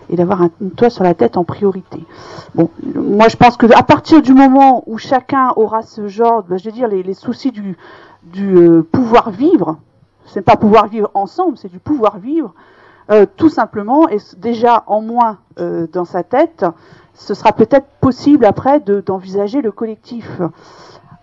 et 0.09 0.15
d'avoir 0.15 0.43
un, 0.43 0.49
toit 0.77 0.89
sur 0.89 1.03
la 1.03 1.13
tête 1.15 1.35
en 1.35 1.43
priorité? 1.43 2.01
Bon, 2.55 2.69
moi, 2.95 3.27
je 3.27 3.35
pense 3.35 3.57
que 3.57 3.65
à 3.77 3.83
partir 3.83 4.21
du 4.21 4.33
moment 4.33 4.85
où 4.87 4.97
chacun 4.97 5.51
aura 5.57 5.81
ce 5.81 6.07
genre, 6.07 6.43
ben, 6.43 6.57
je 6.57 6.63
veux 6.63 6.71
dire, 6.71 6.87
les, 6.87 7.03
les 7.03 7.13
soucis 7.13 7.51
du, 7.51 7.75
du 8.23 8.55
euh, 8.55 8.87
pouvoir 8.89 9.31
vivre, 9.31 9.75
c'est 10.27 10.41
pas 10.41 10.55
pouvoir 10.55 10.87
vivre 10.87 11.09
ensemble, 11.13 11.57
c'est 11.57 11.71
du 11.71 11.79
pouvoir 11.79 12.19
vivre, 12.19 12.53
euh, 13.11 13.25
tout 13.37 13.49
simplement, 13.49 14.07
et 14.09 14.17
déjà 14.37 14.83
en 14.87 15.01
moins 15.01 15.39
euh, 15.59 15.87
dans 15.91 16.05
sa 16.05 16.23
tête, 16.23 16.65
ce 17.13 17.33
sera 17.33 17.51
peut-être 17.51 17.87
possible 17.99 18.45
après 18.45 18.79
de- 18.79 19.01
d'envisager 19.01 19.61
le 19.61 19.71
collectif. 19.71 20.39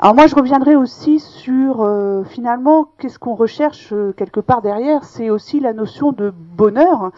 Alors 0.01 0.15
moi, 0.17 0.27
je 0.27 0.35
reviendrai 0.35 0.75
aussi 0.75 1.21
sur 1.21 1.83
euh, 1.83 2.25
finalement 2.25 2.89
qu'est-ce 2.99 3.19
qu'on 3.19 3.35
recherche 3.37 3.91
euh, 3.93 4.13
quelque 4.17 4.41
part 4.41 4.61
derrière. 4.61 5.05
C'est 5.05 5.31
aussi 5.31 5.61
la 5.61 5.73
notion 5.73 6.11
de 6.11 6.33
bonheur 6.35 7.13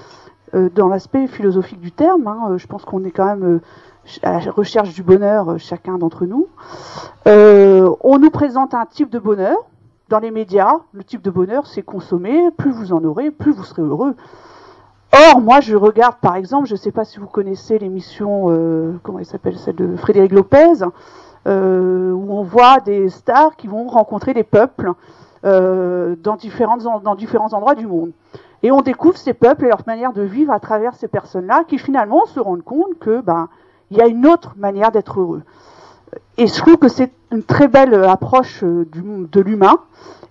euh, 0.55 0.69
dans 0.75 0.87
l'aspect 0.89 1.27
philosophique 1.27 1.81
du 1.81 1.91
terme. 1.91 2.27
hein. 2.27 2.57
Je 2.59 2.67
pense 2.67 2.85
qu'on 2.85 3.03
est 3.05 3.11
quand 3.11 3.25
même 3.25 3.45
euh, 3.45 3.61
à 4.23 4.41
la 4.45 4.51
recherche 4.53 4.93
du 4.95 5.03
bonheur, 5.03 5.59
chacun 5.59 5.97
d'entre 5.97 6.27
nous. 6.27 6.47
On 7.25 8.19
nous 8.19 8.31
présente 8.31 8.75
un 8.75 8.85
type 8.87 9.11
de 9.11 9.19
bonheur 9.19 9.57
dans 10.09 10.19
les 10.19 10.31
médias. 10.31 10.79
Le 10.93 11.05
type 11.05 11.23
de 11.23 11.31
bonheur, 11.31 11.67
c'est 11.67 11.83
consommer. 11.83 12.51
Plus 12.57 12.71
vous 12.71 12.93
en 12.93 13.03
aurez, 13.05 13.31
plus 13.31 13.53
vous 13.53 13.65
serez 13.65 13.83
heureux. 13.83 14.15
Or, 15.13 15.41
moi, 15.41 15.61
je 15.61 15.77
regarde, 15.77 16.17
par 16.21 16.37
exemple, 16.37 16.67
je 16.67 16.75
ne 16.75 16.79
sais 16.79 16.93
pas 16.93 17.05
si 17.05 17.19
vous 17.19 17.27
connaissez 17.27 17.79
l'émission, 17.79 18.47
euh, 18.49 18.99
comment 19.03 19.19
elle 19.19 19.27
s'appelle, 19.27 19.57
celle 19.57 19.77
de 19.77 19.97
Frédéric 19.97 20.33
Lopez, 20.33 20.85
euh, 21.47 22.13
où 22.13 22.33
on 22.33 22.43
voit 22.43 22.81
des 22.81 23.09
stars 23.09 23.57
qui 23.57 23.67
vont 23.67 23.87
rencontrer 23.87 24.35
des 24.35 24.43
peuples 24.43 24.93
euh, 25.45 26.17
dans, 26.17 26.37
différents 26.37 27.53
endroits 27.53 27.75
du 27.75 27.87
monde. 27.87 28.11
Et 28.63 28.73
on 28.73 28.83
découvre 28.83 29.17
ces 29.17 29.33
peuples 29.33 29.67
et 29.67 29.69
leur 29.69 29.83
manière 29.87 30.13
de 30.13 30.23
vivre 30.23 30.53
à 30.53 30.61
travers 30.61 30.95
ces 30.95 31.09
personnes-là, 31.09 31.65
qui 31.69 31.79
finalement 31.79 32.27
se 32.27 32.41
rendent 32.41 32.65
compte 32.65 32.99
que 32.99 33.21
ben 33.21 33.49
il 33.91 33.99
y 33.99 34.01
a 34.01 34.09
une 34.09 34.27
autre 34.27 34.55
manière 34.57 34.91
d'être 34.91 35.21
heureux. 35.21 35.43
Et 36.39 36.47
je 36.47 36.55
trouve 36.55 36.77
que 36.77 36.89
c'est 36.89 37.13
une 37.33 37.43
très 37.43 37.69
belle 37.69 37.95
euh, 37.95 38.09
approche 38.09 38.63
euh, 38.63 38.87
de 38.93 39.41
l'humain. 39.41 39.79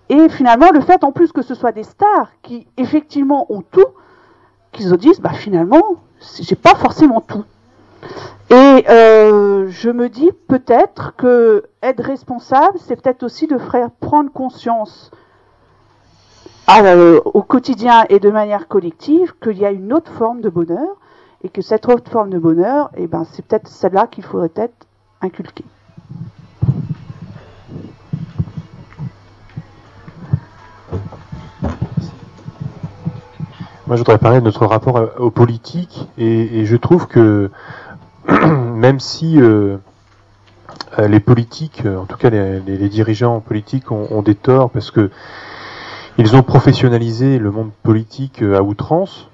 Et 0.09 0.29
finalement, 0.29 0.71
le 0.71 0.81
fait 0.81 1.03
en 1.03 1.11
plus 1.11 1.31
que 1.31 1.41
ce 1.41 1.55
soit 1.55 1.71
des 1.71 1.83
stars 1.83 2.29
qui 2.43 2.67
effectivement 2.77 3.51
ont 3.51 3.61
tout, 3.61 3.87
qu'ils 4.71 4.87
se 4.87 4.95
disent, 4.95 5.19
bah 5.19 5.33
finalement, 5.33 5.95
j'ai 6.39 6.55
pas 6.55 6.75
forcément 6.75 7.21
tout. 7.21 7.43
Et 8.51 8.85
euh, 8.87 9.67
je 9.69 9.89
me 9.89 10.09
dis 10.09 10.29
peut-être 10.47 11.15
que 11.17 11.63
être 11.81 12.03
responsable, 12.03 12.77
c'est 12.79 13.01
peut-être 13.01 13.23
aussi 13.23 13.47
de 13.47 13.57
faire 13.57 13.89
prendre 13.89 14.31
conscience 14.31 15.11
au 16.67 17.41
quotidien 17.43 18.05
et 18.09 18.19
de 18.19 18.29
manière 18.29 18.67
collective 18.67 19.33
qu'il 19.41 19.57
y 19.57 19.65
a 19.65 19.71
une 19.71 19.93
autre 19.93 20.11
forme 20.11 20.41
de 20.41 20.49
bonheur 20.49 20.97
et 21.43 21.49
que 21.49 21.61
cette 21.61 21.87
autre 21.87 22.11
forme 22.11 22.29
de 22.29 22.39
bonheur, 22.39 22.89
eh 22.95 23.07
ben, 23.07 23.23
c'est 23.31 23.45
peut-être 23.45 23.67
celle-là 23.67 24.07
qu'il 24.07 24.23
faudrait 24.23 24.49
peut-être 24.49 24.87
inculquer. 25.21 25.65
Moi, 33.87 33.97
je 33.97 34.01
voudrais 34.01 34.17
parler 34.17 34.39
de 34.39 34.45
notre 34.45 34.65
rapport 34.65 34.99
aux 35.19 35.29
politiques, 35.29 36.09
et, 36.17 36.65
je 36.65 36.75
trouve 36.75 37.07
que 37.07 37.51
même 38.27 38.99
si 38.99 39.39
euh, 39.39 39.77
euh, 40.97 41.07
les 41.07 41.19
politiques, 41.19 41.83
euh, 41.85 41.99
en 41.99 42.05
tout 42.05 42.17
cas 42.17 42.31
les, 42.31 42.89
dirigeants 42.89 43.41
politiques, 43.41 43.91
ont, 43.91 44.07
ont 44.09 44.23
des 44.23 44.33
torts 44.33 44.71
parce 44.71 44.89
que 44.89 45.11
ils 46.17 46.35
ont 46.35 46.41
professionnalisé 46.41 47.37
le 47.37 47.51
monde 47.51 47.69
politique 47.83 48.41
à 48.41 48.63
outrance, 48.63 49.29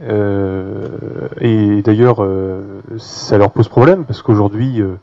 et 0.00 1.82
d'ailleurs 1.82 2.22
euh, 2.22 2.82
ça 2.98 3.38
leur 3.38 3.50
pose 3.50 3.68
problème 3.68 4.04
parce 4.04 4.20
qu'aujourd'hui 4.22 4.82
euh, 4.82 4.96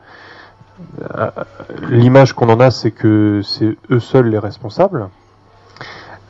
euh, 1.15 1.29
l'image 1.89 2.33
qu'on 2.33 2.49
en 2.49 2.59
a, 2.59 2.71
c'est 2.71 2.91
que 2.91 3.41
c'est 3.43 3.77
eux 3.89 3.99
seuls 3.99 4.27
les 4.27 4.39
responsables. 4.39 5.09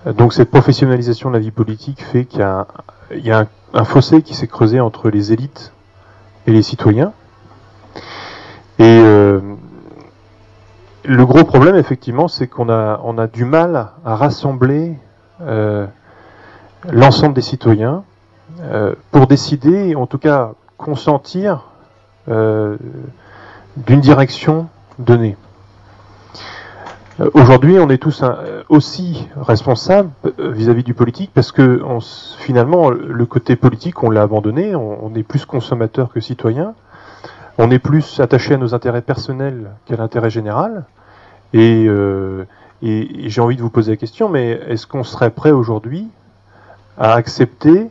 Donc 0.05 0.33
cette 0.33 0.51
professionnalisation 0.51 1.29
de 1.29 1.35
la 1.35 1.39
vie 1.39 1.51
politique 1.51 2.03
fait 2.03 2.25
qu'il 2.25 2.39
y 2.39 2.43
a, 2.43 2.59
un, 2.59 2.67
il 3.11 3.25
y 3.25 3.31
a 3.31 3.47
un 3.73 3.85
fossé 3.85 4.21
qui 4.21 4.33
s'est 4.33 4.47
creusé 4.47 4.79
entre 4.81 5.09
les 5.09 5.31
élites 5.31 5.73
et 6.45 6.51
les 6.51 6.61
citoyens. 6.61 7.13
Et 8.79 8.99
euh, 9.01 9.39
le 11.05 11.25
gros 11.25 11.45
problème, 11.45 11.75
effectivement, 11.75 12.27
c'est 12.27 12.47
qu'on 12.47 12.69
a, 12.69 12.99
on 13.03 13.17
a 13.17 13.27
du 13.27 13.45
mal 13.45 13.91
à 14.03 14.15
rassembler 14.15 14.97
euh, 15.41 15.87
l'ensemble 16.91 17.33
des 17.33 17.41
citoyens 17.41 18.03
euh, 18.61 18.93
pour 19.11 19.27
décider, 19.27 19.95
en 19.95 20.05
tout 20.05 20.17
cas 20.17 20.51
consentir 20.77 21.65
euh, 22.29 22.77
d'une 23.77 24.01
direction 24.01 24.67
donnée. 24.99 25.37
Euh, 27.19 27.29
Aujourd'hui, 27.33 27.77
on 27.79 27.89
est 27.89 27.97
tous 27.97 28.23
aussi 28.69 29.27
responsables 29.39 30.09
vis-à-vis 30.39 30.83
du 30.83 30.93
politique 30.93 31.31
parce 31.33 31.51
que 31.51 31.81
finalement, 32.39 32.89
le 32.89 33.25
côté 33.25 33.55
politique, 33.55 34.03
on 34.03 34.09
l'a 34.09 34.23
abandonné. 34.23 34.75
On, 34.75 35.13
est 35.15 35.23
plus 35.23 35.45
consommateur 35.45 36.11
que 36.11 36.19
citoyen. 36.19 36.73
On 37.57 37.69
est 37.69 37.79
plus 37.79 38.19
attaché 38.19 38.55
à 38.55 38.57
nos 38.57 38.73
intérêts 38.73 39.01
personnels 39.03 39.71
qu'à 39.85 39.95
l'intérêt 39.95 40.29
général. 40.31 40.85
Et- 41.53 41.85
et 42.81 43.29
j'ai 43.29 43.41
envie 43.41 43.55
de 43.55 43.61
vous 43.61 43.69
poser 43.69 43.91
la 43.91 43.97
question, 43.97 44.27
mais 44.27 44.59
est-ce 44.67 44.87
qu'on 44.87 45.03
serait 45.03 45.29
prêt 45.29 45.51
aujourd'hui 45.51 46.07
à 46.97 47.13
accepter 47.13 47.89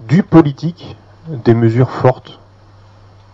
du 0.00 0.22
politique 0.22 0.96
des 1.28 1.54
mesures 1.54 1.90
fortes, 1.90 2.40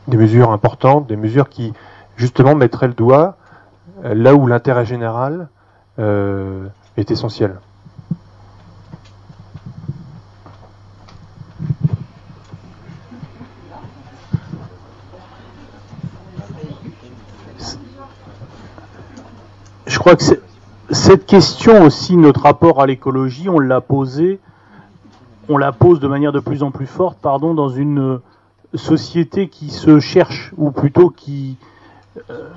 des 0.09 0.17
mesures 0.17 0.51
importantes, 0.51 1.07
des 1.07 1.17
mesures 1.17 1.49
qui 1.49 1.73
justement 2.17 2.55
mettraient 2.55 2.89
le 2.89 2.95
doigt 2.95 3.37
euh, 4.05 4.15
là 4.15 4.35
où 4.35 4.47
l'intérêt 4.47 4.85
général 4.85 5.49
euh, 5.99 6.67
est 6.97 7.11
essentiel. 7.11 7.59
Je 19.87 19.99
crois 19.99 20.17
que 20.17 20.25
cette 20.91 21.25
question 21.25 21.83
aussi, 21.83 22.17
notre 22.17 22.43
rapport 22.43 22.83
à 22.83 22.87
l'écologie, 22.87 23.49
on 23.49 23.59
l'a 23.59 23.81
posée, 23.81 24.41
on 25.49 25.57
la 25.57 25.73
pose 25.73 26.01
de 26.01 26.09
manière 26.09 26.33
de 26.33 26.41
plus 26.41 26.63
en 26.63 26.71
plus 26.71 26.87
forte, 26.87 27.19
pardon, 27.21 27.55
dans 27.55 27.69
une 27.69 27.99
euh, 27.99 28.23
société 28.75 29.49
qui 29.49 29.71
se 29.71 30.01
cherche, 30.01 30.53
ou 30.57 30.71
plutôt 30.71 31.11
qui, 31.11 31.57
euh, 32.31 32.49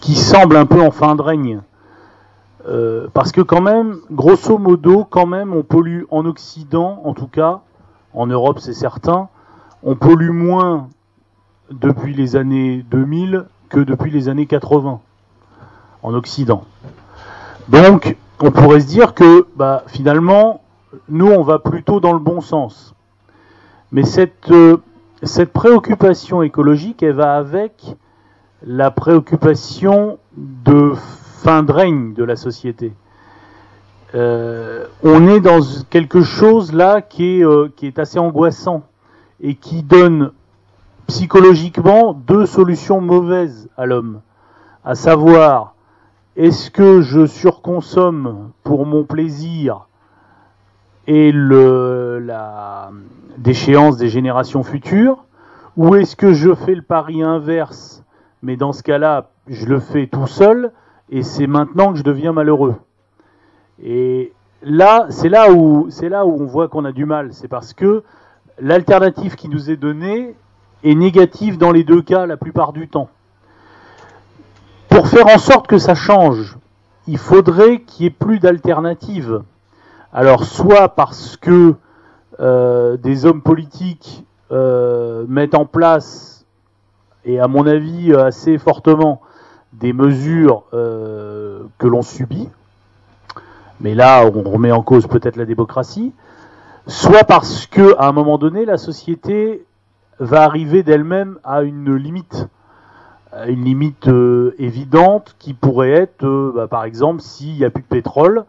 qui 0.00 0.14
semble 0.14 0.56
un 0.56 0.66
peu 0.66 0.80
en 0.80 0.90
fin 0.90 1.16
de 1.16 1.22
règne. 1.22 1.60
Euh, 2.68 3.06
parce 3.12 3.32
que 3.32 3.40
quand 3.40 3.60
même, 3.60 3.98
grosso 4.10 4.58
modo, 4.58 5.04
quand 5.04 5.26
même, 5.26 5.52
on 5.52 5.62
pollue 5.62 6.02
en 6.10 6.26
Occident, 6.26 7.00
en 7.04 7.14
tout 7.14 7.28
cas, 7.28 7.60
en 8.12 8.26
Europe 8.26 8.58
c'est 8.60 8.74
certain, 8.74 9.28
on 9.82 9.94
pollue 9.94 10.30
moins 10.30 10.88
depuis 11.70 12.14
les 12.14 12.34
années 12.34 12.84
2000 12.90 13.44
que 13.68 13.78
depuis 13.80 14.10
les 14.10 14.28
années 14.28 14.46
80 14.46 15.00
en 16.02 16.14
Occident. 16.14 16.64
Donc, 17.68 18.16
on 18.40 18.50
pourrait 18.50 18.80
se 18.80 18.86
dire 18.86 19.14
que 19.14 19.46
bah, 19.56 19.84
finalement, 19.86 20.60
nous, 21.08 21.28
on 21.28 21.42
va 21.42 21.58
plutôt 21.58 22.00
dans 22.00 22.12
le 22.12 22.18
bon 22.18 22.40
sens. 22.40 22.94
Mais 23.92 24.02
cette, 24.02 24.50
euh, 24.50 24.78
cette 25.22 25.52
préoccupation 25.52 26.42
écologique, 26.42 27.02
elle 27.02 27.12
va 27.12 27.36
avec 27.36 27.96
la 28.62 28.90
préoccupation 28.90 30.18
de 30.36 30.92
fin 30.94 31.62
de 31.62 31.72
règne 31.72 32.14
de 32.14 32.24
la 32.24 32.36
société. 32.36 32.92
Euh, 34.14 34.86
on 35.02 35.28
est 35.28 35.40
dans 35.40 35.60
quelque 35.90 36.22
chose 36.22 36.72
là 36.72 37.02
euh, 37.20 37.68
qui 37.76 37.86
est 37.86 37.98
assez 37.98 38.18
angoissant 38.18 38.82
et 39.40 39.54
qui 39.54 39.82
donne 39.82 40.32
psychologiquement 41.06 42.12
deux 42.12 42.46
solutions 42.46 43.00
mauvaises 43.00 43.68
à 43.76 43.86
l'homme, 43.86 44.20
à 44.84 44.94
savoir 44.94 45.74
est-ce 46.36 46.70
que 46.70 47.00
je 47.00 47.26
surconsomme 47.26 48.50
pour 48.62 48.86
mon 48.86 49.04
plaisir 49.04 49.86
et 51.06 51.32
la 51.32 52.90
déchéance 53.38 53.96
des 53.96 54.08
générations 54.08 54.62
futures 54.62 55.24
Ou 55.76 55.94
est-ce 55.94 56.16
que 56.16 56.32
je 56.32 56.54
fais 56.54 56.74
le 56.74 56.82
pari 56.82 57.22
inverse 57.22 58.02
Mais 58.42 58.56
dans 58.56 58.72
ce 58.72 58.82
cas-là, 58.82 59.28
je 59.46 59.66
le 59.66 59.78
fais 59.78 60.06
tout 60.06 60.26
seul 60.26 60.72
et 61.10 61.22
c'est 61.22 61.46
maintenant 61.46 61.92
que 61.92 61.98
je 61.98 62.04
deviens 62.04 62.32
malheureux? 62.32 62.74
Et 63.82 64.32
là, 64.62 65.06
c'est 65.10 65.28
là 65.28 65.52
où 65.52 65.86
c'est 65.90 66.08
là 66.08 66.26
où 66.26 66.40
on 66.40 66.46
voit 66.46 66.68
qu'on 66.68 66.84
a 66.84 66.92
du 66.92 67.04
mal. 67.04 67.32
C'est 67.32 67.48
parce 67.48 67.72
que 67.72 68.02
l'alternative 68.58 69.36
qui 69.36 69.48
nous 69.48 69.70
est 69.70 69.76
donnée 69.76 70.34
est 70.82 70.94
négative 70.94 71.58
dans 71.58 71.72
les 71.72 71.84
deux 71.84 72.02
cas 72.02 72.26
la 72.26 72.36
plupart 72.36 72.72
du 72.72 72.88
temps. 72.88 73.08
Pour 74.88 75.08
faire 75.08 75.26
en 75.26 75.38
sorte 75.38 75.66
que 75.66 75.78
ça 75.78 75.94
change, 75.94 76.56
il 77.06 77.18
faudrait 77.18 77.80
qu'il 77.80 78.04
n'y 78.04 78.06
ait 78.08 78.10
plus 78.10 78.38
d'alternative. 78.38 79.42
Alors, 80.12 80.44
soit 80.44 80.90
parce 80.90 81.36
que 81.36 81.74
euh, 82.40 82.96
des 82.96 83.26
hommes 83.26 83.42
politiques 83.42 84.24
euh, 84.50 85.24
mettent 85.28 85.54
en 85.54 85.66
place, 85.66 86.44
et 87.24 87.40
à 87.40 87.48
mon 87.48 87.66
avis 87.66 88.14
assez 88.14 88.58
fortement, 88.58 89.20
des 89.72 89.92
mesures 89.92 90.64
euh, 90.72 91.64
que 91.78 91.86
l'on 91.86 92.02
subit, 92.02 92.48
mais 93.80 93.94
là 93.94 94.24
on 94.24 94.42
remet 94.42 94.72
en 94.72 94.82
cause 94.82 95.06
peut-être 95.06 95.36
la 95.36 95.44
démocratie, 95.44 96.12
soit 96.86 97.24
parce 97.24 97.66
que 97.66 97.94
à 97.98 98.08
un 98.08 98.12
moment 98.12 98.38
donné 98.38 98.64
la 98.64 98.78
société 98.78 99.66
va 100.18 100.44
arriver 100.44 100.82
d'elle-même 100.82 101.38
à 101.44 101.62
une 101.62 101.94
limite 101.94 102.46
une 103.48 103.64
limite 103.64 104.08
euh, 104.08 104.54
évidente 104.58 105.36
qui 105.38 105.52
pourrait 105.52 105.90
être, 105.90 106.24
euh, 106.24 106.52
bah, 106.54 106.68
par 106.68 106.84
exemple, 106.84 107.20
s'il 107.20 107.54
n'y 107.56 107.64
a 107.64 107.70
plus 107.70 107.82
de 107.82 107.88
pétrole. 107.88 108.44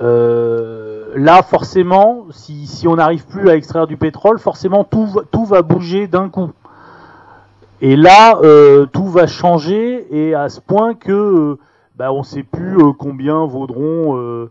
Euh, 0.00 1.06
là, 1.16 1.42
forcément, 1.42 2.26
si, 2.30 2.86
on 2.86 2.96
n'arrive 2.96 3.26
plus 3.26 3.48
à 3.50 3.56
extraire 3.56 3.86
du 3.86 3.96
pétrole, 3.96 4.38
forcément 4.38 4.84
tout, 4.84 5.06
va- 5.44 5.62
bouger 5.62 6.06
d'un 6.06 6.28
coup. 6.28 6.50
Et 7.80 7.96
là, 7.96 8.38
euh, 8.42 8.86
tout 8.86 9.06
va 9.06 9.26
changer 9.26 10.06
et 10.10 10.34
à 10.34 10.48
ce 10.48 10.60
point 10.60 10.94
que 10.94 11.12
euh, 11.12 11.58
bah, 11.96 12.12
on 12.12 12.18
ne 12.18 12.24
sait 12.24 12.42
plus 12.42 12.76
combien 12.98 13.44
vaudront, 13.46 14.48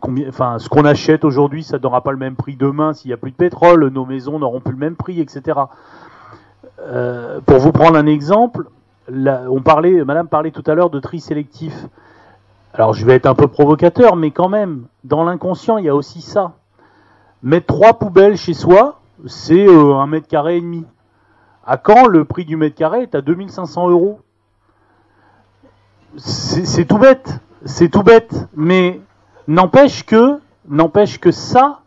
combien, 0.00 0.28
enfin, 0.28 0.58
ce 0.58 0.68
qu'on 0.68 0.84
achète 0.84 1.24
aujourd'hui, 1.24 1.62
ça 1.62 1.78
n'aura 1.78 2.02
pas 2.02 2.12
le 2.12 2.18
même 2.18 2.36
prix 2.36 2.56
demain 2.56 2.92
s'il 2.92 3.08
n'y 3.08 3.14
a 3.14 3.16
plus 3.16 3.30
de 3.32 3.36
pétrole. 3.36 3.88
Nos 3.88 4.04
maisons 4.04 4.38
n'auront 4.38 4.60
plus 4.60 4.72
le 4.72 4.78
même 4.78 4.96
prix, 4.96 5.20
etc. 5.20 5.58
Pour 7.46 7.58
vous 7.58 7.72
prendre 7.72 7.96
un 7.96 8.06
exemple, 8.06 8.66
on 9.08 9.60
parlait, 9.60 10.04
Madame 10.04 10.28
parlait 10.28 10.50
tout 10.52 10.62
à 10.66 10.74
l'heure 10.74 10.90
de 10.90 11.00
tri 11.00 11.20
sélectif. 11.20 11.74
Alors 12.74 12.92
je 12.92 13.04
vais 13.04 13.14
être 13.14 13.26
un 13.26 13.34
peu 13.34 13.48
provocateur, 13.48 14.16
mais 14.16 14.30
quand 14.30 14.48
même, 14.48 14.86
dans 15.04 15.24
l'inconscient, 15.24 15.78
il 15.78 15.86
y 15.86 15.88
a 15.88 15.94
aussi 15.94 16.20
ça. 16.20 16.52
Mettre 17.42 17.66
trois 17.66 17.94
poubelles 17.94 18.36
chez 18.36 18.54
soi, 18.54 19.00
c'est 19.26 19.66
euh, 19.66 19.94
un 19.94 20.06
mètre 20.06 20.28
carré 20.28 20.58
et 20.58 20.60
demi. 20.60 20.84
À 21.66 21.76
quand 21.76 22.06
le 22.06 22.24
prix 22.24 22.44
du 22.44 22.56
mètre 22.56 22.76
carré 22.76 23.02
est 23.02 23.14
à 23.14 23.20
2500 23.20 23.88
euros? 23.88 24.20
C'est 26.16 26.64
c'est 26.64 26.84
tout 26.84 26.98
bête, 26.98 27.40
c'est 27.64 27.88
tout 27.88 28.02
bête, 28.02 28.48
mais 28.54 29.00
n'empêche 29.46 30.04
que, 30.04 30.40
n'empêche 30.68 31.18
que 31.18 31.30
ça, 31.30 31.80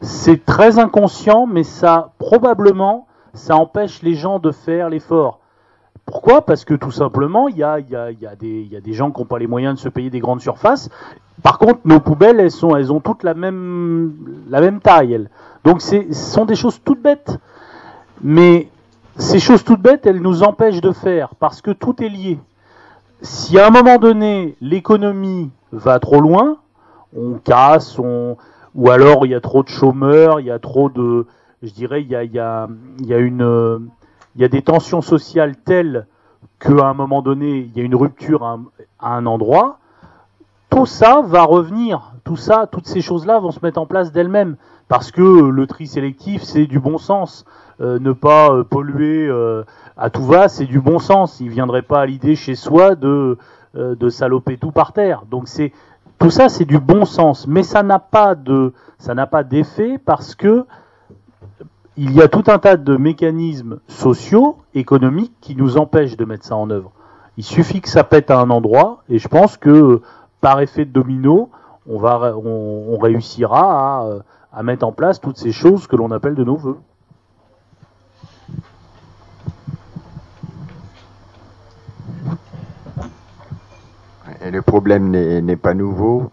c'est 0.00 0.44
très 0.44 0.78
inconscient, 0.78 1.46
mais 1.46 1.62
ça 1.62 2.12
probablement 2.18 3.06
ça 3.34 3.56
empêche 3.56 4.02
les 4.02 4.14
gens 4.14 4.38
de 4.38 4.50
faire 4.50 4.88
l'effort. 4.88 5.39
Pourquoi? 6.10 6.42
Parce 6.44 6.64
que 6.64 6.74
tout 6.74 6.90
simplement, 6.90 7.46
il 7.46 7.56
y 7.56 7.62
a, 7.62 7.80
des- 7.80 8.92
gens 8.92 9.12
qui 9.12 9.20
n'ont 9.20 9.26
pas 9.26 9.38
les 9.38 9.46
moyens 9.46 9.76
de 9.76 9.78
se 9.78 9.88
payer 9.88 10.10
des 10.10 10.18
grandes 10.18 10.40
surfaces. 10.40 10.90
Par 11.40 11.56
contre, 11.56 11.78
nos 11.84 12.00
poubelles, 12.00 12.40
elles, 12.40 12.92
ont 12.92 12.98
toutes 12.98 13.22
la 13.22 13.34
même, 13.34 14.80
taille. 14.82 15.28
Donc 15.62 15.80
ce 15.80 16.12
sont 16.12 16.46
des 16.46 16.56
choses 16.56 16.80
toutes 16.84 17.00
bêtes. 17.00 17.38
Mais 18.22 18.68
ces 19.18 19.38
choses 19.38 19.62
toutes 19.62 19.82
bêtes, 19.82 20.04
elles 20.04 20.20
nous 20.20 20.42
empêchent 20.42 20.80
de 20.80 20.90
faire 20.90 21.36
parce 21.36 21.62
que 21.62 21.70
tout 21.70 22.02
est 22.02 22.08
lié. 22.08 22.40
Si 23.22 23.56
à 23.56 23.68
un 23.68 23.70
moment 23.70 23.98
donné, 23.98 24.56
l'économie 24.60 25.52
va 25.70 26.00
trop 26.00 26.20
loin, 26.20 26.56
on 27.16 27.34
casse, 27.34 27.98
ou 27.98 28.90
alors 28.90 29.26
il 29.26 29.30
y 29.30 29.34
a 29.36 29.40
trop 29.40 29.62
de 29.62 29.68
chômeurs, 29.68 30.40
il 30.40 30.46
y 30.46 30.50
a 30.50 30.58
trop 30.58 30.88
de, 30.90 31.26
je 31.62 31.70
dirais, 31.70 32.02
il 32.02 32.08
y 32.08 32.16
a, 32.16 32.66
une, 32.98 33.90
il 34.34 34.42
y 34.42 34.44
a 34.44 34.48
des 34.48 34.62
tensions 34.62 35.00
sociales 35.00 35.56
telles 35.56 36.06
qu'à 36.58 36.86
un 36.86 36.94
moment 36.94 37.22
donné, 37.22 37.58
il 37.58 37.76
y 37.76 37.80
a 37.80 37.84
une 37.84 37.94
rupture 37.94 38.44
à 38.44 39.16
un, 39.16 39.26
endroit. 39.26 39.78
Tout 40.68 40.86
ça 40.86 41.22
va 41.24 41.42
revenir, 41.42 42.12
tout 42.24 42.36
ça, 42.36 42.68
toutes 42.70 42.86
ces 42.86 43.00
choses-là 43.00 43.40
vont 43.40 43.50
se 43.50 43.60
mettre 43.62 43.80
en 43.80 43.86
place 43.86 44.12
d'elles-mêmes, 44.12 44.56
parce 44.88 45.10
que 45.10 45.22
le 45.22 45.66
tri 45.66 45.86
sélectif, 45.86 46.42
c'est 46.42 46.66
du 46.66 46.78
bon 46.78 46.98
sens. 46.98 47.44
Euh, 47.80 47.98
ne 47.98 48.12
pas 48.12 48.50
euh, 48.50 48.62
polluer 48.62 49.26
euh, 49.26 49.64
à 49.96 50.10
tout 50.10 50.24
va, 50.24 50.48
c'est 50.48 50.66
du 50.66 50.80
bon 50.80 50.98
sens. 50.98 51.40
Il 51.40 51.48
viendrait 51.48 51.82
pas 51.82 52.00
à 52.00 52.06
l'idée 52.06 52.36
chez 52.36 52.54
soi 52.54 52.94
de, 52.94 53.38
de 53.74 54.08
saloper 54.10 54.58
tout 54.58 54.70
par 54.70 54.92
terre. 54.92 55.22
Donc 55.30 55.48
tout 56.18 56.30
ça, 56.30 56.50
c'est 56.50 56.66
du 56.66 56.78
bon 56.78 57.06
sens, 57.06 57.46
mais 57.46 57.62
ça 57.62 57.82
n'a 57.82 57.98
pas 57.98 58.34
de, 58.34 58.74
ça 58.98 59.14
n'a 59.14 59.26
pas 59.26 59.44
d'effet 59.44 59.98
parce 60.04 60.34
que 60.34 60.66
il 61.96 62.12
y 62.12 62.22
a 62.22 62.28
tout 62.28 62.44
un 62.46 62.58
tas 62.58 62.76
de 62.76 62.96
mécanismes 62.96 63.80
sociaux, 63.88 64.58
économiques 64.74 65.34
qui 65.40 65.56
nous 65.56 65.76
empêchent 65.76 66.16
de 66.16 66.24
mettre 66.24 66.44
ça 66.44 66.56
en 66.56 66.70
œuvre. 66.70 66.92
Il 67.36 67.44
suffit 67.44 67.80
que 67.80 67.88
ça 67.88 68.04
pète 68.04 68.30
à 68.30 68.38
un 68.38 68.50
endroit, 68.50 69.02
et 69.08 69.18
je 69.18 69.28
pense 69.28 69.56
que 69.56 70.00
par 70.40 70.60
effet 70.60 70.84
de 70.84 70.92
domino, 70.92 71.50
on, 71.88 72.98
réussira 72.98 74.02
à, 74.02 74.08
à 74.52 74.62
mettre 74.62 74.86
en 74.86 74.92
place 74.92 75.20
toutes 75.20 75.38
ces 75.38 75.52
choses 75.52 75.86
que 75.86 75.96
l'on 75.96 76.10
appelle 76.10 76.34
de 76.34 76.44
nos 76.44 76.56
voeux. 76.56 76.78
Et 84.42 84.50
le 84.50 84.62
problème 84.62 85.10
n'est 85.10 85.56
pas 85.56 85.74
nouveau. 85.74 86.30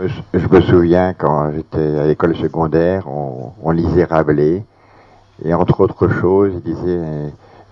Je 0.00 0.48
me, 0.48 0.60
souviens 0.60 1.14
quand 1.14 1.52
j'étais 1.52 1.98
à 1.98 2.06
l'école 2.06 2.36
secondaire, 2.36 3.06
on, 3.06 3.52
on 3.62 3.70
lisait 3.70 4.04
Rabelais, 4.04 4.64
et 5.44 5.54
entre 5.54 5.80
autres 5.80 6.08
choses, 6.08 6.52
il 6.54 6.74
disait 6.74 7.00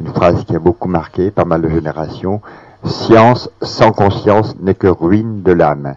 une 0.01 0.07
phrase 0.09 0.45
qui 0.45 0.55
a 0.55 0.59
beaucoup 0.59 0.89
marqué 0.89 1.31
pas 1.31 1.45
mal 1.45 1.63
de 1.63 1.69
générations 1.69 2.41
Science 2.85 3.49
sans 3.63 3.93
conscience 3.93 4.57
n'est 4.59 4.75
que 4.75 4.89
ruine 4.89 5.43
de 5.43 5.53
l'âme. 5.53 5.95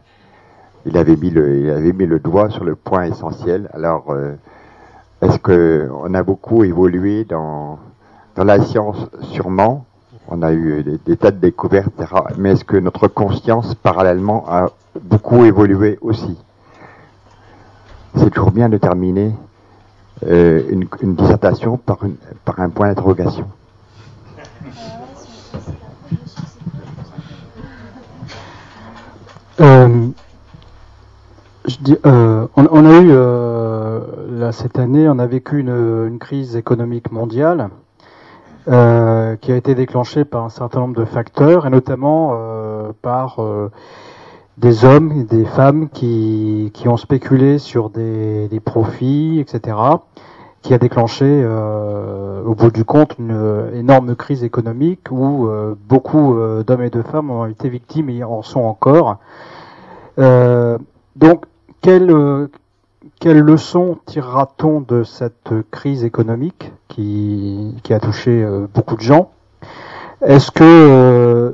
Il 0.86 0.98
avait 0.98 1.16
mis 1.16 1.32
le, 1.32 1.62
il 1.62 1.70
avait 1.72 1.94
mis 1.94 2.06
le 2.06 2.20
doigt 2.20 2.52
sur 2.52 2.64
le 2.64 2.76
point 2.76 3.06
essentiel. 3.06 3.70
Alors, 3.74 4.06
euh, 4.10 4.36
est-ce 5.22 5.40
que 5.40 5.90
on 5.92 6.14
a 6.14 6.22
beaucoup 6.22 6.64
évolué 6.64 7.24
dans 7.24 7.80
dans 8.36 8.44
la 8.44 8.62
science 8.62 9.10
sûrement? 9.22 9.86
On 10.28 10.42
a 10.42 10.54
eu 10.54 10.84
des, 11.06 11.18
tas 11.18 11.32
de 11.32 11.38
découvertes. 11.38 12.02
Mais 12.38 12.54
est-ce 12.54 12.66
que 12.66 12.78
notre 12.78 13.08
conscience 13.08 13.76
parallèlement 13.76 14.46
a 14.48 14.72
beaucoup 15.00 15.46
évolué 15.46 16.00
aussi? 16.02 16.38
C'est 18.16 18.32
toujours 18.32 18.52
bien 18.52 18.70
de 18.70 18.78
terminer 18.78 19.34
euh, 20.26 20.64
une, 20.70 21.16
dissertation 21.16 21.78
par, 21.78 22.00
un 22.58 22.70
point 22.70 22.88
d'interrogation. 22.88 23.46
Euh, 29.62 30.08
euh, 32.06 32.48
on, 32.56 32.86
a 32.86 33.02
eu 33.02 34.52
cette 34.54 34.80
année, 34.80 35.08
on 35.08 35.20
a 35.20 35.28
vécu 35.28 35.60
une 35.60 36.18
crise 36.20 36.56
économique 36.56 37.12
mondiale 37.12 37.70
euh, 38.68 39.36
qui 39.38 39.52
a 39.52 39.56
été 39.56 39.76
déclenchée 39.76 40.26
par 40.26 40.44
un 40.44 40.50
certain 40.50 40.80
nombre 40.80 40.96
de 40.96 41.06
facteurs 41.06 41.68
et 41.68 41.70
notamment 41.70 42.32
euh, 42.34 42.92
par 43.02 43.40
des 44.58 44.86
hommes 44.86 45.12
et 45.12 45.24
des 45.24 45.46
femmes 45.46 45.90
qui, 45.90 46.72
qui 46.74 46.88
ont 46.88 46.98
spéculé 46.98 47.58
sur 47.60 47.90
des, 47.90 48.48
des 48.48 48.60
profits, 48.60 49.40
etc., 49.40 49.78
qui 50.62 50.74
a 50.74 50.80
déclenché 50.80 51.46
au 51.46 52.56
bout 52.56 52.72
du 52.72 52.86
compte 52.86 53.20
une 53.20 53.70
énorme 53.76 54.16
crise 54.16 54.44
économique 54.44 55.12
où 55.12 55.48
beaucoup 55.88 56.36
d'hommes 56.66 56.82
et 56.82 56.90
de 56.90 57.04
femmes 57.04 57.30
ont 57.30 57.46
été 57.46 57.70
victimes 57.70 58.10
et 58.10 58.24
en 58.24 58.42
sont 58.42 58.62
encore. 58.62 59.20
Euh, 60.18 60.78
donc, 61.16 61.46
quelle, 61.82 62.12
euh, 62.12 62.48
quelle 63.20 63.40
leçon 63.40 63.98
tirera-t-on 64.06 64.82
de 64.82 65.04
cette 65.04 65.54
crise 65.72 66.04
économique 66.04 66.72
qui, 66.88 67.76
qui 67.84 67.94
a 67.94 68.00
touché 68.00 68.44
euh, 68.44 68.68
beaucoup 68.74 68.96
de 68.96 69.02
gens? 69.02 69.32
Est-ce 70.22 70.52
que, 70.52 70.64
euh, 70.64 71.52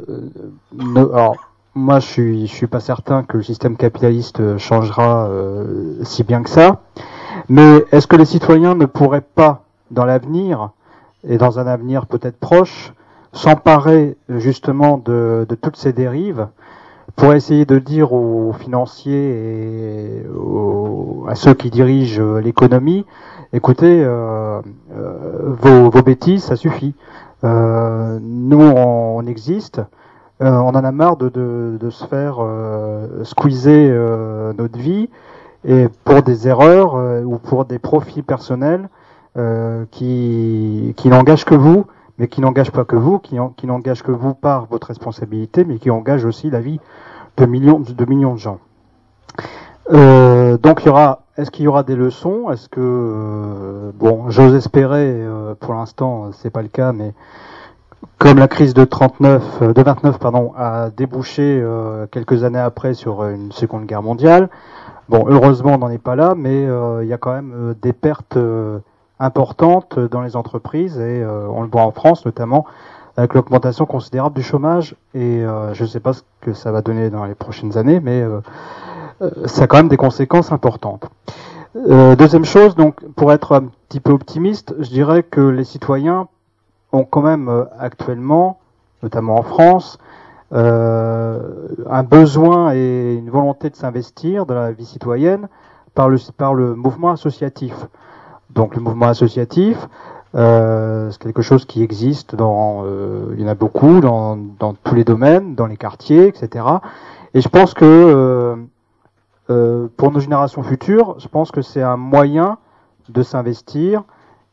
ne, 0.74 1.02
alors, 1.14 1.36
moi, 1.74 2.00
je 2.00 2.08
suis, 2.08 2.48
je 2.48 2.54
suis 2.54 2.68
pas 2.68 2.80
certain 2.80 3.24
que 3.24 3.38
le 3.38 3.44
système 3.44 3.76
capitaliste 3.76 4.58
changera 4.58 5.28
euh, 5.28 6.04
si 6.04 6.24
bien 6.24 6.44
que 6.44 6.50
ça, 6.50 6.82
mais 7.50 7.86
est-ce 7.92 8.08
que 8.08 8.16
les 8.16 8.26
citoyens 8.26 8.76
ne 8.76 8.86
pourraient 8.86 9.22
pas, 9.22 9.64
dans 9.90 10.06
l'avenir 10.06 10.72
et 11.28 11.38
dans 11.38 11.60
un 11.60 11.68
avenir 11.68 12.06
peut-être 12.06 12.40
proche, 12.40 12.94
s'emparer 13.34 14.18
justement 14.30 14.98
de, 14.98 15.46
de 15.48 15.56
toutes 15.56 15.78
ces 15.78 15.94
dérives? 15.94 16.48
Pour 17.16 17.34
essayer 17.34 17.66
de 17.66 17.80
dire 17.80 18.14
aux 18.14 18.54
financiers 18.54 20.24
et 20.24 20.28
aux, 20.30 21.26
à 21.28 21.36
ceux 21.36 21.54
qui 21.54 21.70
dirigent 21.70 22.22
l'économie, 22.38 23.06
écoutez, 23.54 24.04
euh, 24.04 24.62
euh, 24.96 25.56
vos, 25.60 25.90
vos, 25.90 26.02
bêtises, 26.02 26.44
ça 26.44 26.56
suffit. 26.56 26.96
Euh, 27.44 28.20
nous, 28.22 28.62
on, 28.62 29.26
existe. 29.26 29.82
Euh, 30.42 30.52
on 30.52 30.70
en 30.70 30.84
a 30.84 30.92
marre 30.92 31.18
de, 31.18 31.30
de, 31.30 31.78
de 31.80 31.90
se 31.90 32.06
faire 32.06 32.38
euh, 32.40 33.24
squeezer 33.24 34.54
notre 34.58 34.78
vie 34.78 35.10
et 35.66 35.88
pour 36.04 36.24
des 36.24 36.48
erreurs 36.48 36.96
ou 37.26 37.38
pour 37.38 37.66
des 37.66 37.78
profits 37.78 38.24
personnels 38.24 38.90
qui, 39.92 40.94
qui 40.98 41.08
n'engagent 41.10 41.46
que 41.46 41.56
vous 41.56 41.86
mais 42.22 42.28
qui 42.28 42.40
n'engagent 42.40 42.72
pas 42.72 42.86
que 42.86 42.96
vous, 42.96 43.18
qui, 43.18 43.36
n'engagent 43.66 44.04
que 44.04 44.12
vous 44.12 44.36
par 44.36 44.68
votre 44.68 44.88
responsabilité, 44.90 45.66
mais 45.66 45.80
qui 45.80 45.90
engagent 45.90 46.26
aussi 46.26 46.52
la 46.52 46.62
vie 46.62 46.80
de 47.36 47.48
millions 47.48 47.80
de, 47.80 48.06
millions 48.06 48.34
de 48.34 48.40
gens. 48.40 48.60
Euh, 49.90 50.56
donc 50.60 50.84
il 50.84 50.86
y 50.86 50.90
aura, 50.90 51.24
est-ce 51.36 51.50
qu'il 51.50 51.66
y 51.66 51.68
aura 51.68 51.82
des 51.82 51.96
leçons? 51.96 52.52
Est-ce 52.52 52.70
que, 52.70 52.80
euh, 52.80 53.92
bon, 53.96 54.30
j'ose 54.30 54.54
espérer, 54.54 55.08
euh, 55.08 55.56
pour 55.60 55.74
l'instant 55.74 56.30
c'est 56.32 56.52
pas 56.52 56.62
le 56.62 56.68
cas, 56.68 56.92
mais 56.92 57.16
comme 58.20 58.38
la 58.38 58.48
crise 58.48 58.76
de 58.76 58.86
39, 58.86 59.44
euh, 59.64 59.74
de 59.74 59.82
29 59.82 60.20
pardon, 60.20 60.54
a 60.56 60.92
débouché 60.92 61.66
quelques 62.12 62.44
années 62.44 62.60
après 62.60 62.94
sur 62.94 63.26
une 63.26 63.52
seconde 63.52 63.88
guerre 63.88 64.04
mondiale. 64.04 64.52
Bon, 65.10 65.26
heureusement 65.28 65.74
on 65.74 65.80
n'en 65.80 65.90
est 65.90 65.98
pas 65.98 66.16
là, 66.16 66.36
mais 66.38 66.68
il 67.02 67.08
y 67.08 67.14
a 67.14 67.18
quand 67.18 67.34
même 67.34 67.74
des 67.82 67.94
pertes 67.94 68.38
importantes 69.22 70.00
dans 70.00 70.22
les 70.22 70.36
entreprises 70.36 71.00
et 71.00 71.26
on 71.26 71.62
le 71.62 71.70
voit 71.70 71.84
en 71.84 71.92
France 71.92 72.26
notamment 72.26 72.66
avec 73.18 73.34
l'augmentation 73.34 73.86
considérable 73.86 74.36
du 74.36 74.44
chômage 74.44 74.96
et 75.14 75.44
euh, 75.44 75.74
je 75.74 75.84
ne 75.84 75.88
sais 75.88 76.00
pas 76.00 76.14
ce 76.14 76.22
que 76.42 76.54
ça 76.54 76.72
va 76.72 76.82
donner 76.82 77.10
dans 77.10 77.26
les 77.26 77.36
prochaines 77.36 77.78
années, 77.78 78.00
mais 78.00 78.22
euh, 78.22 78.40
euh, 79.22 79.30
ça 79.46 79.64
a 79.64 79.68
quand 79.68 79.78
même 79.78 79.90
des 79.90 79.98
conséquences 79.98 80.52
importantes. 80.52 81.10
Euh, 81.76 82.16
deuxième 82.16 82.46
chose, 82.46 82.76
donc 82.76 83.06
pour 83.16 83.32
être 83.32 83.54
un 83.56 83.66
petit 83.88 84.00
peu 84.00 84.12
optimiste, 84.12 84.76
je 84.80 84.90
dirais 84.90 85.24
que 85.24 85.42
les 85.42 85.64
citoyens 85.64 86.28
ont 86.92 87.04
quand 87.04 87.22
même 87.22 87.48
euh, 87.50 87.66
actuellement, 87.80 88.60
notamment 89.04 89.36
en 89.38 89.44
France, 89.44 89.98
euh, 90.54 91.68
un 91.90 92.04
besoin 92.04 92.74
et 92.74 93.14
une 93.14 93.30
volonté 93.30 93.70
de 93.70 93.76
s'investir 93.76 94.46
dans 94.46 94.56
la 94.56 94.72
vie 94.74 94.86
citoyenne 94.86 95.48
par 95.94 96.10
le, 96.10 96.18
par 96.36 96.54
le 96.54 96.76
mouvement 96.76 97.12
associatif. 97.12 97.74
Donc 98.54 98.76
le 98.76 98.82
mouvement 98.82 99.08
associatif, 99.08 99.78
euh, 100.36 101.10
c'est 101.12 101.22
quelque 101.22 101.42
chose 101.42 101.66
qui 101.66 101.84
existe 101.84 102.36
dans, 102.36 102.84
euh, 102.86 103.34
il 103.34 103.42
y 103.42 103.46
en 103.46 103.48
a 103.48 103.56
beaucoup 103.56 104.00
dans, 104.00 104.38
dans, 104.38 104.74
tous 104.74 104.96
les 104.96 105.04
domaines, 105.04 105.56
dans 105.56 105.68
les 105.68 105.78
quartiers, 105.78 106.28
etc. 106.28 106.66
Et 107.34 107.42
je 107.42 107.50
pense 107.50 107.74
que 107.74 107.86
euh, 107.86 108.56
euh, 109.50 109.88
pour 109.98 110.12
nos 110.12 110.20
générations 110.20 110.64
futures, 110.64 111.20
je 111.20 111.28
pense 111.28 111.52
que 111.52 111.62
c'est 111.62 111.82
un 111.82 111.98
moyen 111.98 112.58
de 113.10 113.24
s'investir 113.24 114.04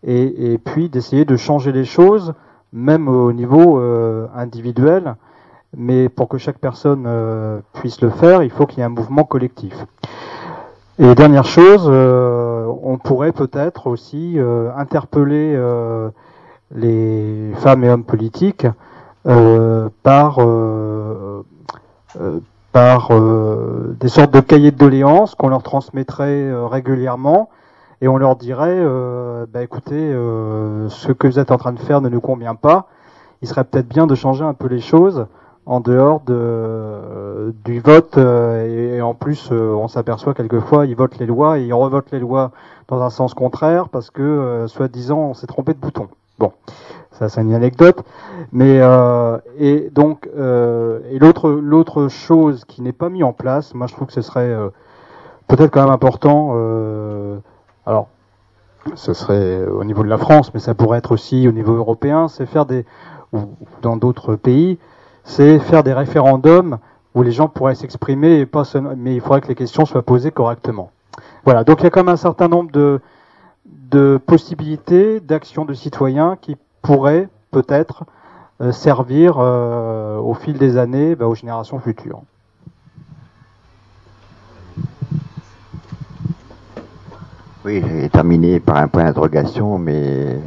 et, 0.03 0.53
et, 0.53 0.59
puis 0.59 0.89
d'essayer 0.89 1.25
de 1.25 1.37
changer 1.37 1.73
les 1.73 1.85
choses, 1.85 2.35
même 2.73 3.09
au 3.09 3.33
niveau 3.33 3.79
euh, 3.79 4.27
individuel. 4.35 5.17
Mais 5.77 6.09
pour 6.09 6.29
que 6.29 6.39
chaque 6.39 6.59
personne 6.59 7.05
euh, 7.07 7.61
puisse 7.75 8.01
le 8.01 8.11
faire, 8.11 8.43
il 8.43 8.51
faut 8.51 8.67
qu'il 8.67 8.79
y 8.79 8.83
ait 8.83 8.87
un 8.87 8.89
mouvement 8.89 9.25
collectif. 9.25 9.75
Et 11.01 11.15
dernière 11.15 11.45
chose, 11.45 11.87
euh, 11.87 12.67
on 12.83 12.99
pourrait 12.99 13.31
peut-être 13.31 13.87
aussi 13.87 14.35
euh, 14.37 14.73
interpeller 14.77 15.55
euh, 15.55 16.11
les 16.75 17.53
femmes 17.59 17.85
et 17.85 17.89
hommes 17.89 18.03
politiques 18.03 18.67
par 20.03 20.41
par 22.73 23.11
des 24.01 24.09
sortes 24.09 24.33
de 24.33 24.41
cahiers 24.41 24.71
de 24.71 24.77
doléances 24.77 25.35
qu'on 25.35 25.49
leur 25.49 25.63
transmettrait 25.63 26.51
régulièrement. 26.67 27.51
Et 28.01 28.09
on 28.09 28.17
leur 28.17 28.37
dirait 28.37 28.83
bah, 29.53 29.63
écoutez 29.63 30.11
ce 30.89 31.13
que 31.13 31.27
vous 31.27 31.39
êtes 31.39 31.51
en 31.51 31.59
train 31.59 31.73
de 31.73 31.79
faire 31.79 32.01
ne 32.01 32.09
nous 32.09 32.21
convient 32.21 32.55
pas. 32.55 32.89
Il 33.43 33.49
serait 33.49 33.65
peut-être 33.65 33.89
bien 33.89 34.07
de 34.07 34.15
changer 34.15 34.45
un 34.45 34.55
peu 34.55 34.67
les 34.67 34.81
choses 34.81 35.27
en 35.69 35.81
dehors 35.81 36.21
de, 36.21 37.55
du 37.65 37.79
vote 37.81 38.17
euh, 38.17 38.97
et, 38.97 39.03
en 39.03 39.13
plus 39.13 39.51
euh, 39.53 39.75
on 39.75 39.87
s'aperçoit 39.87 40.33
quelquefois 40.33 40.87
ils 40.87 40.97
votent 40.97 41.19
les 41.19 41.27
lois 41.27 41.59
et 41.59 41.67
ils 41.67 41.75
revotent 41.75 42.11
les 42.11 42.21
lois 42.21 42.53
dans 42.89 43.03
un 43.03 43.11
sens 43.11 43.35
contraire 43.35 43.91
parce 43.91 44.11
que 44.11 44.23
euh, 44.23 44.67
soi-disant 44.67 45.19
on 45.19 45.35
s'est 45.35 45.47
trompé 45.47 45.75
de 45.75 45.79
bouton. 45.79 46.09
Bon, 46.39 46.53
ça 47.13 47.29
c'est 47.29 47.43
une 47.43 47.53
anecdote, 47.53 48.03
mais 48.53 48.81
et 49.59 49.91
donc 49.91 50.29
et 50.37 51.19
l'autre 51.19 51.51
l'autre 51.51 52.07
chose 52.07 52.65
qui 52.65 52.81
n'est 52.81 52.93
pas 52.93 53.09
mis 53.09 53.25
en 53.25 53.33
place, 53.33 53.75
moi 53.75 53.89
je 53.89 53.95
trouve 53.95 54.07
que 54.07 54.13
ce 54.13 54.23
serait 54.23 54.57
peut-être 55.49 55.73
quand 55.73 55.83
même 55.83 55.93
important. 55.93 56.53
alors 57.87 58.07
ce 58.95 59.13
serait 59.15 59.67
au 59.67 59.83
niveau 59.83 60.05
de 60.05 60.09
la 60.09 60.17
France, 60.17 60.55
mais 60.55 60.61
ça 60.61 60.75
pourrait 60.75 60.99
être 60.99 61.11
aussi 61.11 61.49
au 61.49 61.53
niveau 61.53 61.75
européen, 61.75 62.29
c'est 62.29 62.47
faire 62.47 62.67
des 62.67 62.87
ou 63.33 63.41
dans 63.83 63.97
d'autres 63.97 64.37
pays, 64.37 64.79
c'est 65.29 65.59
faire 65.59 65.85
des 65.85 65.93
référendums 65.93 66.79
où 67.15 67.23
les 67.23 67.33
gens 67.33 67.49
pourraient 67.49 67.75
s'exprimer, 67.75 68.41
et 68.41 68.47
pas 68.47 68.65
mais 68.97 69.15
il 69.15 69.21
faudrait 69.21 69.41
que 69.41 69.49
les 69.49 69.55
questions 69.55 69.85
soient 69.85 70.03
posées 70.03 70.31
correctement. 70.31 70.91
Voilà, 71.45 71.65
donc 71.65 71.81
il 71.81 71.85
y 71.85 71.87
a 71.87 71.97
même 71.97 72.09
un 72.09 72.17
certain 72.17 72.49
nombre 72.49 72.73
de, 72.73 73.01
de 73.67 74.19
possibilités 74.25 75.21
d'actions 75.21 75.65
de 75.65 75.75
citoyens 75.75 76.37
qui 76.41 76.57
pourraient 76.83 77.29
peut-être 77.51 78.05
euh, 78.61 78.73
servir 78.73 79.37
euh, 79.39 80.19
au 80.19 80.35
fil 80.35 80.57
des 80.57 80.79
années 80.79 81.15
bah, 81.15 81.27
aux 81.27 81.35
générations 81.35 81.79
futures. 81.79 82.23
Oui, 87.65 87.83
j'ai 87.87 88.09
terminé 88.09 88.61
par 88.61 88.79
un 88.79 88.89
point 88.89 89.05
d'interrogation, 89.05 89.79
mais 89.79 90.39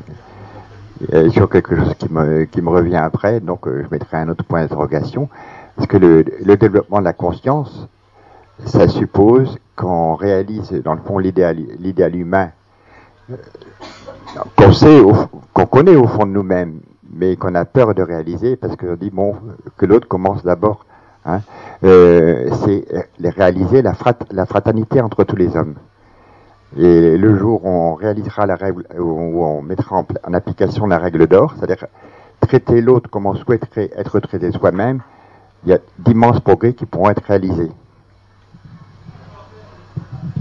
sur 1.32 1.50
quelque 1.50 1.76
chose 1.76 1.94
qui 1.98 2.12
me, 2.12 2.44
qui 2.46 2.62
me 2.62 2.70
revient 2.70 2.96
après, 2.98 3.40
donc 3.40 3.68
euh, 3.68 3.84
je 3.84 3.88
mettrai 3.92 4.18
un 4.18 4.30
autre 4.30 4.44
point 4.44 4.62
d'interrogation. 4.62 5.30
Parce 5.76 5.88
que 5.88 5.98
le, 5.98 6.24
le 6.46 6.58
développement 6.58 7.00
de 7.00 7.06
la 7.06 7.14
conscience, 7.14 7.88
ça 8.66 8.88
suppose 8.88 9.58
qu'on 9.76 10.16
réalise, 10.16 10.72
dans 10.84 10.94
le 10.94 11.02
fond, 11.02 11.18
l'idéal, 11.18 12.16
humain 12.16 12.50
euh, 13.32 13.36
qu'on 14.58 14.72
sait, 14.72 15.02
qu'on 15.54 15.66
connaît 15.66 15.96
au 15.96 16.08
fond 16.08 16.26
de 16.26 16.32
nous-mêmes, 16.32 16.82
mais 17.14 17.36
qu'on 17.36 17.56
a 17.56 17.66
peur 17.66 17.94
de 17.96 18.04
réaliser 18.04 18.56
parce 18.56 18.76
qu'on 18.76 18.96
dit 18.96 19.10
bon 19.10 19.36
que 19.78 19.86
l'autre 19.86 20.08
commence 20.08 20.44
d'abord. 20.44 20.86
Hein, 21.26 21.42
euh, 21.84 22.50
c'est 22.66 22.86
euh, 22.94 23.30
réaliser 23.38 23.82
la, 23.82 23.94
frat- 23.94 24.16
la 24.32 24.46
fraternité 24.46 25.02
entre 25.02 25.24
tous 25.24 25.36
les 25.36 25.56
hommes. 25.56 25.76
Et 26.78 27.18
le 27.18 27.38
jour 27.38 27.66
où 27.66 27.70
on 27.70 27.96
réalisera 27.96 28.46
la 28.46 28.56
règle, 28.56 28.86
où 28.98 29.44
on 29.44 29.62
mettra 29.62 29.98
en, 29.98 30.34
application 30.34 30.88
la 30.88 31.00
règle 31.00 31.28
d'or, 31.28 31.54
c'est-à-dire 31.58 31.86
traiter 32.40 32.82
l'autre 32.82 33.10
comme 33.10 33.26
on 33.26 33.36
souhaiterait 33.36 33.92
être 33.96 34.20
traité 34.22 34.52
soi-même, 34.52 35.02
il 35.66 35.72
y 35.72 35.74
a 35.74 35.80
d'immenses 36.00 36.40
progrès 36.40 36.74
qui 36.74 36.86
pourront 36.86 37.10
être 37.10 37.24
réalisés. 37.24 37.72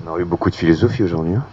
On 0.06 0.14
a 0.14 0.18
eu 0.18 0.24
beaucoup 0.24 0.50
de 0.50 0.54
philosophie 0.54 1.02
aujourd'hui. 1.02 1.34
hein. 1.34 1.44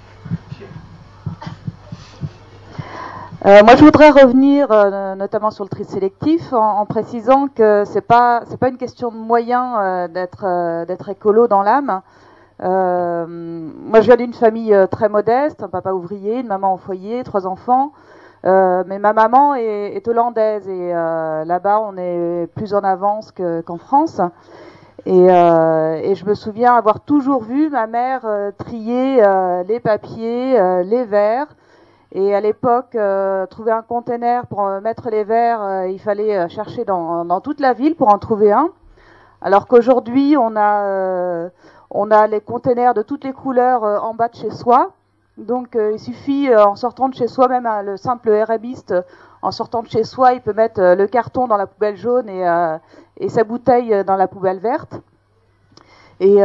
Euh, 3.45 3.63
moi, 3.63 3.75
je 3.75 3.85
voudrais 3.85 4.09
revenir 4.09 4.71
euh, 4.71 5.15
notamment 5.15 5.51
sur 5.51 5.63
le 5.63 5.69
tri 5.69 5.85
sélectif 5.85 6.51
en, 6.53 6.79
en 6.79 6.85
précisant 6.85 7.47
que 7.47 7.83
c'est 7.85 8.01
pas 8.01 8.41
c'est 8.49 8.57
pas 8.57 8.69
une 8.69 8.77
question 8.77 9.11
de 9.11 9.15
moyens 9.15 9.75
euh, 9.79 10.07
d'être 10.07 10.43
euh, 10.43 10.85
d'être 10.85 11.07
écolo 11.09 11.47
dans 11.47 11.61
l'âme. 11.61 12.01
Euh, 12.63 13.25
moi, 13.27 14.01
je 14.01 14.07
viens 14.07 14.15
d'une 14.15 14.34
famille 14.34 14.73
euh, 14.73 14.88
très 14.88 15.09
modeste, 15.09 15.61
un 15.63 15.69
papa 15.69 15.91
ouvrier, 15.91 16.39
une 16.39 16.47
maman 16.47 16.73
au 16.73 16.77
foyer, 16.77 17.23
trois 17.23 17.45
enfants. 17.45 17.91
Euh, 18.45 18.84
mais 18.88 18.99
ma 18.99 19.13
maman 19.13 19.55
est, 19.55 19.95
est 19.95 20.07
hollandaise 20.07 20.67
et 20.69 20.91
euh, 20.93 21.43
là-bas, 21.45 21.79
on 21.81 21.97
est 21.97 22.47
plus 22.55 22.73
en 22.73 22.84
avance 22.84 23.31
que- 23.31 23.61
qu'en 23.61 23.77
France. 23.77 24.21
Et, 25.05 25.27
euh, 25.31 25.99
et 26.03 26.15
je 26.15 26.25
me 26.25 26.34
souviens 26.34 26.73
avoir 26.73 26.99
toujours 27.01 27.43
vu 27.43 27.69
ma 27.69 27.88
mère 27.88 28.21
euh, 28.25 28.51
trier 28.57 29.23
les 29.67 29.79
papiers, 29.79 30.59
les 30.84 31.03
verres. 31.05 31.47
Et 32.13 32.34
à 32.34 32.39
l'époque, 32.41 32.97
trouver 33.49 33.71
un 33.71 33.81
container 33.81 34.47
pour 34.47 34.65
mettre 34.81 35.09
les 35.09 35.23
verres, 35.23 35.85
il 35.88 35.99
fallait 35.99 36.47
chercher 36.49 36.85
dans, 36.85 37.25
dans 37.25 37.41
toute 37.41 37.59
la 37.59 37.73
ville 37.73 37.95
pour 37.95 38.13
en 38.13 38.17
trouver 38.17 38.51
un. 38.51 38.69
Alors 39.41 39.67
qu'aujourd'hui, 39.67 40.35
on 40.38 40.55
a, 40.55 41.49
on 41.89 42.11
a 42.11 42.27
les 42.27 42.41
containers 42.41 42.93
de 42.93 43.01
toutes 43.01 43.23
les 43.23 43.34
couleurs 43.34 43.84
euh, 43.84 43.99
en 43.99 44.14
bas 44.14 44.27
de 44.27 44.35
chez 44.35 44.51
soi. 44.51 44.91
Donc 45.38 45.76
euh, 45.76 45.91
il 45.93 45.99
suffit, 45.99 46.49
euh, 46.49 46.65
en 46.65 46.76
sortant 46.76 47.09
de 47.09 47.15
chez 47.15 47.27
soi, 47.27 47.47
même 47.47 47.65
hein, 47.65 47.84
le 47.84 47.97
simple 47.97 48.30
RMiste, 48.31 48.93
en 49.41 49.51
sortant 49.51 49.84
de 49.84 49.88
chez 49.88 50.03
soi, 50.03 50.34
il 50.34 50.41
peut 50.41 50.53
mettre 50.53 50.81
le 50.81 51.07
carton 51.07 51.47
dans 51.47 51.57
la 51.57 51.68
poubelle 51.68 51.95
jaune 51.95 52.27
et, 52.27 53.30
sa 53.30 53.43
bouteille 53.43 54.03
dans 54.03 54.15
la 54.15 54.27
poubelle 54.27 54.57
verte. 54.57 54.99
Et, 56.19 56.38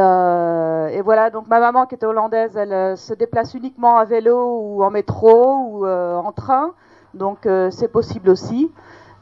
voilà, 1.00 1.30
donc 1.30 1.48
ma 1.48 1.58
maman 1.58 1.86
qui 1.86 1.94
était 1.94 2.04
hollandaise, 2.04 2.54
elle 2.54 2.98
se 2.98 3.14
déplace 3.14 3.54
uniquement 3.54 3.96
à 3.96 4.04
vélo 4.04 4.58
ou 4.60 4.84
en 4.84 4.90
métro 4.90 5.56
ou 5.70 5.86
en 5.86 6.32
train, 6.32 6.72
donc 7.14 7.48
c'est 7.70 7.88
possible 7.88 8.28
aussi. 8.28 8.70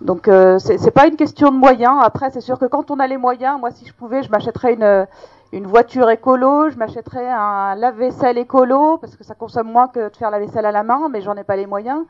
Donc 0.01 0.29
c'est 0.59 0.91
pas 0.91 1.07
une 1.07 1.17
question 1.17 1.53
de 1.53 1.57
moyens. 1.57 2.01
Après, 2.03 2.31
c'est 2.31 2.41
sûr 2.41 2.59
que 2.59 2.67
quand 2.67 2.91
on 2.91 2.99
a 2.99 3.07
les 3.07 3.19
moyens, 3.19 3.61
moi 3.61 3.71
si 3.71 3.87
je 3.87 3.95
pouvais, 3.95 4.25
je 4.25 4.31
m'achèterais 4.31 4.75
une 4.75 5.07
une 5.53 5.67
voiture 5.67 6.09
écolo, 6.11 6.71
je 6.71 6.77
m'achèterais 6.77 7.29
un 7.29 7.75
lave-vaisselle 7.75 8.39
écolo 8.39 8.99
parce 8.99 9.17
que 9.17 9.25
ça 9.25 9.35
consomme 9.35 9.71
moins 9.71 9.89
que 9.89 10.09
de 10.11 10.17
faire 10.17 10.31
la 10.31 10.39
vaisselle 10.39 10.65
à 10.65 10.71
la 10.71 10.85
main, 10.85 11.09
mais 11.11 11.21
j'en 11.23 11.37
ai 11.37 11.45
pas 11.45 11.57
les 11.57 11.67
moyens. 11.67 12.05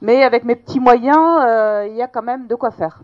Mais 0.00 0.22
avec 0.22 0.44
mes 0.44 0.56
petits 0.56 0.80
moyens, 0.80 1.40
euh, 1.46 1.86
il 1.88 1.96
y 1.96 2.02
a 2.02 2.06
quand 2.06 2.22
même 2.22 2.46
de 2.46 2.54
quoi 2.54 2.70
faire. 2.70 3.02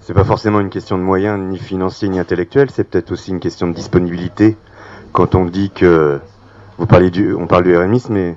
C'est 0.00 0.14
pas 0.14 0.24
forcément 0.24 0.60
une 0.60 0.70
question 0.70 0.98
de 0.98 1.02
moyens, 1.02 1.38
ni 1.38 1.58
financiers, 1.58 2.08
ni 2.08 2.18
intellectuels, 2.18 2.70
c'est 2.70 2.84
peut-être 2.84 3.12
aussi 3.12 3.30
une 3.30 3.40
question 3.40 3.68
de 3.68 3.72
disponibilité. 3.72 4.56
Quand 5.12 5.34
on 5.34 5.44
dit 5.44 5.70
que 5.70 6.20
vous 6.78 6.86
parlez 6.86 7.10
du, 7.10 7.34
on 7.34 7.46
parle 7.46 7.64
du 7.64 7.76
RMIS, 7.76 8.06
mais 8.10 8.36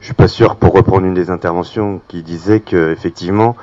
je 0.00 0.06
suis 0.06 0.14
pas 0.14 0.28
sûr 0.28 0.56
pour 0.56 0.72
reprendre 0.72 1.06
une 1.06 1.14
des 1.14 1.30
interventions 1.30 2.00
qui 2.08 2.22
disait 2.22 2.60
que 2.60 2.90
effectivement, 2.90 3.56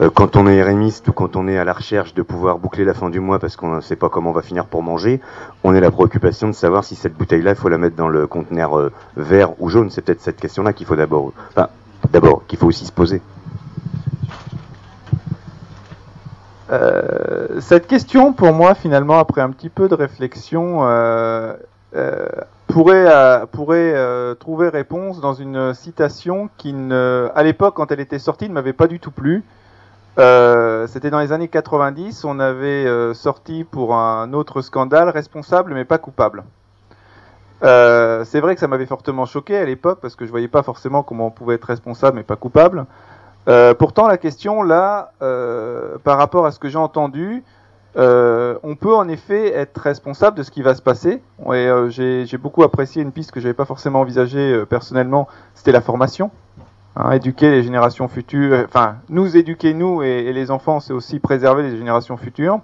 euh, 0.00 0.10
quand 0.12 0.36
on 0.36 0.46
est 0.46 0.62
RMiste 0.62 1.08
ou 1.08 1.12
quand 1.12 1.36
on 1.36 1.46
est 1.46 1.58
à 1.58 1.64
la 1.64 1.72
recherche 1.72 2.14
de 2.14 2.22
pouvoir 2.22 2.58
boucler 2.58 2.84
la 2.84 2.94
fin 2.94 3.10
du 3.10 3.20
mois 3.20 3.38
parce 3.38 3.56
qu'on 3.56 3.76
ne 3.76 3.80
sait 3.80 3.96
pas 3.96 4.08
comment 4.08 4.30
on 4.30 4.32
va 4.32 4.42
finir 4.42 4.66
pour 4.66 4.82
manger, 4.82 5.20
on 5.62 5.74
a 5.74 5.80
la 5.80 5.90
préoccupation 5.90 6.48
de 6.48 6.54
savoir 6.54 6.84
si 6.84 6.94
cette 6.94 7.14
bouteille-là, 7.14 7.50
il 7.50 7.56
faut 7.56 7.68
la 7.68 7.78
mettre 7.78 7.96
dans 7.96 8.08
le 8.08 8.26
conteneur 8.26 8.78
euh, 8.78 8.92
vert 9.16 9.60
ou 9.60 9.68
jaune. 9.68 9.90
C'est 9.90 10.02
peut-être 10.02 10.22
cette 10.22 10.40
question-là 10.40 10.72
qu'il 10.72 10.86
faut 10.86 10.96
d'abord, 10.96 11.32
enfin, 11.50 11.68
d'abord 12.10 12.46
qu'il 12.46 12.58
faut 12.58 12.66
aussi 12.66 12.86
se 12.86 12.92
poser. 12.92 13.20
Euh, 16.70 17.60
cette 17.60 17.86
question, 17.86 18.32
pour 18.32 18.52
moi, 18.52 18.74
finalement, 18.74 19.18
après 19.18 19.40
un 19.40 19.50
petit 19.50 19.68
peu 19.68 19.88
de 19.88 19.94
réflexion, 19.94 20.80
euh, 20.82 21.54
euh, 21.94 22.26
pourrait, 22.66 23.06
euh, 23.06 23.46
pourrait 23.46 23.92
euh, 23.94 24.34
trouver 24.34 24.68
réponse 24.68 25.20
dans 25.20 25.34
une 25.34 25.74
citation 25.74 26.48
qui, 26.56 26.72
ne, 26.72 27.30
à 27.34 27.42
l'époque, 27.42 27.74
quand 27.74 27.92
elle 27.92 28.00
était 28.00 28.18
sortie, 28.18 28.48
ne 28.48 28.54
m'avait 28.54 28.72
pas 28.72 28.86
du 28.86 29.00
tout 29.00 29.10
plu. 29.10 29.44
Euh, 30.18 30.86
C'était 30.86 31.10
dans 31.10 31.18
les 31.18 31.32
années 31.32 31.48
90, 31.48 32.24
on 32.24 32.38
avait 32.38 32.86
euh, 32.86 33.14
sorti 33.14 33.64
pour 33.64 33.96
un 33.96 34.32
autre 34.32 34.62
scandale 34.62 35.08
responsable 35.08 35.74
mais 35.74 35.84
pas 35.84 35.98
coupable. 35.98 36.44
Euh, 37.64 38.24
c'est 38.24 38.40
vrai 38.40 38.54
que 38.54 38.60
ça 38.60 38.68
m'avait 38.68 38.86
fortement 38.86 39.26
choqué 39.26 39.56
à 39.56 39.64
l'époque 39.64 39.98
parce 40.00 40.14
que 40.14 40.24
je 40.24 40.30
voyais 40.30 40.48
pas 40.48 40.62
forcément 40.62 41.02
comment 41.02 41.26
on 41.26 41.30
pouvait 41.30 41.54
être 41.54 41.64
responsable 41.64 42.16
mais 42.16 42.22
pas 42.22 42.36
coupable. 42.36 42.86
Pourtant, 43.78 44.06
la 44.06 44.16
question 44.16 44.62
là, 44.62 45.12
par 45.18 46.16
rapport 46.16 46.46
à 46.46 46.50
ce 46.50 46.58
que 46.58 46.68
j'ai 46.68 46.78
entendu, 46.78 47.44
euh, 47.96 48.58
on 48.62 48.74
peut 48.74 48.94
en 48.94 49.08
effet 49.08 49.54
être 49.54 49.78
responsable 49.78 50.36
de 50.36 50.42
ce 50.42 50.50
qui 50.50 50.62
va 50.62 50.74
se 50.74 50.82
passer. 50.82 51.22
Euh, 51.46 51.88
j'ai 51.90 52.38
beaucoup 52.38 52.62
apprécié 52.62 53.02
une 53.02 53.12
piste 53.12 53.30
que 53.30 53.40
j'avais 53.40 53.54
pas 53.54 53.64
forcément 53.64 54.00
envisagée 54.00 54.52
euh, 54.52 54.64
personnellement, 54.64 55.28
c'était 55.54 55.72
la 55.72 55.80
formation. 55.80 56.30
Hein, 56.96 57.10
éduquer 57.10 57.50
les 57.50 57.64
générations 57.64 58.06
futures, 58.06 58.52
euh, 58.52 58.64
enfin 58.68 58.98
nous 59.08 59.36
éduquer 59.36 59.74
nous 59.74 60.02
et, 60.02 60.32
les 60.32 60.52
enfants, 60.52 60.78
c'est 60.78 60.92
aussi 60.92 61.18
préserver 61.18 61.64
les 61.64 61.76
générations 61.76 62.16
futures. 62.16 62.60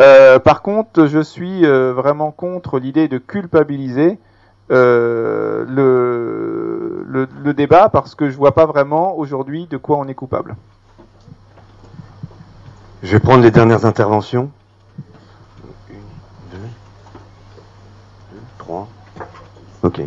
Euh, 0.00 0.38
par 0.38 0.62
contre, 0.62 1.06
je 1.06 1.18
suis 1.18 1.66
euh, 1.66 1.92
vraiment 1.92 2.30
contre 2.30 2.78
l'idée 2.78 3.08
de 3.08 3.18
culpabiliser 3.18 4.18
le, 4.68 5.66
le, 5.66 7.28
le 7.42 7.54
débat 7.54 7.88
parce 7.88 8.14
que 8.14 8.30
je 8.30 8.36
vois 8.36 8.54
pas 8.54 8.66
vraiment 8.66 9.18
aujourd'hui 9.18 9.66
de 9.66 9.76
quoi 9.76 9.96
on 9.96 10.06
est 10.06 10.14
coupable. 10.14 10.54
Je 13.02 13.12
vais 13.12 13.20
prendre 13.20 13.42
les 13.42 13.50
dernières 13.50 13.86
interventions. 13.86 14.50
Une, 15.88 15.96
deux, 16.52 16.58
trois. 18.58 18.88
Ok. 19.82 20.02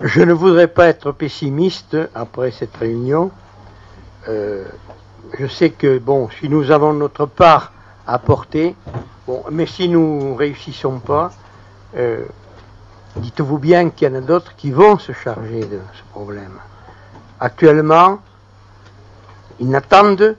Je 0.00 0.22
ne 0.22 0.32
voudrais 0.32 0.68
pas 0.68 0.86
être 0.86 1.10
pessimiste 1.10 1.96
après 2.14 2.52
cette 2.52 2.76
réunion. 2.76 3.32
Euh, 4.28 4.64
je 5.36 5.46
sais 5.48 5.70
que, 5.70 5.98
bon, 5.98 6.28
si 6.38 6.48
nous 6.48 6.70
avons 6.70 6.92
notre 6.92 7.26
part 7.26 7.72
à 8.06 8.20
porter, 8.20 8.76
bon, 9.26 9.42
mais 9.50 9.66
si 9.66 9.88
nous 9.88 10.36
réussissons 10.36 11.00
pas, 11.00 11.32
euh, 11.96 12.24
dites-vous 13.18 13.58
bien 13.58 13.90
qu'il 13.90 14.08
y 14.08 14.10
en 14.10 14.14
a 14.16 14.20
d'autres 14.20 14.54
qui 14.56 14.70
vont 14.70 14.98
se 14.98 15.12
charger 15.12 15.60
de 15.60 15.80
ce 15.94 16.02
problème. 16.12 16.58
Actuellement, 17.40 18.18
ils 19.60 19.68
n'attendent 19.68 20.36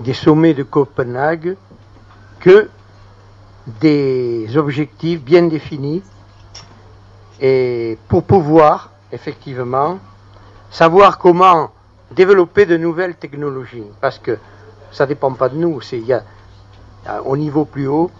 des 0.00 0.14
sommets 0.14 0.54
de 0.54 0.62
Copenhague 0.62 1.56
que 2.40 2.68
des 3.80 4.56
objectifs 4.56 5.22
bien 5.22 5.42
définis 5.42 6.02
et 7.40 7.98
pour 8.08 8.24
pouvoir 8.24 8.90
effectivement 9.12 9.98
savoir 10.70 11.18
comment 11.18 11.70
développer 12.10 12.64
de 12.64 12.76
nouvelles 12.76 13.16
technologies 13.16 13.84
parce 14.00 14.18
que 14.18 14.38
ça 14.90 15.06
dépend 15.06 15.32
pas 15.32 15.48
de 15.48 15.56
nous 15.56 15.80
c'est 15.82 16.02
au 17.24 17.36
niveau 17.36 17.64
plus 17.64 17.86
haut 17.86 18.10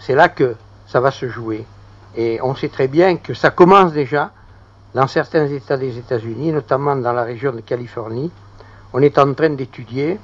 c'est 0.00 0.14
là 0.14 0.28
que 0.28 0.56
ça 0.86 1.00
va 1.00 1.10
se 1.10 1.28
jouer 1.28 1.64
et 2.18 2.40
on 2.42 2.54
sait 2.54 2.68
très 2.68 2.88
bien 2.88 3.16
que 3.16 3.32
ça 3.32 3.50
commence 3.50 3.92
déjà 3.92 4.32
dans 4.94 5.06
certains 5.06 5.46
États 5.46 5.78
des 5.78 5.96
États-Unis 5.96 6.52
notamment 6.52 6.96
dans 6.96 7.12
la 7.12 7.22
région 7.22 7.52
de 7.52 7.60
Californie 7.60 8.30
on 8.92 9.00
est 9.00 9.16
en 9.18 9.32
train 9.32 9.50
d'étudier 9.50 10.18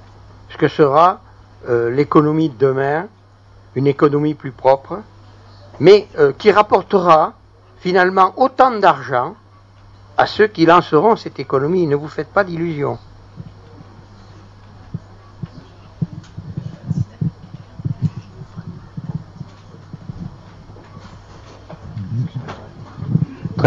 ce 0.51 0.59
que 0.59 0.69
sera 0.69 1.21
euh, 1.69 1.91
l'économie 1.91 2.51
de 2.51 2.59
demain 2.59 3.07
une 3.77 3.87
économie 3.87 4.35
plus 4.35 4.53
propre 4.53 4.99
mais 5.81 6.09
euh, 6.19 6.33
qui 6.37 6.51
rapportera 6.51 7.33
finalement 7.79 8.35
autant 8.37 8.71
d'argent 8.79 9.35
à 10.17 10.27
ceux 10.27 10.47
qui 10.47 10.65
lanceront 10.67 11.17
cette 11.17 11.39
économie. 11.41 11.87
Ne 11.87 11.97
vous 11.97 12.09
faites 12.09 12.33
pas 12.33 12.45
d'illusions. 12.45 12.99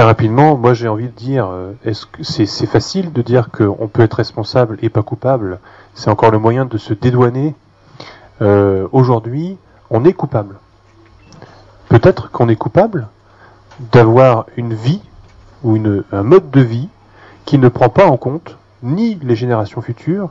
Rapidement, 0.04 0.56
moi 0.58 0.76
j'ai 0.76 0.88
envie 0.88 1.08
de 1.08 1.16
dire, 1.16 1.48
euh, 1.50 1.74
c'est 2.22 2.68
facile 2.68 3.12
de 3.12 3.24
dire 3.24 3.50
qu'on 3.50 3.88
peut 3.88 4.04
être 4.04 4.14
responsable 4.14 4.78
et 4.84 4.90
pas 4.90 5.02
coupable? 5.02 5.60
C'est 5.96 6.12
encore 6.12 6.30
le 6.30 6.38
moyen 6.38 6.66
de 6.66 6.78
se 6.78 6.94
dédouaner. 6.94 7.56
Euh, 8.44 8.88
Aujourd'hui, 8.92 9.58
on 9.90 10.06
est 10.06 10.14
coupable. 10.14 10.58
Peut-être 11.90 12.30
qu'on 12.30 12.48
est 12.48 12.56
coupable 12.56 13.08
d'avoir 13.92 14.46
une 14.56 14.76
vie 14.76 15.02
ou 15.64 15.80
un 16.12 16.24
mode 16.24 16.52
de 16.52 16.62
vie 16.62 16.90
qui 17.46 17.58
ne 17.58 17.68
prend 17.68 17.90
pas 17.90 18.06
en 18.06 18.18
compte 18.18 18.56
ni 18.84 19.16
les 19.24 19.36
générations 19.36 19.82
futures, 19.82 20.30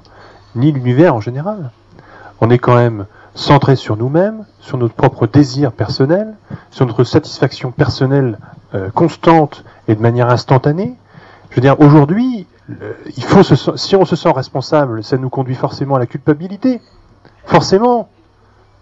ni 0.55 0.71
l'univers 0.71 1.13
en 1.17 1.21
général. 1.21 1.73
On 2.41 2.51
est 2.51 2.59
quand 2.59 2.77
même 2.77 3.07
centré 3.35 3.75
sur 3.75 3.97
nous-mêmes, 3.97 4.45
sur 4.61 4.79
notre 4.79 4.95
propre 4.95 5.27
désir 5.27 5.73
personnel, 5.73 6.35
sur 6.71 6.87
notre 6.87 7.03
satisfaction 7.03 7.73
personnelle 7.73 8.39
euh, 8.77 8.91
constante 8.91 9.65
et 9.89 9.95
de 9.95 10.01
manière 10.01 10.31
instantanée. 10.31 10.95
Je 11.51 11.57
veux 11.57 11.63
dire, 11.63 11.81
aujourd'hui, 11.81 12.47
euh, 12.83 12.93
si 13.77 13.97
on 13.97 14.05
se 14.05 14.17
sent 14.17 14.33
responsable, 14.33 15.03
ça 15.03 15.17
nous 15.17 15.31
conduit 15.31 15.55
forcément 15.55 15.95
à 15.97 15.99
la 15.99 16.07
culpabilité. 16.07 16.81
Forcément. 17.47 18.09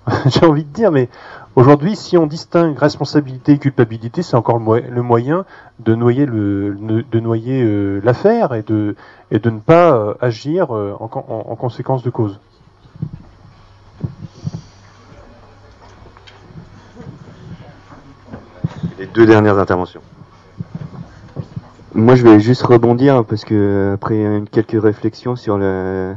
J'ai 0.26 0.44
envie 0.44 0.64
de 0.64 0.72
dire, 0.72 0.90
mais 0.92 1.08
aujourd'hui, 1.56 1.96
si 1.96 2.18
on 2.18 2.26
distingue 2.26 2.76
responsabilité 2.78 3.52
et 3.52 3.58
culpabilité, 3.58 4.22
c'est 4.22 4.36
encore 4.36 4.58
le, 4.58 4.64
moy- 4.64 4.84
le 4.88 5.02
moyen 5.02 5.44
de 5.78 5.94
noyer 5.94 6.26
euh, 6.28 8.00
l'affaire 8.04 8.52
et 8.54 8.62
de 8.62 8.96
ne 9.30 9.58
pas 9.60 10.14
agir 10.20 10.70
en 10.72 11.56
conséquence 11.56 12.02
de 12.02 12.10
cause. 12.10 12.38
Les 18.98 19.06
deux 19.06 19.26
dernières 19.26 19.58
interventions. 19.58 20.00
Moi, 21.94 22.14
je 22.16 22.22
vais 22.24 22.40
juste 22.40 22.62
rebondir 22.62 23.24
parce 23.24 23.44
que 23.44 23.92
après 23.94 24.42
quelques 24.50 24.80
réflexions 24.82 25.36
sur 25.36 25.58
le 25.58 26.14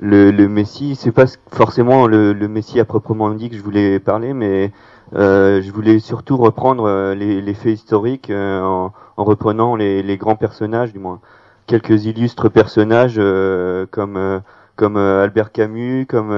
le, 0.00 0.32
le 0.32 0.48
Messie, 0.48 0.96
c'est 0.96 1.12
pas 1.12 1.26
forcément 1.52 2.06
le, 2.08 2.32
le 2.32 2.48
Messie 2.48 2.80
à 2.80 2.84
proprement 2.84 3.30
dit 3.30 3.48
que 3.48 3.56
je 3.56 3.62
voulais 3.62 4.00
parler, 4.00 4.34
mais 4.34 4.72
euh, 5.14 5.62
je 5.62 5.70
voulais 5.70 6.00
surtout 6.00 6.36
reprendre 6.36 6.84
euh, 6.88 7.14
les, 7.14 7.40
les 7.40 7.54
faits 7.54 7.74
historiques 7.74 8.28
euh, 8.30 8.60
en, 8.60 8.92
en 9.16 9.24
reprenant 9.24 9.76
les, 9.76 10.02
les 10.02 10.16
grands 10.16 10.34
personnages, 10.34 10.92
du 10.92 10.98
moins 10.98 11.20
quelques 11.66 12.06
illustres 12.06 12.50
personnages 12.50 13.14
euh, 13.18 13.86
comme 13.90 14.16
euh, 14.16 14.40
comme 14.76 14.96
Albert 14.96 15.52
Camus, 15.52 16.04
comme 16.06 16.30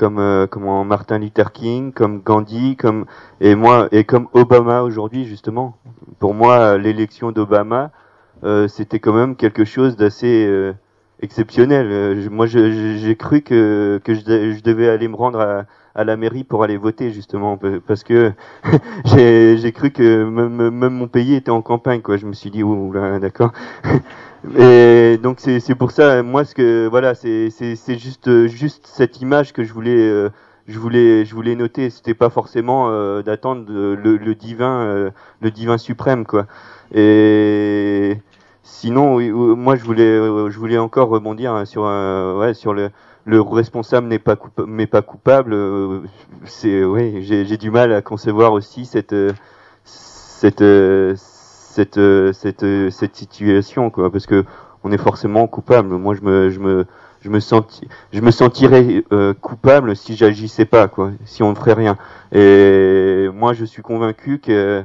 comme 0.00 0.18
euh, 0.18 0.46
Martin 0.84 1.18
Luther 1.18 1.52
King, 1.52 1.92
comme 1.92 2.20
Gandhi, 2.20 2.76
comme 2.76 3.04
et 3.40 3.54
moi 3.54 3.88
et 3.92 4.04
comme 4.04 4.28
Obama 4.32 4.82
aujourd'hui 4.82 5.26
justement. 5.26 5.76
Pour 6.18 6.34
moi, 6.34 6.78
l'élection 6.78 7.32
d'Obama, 7.32 7.90
euh, 8.44 8.66
c'était 8.68 8.98
quand 8.98 9.12
même 9.12 9.36
quelque 9.36 9.64
chose 9.64 9.96
d'assez 9.96 10.46
euh, 10.48 10.72
exceptionnel. 11.20 12.28
Moi, 12.30 12.46
j'ai 12.46 13.16
cru 13.16 13.42
que 13.42 14.00
que 14.02 14.14
je, 14.14 14.24
de- 14.24 14.52
je 14.52 14.62
devais 14.62 14.88
aller 14.88 15.08
me 15.08 15.16
rendre 15.16 15.66
à, 15.94 16.04
la 16.04 16.16
mairie 16.16 16.44
pour 16.44 16.64
aller 16.64 16.78
voter 16.78 17.10
justement 17.10 17.58
pa- 17.58 17.80
parce 17.86 18.02
que 18.04 18.32
j'ai 19.04 19.72
cru 19.72 19.90
que 19.90 20.24
même, 20.24 20.70
même 20.70 20.94
mon 20.94 21.08
pays 21.08 21.34
était 21.34 21.50
en 21.50 21.60
campagne 21.62 22.00
quoi. 22.00 22.16
Je 22.16 22.26
me 22.26 22.32
suis 22.32 22.50
dit 22.50 22.62
oh 22.62 22.90
là 22.92 23.18
d'accord. 23.18 23.52
Et 24.58 25.18
donc 25.22 25.38
c'est 25.40 25.74
pour 25.74 25.90
ça 25.90 26.22
moi 26.22 26.44
ce 26.44 26.54
que 26.54 26.86
voilà 26.88 27.14
c'est 27.14 27.50
juste 27.98 28.46
juste 28.46 28.86
cette 28.86 29.20
image 29.20 29.52
que 29.52 29.64
je 29.64 29.72
voulais 29.74 29.98
euh, 29.98 30.30
je 30.66 30.78
voulais 30.78 31.24
je 31.26 31.34
voulais 31.34 31.54
noter. 31.56 31.90
C'était 31.90 32.14
pas 32.14 32.30
forcément 32.30 32.88
euh, 32.88 33.22
d'attendre 33.22 33.64
le, 33.68 34.16
le 34.16 34.34
divin 34.34 34.80
euh, 34.80 35.10
le 35.42 35.50
divin 35.50 35.76
suprême 35.76 36.24
quoi. 36.24 36.46
Et 36.94 38.16
sinon 38.62 39.16
oui, 39.16 39.30
moi 39.30 39.76
je 39.76 39.84
voulais 39.84 40.16
je 40.50 40.58
voulais 40.58 40.78
encore 40.78 41.08
rebondir 41.10 41.52
hein, 41.52 41.66
sur 41.66 41.84
euh, 41.84 42.38
ouais 42.38 42.54
sur 42.54 42.72
le 42.72 42.90
le 43.26 43.42
responsable 43.42 44.06
n'est 44.08 44.18
pas 44.18 44.36
coupa- 44.36 44.64
mais 44.66 44.86
pas 44.86 45.02
coupable. 45.02 45.52
Euh, 45.52 46.00
c'est 46.44 46.82
oui 46.82 47.22
j'ai 47.22 47.56
du 47.58 47.70
mal 47.70 47.92
à 47.92 48.00
concevoir 48.00 48.52
aussi 48.54 48.86
cette 48.86 49.12
euh, 49.12 49.32
cette 49.84 50.62
cette 51.70 51.98
euh, 51.98 52.32
cette 52.32 52.64
euh, 52.64 52.90
cette 52.90 53.16
situation 53.16 53.90
quoi 53.90 54.10
parce 54.10 54.26
que 54.26 54.44
on 54.82 54.92
est 54.92 54.98
forcément 54.98 55.46
coupable. 55.46 55.88
Moi 55.96 56.14
je 56.14 56.22
me 56.22 56.50
je 56.50 56.58
me 56.58 56.86
je 57.20 57.30
me 57.30 57.38
senti 57.40 57.86
je 58.12 58.20
me 58.20 58.30
sentirais 58.30 59.04
euh, 59.12 59.34
coupable 59.34 59.94
si 59.94 60.16
j'agissais 60.16 60.64
pas 60.64 60.88
quoi 60.88 61.12
si 61.24 61.42
on 61.42 61.50
ne 61.50 61.54
ferait 61.54 61.74
rien. 61.74 61.96
Et 62.32 63.28
moi 63.32 63.52
je 63.52 63.64
suis 63.64 63.82
convaincu 63.82 64.40
que 64.40 64.84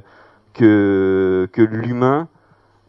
que 0.54 1.50
que 1.52 1.62
l'humain 1.62 2.28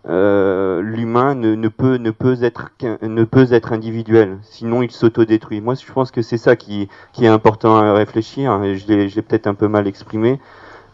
l'humain 0.08 1.34
ne, 1.34 1.68
peut 1.68 1.96
ne 1.96 2.10
peut 2.10 2.36
être 2.42 2.70
ne 3.02 3.24
peut 3.24 3.52
être 3.52 3.72
individuel. 3.72 4.38
Sinon 4.42 4.82
il 4.82 4.90
s'autodétruit. 4.90 5.60
Moi 5.60 5.74
je 5.74 5.90
pense 5.90 6.10
que 6.10 6.22
c'est 6.22 6.38
ça 6.38 6.54
qui 6.56 6.88
qui 7.12 7.24
est 7.24 7.28
important 7.28 7.76
à 7.76 7.94
réfléchir 7.94 8.62
et 8.62 8.76
je 8.76 8.86
l'ai 8.88 9.22
peut-être 9.22 9.46
un 9.46 9.54
peu 9.54 9.68
mal 9.68 9.86
exprimé 9.86 10.38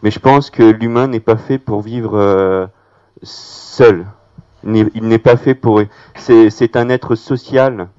mais 0.03 0.11
je 0.11 0.19
pense 0.19 0.49
que 0.49 0.63
l'humain 0.63 1.07
n'est 1.07 1.21
pas 1.21 1.37
fait 1.37 1.57
pour 1.57 1.81
vivre 1.81 2.69
seul. 3.23 4.05
Il 4.65 4.89
n'est- 5.03 5.17
pas 5.17 5.35
fait 5.35 5.55
pour. 5.55 5.81
C'est 6.15 6.75
un 6.77 6.89
être 6.89 7.15
social 7.15 7.89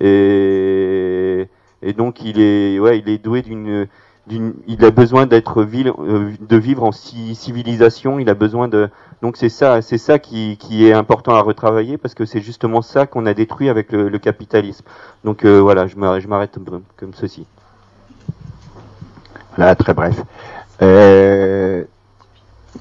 et 0.00 1.48
et 1.82 1.92
donc 1.94 2.22
il 2.22 2.38
est 2.40 2.78
ouais 2.78 2.98
il 2.98 3.08
est 3.08 3.16
doué 3.18 3.40
d'une 3.40 3.86
il 4.30 4.84
a 4.84 4.90
besoin 4.90 5.26
d'être 5.26 5.62
euh, 5.62 6.32
de 6.40 6.56
vivre 6.56 6.84
en 6.84 6.92
ci- 6.92 7.34
civilisation. 7.34 8.18
Il 8.18 8.28
a 8.28 8.34
besoin 8.34 8.68
de 8.68 8.88
donc 9.22 9.36
c'est 9.36 9.48
ça 9.48 9.82
c'est 9.82 9.98
ça 9.98 10.18
qui 10.18 10.56
qui 10.58 10.86
est 10.86 10.92
important 10.92 11.34
à 11.34 11.40
retravailler 11.40 11.96
parce 11.96 12.14
que 12.14 12.26
c'est 12.26 12.40
justement 12.40 12.82
ça 12.82 13.06
qu'on 13.06 13.26
a 13.26 13.34
détruit 13.34 13.68
avec 13.70 13.92
le, 13.92 14.18
capitalisme. 14.18 14.84
Donc 15.24 15.44
euh, 15.44 15.58
voilà 15.60 15.86
je 15.86 15.96
m'arrête 15.96 16.58
comme 16.96 17.14
ceci. 17.14 17.46
Voilà, 19.56 19.74
très 19.74 19.94
bref. 19.94 20.22
Euh, 20.82 21.84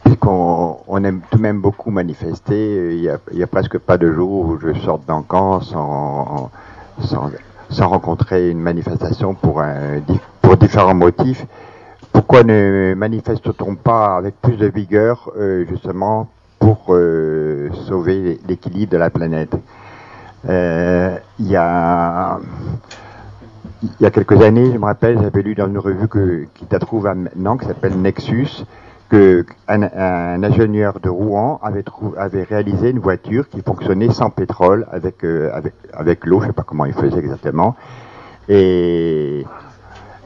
Puisqu'on 0.03 0.77
on 0.87 1.03
aime 1.03 1.21
tout 1.29 1.37
de 1.37 1.41
même 1.41 1.61
beaucoup 1.61 1.91
manifester, 1.91 2.95
il 2.95 3.01
y 3.01 3.09
a, 3.09 3.17
a 3.17 3.47
presque 3.47 3.77
pas 3.77 3.97
de 3.97 4.11
jour 4.11 4.45
où 4.45 4.57
je 4.59 4.73
sorte 4.79 5.05
d'un 5.05 5.21
camp 5.21 5.61
sans, 5.61 6.49
sans, 7.01 7.29
sans 7.69 7.87
rencontrer 7.87 8.49
une 8.49 8.59
manifestation 8.59 9.33
pour, 9.33 9.61
un, 9.61 10.01
pour 10.41 10.57
différents 10.57 10.95
motifs. 10.95 11.45
Pourquoi 12.11 12.43
ne 12.43 12.93
manifeste-t-on 12.95 13.75
pas 13.75 14.17
avec 14.17 14.41
plus 14.41 14.57
de 14.57 14.67
vigueur 14.67 15.31
euh, 15.37 15.65
justement 15.69 16.27
pour 16.57 16.87
euh, 16.89 17.69
sauver 17.87 18.39
l'équilibre 18.47 18.91
de 18.91 18.97
la 18.97 19.09
planète? 19.09 19.55
Euh, 20.47 21.17
Il 21.39 21.47
y 21.47 21.55
a 21.55 22.39
y 24.01 24.05
a 24.05 24.11
quelques 24.11 24.41
années, 24.41 24.71
je 24.73 24.77
me 24.77 24.85
rappelle, 24.85 25.19
j'avais 25.21 25.41
lu 25.41 25.55
dans 25.55 25.67
une 25.67 25.77
revue 25.77 26.07
que, 26.07 26.47
qui 26.55 26.65
se 26.69 26.75
trouve 26.77 27.05
maintenant, 27.05 27.55
qui 27.57 27.65
s'appelle 27.65 27.95
Nexus, 27.95 28.65
que 29.09 29.45
un, 29.67 30.43
ingénieur 30.43 30.99
de 30.99 31.09
Rouen 31.09 31.59
avait, 31.63 31.83
avait 32.17 32.43
réalisé 32.43 32.91
une 32.91 32.99
voiture 32.99 33.49
qui 33.49 33.61
fonctionnait 33.61 34.11
sans 34.11 34.29
pétrole, 34.29 34.87
avec, 34.91 35.23
euh, 35.23 35.49
avec, 35.53 35.73
avec 35.93 36.25
l'eau, 36.25 36.41
je 36.41 36.47
sais 36.47 36.53
pas 36.53 36.63
comment 36.63 36.85
il 36.85 36.93
faisait 36.93 37.19
exactement. 37.19 37.75
Et 38.47 39.45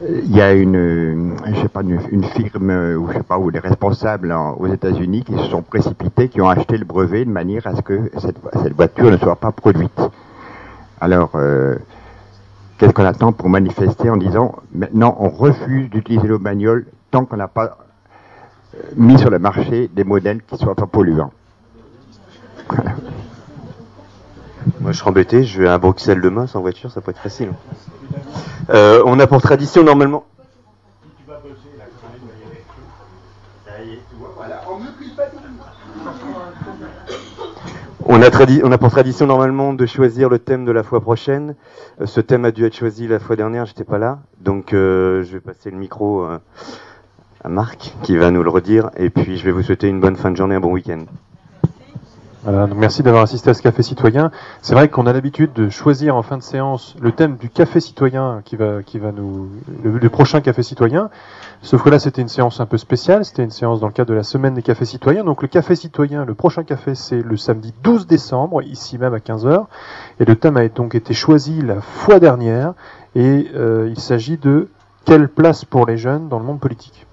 il 0.02 0.36
y 0.36 0.40
a 0.40 0.52
une, 0.52 1.36
je 1.46 1.60
sais 1.60 1.68
pas, 1.68 1.82
une, 1.82 1.98
une 2.10 2.24
firme, 2.24 2.70
euh, 2.70 2.96
ou 2.96 3.08
je 3.08 3.14
sais 3.14 3.22
pas, 3.22 3.38
ou 3.38 3.50
des 3.50 3.58
responsables 3.58 4.34
aux 4.58 4.66
États-Unis 4.66 5.24
qui 5.24 5.34
se 5.34 5.44
sont 5.44 5.62
précipités, 5.62 6.28
qui 6.28 6.40
ont 6.40 6.48
acheté 6.48 6.76
le 6.76 6.84
brevet 6.84 7.24
de 7.24 7.30
manière 7.30 7.66
à 7.66 7.74
ce 7.74 7.80
que 7.80 8.10
cette, 8.18 8.36
cette 8.62 8.74
voiture 8.74 9.10
ne 9.10 9.16
soit 9.16 9.36
pas 9.36 9.52
produite. 9.52 10.00
Alors, 11.00 11.30
euh, 11.34 11.76
qu'est-ce 12.78 12.92
qu'on 12.92 13.04
attend 13.04 13.32
pour 13.32 13.48
manifester 13.48 14.10
en 14.10 14.16
disant 14.16 14.56
maintenant 14.74 15.16
on 15.20 15.28
refuse 15.28 15.88
d'utiliser 15.90 16.28
le 16.28 16.38
bagnole 16.38 16.86
tant 17.10 17.24
qu'on 17.24 17.36
n'a 17.36 17.48
pas 17.48 17.83
mis 18.96 19.18
sur 19.18 19.30
le 19.30 19.38
marché 19.38 19.88
des 19.92 20.04
modèles 20.04 20.42
qui 20.42 20.56
soient 20.56 20.74
pas 20.74 20.86
polluants. 20.86 21.32
Moi, 24.80 24.92
je 24.92 24.98
serais 24.98 25.10
embêté, 25.10 25.44
je 25.44 25.62
vais 25.62 25.68
à 25.68 25.78
Bruxelles 25.78 26.20
demain 26.20 26.46
sans 26.46 26.60
voiture, 26.60 26.90
ça 26.90 27.00
peut 27.00 27.10
être 27.10 27.20
facile. 27.20 27.52
Euh, 28.70 29.02
on 29.04 29.18
a 29.18 29.26
pour 29.26 29.42
tradition 29.42 29.82
normalement. 29.82 30.24
On 38.06 38.22
a, 38.22 38.28
on 38.62 38.72
a 38.72 38.78
pour 38.78 38.90
tradition 38.90 39.26
normalement 39.26 39.72
de 39.72 39.86
choisir 39.86 40.28
le 40.28 40.38
thème 40.38 40.64
de 40.64 40.72
la 40.72 40.82
fois 40.82 41.00
prochaine. 41.00 41.56
Euh, 42.00 42.06
ce 42.06 42.20
thème 42.20 42.44
a 42.44 42.50
dû 42.50 42.64
être 42.64 42.76
choisi 42.76 43.06
la 43.08 43.18
fois 43.18 43.36
dernière, 43.36 43.66
j'étais 43.66 43.84
pas 43.84 43.98
là, 43.98 44.20
donc 44.40 44.72
euh, 44.72 45.22
je 45.24 45.32
vais 45.32 45.40
passer 45.40 45.70
le 45.70 45.76
micro 45.76 46.26
Marc 47.48 47.94
qui 48.02 48.16
va 48.16 48.30
nous 48.30 48.42
le 48.42 48.50
redire. 48.50 48.90
Et 48.96 49.10
puis 49.10 49.36
je 49.36 49.44
vais 49.44 49.52
vous 49.52 49.62
souhaiter 49.62 49.88
une 49.88 50.00
bonne 50.00 50.16
fin 50.16 50.30
de 50.30 50.36
journée, 50.36 50.54
un 50.54 50.60
bon 50.60 50.72
week-end. 50.72 51.04
Voilà, 52.44 52.66
merci 52.66 53.02
d'avoir 53.02 53.22
assisté 53.22 53.48
à 53.48 53.54
ce 53.54 53.62
café 53.62 53.82
citoyen. 53.82 54.30
C'est 54.60 54.74
vrai 54.74 54.88
qu'on 54.90 55.06
a 55.06 55.14
l'habitude 55.14 55.54
de 55.54 55.70
choisir 55.70 56.14
en 56.14 56.20
fin 56.20 56.36
de 56.36 56.42
séance 56.42 56.94
le 57.00 57.10
thème 57.10 57.36
du 57.38 57.48
café 57.48 57.80
citoyen 57.80 58.42
qui 58.44 58.56
va, 58.56 58.82
qui 58.82 58.98
va 58.98 59.12
nous, 59.12 59.48
le, 59.82 59.96
le 59.96 60.08
prochain 60.10 60.42
café 60.42 60.62
citoyen. 60.62 61.08
Sauf 61.62 61.82
que 61.82 61.88
là, 61.88 61.98
c'était 61.98 62.20
une 62.20 62.28
séance 62.28 62.60
un 62.60 62.66
peu 62.66 62.76
spéciale. 62.76 63.24
C'était 63.24 63.44
une 63.44 63.50
séance 63.50 63.80
dans 63.80 63.86
le 63.86 63.94
cadre 63.94 64.10
de 64.10 64.14
la 64.14 64.24
semaine 64.24 64.52
des 64.52 64.60
cafés 64.60 64.84
citoyens. 64.84 65.24
Donc 65.24 65.40
le 65.40 65.48
café 65.48 65.74
citoyen, 65.74 66.26
le 66.26 66.34
prochain 66.34 66.64
café, 66.64 66.94
c'est 66.94 67.22
le 67.22 67.38
samedi 67.38 67.72
12 67.82 68.06
décembre, 68.06 68.60
ici 68.62 68.98
même 68.98 69.14
à 69.14 69.20
15h. 69.20 69.64
Et 70.20 70.26
le 70.26 70.36
thème 70.36 70.58
a 70.58 70.68
donc 70.68 70.94
été 70.94 71.14
choisi 71.14 71.62
la 71.62 71.80
fois 71.80 72.20
dernière. 72.20 72.74
Et 73.14 73.48
euh, 73.54 73.88
il 73.90 73.98
s'agit 73.98 74.36
de 74.36 74.68
quelle 75.06 75.30
place 75.30 75.64
pour 75.64 75.86
les 75.86 75.96
jeunes 75.96 76.28
dans 76.28 76.38
le 76.38 76.44
monde 76.44 76.60
politique? 76.60 77.06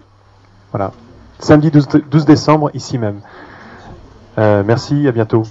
Voilà. 0.71 0.91
Samedi 1.39 1.71
12, 1.71 1.87
12 2.09 2.25
décembre, 2.25 2.71
ici 2.73 2.97
même. 2.97 3.21
Euh, 4.37 4.63
merci, 4.65 5.07
à 5.07 5.11
bientôt. 5.11 5.43